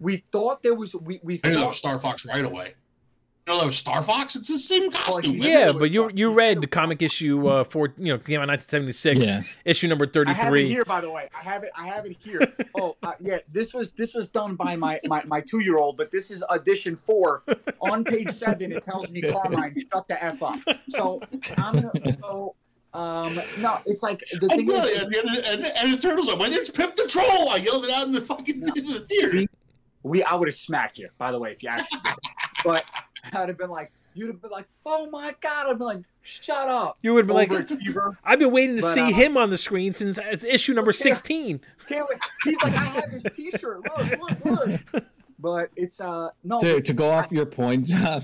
we 0.01 0.25
thought 0.33 0.63
there 0.63 0.75
was 0.75 0.95
we 0.95 1.21
we 1.23 1.41
I 1.45 1.49
knew 1.49 1.55
that 1.55 1.61
thought 1.61 1.69
was 1.69 1.79
Star 1.79 1.99
Fox 1.99 2.25
right 2.27 2.45
away. 2.45 2.75
You 3.47 3.53
know 3.53 3.61
that 3.61 3.67
was 3.67 3.77
Star 3.77 4.03
Fox? 4.03 4.37
It's 4.37 4.49
the 4.49 4.57
same 4.59 4.91
costume. 4.91 5.37
yeah, 5.37 5.67
Yeah, 5.67 5.73
but 5.73 5.91
you 5.91 6.05
you 6.15 6.31
You 6.31 6.33
read 6.33 6.63
the 6.63 6.67
comic 6.67 7.03
issue 7.03 7.47
uh 7.47 7.65
for 7.65 7.93
you 7.99 8.11
know 8.15 8.19
came 8.19 8.41
out 8.41 8.49
1976, 8.49 9.19
Yeah. 9.27 9.41
issue 9.67 9.87
number 9.87 10.05
I 10.07 10.33
have 10.33 10.47
it 10.55 10.65
33. 10.65 10.69
here, 10.69 10.85
by 10.87 11.03
the 11.03 11.11
way. 11.11 11.29
I 11.39 11.43
have 11.43 11.63
it. 11.63 11.71
I 11.77 11.87
have 11.89 12.07
it 12.07 12.17
here. 12.19 12.41
oh, 12.75 12.97
uh, 13.03 13.13
yeah. 13.21 13.39
This 13.53 13.75
was 13.75 13.93
this 13.93 14.15
was 14.15 14.29
done 14.31 14.55
by 14.55 14.77
my 14.77 14.99
my, 15.07 15.23
my 15.27 15.43
two 15.43 15.59
year 15.61 15.77
old, 15.77 15.99
but 15.99 16.11
this 16.11 16.31
is 16.31 16.43
edition 16.49 16.97
four. 16.97 17.43
On 17.83 18.03
page 18.03 18.31
seven, 18.33 18.73
it 18.73 18.83
tells 18.83 19.11
me 19.11 19.21
Carmine, 19.21 19.75
shut 19.93 20.09
the 20.09 20.25
f 20.25 20.43
up. 20.43 20.59
So 20.89 21.21
I'm 21.59 21.75
gonna, 21.83 21.93
so 22.23 22.55
um 22.95 23.39
no, 23.59 23.79
it's 23.85 24.03
like 24.03 24.21
the 24.41 24.49
thing 24.49 24.65
did. 24.65 24.85
is, 24.91 25.03
At 25.05 25.11
the 25.11 25.19
end 25.19 25.29
of, 25.39 25.45
and, 25.53 25.73
and 25.77 25.93
the 25.93 25.99
Eternals, 25.99 26.31
I 26.31 26.35
went, 26.35 26.55
it's 26.55 26.71
Pip 26.71 26.95
the 26.97 27.07
Troll. 27.09 27.51
I 27.51 27.57
yelled 27.57 27.85
it 27.85 27.91
out 27.91 28.07
in 28.07 28.13
the 28.15 28.23
fucking 28.23 28.61
No. 28.61 28.73
the 28.73 29.01
theater. 29.07 29.47
we 30.03 30.23
I 30.23 30.35
would 30.35 30.49
have 30.49 30.55
smacked 30.57 30.97
you. 30.99 31.11
By 31.19 31.31
the 31.31 31.39
way, 31.39 31.53
if 31.53 31.63
you 31.63 31.69
actually, 31.69 32.01
did. 32.05 32.15
But 32.65 32.85
I'd 33.33 33.49
have 33.49 33.59
been 33.59 33.71
like, 33.71 33.93
you'd 34.15 34.29
have 34.29 34.41
been 34.43 34.51
like, 34.51 34.67
oh 34.87 35.09
my 35.11 35.35
god, 35.41 35.67
I'd 35.69 35.79
be 35.79 35.85
like, 35.85 36.03
shut 36.23 36.69
up, 36.69 36.99
You 37.03 37.15
would 37.15 37.27
be 37.27 37.33
like. 37.35 37.53
I've 38.25 38.39
been 38.39 38.51
waiting 38.51 38.77
to 38.77 38.83
But, 38.83 38.95
see 38.95 39.01
uh, 39.01 39.13
him 39.13 39.37
on 39.37 39.51
the 39.51 39.59
screen 39.59 39.93
since 39.93 40.19
it's 40.23 40.45
issue 40.45 40.73
number 40.75 40.91
Yeah. 40.93 41.03
16. 41.03 41.61
Can't 41.89 42.09
wait. 42.09 42.19
He's 42.45 42.63
like, 42.63 42.73
I 42.75 42.85
have 42.85 43.11
his 43.11 43.23
T-shirt. 43.35 43.83
Look, 43.99 44.45
look, 44.45 44.81
look. 44.93 45.05
But 45.39 45.69
it's 45.77 46.01
uh 46.01 46.31
no. 46.43 46.59
to, 46.61 46.81
to 46.81 46.93
go 46.95 47.11
off 47.11 47.31
your 47.31 47.45
point, 47.45 47.85
John, 47.89 48.23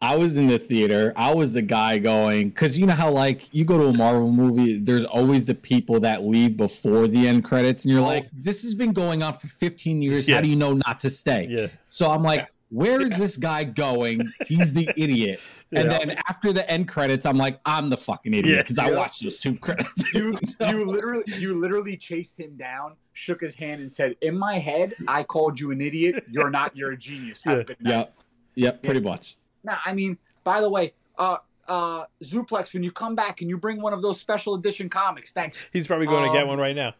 I 0.00 0.16
was 0.16 0.38
in 0.38 0.46
the 0.46 0.58
theater. 0.58 1.12
I 1.14 1.34
was 1.34 1.52
the 1.52 1.60
guy 1.60 1.98
going 1.98 2.48
because 2.48 2.78
you 2.78 2.86
know 2.86 2.94
how 2.94 3.10
like 3.10 3.52
you 3.54 3.66
go 3.66 3.76
to 3.76 3.86
a 3.88 3.92
Marvel 3.92 4.32
movie, 4.32 4.78
there's 4.78 5.04
always 5.04 5.44
the 5.44 5.54
people 5.54 6.00
that 6.00 6.22
leave 6.22 6.56
before 6.56 7.08
the 7.08 7.28
end 7.28 7.44
credits, 7.44 7.84
and 7.84 7.92
you're 7.92 8.00
Oh. 8.00 8.06
like, 8.06 8.28
this 8.32 8.62
has 8.62 8.74
been 8.74 8.94
going 8.94 9.22
on 9.22 9.36
for 9.36 9.48
15 9.48 10.00
years. 10.00 10.26
Yeah. 10.26 10.36
How 10.36 10.40
do 10.40 10.48
you 10.48 10.56
know 10.56 10.72
not 10.86 10.98
to 11.00 11.10
stay? 11.10 11.46
Yeah. 11.50 11.66
So 11.90 12.08
I'm 12.10 12.22
like, 12.22 12.48
where 12.70 13.00
is 13.04 13.18
this 13.18 13.36
guy 13.36 13.64
going? 13.64 14.32
He's 14.46 14.72
the 14.72 14.88
idiot. 14.96 15.40
And 15.72 15.90
Yeah. 15.90 15.98
then 15.98 16.18
after 16.28 16.52
the 16.52 16.68
end 16.70 16.88
credits, 16.88 17.26
I'm 17.26 17.36
like, 17.36 17.60
I'm 17.66 17.90
the 17.90 17.96
fucking 17.96 18.32
idiot 18.34 18.56
Yeah. 18.56 18.62
because 18.62 18.78
I 18.78 18.90
Yeah. 18.90 18.96
watched 18.96 19.22
those 19.22 19.38
two 19.38 19.56
credits. 19.56 20.02
you 20.14 20.34
So- 20.46 20.66
you 20.70 20.84
literally 20.86 21.24
you 21.38 21.58
literally 21.60 21.96
chased 21.96 22.38
him 22.38 22.56
down, 22.56 22.94
shook 23.12 23.40
his 23.40 23.54
hand, 23.54 23.80
and 23.80 23.90
said, 23.90 24.16
"In 24.22 24.38
my 24.38 24.54
head, 24.54 24.94
I 25.06 25.22
called 25.24 25.58
you 25.60 25.70
an 25.70 25.80
idiot. 25.80 26.24
You're 26.30 26.50
not. 26.50 26.76
You're 26.76 26.92
a 26.92 26.96
genius. 26.96 27.42
Have 27.44 27.56
Yeah. 27.56 27.60
a 27.60 27.64
good 27.64 27.80
night." 27.80 27.90
Yep. 27.90 28.18
Yep. 28.56 28.82
Pretty 28.82 29.00
much. 29.00 29.36
Nah, 29.62 29.76
I 29.84 29.92
mean, 29.92 30.16
by 30.44 30.60
the 30.60 30.70
way, 30.70 30.94
uh, 31.18 31.36
uh, 31.68 32.04
Zuplex, 32.24 32.72
when 32.72 32.82
you 32.82 32.90
come 32.90 33.14
back, 33.14 33.36
can 33.36 33.48
you 33.48 33.58
bring 33.58 33.80
one 33.80 33.92
of 33.92 34.02
those 34.02 34.18
special 34.18 34.54
edition 34.54 34.88
comics? 34.88 35.32
Thanks. 35.32 35.58
He's 35.72 35.86
probably 35.86 36.06
going 36.06 36.26
to 36.28 36.32
get 36.32 36.42
Um, 36.42 36.48
one 36.48 36.58
right 36.58 36.74
now. 36.74 36.94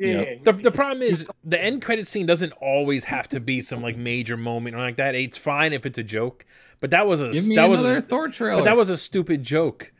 Yeah. 0.00 0.34
The, 0.42 0.52
the 0.52 0.70
problem 0.70 1.02
is 1.02 1.28
the 1.44 1.62
end 1.62 1.82
credit 1.82 2.06
scene 2.06 2.26
doesn't 2.26 2.52
always 2.52 3.04
have 3.04 3.28
to 3.28 3.40
be 3.40 3.60
some 3.60 3.82
like 3.82 3.96
major 3.96 4.36
moment 4.36 4.74
or 4.74 4.78
like 4.80 4.96
that. 4.96 5.14
It's 5.14 5.36
fine 5.38 5.72
if 5.72 5.84
it's 5.84 5.98
a 5.98 6.02
joke, 6.02 6.46
but 6.80 6.90
that 6.90 7.06
was 7.06 7.20
a 7.20 7.30
Give 7.30 7.46
me 7.46 7.54
that 7.56 7.68
was 7.68 7.84
a, 7.84 8.00
Thor 8.00 8.28
trailer. 8.28 8.60
but 8.60 8.64
that 8.64 8.76
was 8.76 8.88
a 8.88 8.96
stupid 8.96 9.42
joke 9.44 9.92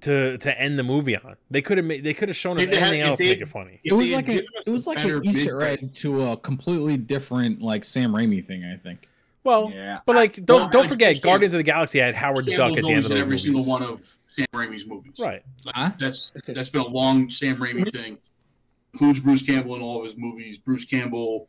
to 0.00 0.38
to 0.38 0.60
end 0.60 0.78
the 0.78 0.82
movie 0.82 1.16
on. 1.16 1.36
They 1.50 1.62
could 1.62 1.78
have 1.78 1.86
made 1.86 2.02
they 2.04 2.14
could 2.14 2.28
have 2.28 2.36
shown 2.36 2.56
us 2.56 2.62
If 2.64 2.70
they 2.70 2.76
had- 2.76 2.88
anything 2.94 3.00
if 3.02 3.06
else 3.08 3.18
to 3.18 3.24
make 3.26 3.40
it 3.40 3.48
funny. 3.48 3.80
It 3.84 3.92
was 3.92 4.10
like 4.12 4.28
a, 4.28 4.38
it 4.66 4.70
was 4.70 4.86
like 4.86 4.96
better 4.96 5.18
an 5.18 5.26
Easter 5.26 5.58
mid- 5.58 5.82
egg 5.82 5.94
to 5.96 6.22
a 6.22 6.36
completely 6.38 6.96
different 6.96 7.60
like 7.62 7.84
Sam 7.84 8.12
Raimi 8.12 8.44
thing. 8.44 8.64
I 8.64 8.76
think. 8.76 9.08
Well, 9.44 9.70
Yeah. 9.74 10.00
but 10.06 10.16
like 10.16 10.44
don't 10.46 10.56
Well, 10.62 10.68
don't 10.70 10.80
like, 10.82 10.90
forget, 10.90 11.14
Sam- 11.16 11.22
Guardians 11.28 11.52
of 11.54 11.58
the 11.58 11.64
Galaxy 11.64 11.98
had 11.98 12.14
Howard 12.14 12.46
the 12.46 12.56
Duck 12.56 12.76
at 12.78 12.82
the 12.82 12.88
end 12.88 12.98
of 13.04 13.04
in 13.04 13.10
those 13.10 13.10
every 13.20 13.24
movies. 13.26 13.42
single 13.44 13.64
one 13.66 13.82
of 13.82 14.18
Sam 14.26 14.46
Raimi's 14.54 14.86
movies. 14.86 15.12
Right. 15.20 15.42
Like, 15.64 15.74
Huh? 15.76 15.90
That's 15.98 16.32
that's 16.46 16.70
been 16.70 16.80
a 16.80 16.86
long 16.88 17.30
Sam 17.30 17.56
Raimi 17.58 17.92
thing. 17.92 18.16
Includes 18.94 19.18
Bruce 19.18 19.42
Campbell 19.42 19.74
in 19.74 19.82
all 19.82 19.98
of 19.98 20.04
his 20.04 20.16
movies. 20.16 20.56
Bruce 20.56 20.84
Campbell 20.84 21.48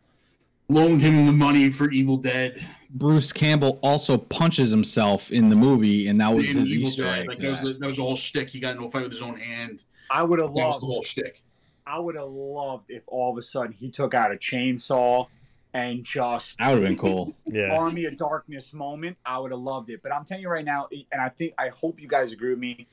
loaned 0.67 0.99
him 0.99 1.27
the 1.27 1.31
money 1.31 1.69
for 1.69 1.91
Evil 1.91 2.17
Dead. 2.17 2.57
Bruce 2.89 3.31
Campbell 3.31 3.77
also 3.83 4.17
punches 4.17 4.71
himself 4.71 5.31
in 5.31 5.49
the 5.49 5.55
movie, 5.55 6.07
and 6.07 6.19
that 6.19 6.33
was 6.33 6.49
in 6.49 6.57
his 6.57 6.69
Evil 6.69 6.87
Easter 6.87 7.03
Dead. 7.03 7.27
Like 7.27 7.37
that 7.37 7.51
was 7.51 7.59
that. 7.61 7.67
the, 7.67 7.73
that 7.75 7.87
was 7.87 7.97
the 7.97 8.01
whole 8.01 8.15
shtick. 8.15 8.49
He 8.49 8.59
got 8.59 8.71
into 8.71 8.85
a 8.85 8.89
fight 8.89 9.03
with 9.03 9.11
his 9.11 9.21
own 9.21 9.37
hand. 9.37 9.85
I 10.09 10.23
would 10.23 10.39
have 10.39 10.55
That 10.55 10.65
was 10.65 10.73
loved. 10.73 10.81
the 10.81 10.87
whole 10.87 11.01
shtick. 11.03 11.43
I 11.85 11.99
would 11.99 12.15
have 12.15 12.29
loved 12.29 12.85
if 12.89 13.03
all 13.05 13.31
of 13.31 13.37
a 13.37 13.43
sudden 13.43 13.73
he 13.73 13.91
took 13.91 14.15
out 14.15 14.31
a 14.31 14.35
chainsaw 14.37 15.27
and 15.75 16.03
just 16.03 16.57
That 16.57 16.69
would 16.69 16.81
have 16.81 16.87
been 16.89 16.97
cool. 16.97 17.35
Yeah. 17.45 17.77
Army 17.77 18.05
of 18.05 18.17
Darkness 18.17 18.73
moment. 18.73 19.17
I 19.23 19.37
would 19.37 19.51
have 19.51 19.59
loved 19.61 19.91
it. 19.91 20.01
But 20.01 20.11
I'm 20.15 20.25
telling 20.25 20.41
you 20.41 20.49
right 20.49 20.65
now, 20.65 20.87
and 21.11 21.21
I 21.21 21.29
think 21.29 21.53
I 21.59 21.67
hope 21.69 22.01
you 22.01 22.07
guys 22.07 22.33
agree 22.33 22.49
with 22.49 22.59
me. 22.59 22.87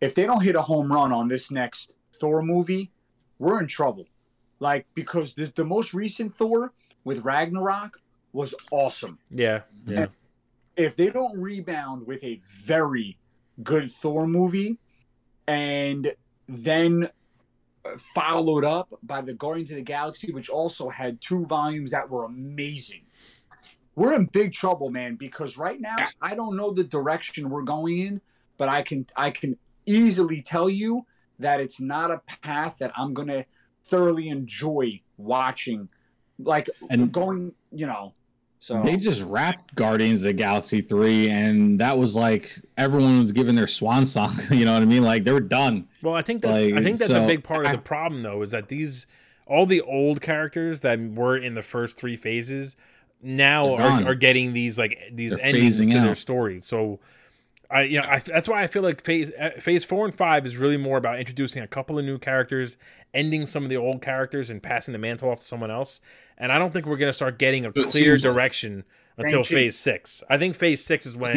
If 0.00 0.14
they 0.14 0.26
don't 0.26 0.42
hit 0.44 0.54
a 0.54 0.62
home 0.62 0.92
run 0.92 1.10
on 1.10 1.26
this 1.26 1.50
next 1.50 1.92
Thor 2.20 2.40
movie, 2.40 2.92
we're 3.38 3.60
in 3.60 3.66
trouble. 3.66 4.06
Like 4.60 4.86
because 4.94 5.34
this, 5.34 5.50
the 5.50 5.64
most 5.64 5.94
recent 5.94 6.34
Thor 6.34 6.72
with 7.04 7.24
Ragnarok 7.24 8.00
was 8.32 8.54
awesome. 8.70 9.18
Yeah. 9.30 9.62
Yeah. 9.86 10.06
If 10.76 10.96
they 10.96 11.10
don't 11.10 11.38
rebound 11.38 12.06
with 12.06 12.24
a 12.24 12.40
very 12.64 13.18
good 13.62 13.90
Thor 13.92 14.26
movie, 14.26 14.78
and 15.46 16.14
then 16.48 17.10
uh, 17.84 17.90
followed 18.14 18.64
up 18.64 18.92
by 19.02 19.20
the 19.20 19.34
Guardians 19.34 19.70
of 19.70 19.76
the 19.76 19.82
Galaxy, 19.82 20.32
which 20.32 20.48
also 20.48 20.88
had 20.88 21.20
two 21.20 21.44
volumes 21.46 21.90
that 21.90 22.08
were 22.08 22.24
amazing. 22.24 23.02
We're 23.94 24.14
in 24.14 24.26
big 24.26 24.52
trouble, 24.52 24.90
man, 24.90 25.14
because 25.14 25.56
right 25.56 25.80
now 25.80 25.96
I 26.20 26.34
don't 26.34 26.56
know 26.56 26.72
the 26.72 26.82
direction 26.82 27.48
we're 27.48 27.62
going 27.62 27.98
in, 27.98 28.20
but 28.56 28.68
I 28.68 28.82
can 28.82 29.06
I 29.16 29.30
can 29.30 29.56
easily 29.86 30.40
tell 30.40 30.68
you 30.68 31.06
that 31.38 31.60
it's 31.60 31.80
not 31.80 32.10
a 32.10 32.20
path 32.42 32.76
that 32.78 32.92
I'm 32.96 33.14
gonna 33.14 33.44
thoroughly 33.84 34.28
enjoy 34.28 35.00
watching, 35.16 35.88
like 36.38 36.68
And 36.90 37.12
going, 37.12 37.52
you 37.72 37.86
know. 37.86 38.14
So 38.58 38.80
they 38.82 38.96
just 38.96 39.22
wrapped 39.22 39.74
Guardians 39.74 40.22
of 40.24 40.28
the 40.28 40.32
Galaxy 40.32 40.80
3, 40.80 41.28
and 41.28 41.78
that 41.80 41.98
was 41.98 42.16
like 42.16 42.58
everyone 42.78 43.18
was 43.18 43.30
giving 43.30 43.54
their 43.54 43.66
swan 43.66 44.06
song. 44.06 44.38
You 44.50 44.64
know 44.64 44.72
what 44.72 44.80
I 44.82 44.86
mean? 44.86 45.02
Like 45.02 45.24
they 45.24 45.32
were 45.32 45.40
done. 45.40 45.86
Well, 46.02 46.14
I 46.14 46.22
think 46.22 46.40
that's 46.40 46.54
Like, 46.54 46.74
I 46.74 46.82
think 46.82 46.98
that's 46.98 47.10
a 47.10 47.26
big 47.26 47.44
part 47.44 47.66
of 47.66 47.72
the 47.72 47.78
problem 47.78 48.22
though 48.22 48.40
is 48.42 48.52
that 48.52 48.68
these 48.68 49.06
all 49.46 49.66
the 49.66 49.82
old 49.82 50.22
characters 50.22 50.80
that 50.80 50.98
were 50.98 51.36
in 51.36 51.52
the 51.52 51.60
first 51.62 51.98
three 51.98 52.16
phases 52.16 52.76
now 53.22 53.76
They're 53.76 54.08
are, 54.08 54.14
getting 54.14 54.52
these 54.52 54.78
like 54.78 54.98
these 55.12 55.32
They're 55.32 55.44
endings 55.44 55.78
to 55.78 55.84
phasing 55.84 55.92
their 55.92 56.10
out. 56.10 56.18
stories. 56.18 56.66
So 56.66 57.00
I 57.70 57.82
you 57.82 58.00
know 58.00 58.06
I, 58.08 58.18
that's 58.20 58.48
why 58.48 58.62
I 58.62 58.66
feel 58.66 58.82
like 58.82 59.02
phase 59.02 59.30
uh, 59.40 59.50
phase 59.60 59.84
four 59.84 60.04
and 60.04 60.14
five 60.14 60.44
is 60.46 60.56
really 60.56 60.76
more 60.76 60.98
about 60.98 61.18
introducing 61.18 61.62
a 61.62 61.66
couple 61.66 61.98
of 61.98 62.04
new 62.04 62.18
characters, 62.18 62.76
ending 63.12 63.46
some 63.46 63.62
of 63.64 63.70
the 63.70 63.76
old 63.76 64.02
characters, 64.02 64.50
and 64.50 64.62
passing 64.62 64.92
the 64.92 64.98
mantle 64.98 65.30
off 65.30 65.40
to 65.40 65.46
someone 65.46 65.70
else. 65.70 66.00
And 66.38 66.52
I 66.52 66.58
don't 66.58 66.72
think 66.72 66.86
we're 66.86 66.96
gonna 66.96 67.12
start 67.12 67.38
getting 67.38 67.64
a 67.64 67.68
It 67.68 67.74
clear 67.74 67.90
seems 67.90 68.24
like- 68.24 68.34
direction 68.34 68.84
until 69.16 69.42
Shang-Chi. 69.42 69.62
phase 69.62 69.78
six. 69.78 70.22
I 70.28 70.38
think 70.38 70.56
phase 70.56 70.84
six 70.84 71.06
is 71.06 71.16
when 71.16 71.36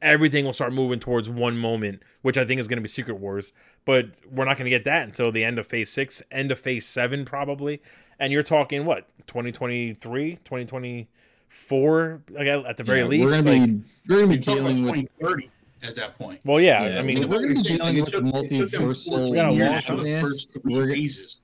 everything 0.00 0.44
will 0.44 0.52
start 0.54 0.72
moving 0.72 0.98
towards 0.98 1.28
one 1.28 1.56
moment, 1.58 2.02
which 2.22 2.36
I 2.38 2.44
think 2.44 2.58
is 2.58 2.66
going 2.66 2.78
to 2.78 2.82
be 2.82 2.88
Secret 2.88 3.16
Wars. 3.20 3.52
But 3.84 4.06
we're 4.30 4.46
not 4.46 4.56
going 4.56 4.64
to 4.64 4.70
get 4.70 4.84
that 4.84 5.02
until 5.04 5.30
the 5.30 5.44
end 5.44 5.58
of 5.58 5.66
Phase 5.66 5.90
Six, 5.90 6.22
end 6.30 6.50
of 6.50 6.58
Phase 6.58 6.86
Seven, 6.86 7.24
probably. 7.24 7.82
And 8.18 8.32
you're 8.32 8.42
talking 8.42 8.84
what 8.86 9.06
2023, 9.26 10.38
2024, 11.68 12.22
like, 12.30 12.46
at 12.68 12.76
the 12.76 12.84
very 12.84 13.00
Yeah, 13.00 13.06
least. 13.06 13.24
we're 13.24 13.30
gonna 13.42 13.58
like- 13.60 13.66
be 13.70 13.82
we're 14.08 14.16
gonna 14.16 14.26
be 14.28 14.34
You're 14.34 14.42
talking 14.42 14.60
about 14.62 14.76
dealing 14.76 14.90
with 14.90 15.10
2030 15.20 15.50
at 15.84 15.96
that 15.96 16.18
point. 16.18 16.40
well, 16.44 16.60
yeah, 16.60 16.86
Yeah, 16.86 16.98
I 16.98 17.02
mean, 17.02 17.20
we're 17.20 17.26
gonna 17.26 17.48
be 17.48 17.54
Like, 17.54 17.64
dealing 17.64 17.96
it 17.96 18.00
with 18.02 18.10
took- 18.12 18.22
the 18.24 18.28
it 18.28 18.48
took 18.48 18.70
them 18.70 18.82
multiversal 18.82 19.08
14 19.28 19.34
Yeah, 19.34 19.50
years 19.50 19.84
for 19.84 19.96
the 19.96 20.02
madness. 20.02 20.20
first 20.22 20.52
three 20.62 20.76
We're- 20.76 20.92
phases. 20.94 21.36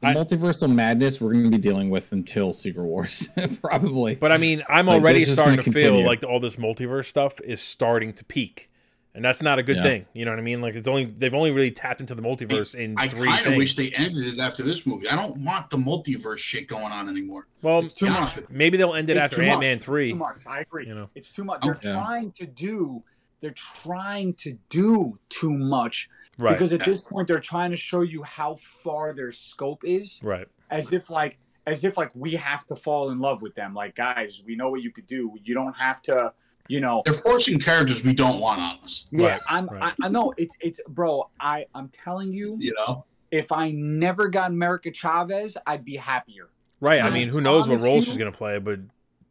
the 0.00 0.08
I- 0.08 0.14
multiversal 0.14 0.72
madness. 0.74 1.20
We're 1.20 1.32
gonna 1.32 1.50
be 1.50 1.58
dealing 1.58 1.90
with 1.90 2.12
until 2.12 2.52
Secret 2.52 2.84
Wars, 2.84 3.28
probably. 3.62 4.14
but 4.16 4.32
I 4.32 4.36
mean, 4.36 4.62
I'm 4.68 4.86
Like, 4.86 5.00
already 5.00 5.24
starting 5.24 5.62
to 5.62 5.70
gonna 5.70 5.78
feel 5.78 6.04
like 6.04 6.22
all 6.24 6.40
this 6.40 6.56
multiverse 6.56 7.06
stuff 7.06 7.40
is 7.42 7.60
starting 7.60 8.12
to 8.14 8.24
peak. 8.24 8.70
And 9.16 9.24
that's 9.24 9.42
not 9.42 9.58
a 9.58 9.62
good 9.62 9.76
Yeah. 9.76 9.82
thing. 9.82 10.06
You 10.12 10.24
know 10.26 10.30
what 10.30 10.38
I 10.38 10.42
mean? 10.42 10.60
Like 10.60 10.74
it's 10.76 10.86
only 10.86 11.06
they've 11.06 11.34
only 11.34 11.50
really 11.50 11.70
tapped 11.72 12.00
into 12.00 12.14
the 12.14 12.22
multiverse 12.22 12.74
in 12.74 12.94
I 12.96 13.08
three 13.08 13.28
kind 13.28 13.46
of 13.46 13.54
wish 13.56 13.74
they 13.74 13.90
ended 13.92 14.26
it 14.26 14.38
after 14.38 14.62
this 14.62 14.86
movie. 14.86 15.08
I 15.08 15.16
don't 15.16 15.38
want 15.44 15.70
the 15.70 15.78
multiverse 15.78 16.38
shit 16.38 16.68
going 16.68 16.92
on 16.92 17.08
anymore. 17.08 17.46
well, 17.62 17.80
It's 17.80 17.94
too 17.94 18.06
much. 18.06 18.16
honest 18.18 18.36
with 18.36 18.50
you. 18.50 18.56
maybe 18.56 18.76
they'll 18.76 18.94
end 18.94 19.08
it 19.10 19.16
It's 19.16 19.24
after. 19.24 19.42
Ant 19.42 19.60
Man 19.60 19.78
three. 19.78 20.10
Too 20.12 20.18
much. 20.18 20.42
I 20.46 20.60
agree. 20.60 20.86
You 20.86 20.94
know, 20.94 21.10
It's 21.14 21.32
too 21.32 21.42
much. 21.44 21.60
Oh, 21.62 21.68
they're 21.68 21.78
Yeah. 21.92 21.98
trying 22.00 22.30
to 22.32 22.46
do. 22.46 23.02
They're 23.40 23.50
trying 23.50 24.34
to 24.34 24.58
do 24.70 25.18
too 25.28 25.50
much 25.50 26.08
right? 26.38 26.52
because 26.52 26.72
at 26.72 26.84
this 26.84 27.00
point 27.00 27.28
they're 27.28 27.38
trying 27.38 27.70
to 27.70 27.76
show 27.76 28.02
you 28.02 28.22
how 28.22 28.54
far 28.56 29.12
their 29.12 29.30
scope 29.32 29.82
is, 29.84 30.20
right. 30.22 30.46
as 30.70 30.92
if 30.92 31.10
like 31.10 31.38
as 31.66 31.84
if 31.84 31.96
like 31.96 32.10
we 32.14 32.32
have 32.36 32.64
to 32.66 32.76
fall 32.76 33.10
in 33.10 33.18
love 33.18 33.42
with 33.42 33.54
them. 33.54 33.74
Like 33.74 33.94
guys, 33.94 34.42
we 34.46 34.56
know 34.56 34.70
what 34.70 34.82
you 34.82 34.90
could 34.90 35.06
do. 35.06 35.34
You 35.42 35.54
don't 35.54 35.74
have 35.76 36.00
to. 36.02 36.32
You 36.68 36.80
know. 36.80 37.02
They're 37.04 37.14
forcing 37.14 37.58
characters 37.58 38.04
we 38.04 38.12
don't 38.14 38.40
want 38.40 38.60
on 38.60 38.78
us. 38.82 39.06
Yeah, 39.10 39.28
Right, 39.32 39.40
I'm. 39.48 39.66
right. 39.66 39.94
I, 40.02 40.06
I 40.06 40.08
know 40.08 40.32
it's 40.36 40.56
it's 40.60 40.80
bro. 40.88 41.30
I 41.40 41.66
I'm 41.74 41.88
telling 41.88 42.32
you, 42.32 42.56
You 42.60 42.74
know, 42.74 43.04
if 43.30 43.52
I 43.52 43.70
never 43.72 44.28
got 44.28 44.50
America 44.50 44.90
Chavez, 44.92 45.56
I'd 45.66 45.84
be 45.84 45.96
happier. 45.96 46.48
Right. 46.80 47.00
I 47.02 47.08
I 47.08 47.10
mean, 47.10 47.28
who 47.28 47.40
knows 47.40 47.66
what 47.68 47.80
role 47.80 47.96
you- 47.96 48.02
she's 48.02 48.16
gonna 48.16 48.32
play, 48.32 48.58
but 48.58 48.80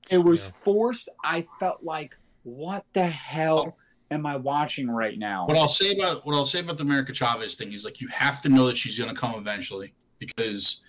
It 0.09 0.19
was 0.19 0.45
Yeah. 0.45 0.51
forced. 0.61 1.09
I 1.23 1.45
felt 1.59 1.83
like, 1.83 2.15
what 2.43 2.85
the 2.93 3.07
hell 3.07 3.75
am 4.11 4.25
I 4.27 4.35
watching 4.35 4.87
right 4.89 5.17
now? 5.17 5.47
what 5.47 5.57
I'll 5.57 5.67
say 5.67 5.97
about 5.97 6.25
what 6.25 6.35
I'll 6.35 6.45
say 6.45 6.59
about 6.59 6.77
the 6.77 6.83
America 6.83 7.11
Chavez 7.13 7.55
thing 7.55 7.73
is 7.73 7.83
like 7.83 7.99
you 8.01 8.07
have 8.09 8.41
to 8.43 8.49
know 8.49 8.67
that 8.67 8.77
she's 8.77 8.97
going 8.99 9.09
to 9.13 9.19
come 9.19 9.33
eventually 9.35 9.93
because 10.19 10.83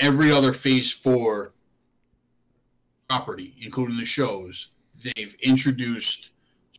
every 0.00 0.30
other 0.30 0.52
Phase 0.52 0.92
Four 0.92 1.52
property, 3.08 3.54
including 3.60 3.96
the 3.96 4.04
shows, 4.04 4.68
they've 5.02 5.34
introduced 5.42 6.30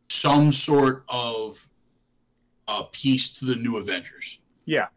some 0.08 0.52
sort 0.52 1.04
of 1.08 1.68
uh, 2.68 2.84
piece 2.92 3.38
to 3.38 3.44
the 3.44 3.56
new 3.56 3.76
Avengers. 3.76 4.38
right. 4.66 4.88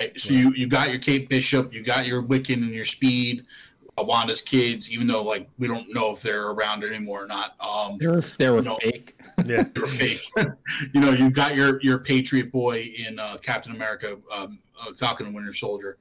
Right? 0.00 0.20
So 0.20 0.34
you 0.34 0.52
you 0.54 0.66
got 0.68 0.90
your 0.90 0.98
Kate 0.98 1.28
Bishop, 1.28 1.72
you 1.72 1.82
got 1.82 2.06
your 2.06 2.22
Wiccan 2.22 2.54
and 2.56 2.70
your 2.70 2.84
Speed, 2.84 3.46
uh, 3.98 4.04
Wanda's 4.04 4.42
kids, 4.42 4.92
even 4.92 5.06
though 5.06 5.22
like 5.22 5.48
we 5.58 5.66
don't 5.66 5.92
know 5.92 6.10
if 6.12 6.20
they're 6.22 6.48
around 6.50 6.84
anymore 6.84 7.24
or 7.24 7.26
not. 7.26 7.54
Um, 7.60 7.96
They 7.98 8.06
were 8.06 8.20
they 8.20 8.50
were 8.50 8.62
No. 8.62 8.76
fake. 8.82 9.14
Yeah. 9.44 9.64
they 9.74 9.80
were 9.80 9.86
fake. 9.86 10.22
you 10.94 11.00
know, 11.00 11.10
you've 11.10 11.34
got 11.34 11.54
your 11.54 11.80
your 11.82 11.98
Patriot 11.98 12.50
boy 12.52 12.84
in 13.06 13.18
uh, 13.18 13.36
Captain 13.38 13.72
America, 13.74 14.18
um, 14.34 14.58
uh, 14.80 14.92
Falcon 14.94 15.26
and 15.26 15.34
Winter 15.34 15.52
Soldier. 15.52 15.98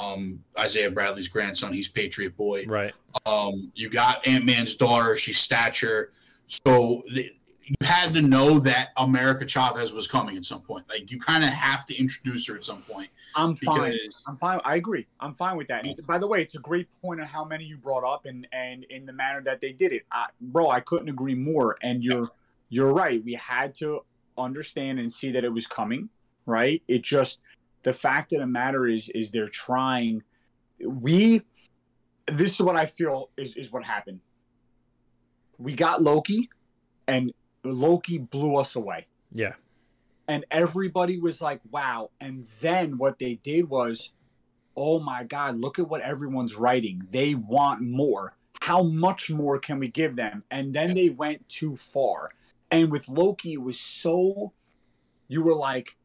Um, 0.00 0.42
Isaiah 0.58 0.90
Bradley's 0.90 1.28
grandson, 1.28 1.72
he's 1.72 1.88
Patriot 1.88 2.36
boy. 2.36 2.64
Right. 2.66 2.92
Um, 3.26 3.72
you 3.74 3.90
got 3.90 4.26
Ant 4.26 4.44
Man's 4.44 4.74
daughter, 4.74 5.16
she's 5.16 5.38
stature. 5.38 6.12
So 6.46 7.02
the, 7.12 7.32
you 7.64 7.74
had 7.82 8.14
to 8.14 8.22
know 8.22 8.58
that 8.60 8.90
America 8.96 9.46
Chavez 9.46 9.92
was 9.92 10.08
coming 10.08 10.36
at 10.36 10.44
some 10.44 10.62
point. 10.62 10.88
Like 10.88 11.10
you 11.10 11.18
kind 11.18 11.44
of 11.44 11.50
have 11.50 11.84
to 11.86 11.98
introduce 11.98 12.46
her 12.48 12.56
at 12.56 12.64
some 12.64 12.82
point 12.82 13.10
I'm 13.34 13.56
fine. 13.56 13.98
I'm 14.26 14.36
fine. 14.36 14.60
I 14.64 14.76
agree. 14.76 15.06
I'm 15.20 15.34
fine 15.34 15.56
with 15.56 15.68
that. 15.68 15.86
And 15.86 16.06
by 16.06 16.18
the 16.18 16.26
way, 16.26 16.42
it's 16.42 16.54
a 16.54 16.60
great 16.60 16.88
point 17.00 17.20
on 17.20 17.26
how 17.26 17.44
many 17.44 17.64
you 17.64 17.76
brought 17.76 18.04
up 18.04 18.26
and 18.26 18.46
and 18.52 18.84
in 18.84 19.06
the 19.06 19.12
manner 19.12 19.42
that 19.42 19.60
they 19.60 19.72
did 19.72 19.92
it, 19.92 20.06
I, 20.10 20.28
bro. 20.40 20.70
I 20.70 20.80
couldn't 20.80 21.08
agree 21.08 21.34
more. 21.34 21.76
And 21.82 22.02
you're 22.02 22.30
you're 22.68 22.92
right. 22.92 23.22
We 23.24 23.34
had 23.34 23.74
to 23.76 24.04
understand 24.36 24.98
and 24.98 25.12
see 25.12 25.30
that 25.32 25.44
it 25.44 25.52
was 25.52 25.66
coming. 25.66 26.08
Right. 26.46 26.82
It 26.88 27.02
just 27.02 27.40
the 27.88 27.92
fact 27.94 28.32
of 28.34 28.40
the 28.40 28.46
matter 28.46 28.86
is 28.86 29.08
is 29.14 29.30
they're 29.30 29.48
trying. 29.48 30.22
We 30.84 31.42
this 32.26 32.52
is 32.52 32.60
what 32.60 32.76
I 32.76 32.84
feel 32.86 33.30
is 33.38 33.56
is 33.56 33.72
what 33.72 33.82
happened. 33.84 34.20
We 35.56 35.72
got 35.74 36.02
Loki, 36.02 36.50
and 37.06 37.32
Loki 37.64 38.18
blew 38.18 38.56
us 38.56 38.76
away 38.76 39.06
Yeah. 39.32 39.54
and 40.28 40.44
everybody 40.50 41.18
was 41.18 41.40
like 41.40 41.60
wow 41.70 42.10
and 42.20 42.46
then 42.60 42.98
what 42.98 43.18
they 43.18 43.34
did 43.34 43.68
was 43.68 44.12
oh 44.76 45.00
my 45.00 45.24
god 45.24 45.58
look 45.58 45.78
at 45.80 45.88
what 45.88 46.00
everyone's 46.02 46.54
writing 46.54 47.02
they 47.10 47.34
want 47.34 47.80
more 47.82 48.36
how 48.62 48.82
much 48.84 49.28
more 49.30 49.58
can 49.58 49.78
we 49.80 49.88
give 49.88 50.14
them 50.16 50.44
and 50.50 50.72
then 50.72 50.94
they 50.94 51.10
went 51.10 51.46
too 51.48 51.76
far 51.76 52.30
and 52.70 52.92
with 52.92 53.08
loki 53.08 53.54
it 53.54 53.62
was 53.62 53.78
so 53.78 54.52
you 55.26 55.42
were 55.42 55.54
like 55.54 55.88
"Oh, 55.96 55.97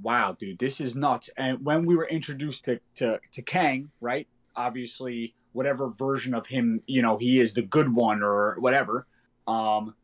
wow 0.00 0.34
dude 0.38 0.58
this 0.58 0.80
is 0.80 0.94
nuts 0.94 1.30
and 1.36 1.64
when 1.64 1.84
we 1.86 1.96
were 1.96 2.06
introduced 2.08 2.64
to 2.64 2.80
to, 2.94 3.18
to 3.32 3.42
kang 3.42 3.90
right 4.00 4.26
obviously 4.56 5.34
whatever 5.52 5.88
version 5.88 6.34
of 6.34 6.46
him 6.46 6.80
you 6.86 7.02
know 7.02 7.16
he 7.18 7.40
is 7.40 7.54
the 7.54 7.62
good 7.62 7.94
one 7.94 8.22
or 8.22 8.56
whatever 8.58 9.06
um 9.46 9.94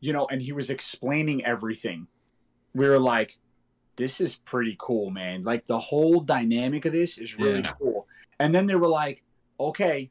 you 0.00 0.12
know 0.12 0.26
and 0.30 0.42
he 0.42 0.52
was 0.52 0.70
explaining 0.70 1.44
everything 1.44 2.06
we 2.74 2.88
were 2.88 2.98
like, 2.98 3.38
this 3.96 4.18
is 4.18 4.36
pretty 4.36 4.76
cool, 4.78 5.10
man. 5.10 5.42
Like 5.42 5.66
the 5.66 5.78
whole 5.78 6.20
dynamic 6.20 6.86
of 6.86 6.92
this 6.92 7.18
is 7.18 7.38
really 7.38 7.60
Yeah. 7.60 7.72
cool. 7.78 8.08
And 8.40 8.54
then 8.54 8.64
they 8.64 8.76
were 8.76 8.88
like, 8.88 9.24
okay, 9.60 10.10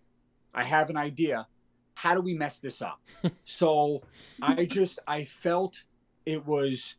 I 0.54 0.64
have 0.64 0.92
an 0.92 0.98
idea. 0.98 1.48
How 1.96 2.14
do 2.14 2.22
we 2.22 2.36
mess 2.36 2.60
this 2.60 2.84
up? 2.84 3.02
so 3.44 4.04
I 4.44 4.66
just, 4.66 5.00
I 5.08 5.24
felt 5.24 5.84
it 6.26 6.46
was, 6.46 6.96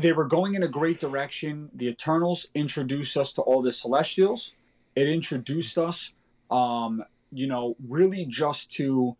they 0.00 0.12
were 0.12 0.24
going 0.24 0.54
in 0.54 0.62
a 0.62 0.68
great 0.68 1.00
direction. 1.00 1.70
The 1.74 1.88
Eternals 1.88 2.48
introduced 2.54 3.16
us 3.16 3.32
to 3.34 3.42
all 3.42 3.62
the 3.62 3.72
Celestials. 3.72 4.52
It 4.96 5.08
introduced 5.08 5.78
us, 5.78 6.12
um, 6.50 7.04
you 7.32 7.46
know, 7.46 7.76
really 7.86 8.24
just 8.24 8.72
to 8.72 9.16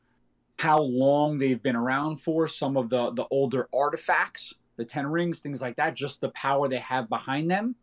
how 0.59 0.81
long 0.81 1.39
they've 1.39 1.63
been 1.63 1.77
around 1.77 2.21
for, 2.21 2.49
some 2.49 2.77
of 2.77 2.91
the 2.91 3.13
the 3.13 3.27
older 3.31 3.69
artifacts 3.73 4.55
the 4.79 4.85
Ten 4.85 5.07
Rings, 5.07 5.41
things 5.41 5.61
like 5.61 5.77
that, 5.77 5.95
just 5.95 6.23
the 6.23 6.31
power 6.31 6.69
they 6.69 6.79
have 6.79 7.11
behind 7.11 7.51
them. 7.51 7.75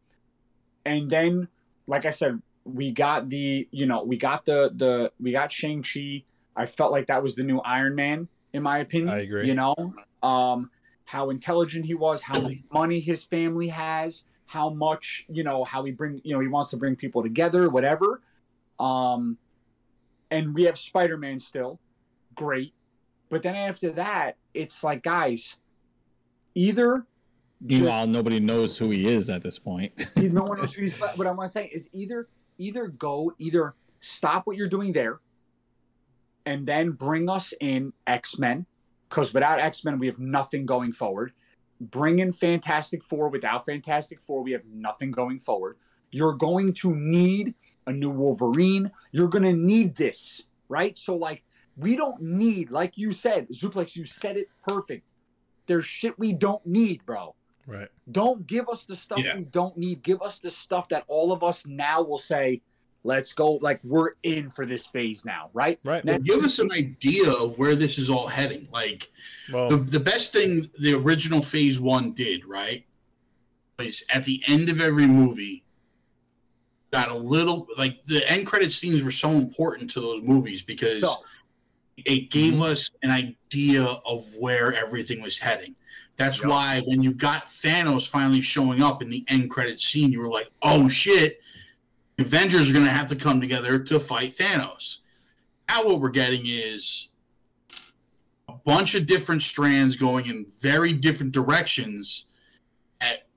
And 0.86 1.10
then, 1.10 1.48
like 1.86 2.06
I 2.06 2.10
said, 2.10 2.42
we 2.64 2.92
got 2.92 3.30
the, 3.30 3.68
you 3.70 3.86
know, 3.86 4.04
we 4.04 4.18
got 4.18 4.46
the 4.46 4.72
the 4.76 5.12
we 5.20 5.32
got 5.32 5.52
Shang 5.52 5.84
Chi. 5.84 6.24
I 6.56 6.66
felt 6.66 6.92
like 6.92 7.08
that 7.08 7.22
was 7.22 7.36
the 7.36 7.44
new 7.44 7.60
Iron 7.60 7.94
Man, 7.94 8.28
in 8.54 8.64
my 8.64 8.80
opinion. 8.80 9.14
I 9.14 9.20
agree. 9.20 9.46
You 9.46 9.56
know, 9.56 9.76
um, 10.24 10.72
how 11.06 11.30
intelligent 11.30 11.86
he 11.86 11.94
was, 11.94 12.22
how 12.22 12.40
much 12.42 12.58
money 12.74 13.00
his 13.00 13.24
family 13.24 13.70
has, 13.70 14.26
how 14.48 14.70
much, 14.70 15.26
you 15.30 15.44
know, 15.44 15.64
how 15.64 15.84
he 15.84 15.92
bring, 15.92 16.20
you 16.24 16.34
know, 16.34 16.40
he 16.40 16.48
wants 16.48 16.72
to 16.72 16.78
bring 16.78 16.96
people 16.96 17.24
together, 17.24 17.70
whatever. 17.70 18.22
Um, 18.80 19.38
and 20.32 20.54
we 20.54 20.64
have 20.64 20.78
Spider 20.78 21.18
Man 21.18 21.40
still, 21.40 21.80
great. 22.34 22.74
But 23.30 23.44
then 23.44 23.56
after 23.56 23.92
that, 23.92 24.38
it's 24.54 24.84
like, 24.84 25.04
guys, 25.04 25.56
either 26.54 27.06
Meanwhile, 27.62 28.08
nobody 28.08 28.40
knows 28.40 28.78
who 28.78 28.92
he 28.92 29.08
is 29.08 29.30
at 29.30 29.42
this 29.42 29.58
point. 29.58 29.94
no 30.18 30.44
one 30.44 30.58
knows 30.58 30.74
who 30.76 30.84
he's. 30.84 30.98
But 30.98 31.18
what 31.18 31.26
I 31.28 31.32
want 31.32 31.50
to 31.50 31.52
say 31.52 31.70
is 31.74 31.90
either 31.94 32.28
either 32.58 32.88
go 32.88 33.34
either 33.40 33.76
stop 34.02 34.46
what 34.46 34.58
you're 34.58 34.68
doing 34.68 34.94
there, 34.94 35.20
and 36.46 36.66
then 36.66 36.92
bring 36.92 37.30
us 37.30 37.54
in 37.60 37.94
X 38.06 38.38
Men, 38.38 38.66
because 39.16 39.34
without 39.34 39.60
X 39.62 39.86
Men 39.86 39.98
we 39.98 40.08
have 40.08 40.20
nothing 40.20 40.66
going 40.66 40.92
forward. 40.92 41.32
Bring 41.80 42.20
in 42.20 42.34
Fantastic 42.34 43.02
Four. 43.04 43.30
Without 43.30 43.66
Fantastic 43.66 44.20
Four, 44.28 44.44
we 44.44 44.52
have 44.52 44.66
nothing 44.66 45.12
going 45.12 45.40
forward. 45.40 45.78
You're 46.12 46.34
going 46.34 46.74
to 46.74 46.94
need 46.94 47.56
a 47.88 47.94
new 47.94 48.10
Wolverine. 48.10 48.92
You're 49.12 49.30
going 49.30 49.44
to 49.44 49.54
need 49.54 49.96
this, 49.96 50.44
right? 50.68 50.98
So, 50.98 51.16
like, 51.16 51.44
we 51.78 51.96
don't 51.96 52.22
need, 52.22 52.72
like 52.72 52.98
you 52.98 53.12
said, 53.12 53.48
Zuplex, 53.50 53.96
you 53.96 54.06
said 54.06 54.36
it 54.38 54.50
perfect. 54.64 55.06
There's 55.66 55.86
shit 55.86 56.18
we 56.20 56.34
don't 56.34 56.66
need, 56.66 57.06
bro. 57.06 57.36
Right. 57.68 57.88
Don't 58.12 58.46
give 58.46 58.70
us 58.70 58.84
the 58.84 58.96
stuff 58.96 59.20
Yeah. 59.26 59.38
we 59.38 59.44
don't 59.46 59.78
need. 59.78 60.04
Give 60.04 60.22
us 60.22 60.40
the 60.40 60.52
stuff 60.52 60.90
that 60.90 61.04
all 61.08 61.32
of 61.32 61.42
us 61.44 61.66
now 61.66 62.02
will 62.04 62.18
say, 62.18 62.62
let's 63.06 63.34
go. 63.34 63.54
Like, 63.62 63.80
we're 63.84 64.12
in 64.24 64.50
for 64.50 64.66
this 64.66 64.86
phase 64.88 65.24
now, 65.26 65.50
right? 65.54 65.80
Right. 65.84 66.04
Now- 66.04 66.18
give 66.18 66.44
us 66.44 66.60
an 66.60 66.72
idea 66.72 67.32
of 67.32 67.58
where 67.58 67.76
this 67.76 67.98
is 68.00 68.10
all 68.10 68.28
heading. 68.28 68.68
Like 68.74 69.10
Well, 69.54 69.70
the 69.70 69.78
the 69.78 70.00
best 70.00 70.34
thing 70.34 70.70
the 70.80 70.94
original 70.96 71.42
Phase 71.42 71.80
One 71.80 72.12
did, 72.14 72.44
right, 72.46 72.84
was 73.80 74.04
at 74.14 74.26
the 74.26 74.42
end 74.48 74.70
of 74.70 74.82
every 74.82 75.06
movie. 75.08 75.64
Got 76.92 77.10
a 77.12 77.18
little 77.18 77.68
like 77.78 78.04
the 78.06 78.30
end 78.30 78.48
credit 78.48 78.72
scenes 78.72 79.04
were 79.04 79.12
so 79.12 79.32
important 79.32 79.90
to 79.92 80.02
those 80.02 80.22
movies 80.22 80.62
because 80.62 81.02
So, 81.02 81.24
it 81.98 82.30
gave 82.30 82.54
Mhm. 82.56 82.62
us 82.64 82.90
an 83.04 83.12
idea 83.12 83.84
of 83.84 84.34
where 84.36 84.74
everything 84.74 85.22
was 85.22 85.38
heading. 85.38 85.76
That's 86.18 86.40
Yep. 86.42 86.50
why 86.50 86.82
when 86.86 87.02
you 87.04 87.14
got 87.14 87.48
Thanos 87.48 88.08
finally 88.10 88.42
showing 88.42 88.82
up 88.82 89.02
in 89.02 89.10
the 89.10 89.24
end 89.30 89.50
credit 89.50 89.80
scene, 89.80 90.12
you 90.12 90.20
were 90.20 90.30
like, 90.30 90.50
"Oh 90.62 90.88
shit, 90.90 91.42
Avengers 92.18 92.70
are 92.70 92.74
going 92.74 92.86
to 92.86 92.92
have 92.92 93.08
to 93.08 93.16
come 93.16 93.42
together 93.42 93.80
to 93.80 94.00
fight 94.00 94.36
Thanos." 94.36 95.00
Now 95.68 95.86
what 95.86 96.00
we're 96.00 96.10
getting 96.10 96.44
is 96.46 97.10
a 98.48 98.54
bunch 98.54 98.96
of 98.96 99.08
different 99.08 99.42
strands 99.42 99.96
going 99.96 100.28
in 100.28 100.46
very 100.62 100.94
different 100.94 101.32
directions. 101.32 102.28
At 103.02 103.28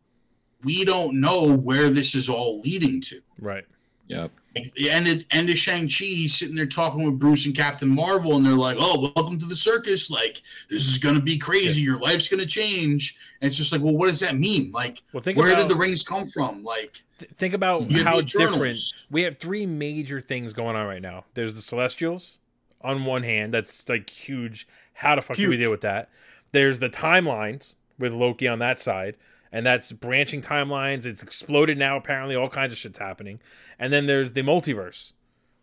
we 0.63 0.85
don't 0.85 1.21
know 1.21 1.57
where 1.57 1.91
this 1.91 2.15
is 2.15 2.29
all 2.29 2.61
leading 2.61 3.01
to. 3.03 3.21
right. 3.41 3.65
yep. 4.09 4.31
Of, 4.67 5.25
end 5.31 5.51
of 5.51 5.59
Shang 5.59 5.83
Chi, 5.83 6.05
he's 6.05 6.35
sitting 6.35 6.55
there 6.55 6.67
talking 6.67 7.05
with 7.05 7.19
Bruce 7.19 7.47
and 7.47 7.55
Captain 7.55 7.89
Marvel, 7.89 8.37
and 8.37 8.45
they're 8.45 8.53
like, 8.55 8.77
"Oh, 8.81 9.13
welcome 9.15 9.39
to 9.39 9.47
the 9.47 9.57
circus! 9.57 10.11
Like 10.11 10.43
this 10.69 10.89
is 10.89 10.99
gonna 10.99 11.21
be 11.21 11.39
crazy. 11.39 11.83
Your 11.83 11.99
life's 11.99 12.29
gonna 12.29 12.47
change." 12.47 13.17
And 13.41 13.49
it's 13.49 13.57
just 13.57 13.73
like, 13.73 13.81
well, 13.83 13.97
what 13.97 14.09
does 14.09 14.21
that 14.21 14.37
mean? 14.37 14.73
Like, 14.73 15.03
Well, 15.13 15.23
where 15.23 15.53
about 15.53 15.63
did 15.63 15.71
the 15.71 15.77
rings 15.77 16.03
come 16.03 16.27
from? 16.27 16.65
Like, 16.65 17.03
th- 17.19 17.31
think 17.39 17.55
about 17.55 17.91
how 17.93 18.21
different 18.21 18.77
we 19.11 19.23
have 19.23 19.39
three 19.39 19.65
major 19.65 20.21
things 20.21 20.53
going 20.53 20.75
on 20.75 20.87
right 20.87 21.03
now. 21.03 21.25
There's 21.35 21.55
the 21.55 21.63
Celestials 21.63 22.39
on 22.81 23.05
one 23.05 23.23
hand, 23.23 23.55
that's 23.55 23.89
like 23.89 24.11
huge. 24.11 24.67
How 24.95 25.15
the 25.15 25.23
fuck 25.23 25.37
do 25.37 25.49
we 25.49 25.57
deal 25.57 25.71
with 25.71 25.83
that? 25.83 26.09
There's 26.53 26.81
the 26.81 26.89
timelines 26.89 27.75
with 27.99 28.13
Loki 28.13 28.49
on 28.49 28.59
that 28.61 28.81
side, 28.81 29.17
and 29.53 29.65
that's 29.65 29.93
branching 29.93 30.41
timelines. 30.43 31.07
It's 31.07 31.23
exploded 31.23 31.79
now. 31.79 31.97
Apparently, 31.97 32.35
all 32.37 32.49
kinds 32.49 32.73
of 32.73 32.79
shit's 32.79 32.99
happening. 32.99 33.41
And 33.79 33.93
then 33.93 34.07
there's 34.07 34.33
the 34.33 34.43
multiverse. 34.43 35.13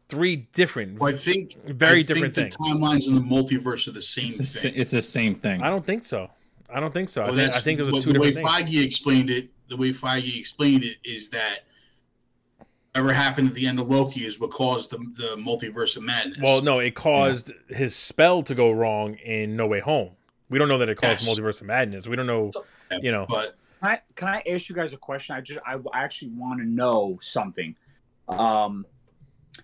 Three 0.07 0.35
different. 0.53 0.99
well, 0.99 1.13
I 1.13 1.17
think 1.17 1.55
Very 1.65 1.99
I 1.99 2.03
different 2.03 2.35
think 2.35 2.53
things. 2.53 2.71
Timelines 2.73 3.07
in 3.07 3.15
the 3.15 3.21
multiverse 3.21 3.87
are 3.87 3.91
the 3.91 4.01
same 4.01 4.25
It's 4.25 4.37
the, 4.37 4.45
thing. 4.69 4.73
it's 4.75 4.91
the 4.91 5.01
same 5.01 5.35
thing. 5.35 5.61
I 5.63 5.69
don't 5.69 5.85
think 5.85 6.05
so. 6.05 6.29
I 6.69 6.79
don't 6.79 6.93
think 6.93 7.09
so. 7.09 7.23
I 7.23 7.31
think, 7.31 7.55
I 7.55 7.59
think 7.59 7.79
those 7.79 7.87
are 7.89 8.01
two 8.05 8.13
the 8.13 8.19
way 8.19 8.31
different 8.31 8.47
things. 8.55 8.69
Feige 8.71 8.85
explained 8.85 9.29
it. 9.31 9.49
The 9.69 9.77
way 9.77 9.89
Feige 9.91 10.37
explained 10.39 10.83
it 10.83 10.97
is 11.03 11.29
that 11.31 11.61
whatever 12.93 13.13
happened 13.13 13.47
at 13.49 13.53
the 13.55 13.67
end 13.67 13.79
of 13.79 13.87
Loki 13.87 14.25
is 14.25 14.39
what 14.39 14.51
caused 14.51 14.91
the, 14.91 14.97
the 14.97 15.35
multiverse 15.41 15.97
of 15.97 16.03
madness. 16.03 16.37
Well, 16.41 16.61
no, 16.61 16.79
it 16.79 16.95
caused 16.95 17.51
his 17.69 17.95
spell 17.95 18.41
to 18.43 18.55
go 18.55 18.71
wrong 18.71 19.15
in 19.15 19.55
No 19.55 19.67
Way 19.67 19.79
Home. 19.79 20.11
We 20.49 20.59
don't 20.59 20.67
know 20.67 20.77
that 20.77 20.89
it 20.89 20.95
caused 20.97 21.25
Yes. 21.25 21.37
multiverse 21.39 21.61
of 21.61 21.67
madness. 21.67 22.07
We 22.07 22.15
don't 22.15 22.27
know, 22.27 22.51
you 23.01 23.11
know. 23.11 23.25
but 23.27 23.45
Can 23.45 23.53
I, 23.85 24.01
can 24.15 24.27
I 24.27 24.43
ask 24.49 24.69
you 24.69 24.75
guys 24.75 24.93
a 24.93 24.97
question? 24.97 25.35
I 25.35 25.41
just 25.41 25.59
I, 25.65 25.75
I 25.93 26.03
actually 26.03 26.31
want 26.31 26.59
to 26.59 26.65
know 26.65 27.19
something, 27.21 27.75
um, 28.27 28.85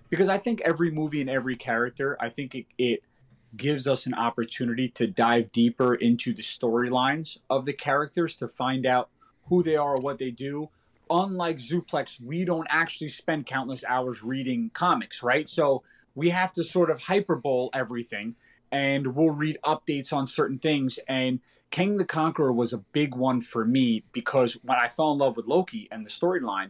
because 0.10 0.30
I 0.30 0.38
think 0.38 0.61
every 0.61 0.91
movie 0.91 1.22
and 1.22 1.30
every 1.30 1.56
character, 1.56 2.18
I 2.19 2.30
think 2.30 2.56
it, 2.56 2.65
it 2.77 3.03
gives 3.56 3.88
us 3.88 4.06
an 4.06 4.14
opportunity 4.14 4.88
to 4.89 5.07
dive 5.07 5.52
deeper 5.52 5.95
into 5.95 6.34
the 6.34 6.41
storylines 6.41 7.38
of 7.49 7.65
the 7.65 7.73
characters 7.73 8.35
to 8.38 8.48
find 8.48 8.85
out 8.85 9.10
who 9.48 9.61
they 9.61 9.76
are, 9.76 9.98
what 9.98 10.19
they 10.19 10.31
do. 10.31 10.69
Unlike 11.10 11.57
Zuplex, 11.57 12.22
we 12.22 12.45
don't 12.45 12.68
actually 12.69 13.10
spend 13.10 13.45
countless 13.45 13.84
hours 13.85 14.23
reading 14.23 14.72
comics, 14.73 15.22
right? 15.22 15.49
So 15.49 15.84
we 16.15 16.30
have 16.30 16.53
to 16.53 16.64
sort 16.64 16.89
of 16.89 17.02
hyperbole 17.02 17.69
everything, 17.73 18.35
and 18.72 19.07
we'll 19.07 19.31
read 19.31 19.57
updates 19.65 20.14
on 20.14 20.27
certain 20.27 20.57
things 20.57 20.99
and 21.10 21.41
Kang 21.72 21.95
the 21.95 22.06
Conqueror 22.06 22.52
was 22.52 22.73
a 22.73 22.77
big 22.77 23.15
one 23.15 23.41
for 23.41 23.65
me 23.65 24.03
because 24.11 24.53
when 24.64 24.77
I 24.77 24.89
fell 24.89 25.14
in 25.14 25.18
love 25.18 25.38
with 25.38 25.48
Loki 25.48 25.88
and 25.89 26.06
the 26.06 26.10
storyline, 26.10 26.69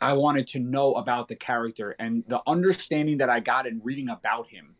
I 0.00 0.12
wanted 0.12 0.46
to 0.48 0.60
know 0.60 0.94
about 0.94 1.28
the 1.28 1.34
character 1.34 1.96
and 1.98 2.24
the 2.28 2.42
understanding 2.46 3.18
that 3.18 3.30
I 3.30 3.40
got 3.40 3.66
in 3.66 3.80
reading 3.82 4.10
about 4.10 4.48
him. 4.48 4.76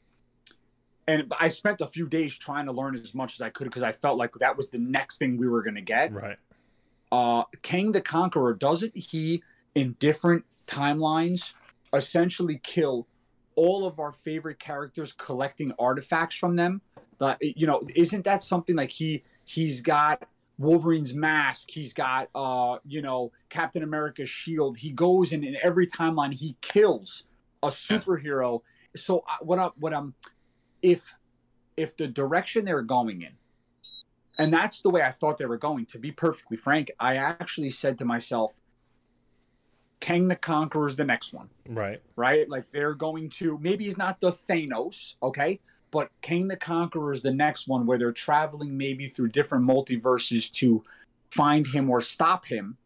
And 1.09 1.33
I 1.39 1.49
spent 1.49 1.81
a 1.81 1.87
few 1.87 2.07
days 2.07 2.37
trying 2.37 2.67
to 2.67 2.73
learn 2.73 2.95
as 2.95 3.15
much 3.15 3.35
as 3.35 3.41
I 3.41 3.49
could 3.51 3.65
because 3.65 3.83
I 3.83 3.93
felt 3.93 4.19
like 4.19 4.33
that 4.41 4.57
was 4.57 4.71
the 4.71 4.79
next 4.79 5.19
thing 5.19 5.37
we 5.37 5.49
were 5.49 5.63
going 5.63 5.75
to 5.75 5.83
get. 5.83 6.13
Right. 6.13 6.39
Uh, 7.11 7.45
Kang 7.63 7.93
the 7.93 8.01
Conqueror, 8.01 8.55
doesn't 8.55 8.97
he, 8.97 9.43
in 9.75 9.97
different 9.99 10.45
timelines, 10.67 11.53
essentially 11.95 12.61
kill 12.63 13.07
all 13.55 13.87
of 13.87 13.99
our 13.99 14.13
favorite 14.13 14.59
characters 14.59 15.13
collecting 15.13 15.73
artifacts 15.79 16.37
from 16.37 16.57
them? 16.57 16.83
Uh, 17.21 17.35
you 17.41 17.67
know, 17.67 17.83
isn't 17.95 18.25
that 18.25 18.43
something 18.43 18.77
like 18.77 18.91
he 18.91 19.23
he's 19.45 19.81
got 19.81 20.25
Wolverine's 20.59 21.15
mask, 21.15 21.69
he's 21.71 21.93
got 21.93 22.29
uh, 22.35 22.79
you 22.87 23.03
know, 23.03 23.33
Captain 23.49 23.83
America's 23.83 24.31
shield. 24.31 24.79
He 24.79 24.91
goes 24.93 25.33
in 25.33 25.43
in 25.45 25.57
every 25.63 25.87
timeline 25.87 26.33
he 26.33 26.57
kills 26.61 27.25
a 27.63 27.69
superhero. 27.69 28.61
So 28.97 29.25
I- 29.29 29.43
what 29.43 29.59
I, 29.59 29.71
what 29.77 29.93
I'm 29.95 30.15
if 30.83 31.15
if 31.77 31.97
the 31.97 32.07
direction 32.07 32.65
they're 32.67 32.83
going 32.83 33.23
in 33.23 33.33
and 34.39 34.53
that's 34.53 34.81
the 34.83 34.91
way 34.91 35.03
I 35.03 35.11
thought 35.11 35.39
they 35.39 35.47
were 35.47 35.59
going. 35.59 35.87
To 35.87 35.99
be 35.99 36.13
perfectly 36.13 36.57
frank, 36.57 36.91
I 37.01 37.17
actually 37.17 37.71
said 37.71 37.99
to 37.99 38.05
myself, 38.05 38.53
Kang 40.01 40.29
the 40.29 40.37
Conqueror 40.37 40.87
is 40.89 40.97
the 40.97 41.05
next 41.05 41.33
one, 41.33 41.49
Right. 41.69 42.01
right? 42.17 42.49
Like 42.49 42.71
they're 42.71 42.95
going 42.95 43.31
to, 43.31 43.59
maybe 43.63 43.85
he's 43.85 43.97
not 43.97 44.21
the 44.21 44.33
Thanos, 44.33 45.15
okay? 45.23 45.61
But 45.95 46.11
Kang 46.23 46.49
the 46.49 46.57
Conqueror 46.57 47.13
is 47.13 47.23
the 47.23 47.33
next 47.33 47.69
one 47.69 47.87
where 47.87 47.97
they're 47.99 48.11
traveling 48.11 48.77
maybe 48.77 49.07
through 49.07 49.29
different 49.29 49.65
multiverses 49.65 50.51
to 50.55 50.83
find 51.31 51.65
him 51.65 51.89
or 51.89 52.01
stop 52.01 52.45
him 52.47 52.77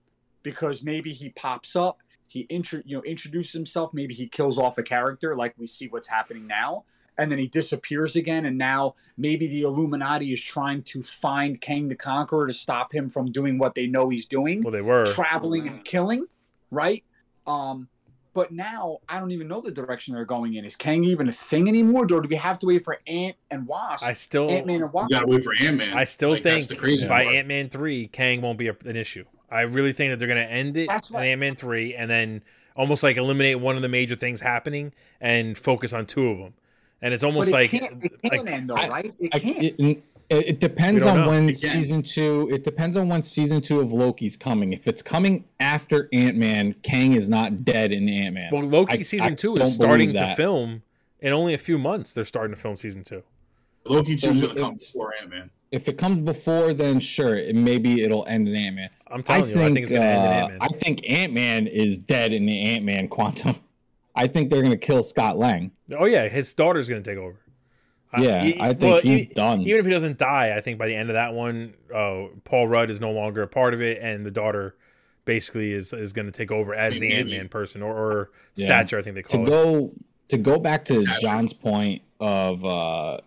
because 0.42 0.82
maybe 0.82 1.14
he 1.14 1.30
pops 1.30 1.74
up, 1.74 2.02
he 2.26 2.40
intro, 2.40 2.82
you 2.84 2.98
know, 2.98 3.02
introduces 3.04 3.52
himself, 3.52 3.94
maybe 3.94 4.12
he 4.12 4.28
kills 4.28 4.58
off 4.58 4.76
a 4.76 4.82
character 4.82 5.34
like 5.34 5.54
we 5.56 5.66
see 5.66 5.88
what's 5.88 6.06
happening 6.06 6.46
now. 6.46 6.84
And 7.16 7.32
then 7.32 7.38
he 7.38 7.46
disappears 7.46 8.14
again, 8.14 8.44
and 8.44 8.58
now 8.58 8.94
maybe 9.16 9.46
the 9.48 9.62
Illuminati 9.62 10.30
is 10.34 10.40
trying 10.42 10.82
to 10.82 11.02
find 11.02 11.58
Kang 11.62 11.88
the 11.88 11.96
Conqueror 11.96 12.46
to 12.46 12.52
stop 12.52 12.94
him 12.94 13.08
from 13.08 13.32
doing 13.32 13.56
what 13.58 13.74
they 13.74 13.86
know 13.86 14.10
he's 14.10 14.26
doing, 14.26 14.62
Well, 14.62 14.70
they 14.72 14.82
were. 14.82 15.06
traveling 15.06 15.66
and 15.66 15.82
killing, 15.82 16.26
right? 16.70 17.02
Um, 17.46 17.88
but 18.38 18.52
now 18.52 18.98
I 19.08 19.18
don't 19.18 19.32
even 19.32 19.48
know 19.48 19.60
the 19.60 19.72
direction 19.72 20.14
they're 20.14 20.24
going 20.24 20.54
in. 20.54 20.64
Is 20.64 20.76
Kang 20.76 21.02
even 21.02 21.28
a 21.28 21.32
thing 21.32 21.68
anymore, 21.68 22.04
or 22.04 22.06
do 22.06 22.28
we 22.28 22.36
have 22.36 22.56
to 22.60 22.66
wait 22.66 22.84
for 22.84 23.00
Ant 23.08 23.34
and 23.50 23.66
Wasp? 23.66 24.04
I 24.04 24.12
still, 24.12 24.48
Ant 24.48 24.64
Man 24.64 24.80
and 24.80 24.92
Wasp. 24.92 25.10
you 25.10 25.16
gotta 25.18 25.26
wait 25.26 25.42
for 25.42 25.52
Ant 25.60 25.76
Man. 25.76 25.98
I 25.98 26.04
still 26.04 26.30
Like, 26.30 26.44
think 26.44 26.68
the 26.68 27.06
by. 27.08 27.24
Ant 27.24 27.48
Man 27.48 27.68
three, 27.68 28.06
Kang 28.06 28.40
won't 28.40 28.56
be 28.56 28.68
a, 28.68 28.76
an 28.84 28.94
issue. 28.94 29.24
I 29.50 29.62
really 29.62 29.92
think 29.92 30.12
that 30.12 30.20
they're 30.20 30.28
going 30.28 30.46
to 30.46 30.48
end 30.52 30.76
it 30.76 30.88
That's 30.88 31.10
in 31.10 31.16
Ant 31.16 31.40
Man 31.40 31.56
three, 31.56 31.96
and 31.96 32.08
then 32.08 32.42
almost 32.76 33.02
like 33.02 33.16
eliminate 33.16 33.58
one 33.58 33.74
of 33.74 33.82
the 33.82 33.88
major 33.88 34.14
things 34.14 34.40
happening 34.40 34.92
and 35.20 35.58
focus 35.58 35.92
on 35.92 36.06
two 36.06 36.28
of 36.28 36.38
them. 36.38 36.54
And 37.02 37.12
it's 37.12 37.24
But 37.24 37.28
almost 37.28 37.50
it 37.50 37.54
like, 37.54 37.70
can't, 37.72 38.04
it 38.04 38.22
can't 38.22 38.44
like 38.44 38.52
end 38.54 38.70
though, 38.70 38.74
right? 38.74 39.12
It 39.18 39.34
I, 39.34 39.38
can't. 39.40 39.80
it, 39.80 40.04
it, 40.30 40.46
it 40.48 40.60
depends 40.60 41.04
on 41.04 41.20
know. 41.20 41.28
when 41.28 41.48
It 41.48 41.60
can. 41.60 41.70
season 41.72 42.02
two. 42.02 42.48
It 42.52 42.64
depends 42.64 42.96
on 42.96 43.08
when 43.08 43.22
season 43.22 43.60
two 43.60 43.80
of 43.80 43.92
Loki's 43.92 44.36
coming. 44.36 44.72
If 44.72 44.86
it's 44.86 45.02
coming 45.02 45.44
after 45.60 46.08
Ant 46.12 46.36
Man, 46.36 46.74
Kang 46.82 47.14
is 47.14 47.28
not 47.28 47.64
dead 47.64 47.92
in 47.92 48.08
Ant 48.08 48.34
Man. 48.34 48.50
well, 48.52 48.62
Loki 48.62 48.98
I- 48.98 49.02
season 49.02 49.32
I 49.32 49.34
two 49.34 49.54
don't 49.56 49.66
is 49.66 49.74
starting 49.74 50.12
to 50.12 50.34
film 50.36 50.82
in 51.20 51.32
only 51.32 51.54
a 51.54 51.58
few 51.58 51.78
months. 51.78 52.12
They're 52.12 52.24
starting 52.24 52.54
to 52.54 52.60
film 52.60 52.76
season 52.76 53.04
two. 53.04 53.22
Loki 53.86 54.16
two 54.16 54.30
is 54.30 54.42
gonna 54.42 54.54
come 54.60 54.74
before 54.74 55.14
Ant 55.20 55.30
Man. 55.30 55.50
if 55.72 55.88
it 55.88 55.96
comes 55.96 56.18
before, 56.18 56.74
then 56.74 57.00
sure, 57.00 57.36
it, 57.36 57.54
maybe 57.56 58.02
it'll 58.02 58.26
end 58.26 58.46
in 58.48 58.54
Ant 58.54 58.76
Man. 58.76 58.90
I'm 59.10 59.20
I 59.20 59.22
telling 59.22 59.44
think 59.44 59.56
you, 59.56 59.62
I 59.62 59.72
think 59.72 59.78
it's 59.84 59.90
going 59.92 60.02
to 60.02 60.08
end 60.08 60.24
in 60.24 60.30
uh, 60.30 60.34
Ant 60.34 60.48
Man. 60.50 60.58
I 60.60 60.68
think 60.68 61.10
Ant 61.10 61.32
Man 61.32 61.66
is 61.66 61.98
dead 61.98 62.32
in 62.34 62.44
the 62.44 62.60
Ant 62.60 62.84
Man 62.84 63.08
Quantum. 63.08 63.56
I 64.14 64.26
think 64.26 64.50
they're 64.50 64.62
gonna 64.62 64.76
kill 64.76 65.02
Scott 65.02 65.38
Lang. 65.38 65.70
Oh 65.98 66.04
yeah, 66.04 66.28
his 66.28 66.52
daughter's 66.52 66.88
going 66.88 67.02
to 67.02 67.10
take 67.10 67.18
over. 67.18 67.36
I- 68.12 68.22
Yeah, 68.22 68.44
e- 68.46 68.56
I 68.60 68.68
think 68.72 68.80
well, 68.92 69.00
he's 69.02 69.26
e- 69.26 69.32
done. 69.34 69.60
Even 69.62 69.80
if 69.80 69.84
he 69.86 69.92
doesn't 69.92 70.18
die, 70.18 70.56
I 70.56 70.60
think 70.60 70.78
by 70.78 70.86
the 70.88 70.94
end 70.94 71.10
of 71.10 71.14
that 71.14 71.34
one, 71.34 71.74
uh, 71.94 72.24
Paul 72.44 72.66
Rudd 72.68 72.90
is 72.90 73.00
no 73.00 73.10
longer 73.10 73.42
a 73.42 73.48
part 73.48 73.74
of 73.74 73.82
it, 73.82 73.98
and 74.00 74.24
the 74.24 74.30
daughter 74.30 74.74
basically 75.26 75.72
is 75.72 75.92
is 75.92 76.14
going 76.14 76.24
to 76.24 76.32
take 76.32 76.50
over 76.50 76.74
as 76.74 76.98
the 76.98 77.12
Ant 77.12 77.28
Man 77.28 77.48
person 77.48 77.82
or, 77.82 77.94
or 77.94 78.30
Yeah. 78.54 78.64
stature. 78.64 78.98
I 78.98 79.02
think 79.02 79.14
they 79.14 79.22
to 79.22 79.28
call 79.28 79.42
it. 79.46 79.48
go 79.50 79.92
to 80.30 80.38
go 80.38 80.58
back 80.58 80.86
to 80.86 81.04
John's 81.20 81.52
point 81.52 82.00
of 82.18 82.64
uh 82.64 83.18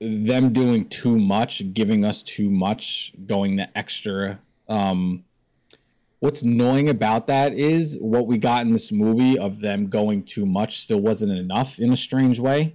them 0.00 0.52
doing 0.52 0.88
too 0.88 1.18
much, 1.18 1.72
giving 1.72 2.04
us 2.04 2.22
too 2.22 2.50
much, 2.50 3.12
going 3.26 3.56
the 3.56 3.68
extra. 3.76 4.38
Um 4.68 5.24
what's 6.20 6.40
annoying 6.40 6.88
about 6.88 7.26
that 7.26 7.52
is 7.52 7.98
what 8.00 8.26
we 8.26 8.38
got 8.38 8.62
in 8.64 8.72
this 8.72 8.90
movie 8.90 9.38
of 9.38 9.60
them 9.60 9.88
going 9.88 10.22
too 10.22 10.46
much 10.46 10.80
still 10.80 11.00
wasn't 11.00 11.30
enough 11.30 11.78
in 11.78 11.92
a 11.92 11.96
strange 11.98 12.40
way. 12.40 12.74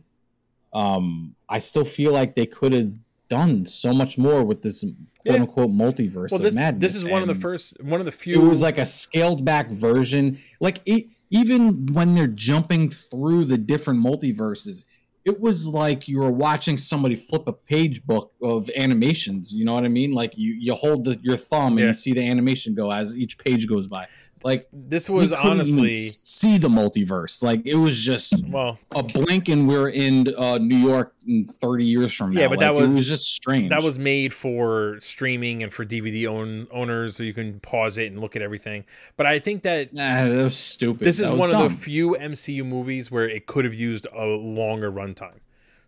Um 0.74 1.36
I 1.48 1.60
still 1.60 1.86
feel 1.86 2.12
like 2.14 2.36
they 2.36 2.46
could 2.46 2.74
have 2.74 2.92
done 3.30 3.66
so 3.66 3.94
much 3.94 4.18
more 4.18 4.44
with 4.44 4.62
this 4.62 4.84
quote 5.26 5.40
unquote 5.40 5.70
multiverse 5.70 6.32
Well, 6.32 6.40
of 6.40 6.44
this 6.44 6.56
madness. 6.56 6.94
this 6.94 6.96
is 6.96 7.06
one 7.10 7.22
of 7.22 7.28
the 7.28 7.36
first, 7.36 7.82
one 7.84 8.00
of 8.00 8.06
the 8.06 8.12
few. 8.12 8.42
it 8.42 8.46
was 8.46 8.62
like 8.62 8.78
a 8.80 8.86
scaled 8.86 9.46
back 9.46 9.70
version 9.70 10.40
like 10.60 10.80
it, 10.86 11.06
even 11.30 11.86
when 11.94 12.16
they're 12.16 12.26
jumping 12.26 12.90
through 12.90 13.46
the 13.46 13.58
different 13.58 14.04
multiverses 14.04 14.86
it 15.26 15.40
was 15.40 15.68
like 15.68 16.08
you 16.08 16.18
were 16.20 16.32
watching 16.32 16.76
somebody 16.78 17.16
flip 17.16 17.44
a 17.46 17.54
page 17.54 18.04
book 18.06 18.32
of 18.42 18.68
animations 18.76 19.54
you 19.54 19.64
know 19.66 19.74
what 19.76 19.84
i 19.84 19.88
mean 19.90 20.12
like 20.12 20.36
you 20.38 20.54
you 20.54 20.74
hold 20.74 21.06
the, 21.06 21.20
your 21.22 21.38
thumb 21.38 21.74
and 21.74 21.82
Yeah. 21.82 21.88
you 21.90 21.94
see 21.94 22.14
the 22.14 22.26
animation 22.28 22.74
go 22.74 22.92
as 22.92 23.16
each 23.16 23.38
page 23.38 23.68
goes 23.68 23.86
by 23.88 24.08
like 24.44 24.68
this 24.72 25.10
was 25.10 25.34
honestly 25.34 25.96
see 25.96 26.58
the 26.58 26.70
multiverse 26.70 27.44
like 27.44 27.62
it 27.66 27.76
was 27.76 27.98
just 28.00 28.34
well, 28.48 28.80
a 28.96 29.04
blink 29.04 29.50
and 29.50 29.68
we're 29.68 29.90
in 29.90 30.34
uh, 30.38 30.58
new 30.58 30.78
york 30.78 31.14
in 31.28 31.46
30 31.46 31.84
years 31.86 32.14
from 32.14 32.32
now 32.34 32.42
Yeah, 32.42 32.48
but 32.48 32.60
that 32.60 32.74
was- 32.74 32.94
it 32.94 32.98
was 32.98 33.08
just 33.08 33.26
strange 33.32 33.70
that 33.70 33.84
was 33.84 34.00
made 34.00 34.34
for 34.34 34.98
streaming 35.02 35.62
and 35.62 35.74
for 35.74 35.86
DVD 35.86 36.28
own, 36.28 36.68
owners, 36.72 37.18
so 37.18 37.24
you 37.24 37.34
can 37.34 37.60
pause 37.60 37.98
it 37.98 38.12
and 38.12 38.20
look 38.20 38.36
at 38.36 38.42
everything. 38.42 38.86
But 39.18 39.26
I 39.26 39.40
think 39.40 39.64
that 39.64 39.94
nah, 39.94 40.26
that 40.26 40.44
was 40.44 40.58
stupid 40.58 41.04
this 41.06 41.20
is 41.20 41.30
one 41.30 41.52
of 41.52 41.60
the 41.60 41.70
few 41.70 42.16
MCU 42.20 42.66
movies 42.66 43.12
where 43.12 43.28
it 43.30 43.46
could 43.46 43.66
have 43.66 43.74
used 43.74 44.08
a 44.16 44.26
longer 44.26 44.92
runtime. 44.92 45.40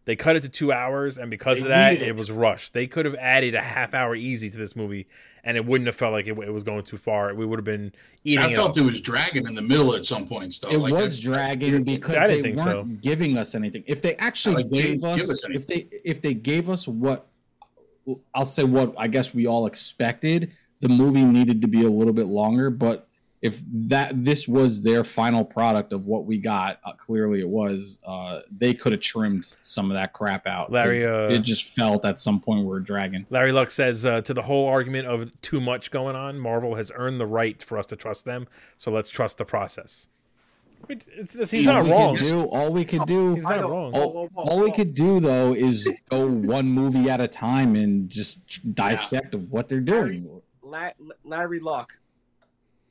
They 0.05 0.15
cut 0.15 0.35
it 0.35 0.41
to 0.41 0.49
two 0.49 0.73
hours, 0.73 1.17
and 1.17 1.29
because 1.29 1.59
They 1.59 1.63
of 1.63 1.69
that, 1.69 1.93
it 1.93 2.01
it. 2.01 2.15
was 2.15 2.31
rushed. 2.31 2.73
They 2.73 2.87
could 2.87 3.05
have 3.05 3.15
added 3.15 3.53
a 3.55 3.61
half 3.61 3.93
hour 3.93 4.15
easy 4.15 4.49
to 4.49 4.57
this 4.57 4.75
movie, 4.75 5.07
and 5.43 5.57
it 5.57 5.65
wouldn't 5.65 5.87
have 5.87 5.95
felt 5.95 6.13
like 6.13 6.27
it, 6.27 6.37
it 6.37 6.51
was 6.53 6.63
going 6.63 6.83
too 6.83 6.97
far. 6.97 7.33
We 7.33 7.45
would 7.45 7.57
have 7.57 7.65
been 7.65 7.91
eating 8.23 8.39
I 8.43 8.53
felt 8.53 8.71
up. 8.71 8.77
it 8.77 8.81
was 8.85 9.01
dragging 9.01 9.47
in 9.47 9.55
the 9.55 9.61
middle 9.61 9.95
at 9.95 10.05
some 10.05 10.27
points, 10.27 10.59
though. 10.59 10.69
it 10.69 10.77
Like, 10.79 10.91
was 10.93 11.01
that's- 11.01 11.11
that's 11.23 11.49
dragging 11.49 11.83
because 11.83 12.15
I 12.15 12.27
didn't 12.27 12.41
they 12.43 12.49
think 12.49 12.57
weren't 12.57 12.87
so. 12.97 12.99
giving 13.01 13.37
us 13.37 13.55
anything. 13.55 13.83
If 13.87 14.01
they 14.01 14.15
actually 14.17 14.55
Like, 14.63 14.69
they 14.69 14.81
gave 14.83 15.03
us, 15.03 15.29
us 15.29 15.43
if 15.49 15.65
they 15.67 15.87
if 16.03 16.21
they 16.21 16.33
gave 16.33 16.69
us 16.69 16.87
what 16.87 17.27
I'll 18.33 18.45
say 18.45 18.63
what 18.63 18.93
I 18.97 19.07
guess 19.07 19.33
we 19.33 19.45
all 19.47 19.65
expected, 19.67 20.51
the 20.79 20.89
movie 20.89 21.23
needed 21.23 21.61
to 21.61 21.67
be 21.67 21.83
a 21.83 21.89
little 21.89 22.13
bit 22.13 22.25
longer. 22.25 22.69
But 22.69 23.07
if 23.41 23.61
that 23.71 24.23
this 24.23 24.47
was 24.47 24.81
their 24.83 25.03
final 25.03 25.43
product 25.43 25.93
of 25.93 26.05
what 26.05 26.25
we 26.25 26.37
got, 26.37 26.79
uh, 26.85 26.93
clearly 26.93 27.39
it 27.39 27.47
was. 27.47 27.99
Uh, 28.05 28.41
they 28.55 28.73
could 28.73 28.91
have 28.91 29.01
trimmed 29.01 29.55
some 29.61 29.89
of 29.89 29.95
that 29.97 30.13
crap 30.13 30.45
out. 30.45 30.71
Larry, 30.71 31.03
uh, 31.05 31.29
it 31.29 31.39
just 31.39 31.69
felt 31.69 32.05
at 32.05 32.19
some 32.19 32.39
point 32.39 32.59
we 32.61 32.65
were 32.67 32.79
dragging. 32.79 33.25
Larry 33.31 33.51
Luck 33.51 33.71
says 33.71 34.05
uh, 34.05 34.21
to 34.21 34.33
the 34.33 34.43
whole 34.43 34.67
argument 34.67 35.07
of 35.07 35.41
too 35.41 35.59
much 35.59 35.89
going 35.89 36.15
on, 36.15 36.37
Marvel 36.37 36.75
has 36.75 36.91
earned 36.95 37.19
the 37.19 37.25
right 37.25 37.61
for 37.63 37.77
us 37.79 37.87
to 37.87 37.95
trust 37.95 38.25
them, 38.25 38.47
so 38.77 38.91
let's 38.91 39.09
trust 39.09 39.37
the 39.39 39.45
process. 39.45 40.07
Which- 40.85 41.05
it's- 41.07 41.33
it's- 41.35 41.51
he's 41.51 41.65
Yeah, 41.65 41.73
not 41.73 41.77
all 41.79 41.83
we 41.85 41.91
wrong. 41.91 42.15
Could 42.15 42.27
do, 42.27 42.41
all 42.45 42.73
we 42.73 42.85
could 42.85 43.05
do. 43.05 43.33
He's 43.35 43.43
not 43.43 43.69
wrong. 43.69 43.93
All, 43.93 44.13
whoa, 44.13 44.27
whoa, 44.33 44.43
all 44.43 44.61
we 44.63 44.71
could 44.71 44.93
do 44.93 45.19
though 45.19 45.53
is 45.53 45.87
go 46.09 46.27
one 46.27 46.65
movie 46.67 47.09
at 47.09 47.21
a 47.21 47.27
time 47.27 47.75
and 47.75 48.09
just 48.09 48.73
dissect 48.75 49.33
of 49.33 49.51
what 49.51 49.69
they're 49.69 49.79
doing. 49.79 50.41
La- 50.63 50.89
Larry 51.23 51.59
Luck, 51.59 51.97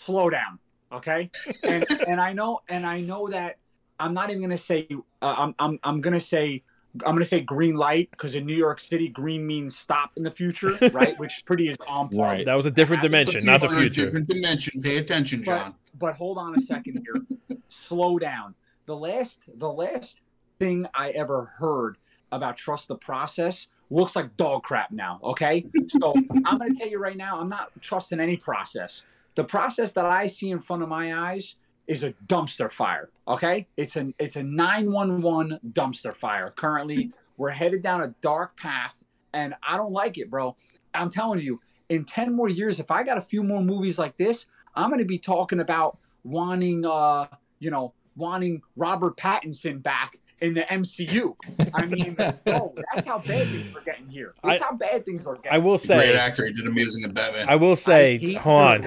slow 0.01 0.31
down, 0.31 0.59
okay? 0.93 1.31
And 1.65 1.87
and 2.09 2.21
I 2.21 2.33
know 2.33 2.61
and 2.69 2.87
I 2.87 3.01
know 3.01 3.29
that 3.29 3.59
I'm 3.99 4.15
not 4.15 4.31
even 4.31 4.43
gonna 4.43 4.59
say 4.59 4.89
uh, 5.23 5.35
I'm 5.37 5.55
I'm 5.59 5.79
I'm 5.85 6.01
gonna 6.01 6.21
say 6.21 6.63
I'm 7.05 7.15
gonna 7.15 7.25
say 7.25 7.41
green 7.41 7.77
light 7.77 8.11
because 8.11 8.35
in 8.35 8.47
New 8.47 8.57
York 8.57 8.81
City, 8.81 9.09
green 9.09 9.47
means 9.47 9.77
stop 9.77 10.13
in 10.17 10.23
the 10.23 10.31
future, 10.31 10.73
right? 10.93 11.19
Which 11.19 11.45
pretty 11.45 11.69
is 11.69 11.77
on 11.87 12.09
point. 12.09 12.21
Right. 12.21 12.45
That 12.45 12.55
was 12.55 12.67
a 12.67 12.71
different 12.71 13.03
dimension, 13.03 13.45
not 13.45 13.61
the 13.61 13.67
it's 13.67 13.75
a 13.75 13.79
future. 13.79 14.05
Different 14.07 14.27
dimension. 14.27 14.83
Pay 14.83 14.97
attention, 14.97 15.45
John. 15.45 15.75
But 15.99 16.17
hold 16.17 16.39
on 16.39 16.57
a 16.57 16.61
second 16.61 17.05
here. 17.05 17.59
Slow 17.69 18.19
down. 18.19 18.55
The 18.87 18.97
last 18.97 19.41
the 19.55 19.71
last 19.71 20.21
thing 20.59 20.87
I 20.95 21.11
ever 21.11 21.45
heard 21.45 21.97
about 22.33 22.57
trust 22.57 22.89
the 22.89 22.97
process 22.97 23.69
looks 23.91 24.17
like 24.17 24.37
dog 24.37 24.63
crap 24.63 24.91
now. 24.91 25.21
Okay. 25.23 25.67
So 25.89 26.15
I'm 26.45 26.59
gonna 26.59 26.75
tell 26.75 26.89
you 26.89 26.99
right 26.99 27.17
now, 27.17 27.39
I'm 27.39 27.49
not 27.49 27.71
trusting 27.81 28.19
any 28.19 28.37
process. 28.37 29.05
The 29.35 29.45
process 29.45 29.93
that 29.93 30.07
I 30.07 30.27
see 30.27 30.51
in 30.51 30.61
front 30.61 30.83
of 30.83 30.89
my 30.89 31.15
eyes 31.15 31.57
is 31.87 32.05
a 32.05 32.13
dumpster 32.27 32.71
fire. 32.71 33.11
Okay. 33.27 33.67
It's 33.77 33.97
an 33.97 34.15
it's 34.19 34.37
a 34.37 34.43
911 34.43 35.59
dumpster 35.73 36.15
fire. 36.17 36.53
Currently, 36.57 37.13
we're 37.37 37.51
headed 37.51 37.83
down 37.83 38.03
a 38.03 38.15
dark 38.21 38.57
path, 38.57 39.03
and 39.33 39.55
I 39.63 39.77
don't 39.77 39.93
like 39.93 40.19
it, 40.19 40.31
bro. 40.31 40.57
I'm 40.95 41.11
telling 41.11 41.41
you, 41.41 41.61
in 41.89 42.05
10 42.05 42.35
more 42.35 42.49
years, 42.49 42.81
if 42.81 42.91
I 42.91 43.03
got 43.03 43.19
a 43.19 43.23
few 43.23 43.43
more 43.43 43.63
movies 43.63 43.99
like 43.99 44.17
this, 44.17 44.47
I'm 44.75 44.91
going 44.91 45.01
to 45.01 45.07
be 45.07 45.19
talking 45.19 45.61
about 45.61 45.99
wanting, 46.25 46.85
uh, 46.87 47.27
you 47.59 47.71
know, 47.71 47.95
wanting 48.17 48.63
Robert 48.77 49.17
Pattinson 49.17 49.83
back 49.83 50.17
in 50.41 50.55
the 50.55 50.63
MCU. 50.63 51.37
I 51.75 51.87
mean, 51.87 52.15
bro, 52.15 52.75
that's 52.95 53.07
how 53.07 53.19
bad 53.19 53.49
things 53.49 53.77
are 53.77 53.81
getting 53.83 54.09
here. 54.09 54.35
That's 54.43 54.61
I- 54.61 54.65
how 54.65 54.73
bad 54.73 55.05
things 55.05 55.27
are 55.27 55.37
getting. 55.37 55.53
I 55.53 55.59
will 55.59 55.79
say, 55.79 55.97
Great 55.97 56.17
actor. 56.17 56.47
He 56.47 56.53
did 56.53 56.67
amazing 56.67 57.03
in 57.05 57.13
Batman. 57.13 57.49
I 57.49 57.57
will 57.57 57.77
say, 57.77 58.19
hate 58.19 58.37
hold 58.39 58.87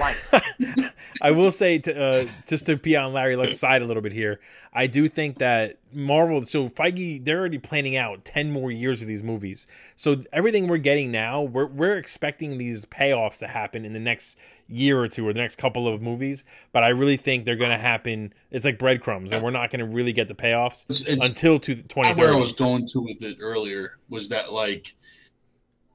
I 1.22 1.30
will 1.30 1.50
say, 1.50 1.78
to, 1.78 2.02
uh, 2.02 2.26
just 2.46 2.66
to 2.66 2.76
be 2.76 2.96
on 2.96 3.12
Larry 3.12 3.36
Luck's 3.36 3.58
side 3.58 3.82
a 3.82 3.84
little 3.86 4.02
bit 4.02 4.12
here, 4.12 4.40
I 4.72 4.86
do 4.86 5.08
think 5.08 5.38
that 5.38 5.78
Marvel, 5.94 6.44
so 6.44 6.68
Feige, 6.68 7.24
they're 7.24 7.40
already 7.40 7.58
planning 7.58 7.96
out 7.96 8.24
10 8.24 8.50
more 8.50 8.70
years 8.70 9.02
of 9.02 9.08
these 9.08 9.22
movies. 9.22 9.66
So 9.96 10.16
everything 10.32 10.68
we're 10.68 10.78
getting 10.78 11.10
now, 11.10 11.42
we're, 11.42 11.66
we're 11.66 11.96
expecting 11.96 12.58
these 12.58 12.84
payoffs 12.84 13.38
to 13.38 13.46
happen 13.46 13.84
in 13.84 13.92
the 13.92 14.00
next 14.00 14.38
year 14.68 15.00
or 15.00 15.08
two 15.08 15.26
or 15.26 15.32
the 15.32 15.40
next 15.40 15.56
couple 15.56 15.86
of 15.86 16.00
movies. 16.02 16.44
But 16.72 16.84
I 16.84 16.88
really 16.88 17.16
think 17.16 17.44
they're 17.44 17.56
going 17.56 17.70
to 17.70 17.78
happen. 17.78 18.32
It's 18.50 18.64
like 18.64 18.78
breadcrumbs, 18.78 19.32
and 19.32 19.42
we're 19.42 19.50
not 19.50 19.70
going 19.70 19.80
to 19.80 19.86
really 19.86 20.12
get 20.12 20.28
the 20.28 20.34
payoffs 20.34 20.84
It's, 20.88 21.02
it's 21.02 21.28
until 21.28 21.58
to 21.60 21.76
where 21.94 22.32
I 22.32 22.36
was 22.36 22.52
going 22.52 22.86
to 22.88 23.00
with 23.00 23.22
it 23.22 23.38
earlier 23.40 23.98
was 24.08 24.28
that 24.30 24.52
like 24.52 24.94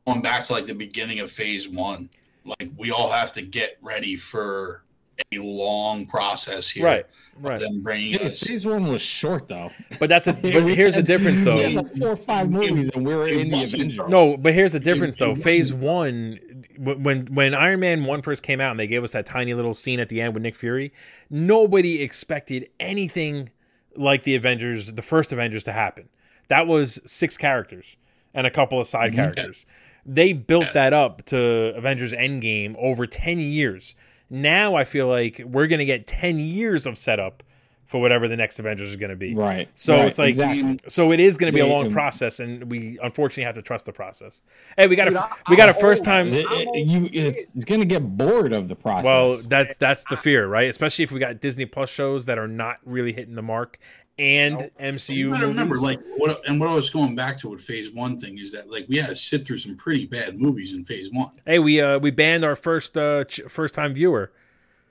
going 0.06 0.22
back 0.22 0.44
to 0.46 0.54
like 0.54 0.66
the 0.66 0.76
beginning 0.76 1.20
of 1.20 1.32
phase 1.32 1.70
one, 1.70 2.10
like 2.46 2.70
we 2.78 2.92
all 2.92 3.12
have 3.12 3.32
to 3.34 3.42
get 3.42 3.78
ready 3.82 4.16
for 4.16 4.84
a 5.34 5.40
long 5.40 6.06
process 6.06 6.70
here. 6.70 6.86
Right, 6.86 7.06
of 7.38 7.44
right. 7.44 7.60
Them 7.60 7.82
bringing 7.84 8.14
Yeah, 8.14 8.28
us. 8.28 8.40
phase 8.42 8.66
one 8.66 8.88
was 8.88 9.02
short 9.02 9.48
though. 9.48 9.70
But 10.00 10.10
that's 10.10 10.28
a. 10.28 10.34
But 10.42 10.44
here's 10.68 10.96
the 10.96 11.04
difference, 11.04 11.44
though. 11.44 11.56
we 11.58 11.68
like 11.76 11.88
four 11.92 12.10
or 12.10 12.16
five 12.16 12.50
movies, 12.50 12.90
and 12.94 13.06
we 13.06 13.14
were 13.14 13.28
It 13.28 13.38
in 13.38 13.50
the 13.50 13.64
Avengers. 13.64 14.00
No, 14.10 14.38
but 14.38 14.54
here's 14.54 14.72
the 14.74 14.80
difference 14.80 15.16
it 15.16 15.20
though. 15.20 15.30
wasn't- 15.30 15.44
Phase 15.44 15.74
one, 15.74 16.40
when 16.78 17.28
when 17.34 17.54
Iron 17.54 17.80
Man 17.82 18.06
one 18.06 18.22
first 18.22 18.44
came 18.44 18.60
out, 18.62 18.72
and 18.72 18.80
they 18.80 18.88
gave 18.88 19.04
us 19.04 19.12
that 19.12 19.26
tiny 19.26 19.54
little 19.54 19.74
scene 19.74 20.00
at 20.00 20.10
the 20.10 20.22
end 20.22 20.34
with 20.34 20.44
Nick 20.44 20.56
Fury, 20.56 20.92
nobody 21.30 22.02
expected 22.02 22.70
anything 22.80 23.50
like 23.96 24.24
the 24.24 24.36
Avengers, 24.36 24.94
the 24.94 25.02
first 25.02 25.32
Avengers, 25.32 25.64
to 25.66 25.72
happen. 25.74 26.10
That 26.48 26.68
was 26.68 27.00
six 27.06 27.38
characters 27.38 27.98
and 28.34 28.48
a 28.48 28.52
couple 28.52 28.80
of 28.80 28.88
side 28.88 29.12
Mhm. 29.12 29.16
characters. 29.16 29.66
They 30.06 30.34
built 30.34 30.74
that 30.74 30.94
up 30.94 31.26
to 31.28 31.38
Avengers 31.76 32.14
Endgame 32.14 32.76
over 32.78 33.06
ten 33.06 33.40
years. 33.40 33.94
Now 34.30 34.76
I 34.76 34.84
feel 34.84 35.08
like 35.08 35.42
we're 35.46 35.68
gonna 35.68 35.86
get 35.86 36.08
ten 36.08 36.38
years 36.40 36.86
of 36.86 36.98
setup 36.98 37.44
for 37.86 38.00
whatever 38.00 38.28
the 38.28 38.38
next 38.38 38.60
Avengers 38.60 38.92
is 38.92 38.96
gonna 38.98 39.16
be. 39.16 39.34
right. 39.34 39.68
So 39.74 39.96
right, 39.98 40.08
it's 40.08 40.20
like- 40.20 40.30
exactly. 40.30 40.80
So 40.88 41.12
it 41.12 41.20
is 41.20 41.38
going 41.38 41.52
to 41.52 41.56
be 41.56 41.60
a 41.62 41.66
long 41.66 41.92
process, 41.92 42.40
and 42.40 42.70
we 42.70 43.00
unfortunately 43.02 43.46
have 43.46 43.56
to 43.56 43.64
trust 43.64 43.88
the 43.88 43.92
process. 43.94 44.44
Hey, 44.78 44.86
we 44.86 44.96
got 44.96 45.06
Dude, 45.06 45.16
a 45.16 45.24
I- 45.24 45.32
we 45.50 45.56
got 45.56 45.70
a 45.70 45.74
I'm 45.76 45.82
first 45.82 46.02
old. 46.02 46.06
time. 46.06 46.28
It- 46.32 46.46
it- 46.48 46.86
you, 46.88 47.10
it's, 47.12 47.46
it's 47.56 47.66
gonna 47.66 47.86
get 47.86 48.04
bored 48.16 48.54
of 48.54 48.68
the 48.68 48.76
process. 48.76 49.06
Well, 49.06 49.38
that's 49.50 49.76
that's 49.78 50.04
the 50.04 50.18
fear, 50.18 50.46
right? 50.46 50.70
Especially 50.70 51.02
if 51.04 51.12
we 51.12 51.20
got 51.20 51.40
Disney 51.42 51.66
Plus 51.66 51.90
shows 51.90 52.28
that 52.28 52.38
are 52.38 52.48
not 52.48 52.78
really 52.86 53.12
hitting 53.12 53.34
the 53.34 53.42
mark, 53.42 53.80
and 54.20 54.56
Nope. 54.58 54.72
MCU. 54.80 55.16
You 55.16 55.32
gotta 55.32 55.48
remember, 55.48 55.78
like, 55.78 56.00
what, 56.18 56.42
and 56.48 56.60
what 56.60 56.70
I 56.70 56.76
was 56.76 56.90
going 56.90 57.16
back 57.16 57.40
to 57.40 57.50
with 57.50 57.62
Phase 57.62 57.94
One 57.94 58.20
thing 58.20 58.38
is 58.38 58.52
that, 58.52 58.70
like, 58.70 58.86
we 58.90 58.98
had 58.98 59.08
to 59.08 59.16
sit 59.16 59.48
through 59.48 59.58
some 59.60 59.76
pretty 59.78 60.06
bad 60.06 60.38
movies 60.38 60.76
in 60.76 60.84
Phase 60.86 61.12
One. 61.12 61.32
hey, 61.46 61.60
we 61.60 61.82
uh 61.82 61.98
we 62.00 62.12
banned 62.12 62.44
our 62.46 62.56
first 62.56 62.98
uh 62.98 63.24
ch- 63.24 63.42
first 63.48 63.74
time 63.76 63.94
viewer. 63.94 64.32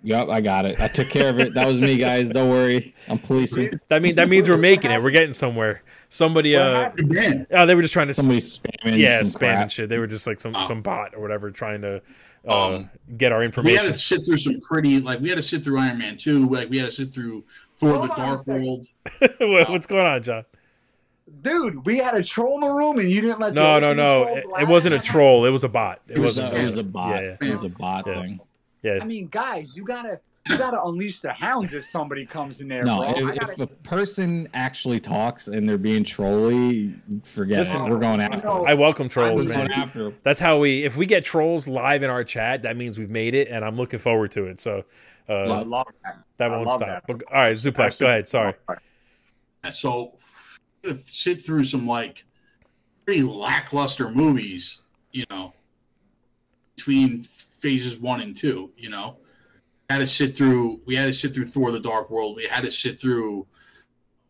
Yep, 0.04 0.28
I 0.28 0.40
got 0.40 0.64
it. 0.64 0.80
I 0.80 0.86
took 0.88 1.08
care 1.10 1.28
of 1.28 1.40
it. 1.40 1.54
That 1.54 1.66
was 1.66 1.80
me, 1.80 1.96
guys. 1.96 2.30
Don't 2.30 2.48
worry. 2.48 2.94
I'm 3.08 3.18
policing. 3.18 3.80
That 3.88 4.00
mean 4.00 4.14
that 4.14 4.28
means 4.28 4.48
we're 4.48 4.56
making 4.56 4.90
it. 4.92 5.02
We're 5.02 5.10
getting 5.10 5.32
somewhere. 5.32 5.82
Somebody 6.08 6.54
What 6.54 6.62
uh 6.62 6.74
happened? 6.84 7.12
Good 7.12 7.16
man. 7.30 7.46
oh 7.50 7.66
they 7.66 7.74
were 7.74 7.82
just 7.82 7.92
trying 7.92 8.06
to 8.06 8.14
Somebody 8.14 8.38
spamming. 8.40 8.96
yeah 8.98 9.22
some 9.24 9.40
spam 9.40 9.56
crap. 9.56 9.70
shit. 9.70 9.88
They 9.88 9.98
were 9.98 10.06
just 10.06 10.26
like 10.26 10.40
some 10.40 10.52
Oh. 10.56 10.66
some 10.66 10.82
bot 10.82 11.14
or 11.14 11.20
whatever 11.20 11.50
trying 11.50 11.82
to 11.82 12.00
uh 12.48 12.66
Um, 12.76 12.90
get 13.18 13.32
our 13.32 13.42
information. 13.42 13.82
We 13.82 13.86
had 13.86 13.92
to 13.92 13.98
sit 14.00 14.24
through 14.24 14.36
some 14.38 14.60
pretty, 14.60 15.00
like, 15.00 15.18
we 15.20 15.28
had 15.28 15.36
to 15.36 15.42
sit 15.42 15.64
through 15.64 15.80
Iron 15.80 15.98
Man 15.98 16.16
Two. 16.16 16.48
Like, 16.48 16.70
we 16.70 16.78
had 16.78 16.86
to 16.86 16.92
sit 16.92 17.12
through 17.12 17.44
Thor: 17.78 17.94
Hold 17.94 18.08
The 18.10 18.12
on 18.14 18.18
Dark. 18.18 18.46
World. 18.46 18.86
What- 19.40 19.70
What's 19.70 19.86
going 19.86 20.06
on, 20.06 20.22
John? 20.22 20.44
Dude, 21.42 21.84
we 21.84 21.98
had 21.98 22.14
a 22.14 22.22
troll 22.22 22.54
in 22.54 22.60
the 22.62 22.70
room 22.70 22.98
and 22.98 23.10
you 23.10 23.20
didn't 23.20 23.38
let 23.38 23.52
No, 23.52 23.72
other 23.74 23.94
no, 23.94 24.24
no. 24.24 24.34
It, 24.36 24.44
it 24.62 24.68
wasn't 24.68 24.94
a 24.94 24.98
troll. 24.98 25.44
It 25.44 25.50
was 25.50 25.62
a 25.62 25.68
bot. 25.68 26.00
It, 26.08 26.16
It 26.16 26.20
was, 26.20 26.38
a, 26.38 26.54
it 26.58 26.64
was 26.64 26.78
a 26.78 26.82
bot. 26.82 27.22
Yeah, 27.22 27.36
It 27.42 27.52
was 27.52 27.64
a 27.64 27.68
bot 27.68 28.06
Yeah. 28.06 28.22
thing. 28.22 28.40
yeah. 28.82 28.98
I 29.02 29.04
mean, 29.04 29.26
guys, 29.30 29.76
you 29.76 29.84
gotta 29.84 30.20
you 30.48 30.56
gotta 30.56 30.82
unleash 30.82 31.20
the 31.20 31.30
hounds 31.30 31.74
if 31.74 31.84
somebody 31.84 32.24
comes 32.24 32.62
in 32.62 32.68
there, 32.68 32.82
No, 32.82 33.00
bro. 33.00 33.10
If, 33.28 33.38
gotta, 33.40 33.52
if 33.52 33.58
a 33.58 33.66
person 33.66 34.48
actually 34.54 34.98
talks 35.00 35.48
and 35.48 35.68
they're 35.68 35.76
being 35.76 36.02
trolly, 36.02 36.94
forget 37.24 37.58
Listen, 37.58 37.82
it. 37.84 37.90
We're 37.90 37.98
going 37.98 38.22
after. 38.22 38.46
know- 38.46 38.64
I 38.64 38.72
welcome 38.72 39.10
trolls, 39.10 39.42
I'm 39.42 39.48
man. 39.48 39.58
going 39.66 39.72
after. 39.72 40.14
That's 40.22 40.40
how 40.40 40.58
we. 40.58 40.84
If 40.84 40.96
we 40.96 41.04
get 41.04 41.24
trolls 41.26 41.68
live 41.68 42.02
in 42.02 42.08
our 42.08 42.24
chat, 42.24 42.62
that 42.62 42.78
means 42.78 42.96
we've 42.98 43.10
made 43.10 43.34
it, 43.34 43.48
and 43.48 43.62
I'm 43.66 43.76
looking 43.76 43.98
forward 43.98 44.30
to 44.30 44.46
it. 44.46 44.60
So 44.60 44.84
uh, 45.28 45.64
that. 45.64 46.24
that 46.38 46.50
won't 46.50 46.70
stop. 46.70 46.80
that. 46.80 47.04
But, 47.06 47.22
all 47.32 47.40
right, 47.42 47.56
Zuplex, 47.56 48.00
go 48.00 48.06
ahead. 48.06 48.26
Sorry. 48.28 48.54
So, 49.72 50.16
we 50.82 50.90
had 50.90 50.98
to 50.98 51.04
sit 51.06 51.44
through 51.44 51.64
some 51.64 51.86
like 51.86 52.24
pretty 53.04 53.22
lackluster 53.22 54.10
movies, 54.10 54.82
you 55.12 55.24
know, 55.30 55.52
between 56.76 57.22
phases 57.22 57.98
one 57.98 58.20
and 58.20 58.36
two. 58.36 58.70
You 58.76 58.90
know, 58.90 59.18
had 59.90 59.98
to 59.98 60.06
sit 60.06 60.36
through. 60.36 60.80
We 60.86 60.94
had 60.94 61.06
to 61.06 61.12
sit 61.12 61.34
through 61.34 61.46
Thor: 61.46 61.72
The 61.72 61.80
Dark 61.80 62.10
World. 62.10 62.36
We 62.36 62.44
had 62.44 62.64
to 62.64 62.70
sit 62.70 63.00
through, 63.00 63.46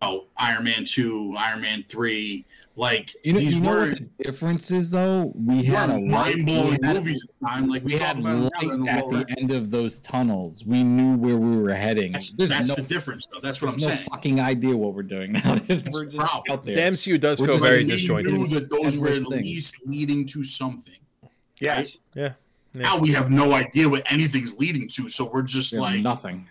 oh, 0.02 0.26
Iron 0.36 0.64
Man 0.64 0.84
two, 0.84 1.34
Iron 1.38 1.60
Man 1.60 1.84
three. 1.88 2.46
Like 2.78 3.12
You 3.24 3.32
know, 3.32 3.40
these 3.40 3.56
you 3.56 3.60
know 3.62 3.70
were 3.70 3.88
what 3.88 3.98
the 3.98 4.24
difference 4.24 4.70
is 4.70 4.92
though. 4.92 5.32
We 5.34 5.64
had 5.64 5.90
a 5.90 5.94
light. 5.94 6.06
mind 6.36 6.46
blowing 6.46 6.78
movies. 6.80 7.26
at 7.28 7.40
the 7.40 7.46
time. 7.48 7.66
Like 7.68 7.82
we, 7.84 7.94
We 7.94 7.98
had 7.98 8.20
light 8.22 8.50
it 8.62 8.78
now, 8.78 8.84
they're 8.84 8.94
at 8.94 9.04
lower. 9.08 9.24
the 9.24 9.34
end 9.40 9.50
of 9.50 9.70
those 9.72 10.00
tunnels. 10.00 10.64
We 10.64 10.84
knew 10.84 11.16
where 11.16 11.36
we 11.36 11.56
were 11.60 11.74
heading. 11.74 12.12
That's, 12.12 12.32
that's 12.36 12.68
no, 12.68 12.76
the 12.76 12.82
difference, 12.82 13.26
though. 13.26 13.40
That's 13.40 13.60
what 13.60 13.72
I'm 13.72 13.78
there's 13.78 13.88
no 13.88 13.94
saying. 13.96 14.08
fucking 14.12 14.40
idea 14.40 14.76
what 14.76 14.94
we're 14.94 15.02
doing 15.02 15.32
now. 15.32 15.54
There's- 15.66 15.82
we're 15.92 16.04
the 16.04 16.12
just 16.12 16.16
problem. 16.18 16.44
out 16.58 16.64
The. 16.64 16.72
MCU 16.76 17.18
does 17.18 17.40
We're 17.40 17.46
feel 17.48 17.54
just 17.54 17.64
very 17.66 17.82
we 17.84 17.90
disjointed. 17.90 18.32
knew 18.32 18.46
that 18.46 18.70
those 18.70 18.96
were 18.96 19.08
Endless 19.08 19.24
at 19.26 19.32
things. 19.38 19.44
least 19.46 19.88
leading 19.88 20.24
to 20.26 20.44
something. 20.44 20.94
Yes. 21.60 21.98
Yeah. 22.14 22.34
Now 22.74 22.96
we 22.98 23.10
have 23.10 23.28
no 23.30 23.54
idea 23.54 23.88
what 23.88 24.04
anything's 24.12 24.56
leading 24.58 24.86
to, 24.90 25.08
so 25.08 25.28
we're 25.32 25.42
just 25.42 25.72
There's 25.72 25.80
like 25.82 26.00
nothing. 26.02 26.46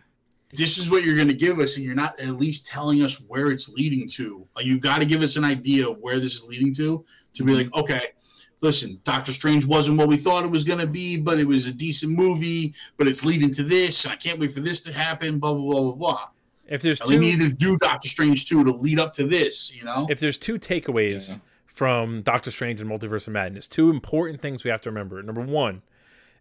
This 0.58 0.78
is 0.78 0.90
what 0.92 1.04
you're 1.04 1.16
going 1.16 1.28
to 1.28 1.34
give 1.34 1.60
us, 1.60 1.76
and 1.76 1.86
you're 1.86 1.96
not 1.96 2.20
at 2.20 2.36
least 2.38 2.68
telling 2.68 3.04
us 3.04 3.26
where 3.28 3.52
it's 3.52 3.70
leading 3.70 4.08
to. 4.10 4.46
Like, 4.56 4.66
you 4.66 4.80
got 4.80 5.00
to 5.00 5.06
give 5.06 5.22
us 5.22 5.36
an 5.36 5.44
idea 5.46 5.88
of 5.88 5.98
where 6.00 6.20
this 6.20 6.36
is 6.36 6.44
leading 6.46 6.74
to, 6.76 7.06
to 7.36 7.44
be 7.44 7.54
like, 7.54 7.74
okay, 7.76 8.02
listen, 8.62 9.00
Doctor 9.04 9.32
Strange 9.32 9.66
wasn't 9.66 9.98
what 9.98 10.08
we 10.08 10.18
thought 10.18 10.44
it 10.44 10.52
was 10.52 10.64
going 10.64 10.80
to 10.80 10.88
be, 10.88 11.18
but 11.22 11.40
it 11.40 11.48
was 11.48 11.68
a 11.68 11.72
decent 11.74 12.12
movie, 12.18 12.74
but 12.98 13.08
it's 13.08 13.24
leading 13.24 13.52
to 13.54 13.64
this, 13.64 14.04
and 14.06 14.12
I 14.14 14.16
can't 14.18 14.40
wait 14.40 14.52
for 14.52 14.62
this 14.62 14.82
to 14.82 14.92
happen, 14.94 15.38
blah, 15.40 15.54
blah, 15.54 15.64
blah, 15.64 15.82
blah, 15.84 15.92
blah. 15.94 16.28
If 16.68 16.82
there's 16.82 17.00
And 17.00 17.10
we 17.10 17.16
two, 17.16 17.22
needed 17.22 17.50
to 17.52 17.56
do 17.56 17.78
Doctor 17.78 18.10
Strange 18.10 18.46
2 18.48 18.64
to 18.66 18.72
lead 18.72 19.00
up 19.00 19.14
to 19.14 19.28
this, 19.28 19.74
you 19.74 19.86
know? 19.86 20.08
if 20.10 20.20
there's 20.20 20.38
two 20.38 20.58
takeaways 20.60 21.30
Yeah. 21.30 21.36
from 21.66 22.22
Doctor 22.24 22.52
Strange 22.52 22.82
and 22.82 22.90
Multiverse 22.90 23.28
of 23.28 23.34
Madness, 23.34 23.68
two 23.68 23.90
important 23.90 24.42
things 24.42 24.64
we 24.64 24.72
have 24.72 24.82
to 24.82 24.90
remember. 24.90 25.22
Number 25.24 25.42
one 25.42 25.82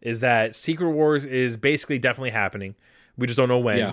is 0.00 0.20
that 0.20 0.56
Secret 0.56 0.90
Wars 0.90 1.24
is 1.24 1.56
basically 1.56 1.98
definitely 1.98 2.30
happening. 2.30 2.74
We 3.16 3.26
just 3.26 3.36
don't 3.36 3.48
know 3.48 3.58
when. 3.58 3.78
Yeah. 3.78 3.92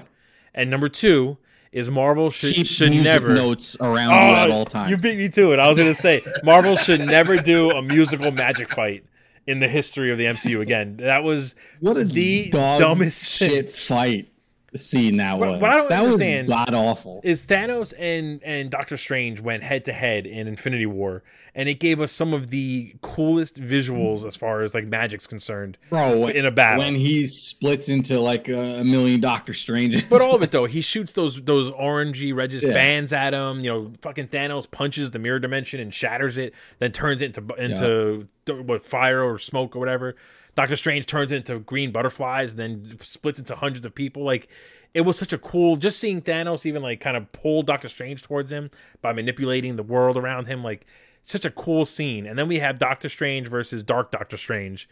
And 0.54 0.70
number 0.70 0.90
two 0.90 1.38
is 1.72 1.90
Marvel 1.90 2.30
should 2.30 2.54
Keep 2.54 2.68
should 2.68 2.92
never 2.92 3.34
notes 3.34 3.76
around 3.82 4.14
oh, 4.14 4.30
you 4.30 4.36
at 4.36 4.50
Oh, 4.50 4.54
all 4.54 4.66
times. 4.66 4.92
You 4.92 4.98
beat 4.98 5.18
me 5.18 5.30
to 5.30 5.54
it. 5.54 5.60
I 5.60 5.68
was 5.68 5.78
going 5.78 5.90
to 5.92 6.00
say 6.00 6.22
Marvel 6.44 6.76
should 6.76 7.02
never 7.02 7.36
do 7.38 7.72
a 7.72 7.82
musical 7.82 8.32
magic 8.32 8.70
fight 8.70 9.04
in 9.48 9.60
the 9.60 9.68
history 9.68 10.12
of 10.12 10.18
the 10.18 10.26
MCU 10.26 10.62
again. 10.62 10.98
That 10.98 11.24
was 11.24 11.56
what 11.80 11.98
a 11.98 12.04
the 12.06 12.50
dumbest 12.52 13.28
shit 13.28 13.70
fight 13.70 14.28
scene 14.76 15.18
that 15.18 15.38
What- 15.38 15.50
was. 15.50 15.62
what 15.62 15.70
I 15.70 15.78
don't 15.78 15.90
that 15.90 16.04
understand 16.04 16.48
was 16.50 16.56
god 16.56 16.74
awful. 16.74 17.22
is 17.24 17.42
Thanos 17.44 17.94
and 17.98 18.42
and 18.44 18.70
Doctor 18.70 18.98
Strange 18.98 19.40
went 19.40 19.64
head 19.64 19.86
to 19.86 19.94
head 19.94 20.26
in 20.26 20.48
Infinity 20.48 20.86
War, 20.86 21.24
and 21.56 21.70
it 21.70 21.80
gave 21.80 22.00
us 22.02 22.12
some 22.12 22.34
of 22.34 22.50
the 22.50 22.94
coolest 23.02 23.62
visuals 23.62 24.26
as 24.26 24.36
far 24.36 24.62
as 24.62 24.74
like 24.74 24.86
magic's 24.86 25.28
concerned 25.28 25.78
Bro, 25.90 26.28
in 26.28 26.46
a 26.46 26.52
battle. 26.52 26.80
when 26.80 26.96
he 26.96 27.26
splits 27.28 27.90
into 27.90 28.20
like 28.20 28.48
a, 28.50 28.84
million 28.84 29.20
Doctor 29.20 29.54
Stranges. 29.54 30.04
but 30.04 30.22
all 30.22 30.36
of 30.36 30.42
it 30.44 30.52
though, 30.52 30.66
he 30.66 30.82
shoots 30.82 31.14
those 31.14 31.42
those 31.44 31.70
orangey 31.72 32.34
reddish 32.36 32.64
Yeah. 32.64 32.74
bands 32.74 33.14
at 33.14 33.34
him. 33.34 33.60
You 33.62 33.70
know, 33.72 33.92
fucking 34.02 34.30
Thanos 34.30 34.70
punches 34.70 35.12
the 35.12 35.20
mirror 35.20 35.40
dimension 35.40 35.80
and 35.80 35.94
shatters 35.94 36.38
it, 36.38 36.54
then 36.80 36.92
turns 36.92 37.22
it 37.22 37.36
into 37.38 37.56
into 37.64 38.28
what 38.64 38.84
fire 38.86 39.22
or 39.24 39.38
smoke 39.40 39.76
or 39.76 39.80
whatever. 39.80 40.16
Doctor 40.56 40.76
Strange 40.76 41.06
turns 41.08 41.32
into 41.32 41.60
green 41.60 41.92
butterflies, 41.92 42.52
and 42.54 42.60
then 42.60 42.98
splits 43.02 43.40
into 43.40 43.56
hundreds 43.56 43.86
of 43.86 43.96
people. 43.96 44.24
Like 44.24 44.48
it 44.94 45.02
was 45.02 45.18
such 45.18 45.34
a 45.34 45.38
cool 45.40 45.76
just 45.78 46.00
seeing 46.00 46.22
Thanos 46.22 46.66
even 46.66 46.82
like 46.84 47.00
kind 47.00 47.18
of 47.18 47.32
pull 47.32 47.64
Doctor 47.64 47.90
Strange 47.90 48.22
towards 48.22 48.52
him 48.52 48.70
by 49.02 49.14
manipulating 49.14 49.76
the 49.76 49.84
world 49.84 50.18
around 50.18 50.46
him. 50.48 50.64
Like 50.64 50.86
such 51.24 51.46
a 51.46 51.50
cool 51.50 51.86
scene. 51.86 52.26
And 52.28 52.38
then 52.38 52.48
we 52.48 52.60
have 52.60 52.78
Doctor 52.78 53.10
Strange 53.10 53.48
versus 53.48 53.84
Dark 53.84 54.12
Doctor 54.12 54.38
Strange. 54.38 54.88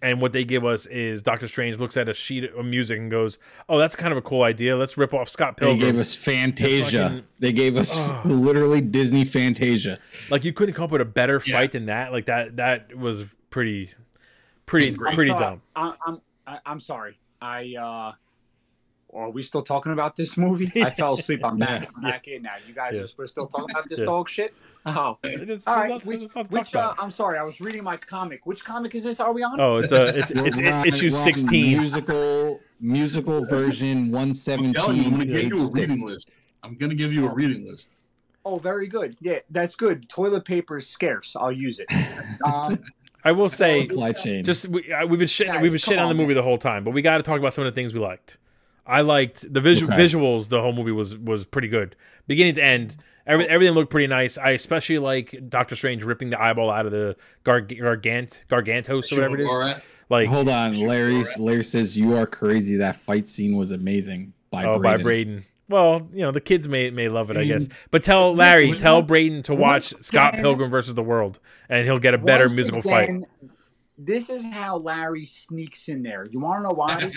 And 0.00 0.20
what 0.20 0.32
they 0.32 0.44
give 0.44 0.64
us 0.64 0.86
is 0.86 1.22
Doctor 1.22 1.46
Strange 1.46 1.76
looks 1.78 1.96
at 1.96 2.08
a 2.08 2.14
sheet 2.14 2.44
of 2.44 2.64
music 2.64 2.98
and 2.98 3.08
goes, 3.08 3.38
"Oh, 3.68 3.78
that's 3.78 3.94
kind 3.94 4.10
of 4.10 4.18
a 4.18 4.22
cool 4.22 4.42
idea. 4.42 4.74
Let's 4.76 4.96
rip 4.98 5.14
off 5.14 5.28
Scott 5.28 5.56
Pilgrim." 5.56 5.78
they 5.78 5.86
gave 5.86 5.98
us 6.00 6.16
Fantasia. 6.16 7.02
fucking- 7.04 7.22
they 7.38 7.52
gave 7.52 7.76
us 7.76 7.96
Ugh. 7.96 8.26
literally 8.26 8.80
Disney 8.80 9.24
Fantasia. 9.24 10.00
like 10.30 10.44
you 10.44 10.52
couldn't 10.52 10.74
come 10.74 10.84
up 10.84 10.90
with 10.90 11.02
a 11.02 11.04
better 11.04 11.40
Yeah. 11.44 11.54
fight 11.56 11.72
than 11.72 11.86
that. 11.86 12.10
Like 12.10 12.26
that 12.26 12.56
that 12.56 12.96
was 12.96 13.36
pretty 13.50 13.90
pretty 14.72 14.90
Great. 14.92 15.14
pretty 15.14 15.30
I 15.30 15.38
dumb. 15.38 15.62
I, 15.76 15.94
I'm 16.06 16.20
I, 16.46 16.58
I'm 16.66 16.80
sorry. 16.80 17.18
I 17.42 17.74
uh, 17.78 18.12
are 19.14 19.28
we 19.30 19.42
still 19.42 19.62
talking 19.62 19.92
about 19.92 20.16
this 20.16 20.36
movie? 20.38 20.72
I 20.82 20.88
fell 20.90 21.12
asleep. 21.12 21.44
I'm 21.44 21.58
back. 21.68 21.90
I'm 21.94 22.02
back 22.02 22.26
in 22.28 22.42
now. 22.42 22.54
You 22.66 22.72
guys 22.74 22.94
Yeah. 22.94 23.02
are 23.02 23.06
we're 23.18 23.26
still 23.26 23.46
talking 23.46 23.70
about 23.70 23.88
this 23.88 23.98
Yeah. 23.98 24.06
dog 24.06 24.28
shit. 24.30 24.54
Oh, 24.86 25.18
It's- 25.22 25.38
all 25.38 25.50
it's 25.50 25.66
right. 25.66 25.90
not- 25.90 26.04
Which, 26.06 26.22
it's 26.22 26.34
not 26.34 26.44
to 26.50 26.50
talk 26.54 26.66
which 26.66 26.74
uh. 26.74 26.94
I'm 26.98 27.10
sorry. 27.10 27.38
I 27.38 27.42
was 27.42 27.60
reading 27.60 27.84
my 27.84 27.96
comic. 27.98 28.46
Which 28.46 28.64
comic 28.64 28.94
is 28.94 29.04
this? 29.04 29.20
Are 29.20 29.32
we 29.34 29.42
on? 29.42 29.60
Oh, 29.60 29.76
it's 29.76 29.92
a 29.92 30.04
it's 30.18 30.30
it's, 30.30 30.56
We're 30.56 30.86
issue 30.86 31.06
we're 31.06 31.10
sixteen. 31.10 31.78
musical 31.78 32.60
musical 32.80 33.44
version 33.44 34.10
one 34.10 34.28
I'm 34.28 34.34
seventeen. 34.34 34.72
telling 34.72 34.96
you, 34.96 35.04
I'm 35.04 35.10
going 35.16 35.28
to 35.28 35.32
give 35.34 35.52
you 35.52 35.66
a 35.66 35.70
reading 35.70 36.02
list. 36.06 36.30
I'm 36.62 36.76
going 36.76 36.90
to 36.90 36.96
give 36.96 37.12
you 37.12 37.28
a 37.28 37.34
reading 37.34 37.66
list. 37.66 37.96
Oh, 38.44 38.58
very 38.58 38.88
good. 38.88 39.16
Yeah, 39.20 39.38
that's 39.50 39.76
good. 39.76 40.08
Toilet 40.08 40.44
paper 40.44 40.78
is 40.78 40.88
scarce. 40.88 41.36
I'll 41.36 41.52
use 41.52 41.78
it. 41.78 41.86
Um, 42.44 42.80
I 43.24 43.32
will 43.32 43.48
say, 43.48 43.86
Supply 43.86 44.12
chain. 44.12 44.44
just 44.44 44.68
we, 44.68 44.92
uh, 44.92 45.06
we've 45.06 45.18
been 45.18 45.28
shitting, 45.28 45.46
Guys, 45.46 45.62
we've 45.62 45.72
been 45.72 45.80
come 45.80 45.94
shitting 45.94 46.00
on 46.00 46.06
the 46.08 46.10
on, 46.10 46.16
movie 46.16 46.34
the 46.34 46.42
whole 46.42 46.58
time, 46.58 46.82
but 46.84 46.90
we 46.92 47.02
got 47.02 47.18
to 47.18 47.22
talk 47.22 47.38
about 47.38 47.54
some 47.54 47.64
of 47.64 47.72
the 47.72 47.74
things 47.80 47.94
we 47.94 48.00
liked. 48.00 48.36
I 48.86 49.02
liked 49.02 49.52
the 49.52 49.60
visual 49.60 49.92
Okay. 49.92 50.04
visuals. 50.04 50.48
The 50.48 50.60
whole 50.60 50.72
movie 50.72 50.90
was 50.92 51.16
was 51.16 51.44
pretty 51.44 51.68
good, 51.68 51.94
beginning 52.26 52.54
to 52.56 52.64
end. 52.64 52.96
Every, 53.24 53.48
everything 53.48 53.74
looked 53.76 53.92
pretty 53.92 54.08
nice. 54.08 54.36
I 54.36 54.50
especially 54.50 54.98
like 54.98 55.48
Doctor 55.48 55.76
Strange 55.76 56.02
ripping 56.02 56.30
the 56.30 56.42
eyeball 56.42 56.68
out 56.72 56.86
of 56.86 56.90
the 56.90 57.14
Garg- 57.44 57.78
Gargant 57.78 58.42
Gargantos 58.48 59.12
or 59.12 59.16
whatever 59.16 59.36
it 59.36 59.40
is. 59.42 59.48
Shumagorath. 59.48 59.92
Like 60.08 60.28
Hold 60.28 60.48
on, 60.48 60.74
Sure. 60.74 60.88
Larry. 60.88 61.24
Larry 61.38 61.62
says 61.62 61.96
you 61.96 62.16
are 62.16 62.26
crazy. 62.26 62.74
That 62.76 62.96
fight 62.96 63.28
scene 63.28 63.56
was 63.56 63.70
amazing. 63.70 64.32
By 64.50 64.64
oh, 64.64 64.80
by 64.80 64.96
Braden. 64.96 65.44
Braden. 65.72 65.90
Well, 65.90 66.08
you 66.12 66.20
know 66.20 66.30
the 66.30 66.40
kids 66.40 66.68
may 66.68 66.90
may 66.90 67.08
love 67.08 67.30
it, 67.30 67.36
I 67.36 67.44
guess. 67.44 67.68
Mm. 67.68 67.72
But 67.90 68.02
tell 68.02 68.34
Larry, 68.34 68.72
tell 68.72 68.98
again- 68.98 69.06
Braden 69.06 69.42
to 69.44 69.54
watch 69.54 69.92
once 69.92 70.06
Scott 70.06 70.34
Pilgrim 70.34 70.70
versus 70.70 70.94
the 70.94 71.02
World, 71.02 71.38
and 71.68 71.86
he'll 71.86 71.98
get 71.98 72.14
a 72.14 72.18
better 72.18 72.44
once 72.44 72.54
musical 72.54 72.82
fight. 72.82 73.10
This 73.98 74.30
is 74.30 74.44
how 74.44 74.78
Larry 74.78 75.26
sneaks 75.26 75.88
in 75.88 76.02
there. 76.02 76.26
You 76.30 76.40
want 76.40 76.60
to 76.60 76.62
know 76.68 76.74
why? 76.74 77.12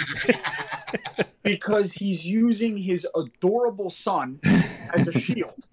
because 1.44 1.94
he's 1.94 2.26
using 2.26 2.78
his 2.78 3.08
adorable 3.16 3.90
son 3.90 4.40
as 4.94 5.08
a 5.08 5.14
shield. 5.14 5.68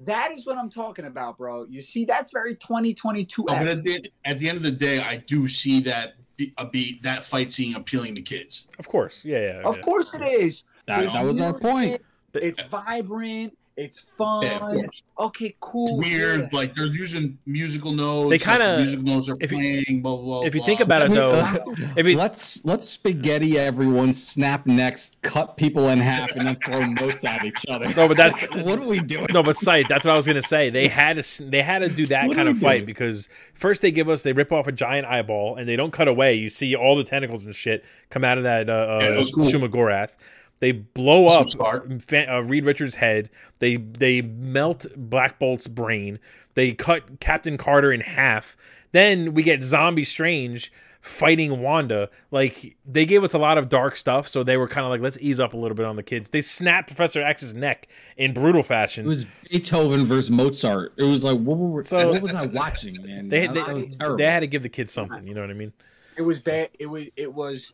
That 0.00 0.32
is 0.32 0.46
what 0.46 0.56
I'm 0.56 0.70
talking 0.70 1.04
about, 1.04 1.38
bro. 1.38 1.66
You 1.68 1.80
see, 1.80 2.04
that's 2.04 2.32
very 2.32 2.54
2022. 2.54 3.44
No, 3.46 3.54
but 3.54 3.68
at 3.68 3.84
the, 3.84 4.10
at 4.24 4.38
the 4.38 4.48
end 4.48 4.56
of 4.56 4.62
the 4.62 4.70
day, 4.70 5.00
I 5.00 5.16
do 5.16 5.48
see 5.48 5.80
that 5.80 6.14
be, 6.36 6.54
a 6.56 6.66
beat 6.66 7.02
that 7.02 7.24
fight 7.24 7.52
scene 7.52 7.76
appealing 7.76 8.14
to 8.14 8.22
kids. 8.22 8.68
Of 8.78 8.88
course, 8.88 9.24
yeah, 9.24 9.38
yeah. 9.38 9.62
Of 9.64 9.76
yeah. 9.76 9.82
course 9.82 10.14
it 10.14 10.22
is. 10.22 10.64
That, 10.86 11.12
that 11.12 11.24
was 11.24 11.40
our 11.40 11.50
music, 11.50 11.62
point. 11.62 12.02
It's 12.34 12.60
vibrant. 12.62 13.56
It's 13.80 14.00
fun. 14.00 14.42
Yeah. 14.42 14.82
Okay, 15.20 15.54
cool. 15.60 15.86
It's 16.00 16.08
weird. 16.10 16.40
yeah. 16.40 16.58
Like 16.58 16.74
they're 16.74 16.86
using 16.86 17.38
musical 17.46 17.92
notes. 17.92 18.30
They 18.30 18.38
kinda- 18.40 18.78
musical 18.78 19.04
notes 19.04 19.28
are 19.28 19.36
if 19.40 19.52
you- 19.52 19.56
playing. 19.84 20.02
blah 20.02 20.16
blah. 20.16 20.42
if 20.42 20.52
you 20.52 20.60
blah. 20.60 20.66
think 20.66 20.80
about 20.80 21.02
it 21.02 21.10
mean, 21.10 21.14
though, 21.14 21.30
uh, 21.30 21.56
if 21.96 22.04
you 22.04 22.16
let's 22.18 22.64
let's 22.64 22.88
spaghetti 22.88 23.56
everyone, 23.56 24.12
snap 24.12 24.66
necks, 24.66 25.12
cut 25.22 25.56
people 25.56 25.90
in 25.90 26.00
half, 26.00 26.32
and 26.34 26.48
then 26.48 26.56
throw 26.56 26.80
notes 26.80 27.24
at 27.24 27.44
each 27.44 27.64
other. 27.68 27.88
No, 27.94 28.08
but 28.08 28.16
that's- 28.16 28.42
what 28.64 28.80
are 28.80 28.84
we 28.84 28.98
doing? 28.98 29.28
no, 29.32 29.44
but 29.44 29.54
sight. 29.54 29.86
That's 29.88 30.04
what 30.04 30.12
I 30.12 30.16
was 30.16 30.26
gonna 30.26 30.42
say. 30.42 30.70
They 30.70 30.88
had 30.88 31.22
to. 31.22 31.44
They 31.44 31.62
had 31.62 31.78
to 31.78 31.88
do 31.88 32.06
that 32.08 32.32
kind 32.32 32.48
of 32.48 32.58
fight 32.58 32.78
doing? 32.78 32.86
because 32.86 33.28
first 33.54 33.80
they 33.80 33.92
give 33.92 34.08
us 34.08 34.24
they 34.24 34.32
rip 34.32 34.50
off 34.50 34.66
a 34.66 34.72
giant 34.72 35.06
eyeball 35.06 35.54
and 35.54 35.68
they 35.68 35.76
don't 35.76 35.92
cut 35.92 36.08
away. 36.08 36.34
You 36.34 36.48
see 36.48 36.74
all 36.74 36.96
the 36.96 37.04
tentacles 37.04 37.44
and 37.44 37.54
shit 37.54 37.84
come 38.10 38.24
out 38.24 38.38
of 38.38 38.42
that 38.44 38.68
uh, 38.68 38.98
Yeah, 39.00 39.06
uh, 39.06 39.10
that 39.12 39.18
was 39.20 39.30
cool. 39.30 39.48
Shumagorath. 39.48 40.16
They 40.60 40.72
blow 40.72 41.28
Some 41.28 41.42
up 41.42 41.48
start. 41.48 42.12
Uh, 42.12 42.42
Reed 42.42 42.64
Richards' 42.64 42.96
head. 42.96 43.30
They 43.58 43.76
they 43.76 44.22
melt 44.22 44.86
Black 44.96 45.38
Bolt's 45.38 45.68
brain. 45.68 46.18
They 46.54 46.72
cut 46.72 47.20
Captain 47.20 47.56
Carter 47.56 47.92
in 47.92 48.00
half. 48.00 48.56
Then 48.92 49.34
we 49.34 49.42
get 49.42 49.62
Zombie 49.62 50.04
Strange 50.04 50.72
fighting 51.00 51.60
Wanda. 51.60 52.10
Like 52.30 52.76
they 52.84 53.06
gave 53.06 53.22
us 53.22 53.34
a 53.34 53.38
lot 53.38 53.58
of 53.58 53.68
dark 53.68 53.96
stuff, 53.96 54.26
so 54.28 54.42
they 54.42 54.56
were 54.56 54.68
kind 54.68 54.84
of 54.84 54.90
like, 54.90 55.00
let's 55.00 55.18
ease 55.20 55.38
up 55.40 55.52
a 55.54 55.56
little 55.56 55.76
bit 55.76 55.86
on 55.86 55.96
the 55.96 56.02
kids. 56.02 56.30
They 56.30 56.42
snapped 56.42 56.88
Professor 56.88 57.22
X's 57.22 57.54
neck 57.54 57.88
in 58.16 58.34
brutal 58.34 58.62
fashion. 58.62 59.04
It 59.04 59.08
was 59.08 59.26
Beethoven 59.50 60.04
versus 60.04 60.30
Mozart. 60.30 60.92
It 60.96 61.04
was 61.04 61.22
like 61.24 61.38
what, 61.38 61.58
were, 61.58 61.82
So- 61.82 62.10
what 62.10 62.22
was 62.22 62.34
I 62.34 62.46
watching, 62.46 62.96
man? 63.02 63.28
they, 63.28 63.46
that, 63.46 63.54
they, 63.54 63.62
that 63.62 63.74
was 63.74 63.86
terrible. 63.96 64.16
they 64.16 64.24
had 64.24 64.40
to 64.40 64.46
give 64.46 64.62
the 64.62 64.68
kids 64.68 64.92
something. 64.92 65.26
You 65.26 65.34
know 65.34 65.40
what 65.42 65.50
I 65.50 65.54
mean? 65.54 65.72
it 66.16 66.22
was 66.22 66.40
bad. 66.40 66.70
It 66.78 66.86
was. 66.86 67.06
It 67.16 67.32
was. 67.32 67.72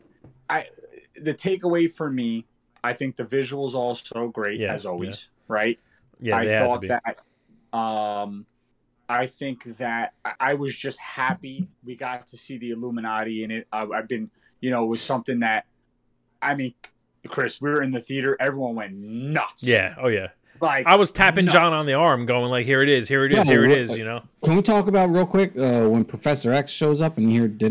I. 0.49 0.65
The 1.19 1.33
takeaway 1.33 1.91
for 1.91 2.11
me, 2.11 2.45
I 2.85 2.93
think 2.93 3.15
the 3.15 3.23
visuals 3.25 3.73
also 3.73 4.29
great 4.29 4.59
Yeah, 4.59 4.73
as 4.73 4.85
always. 4.85 5.27
Right. 5.47 5.79
Yeah, 6.19 6.37
I 6.37 6.45
they 6.45 6.51
had 6.53 6.59
to 6.59 6.65
thought 6.65 6.87
that. 6.87 7.77
Um, 7.77 8.45
I 9.09 9.27
think 9.27 9.63
that 9.77 10.13
I- 10.23 10.33
I 10.39 10.53
was 10.53 10.75
just 10.75 10.99
happy 10.99 11.67
we 11.83 11.95
got 11.95 12.27
to 12.27 12.37
see 12.37 12.57
the 12.57 12.71
Illuminati 12.71 13.43
in 13.43 13.51
it. 13.51 13.67
I, 13.71 13.83
I've 13.85 14.07
been, 14.07 14.29
you 14.61 14.71
know, 14.71 14.83
it 14.83 14.87
was 14.87 15.01
something 15.01 15.39
that, 15.41 15.65
I 16.41 16.55
mean, 16.55 16.73
Chris, 17.27 17.59
we 17.61 17.69
were 17.69 17.81
in 17.81 17.91
the 17.91 17.99
theater. 17.99 18.37
Everyone 18.39 18.75
went 18.75 18.93
nuts. 18.95 19.63
Yeah. 19.63 19.95
Oh 19.99 20.07
yeah. 20.07 20.27
Like 20.61 20.85
I 20.87 20.95
was 20.95 21.11
tapping 21.11 21.45
nuts. 21.45 21.53
John 21.53 21.73
on 21.73 21.85
the 21.85 21.95
arm, 21.95 22.25
going 22.25 22.49
like, 22.49 22.65
"Here 22.65 22.81
it 22.81 22.87
is. 22.87 23.09
Here 23.09 23.25
it 23.25 23.31
is. 23.33 23.39
Yeah, 23.39 23.43
Here 23.43 23.65
it 23.65 23.71
is," 23.71 23.89
what- 23.89 23.95
is." 23.95 23.99
You 23.99 24.05
know. 24.05 24.21
Can 24.43 24.55
we 24.55 24.61
talk 24.61 24.87
about 24.87 25.09
real 25.09 25.25
quick 25.25 25.51
uh, 25.57 25.87
when 25.89 26.05
Professor 26.05 26.53
X 26.53 26.71
shows 26.71 27.01
up 27.01 27.17
and 27.17 27.29
you 27.31 27.41
hear? 27.41 27.49
Yeah, 27.59 27.67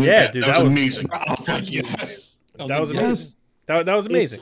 Yeah, 0.00 0.30
dude, 0.32 0.44
that, 0.44 0.54
that 0.54 0.62
was 0.62 0.62
was 0.64 0.72
amazing. 0.72 1.08
I 1.12 1.34
was 1.36 1.48
like, 1.48 1.70
yes. 1.70 2.38
That 2.56 2.80
was 2.80 2.90
like, 2.92 3.00
amazing. 3.00 3.36
That, 3.66 3.86
that 3.86 3.94
was 3.96 4.06
amazing. 4.06 4.40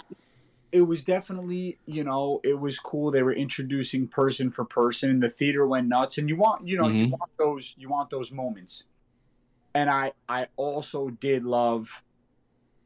it 0.73 0.81
was 0.83 1.05
definitely 1.05 1.79
you 1.87 2.03
know 2.03 2.41
it 2.43 2.59
was 2.59 2.79
cool 2.79 3.11
they 3.11 3.23
were 3.23 3.33
introducing 3.35 4.09
person 4.09 4.51
for 4.51 4.65
person 4.65 5.11
and 5.11 5.23
the 5.23 5.29
theater 5.29 5.67
went 5.67 5.87
nuts 5.87 6.19
and 6.19 6.29
you 6.29 6.37
want 6.37 6.67
you 6.67 6.77
know 6.77 6.89
you 6.89 7.07
Mhm. 7.07 7.11
want 7.11 7.31
those 7.39 7.75
you 7.77 7.89
want 7.89 8.09
those 8.11 8.33
moments 8.33 8.85
and 9.75 9.91
i 9.91 10.13
i 10.29 10.47
also 10.57 11.11
did 11.11 11.45
love 11.45 12.03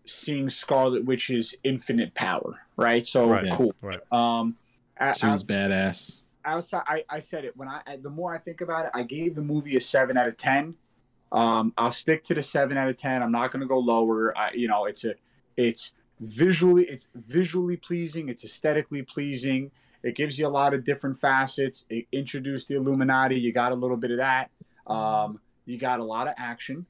seeing 0.07 0.49
scarlet 0.51 1.05
witch's 1.05 1.55
infinite 1.65 2.13
power 2.15 2.61
right 2.77 3.07
so 3.07 3.29
Right. 3.29 3.51
cool 3.53 3.73
Right. 3.81 4.01
um 4.13 4.57
a- 4.99 5.15
She 5.15 5.27
was 5.27 5.45
badass. 5.45 6.21
outside 6.45 6.83
I, 6.87 7.05
I 7.09 7.19
said 7.19 7.45
it 7.45 7.57
when 7.57 7.69
I 7.69 7.83
the 8.03 8.11
more 8.11 8.35
I 8.35 8.39
think 8.39 8.61
about 8.63 8.87
it, 8.87 8.91
I 8.95 9.03
gave 9.03 9.35
the 9.35 9.43
movie 9.43 9.77
a 9.77 9.81
seven 9.81 10.17
out 10.17 10.27
of 10.29 10.37
ten. 10.37 10.75
Um, 11.33 11.75
I'll 11.77 11.93
stick 11.93 12.23
to 12.25 12.35
the 12.35 12.41
seven 12.43 12.77
out 12.79 12.89
of 12.89 12.97
ten. 12.97 13.21
I'm 13.23 13.33
not 13.33 13.51
gonna 13.51 13.67
go 13.67 13.79
lower. 13.79 14.37
I, 14.39 14.53
you 14.53 14.69
know, 14.69 14.87
it's 14.87 15.05
a 15.05 15.15
it's 15.57 15.93
visually 16.21 16.85
it's 16.85 17.09
visually 17.15 17.77
pleasing 17.77 18.29
it's 18.29 18.45
aesthetically 18.45 19.03
pleasing 19.03 19.71
it 20.03 20.15
gives 20.15 20.39
you 20.39 20.47
a 20.47 20.49
lot 20.49 20.73
of 20.73 20.85
different 20.85 21.19
facets 21.19 21.85
it 21.91 22.07
introduced 22.13 22.69
the 22.69 22.75
illuminati 22.75 23.37
you 23.37 23.53
got 23.53 23.73
a 23.73 23.75
little 23.75 23.97
bit 23.97 24.11
of 24.11 24.19
that 24.19 24.51
um, 24.87 25.39
you 25.67 25.77
got 25.79 26.01
a 26.01 26.05
lot 26.05 26.27
of 26.27 26.35
action 26.39 26.87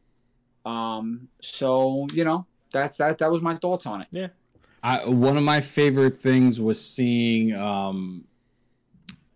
um, 0.65 1.29
so 1.41 2.07
you 2.13 2.25
know 2.25 2.47
that's 2.71 2.99
that 2.99 3.19
that 3.19 3.31
was 3.31 3.43
my 3.43 3.55
thoughts 3.57 3.87
on 3.87 4.01
it 4.03 4.09
yeah 4.11 4.29
I, 4.87 5.05
one 5.05 5.37
of 5.37 5.43
my 5.43 5.61
favorite 5.61 6.17
things 6.17 6.61
was 6.61 6.81
seeing, 6.81 7.53
um, 7.57 8.25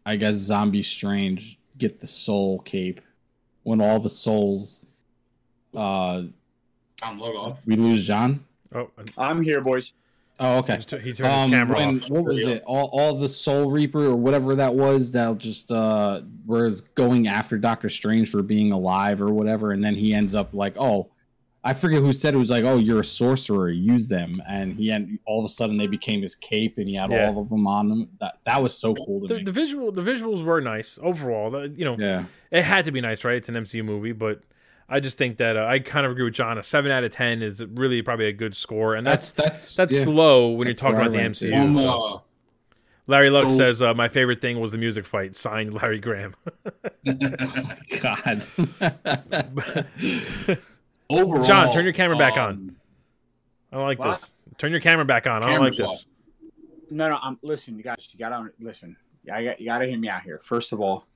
I 0.06 0.14
guess, 0.14 0.36
Zombie 0.36 0.82
Strange 0.82 1.58
get 1.76 1.98
the 1.98 2.06
soul 2.06 2.60
cape 2.60 3.00
when 3.64 3.80
all 3.80 3.98
the 3.98 4.08
souls. 4.08 4.80
Uh, 5.74 6.22
Tom 6.98 7.18
Logo. 7.18 7.58
we 7.66 7.74
lose 7.74 8.06
John. 8.06 8.44
Oh, 8.74 8.90
i'm 9.18 9.42
here 9.42 9.60
boys 9.60 9.92
Oh, 10.42 10.56
okay. 10.60 10.78
he 10.78 10.82
turned 10.84 11.04
his 11.04 11.20
Um, 11.20 11.50
camera 11.50 11.76
when, 11.76 11.98
off. 11.98 12.08
what 12.08 12.24
was 12.24 12.38
it? 12.46 12.62
All, 12.66 12.88
all 12.94 13.14
the 13.14 13.28
Soul 13.28 13.70
Reaper 13.70 14.06
or 14.06 14.16
whatever 14.16 14.54
that 14.54 14.74
was 14.74 15.10
that 15.12 15.36
just 15.36 15.70
uh 15.70 16.22
was 16.46 16.80
going 16.80 17.28
after 17.28 17.58
Doctor 17.58 17.90
Strange 17.90 18.30
for 18.30 18.40
being 18.42 18.72
alive 18.72 19.20
or 19.20 19.34
whatever, 19.34 19.72
and 19.72 19.84
then 19.84 19.94
he 19.94 20.14
ends 20.14 20.34
up 20.34 20.54
like, 20.54 20.72
oh, 20.78 21.10
I 21.62 21.74
forget 21.74 21.98
who 22.00 22.14
said 22.14 22.32
it 22.32 22.38
was 22.38 22.48
like, 22.48 22.64
oh, 22.64 22.78
you're 22.78 23.00
a 23.00 23.04
sorcerer, 23.04 23.68
use 23.68 24.08
them, 24.08 24.40
and 24.48 24.74
he 24.74 24.88
and 24.92 25.18
all 25.26 25.40
of 25.40 25.44
a 25.44 25.52
sudden 25.52 25.76
they 25.76 25.86
became 25.86 26.22
his 26.22 26.36
cape, 26.36 26.78
and 26.78 26.88
he 26.88 26.94
had 26.94 27.10
Yeah. 27.10 27.28
all 27.28 27.42
of 27.42 27.50
them 27.50 27.66
on 27.66 27.90
him. 27.90 28.08
That 28.18 28.38
that 28.46 28.62
was 28.62 28.72
so 28.72 28.94
cool 28.94 29.20
to 29.20 29.26
The, 29.26 29.34
me. 29.34 29.42
the 29.42 29.52
visual, 29.52 29.92
the 29.92 30.00
visuals 30.00 30.42
were 30.42 30.62
nice 30.62 30.98
overall. 31.02 31.50
The- 31.50 31.68
You 31.76 31.84
know, 31.84 31.96
yeah, 31.98 32.24
it 32.50 32.62
had 32.62 32.86
to 32.86 32.92
be 32.92 33.02
nice, 33.02 33.24
right? 33.24 33.36
It's 33.36 33.50
an 33.50 33.56
MCU 33.56 33.84
movie, 33.84 34.12
but 34.12 34.40
I 34.92 34.98
just 34.98 35.16
think 35.16 35.36
that 35.36 35.56
uh, 35.56 35.66
I 35.66 35.78
kind 35.78 36.04
of 36.04 36.10
agree 36.12 36.24
with 36.24 36.34
John. 36.34 36.58
A 36.58 36.62
seven 36.64 36.90
out 36.90 37.04
of 37.04 37.12
ten 37.12 37.42
is 37.42 37.64
really 37.64 38.02
probably 38.02 38.26
a 38.26 38.32
good 38.32 38.56
score, 38.56 38.96
and 38.96 39.06
that's 39.06 39.30
that's 39.30 39.72
that's 39.74 39.94
yeah. 39.94 40.02
slow 40.02 40.48
when 40.48 40.66
you're 40.66 40.74
talking 40.74 40.96
about 40.98 41.12
the 41.12 41.18
I 41.18 41.22
ranked. 41.22 41.38
MCU. 41.40 41.54
Um, 41.54 41.76
uh, 41.76 42.18
Larry 43.06 43.30
Luck 43.30 43.44
so- 43.44 43.50
says 43.56 43.82
uh, 43.82 43.94
my 43.94 44.08
favorite 44.08 44.40
thing 44.40 44.58
was 44.60 44.72
the 44.72 44.78
music 44.78 45.06
fight. 45.06 45.36
Signed 45.36 45.74
Larry 45.80 46.00
Graham. 46.00 46.34
God. 48.02 48.46
overall, 51.08 51.44
John, 51.44 51.72
turn 51.72 51.84
your 51.84 51.92
camera 51.92 52.16
back 52.16 52.36
on. 52.36 52.50
um, 52.50 52.76
I 53.72 53.76
don't 53.76 53.86
like 53.86 53.98
What? 54.00 54.20
this. 54.20 54.30
Turn 54.58 54.72
your 54.72 54.80
camera 54.80 55.04
back 55.04 55.28
on. 55.28 55.44
I 55.44 55.52
don't 55.52 55.60
like 55.60 55.76
this. 55.76 55.86
off. 55.86 56.04
No, 56.90 57.08
no. 57.08 57.18
I'm 57.22 57.38
listen, 57.42 57.76
you 57.76 57.84
guys. 57.84 58.08
You 58.10 58.18
gotta 58.18 58.50
listen. 58.58 58.96
I 59.32 59.44
got 59.44 59.60
you 59.60 59.66
gotta 59.66 59.86
hear 59.86 59.98
me 59.98 60.08
out 60.08 60.22
here. 60.22 60.40
First 60.42 60.72
of 60.72 60.80
all, 60.80 61.06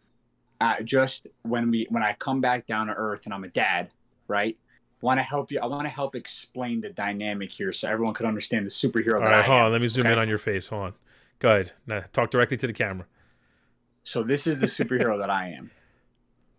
uh, 0.64 0.82
just 0.82 1.26
when 1.42 1.70
we 1.70 1.86
when 1.90 2.02
I 2.02 2.14
come 2.14 2.40
back 2.40 2.66
down 2.66 2.86
to 2.86 2.94
earth 2.94 3.26
and 3.26 3.34
I'm 3.34 3.44
a 3.44 3.48
dad, 3.48 3.90
right? 4.28 4.56
Want 5.02 5.18
to 5.18 5.22
help 5.22 5.52
you. 5.52 5.60
I 5.60 5.66
want 5.66 5.84
to 5.84 5.90
help 5.90 6.14
explain 6.14 6.80
the 6.80 6.88
dynamic 6.88 7.52
here 7.52 7.70
so 7.72 7.86
everyone 7.86 8.14
could 8.14 8.24
understand 8.24 8.64
the 8.64 8.70
superhero 8.70 9.16
All 9.16 9.20
that 9.20 9.30
right, 9.30 9.40
I 9.40 9.42
hold 9.42 9.58
am. 9.58 9.66
on. 9.66 9.72
Let 9.72 9.82
me 9.82 9.88
zoom 9.88 10.06
okay? 10.06 10.14
in 10.14 10.18
on 10.18 10.28
your 10.28 10.38
face. 10.38 10.68
Hold 10.68 10.82
on. 10.82 10.94
Go 11.38 11.50
ahead. 11.50 11.72
Now, 11.86 12.04
talk 12.12 12.30
directly 12.30 12.56
to 12.56 12.66
the 12.66 12.72
camera. 12.72 13.04
So 14.04 14.22
this 14.22 14.46
is 14.46 14.58
the 14.58 14.66
superhero 14.66 15.18
that 15.18 15.28
I 15.28 15.48
am. 15.50 15.70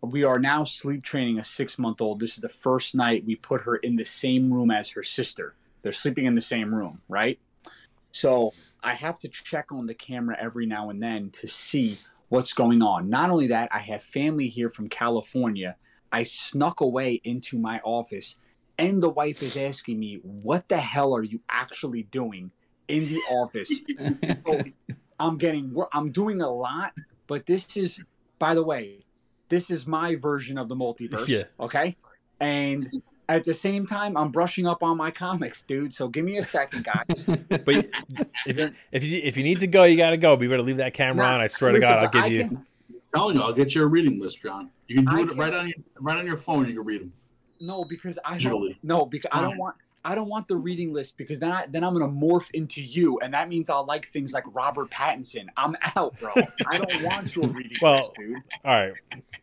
We 0.02 0.24
are 0.24 0.38
now 0.38 0.66
sleep 0.66 1.04
training 1.04 1.40
a 1.40 1.44
six 1.44 1.80
month 1.80 2.00
old. 2.00 2.20
This 2.20 2.36
is 2.36 2.42
the 2.42 2.50
first 2.50 2.94
night 2.94 3.26
we 3.26 3.36
put 3.36 3.62
her 3.62 3.78
in 3.78 3.96
the 3.96 4.06
same 4.06 4.54
room 4.54 4.70
as 4.70 4.92
her 4.92 5.02
sister. 5.02 5.56
They're 5.82 5.92
sleeping 5.92 6.26
in 6.26 6.36
the 6.36 6.42
same 6.42 6.74
room, 6.74 7.02
right? 7.10 7.40
So 8.12 8.54
I 8.84 8.94
have 8.94 9.18
to 9.22 9.28
check 9.28 9.72
on 9.72 9.88
the 9.88 9.96
camera 9.96 10.38
every 10.40 10.68
now 10.68 10.92
and 10.92 11.02
then 11.02 11.32
to 11.32 11.48
see 11.48 11.98
what's 12.30 12.54
going 12.54 12.82
on. 12.82 13.10
Not 13.10 13.30
only 13.30 13.48
that, 13.48 13.70
I 13.72 13.80
have 13.80 14.02
family 14.02 14.48
here 14.48 14.70
from 14.70 14.90
California. 14.90 15.76
I 16.12 16.24
snuck 16.24 16.82
away 16.82 17.22
into 17.24 17.58
my 17.58 17.80
office, 17.84 18.36
and 18.78 19.02
the 19.02 19.10
wife 19.10 19.44
is 19.44 19.58
asking 19.58 20.00
me, 20.00 20.20
What 20.24 20.70
the 20.70 20.78
hell 20.78 21.16
are 21.16 21.24
you 21.24 21.42
actually 21.50 22.04
doing 22.04 22.52
in 22.88 23.08
the 23.08 23.20
office? 23.30 23.72
So 24.46 24.62
I'm 25.20 25.38
getting 25.38 25.76
I'm 25.94 26.12
doing 26.12 26.42
a 26.42 26.50
lot, 26.50 26.94
but 27.28 27.46
this 27.46 27.78
is 27.78 28.04
by 28.40 28.54
the 28.54 28.64
way, 28.64 29.00
this 29.50 29.70
is 29.70 29.88
my 29.88 30.16
version 30.16 30.58
of 30.58 30.70
the 30.70 30.76
multiverse. 30.76 31.28
Yeah. 31.28 31.44
Okay. 31.60 31.96
And 32.40 32.92
at 33.28 33.44
the 33.44 33.54
same 33.54 33.86
time, 33.88 34.16
I'm 34.18 34.30
brushing 34.32 34.68
up 34.68 34.84
on 34.84 34.98
my 34.98 35.10
comics, 35.12 35.64
dude. 35.64 35.92
So 35.94 36.08
give 36.08 36.26
me 36.26 36.38
a 36.38 36.44
second, 36.44 36.86
guys. 36.86 37.26
But 37.66 37.88
if, 38.46 38.74
if 38.92 39.04
you 39.04 39.22
if 39.24 39.38
you 39.38 39.44
need 39.44 39.60
to 39.62 39.68
go, 39.68 39.84
you 39.84 39.98
got 39.98 40.12
to 40.12 40.18
go. 40.18 40.36
But 40.36 40.44
you 40.44 40.50
better 40.50 40.62
leave 40.62 40.78
that 40.78 40.94
camera 40.94 41.26
Nah, 41.26 41.36
on. 41.36 41.42
I 41.42 41.48
swear 41.48 41.72
to 41.72 41.80
God, 41.80 41.98
I'll 42.00 42.02
but 42.06 42.12
give 42.14 42.24
I 42.24 42.28
you. 42.28 42.40
can- 42.48 42.58
I'm 42.58 43.02
telling 43.14 43.36
you, 43.38 43.42
I'll 43.44 43.54
get 43.54 43.74
you 43.74 43.82
a 43.84 43.88
reading 43.88 44.20
list, 44.20 44.42
John. 44.42 44.70
You 44.88 44.98
can 44.98 45.06
do 45.06 45.18
I 45.18 45.22
it 45.22 45.30
can- 45.30 45.38
right 45.38 45.54
on 45.54 45.68
your 45.68 45.76
right 46.02 46.20
on 46.20 46.26
your 46.26 46.38
phone. 46.38 46.68
You 46.68 46.74
can 46.76 46.84
read 46.86 47.02
them. 47.02 47.14
no, 47.62 47.84
because 47.86 48.20
I 48.26 48.38
Digitally. 48.38 48.70
don't, 48.70 48.84
no 48.84 49.06
because 49.06 49.30
I 49.32 49.42
don't 49.42 49.58
want 49.58 49.76
I 50.06 50.14
don't 50.16 50.30
want 50.30 50.48
the 50.48 50.56
reading 50.56 50.94
list 50.94 51.18
because 51.18 51.40
then 51.40 51.52
I 51.52 51.66
then 51.68 51.84
I'm 51.84 51.94
gonna 51.98 52.08
morph 52.12 52.48
into 52.54 52.82
you, 52.82 53.18
and 53.20 53.34
that 53.34 53.50
means 53.50 53.70
I'll 53.70 53.86
like 53.86 54.08
things 54.10 54.34
like 54.34 54.44
Robert 54.54 54.92
Pattinson. 54.92 55.48
I'm 55.58 55.76
out, 55.96 56.18
bro. 56.20 56.32
I 56.68 56.78
don't 56.78 57.04
want 57.04 57.36
your 57.36 57.48
reading 57.48 57.78
Well, 57.82 57.96
list, 57.98 58.12
dude. 58.16 58.38
All 58.64 58.72
right. 58.80 58.94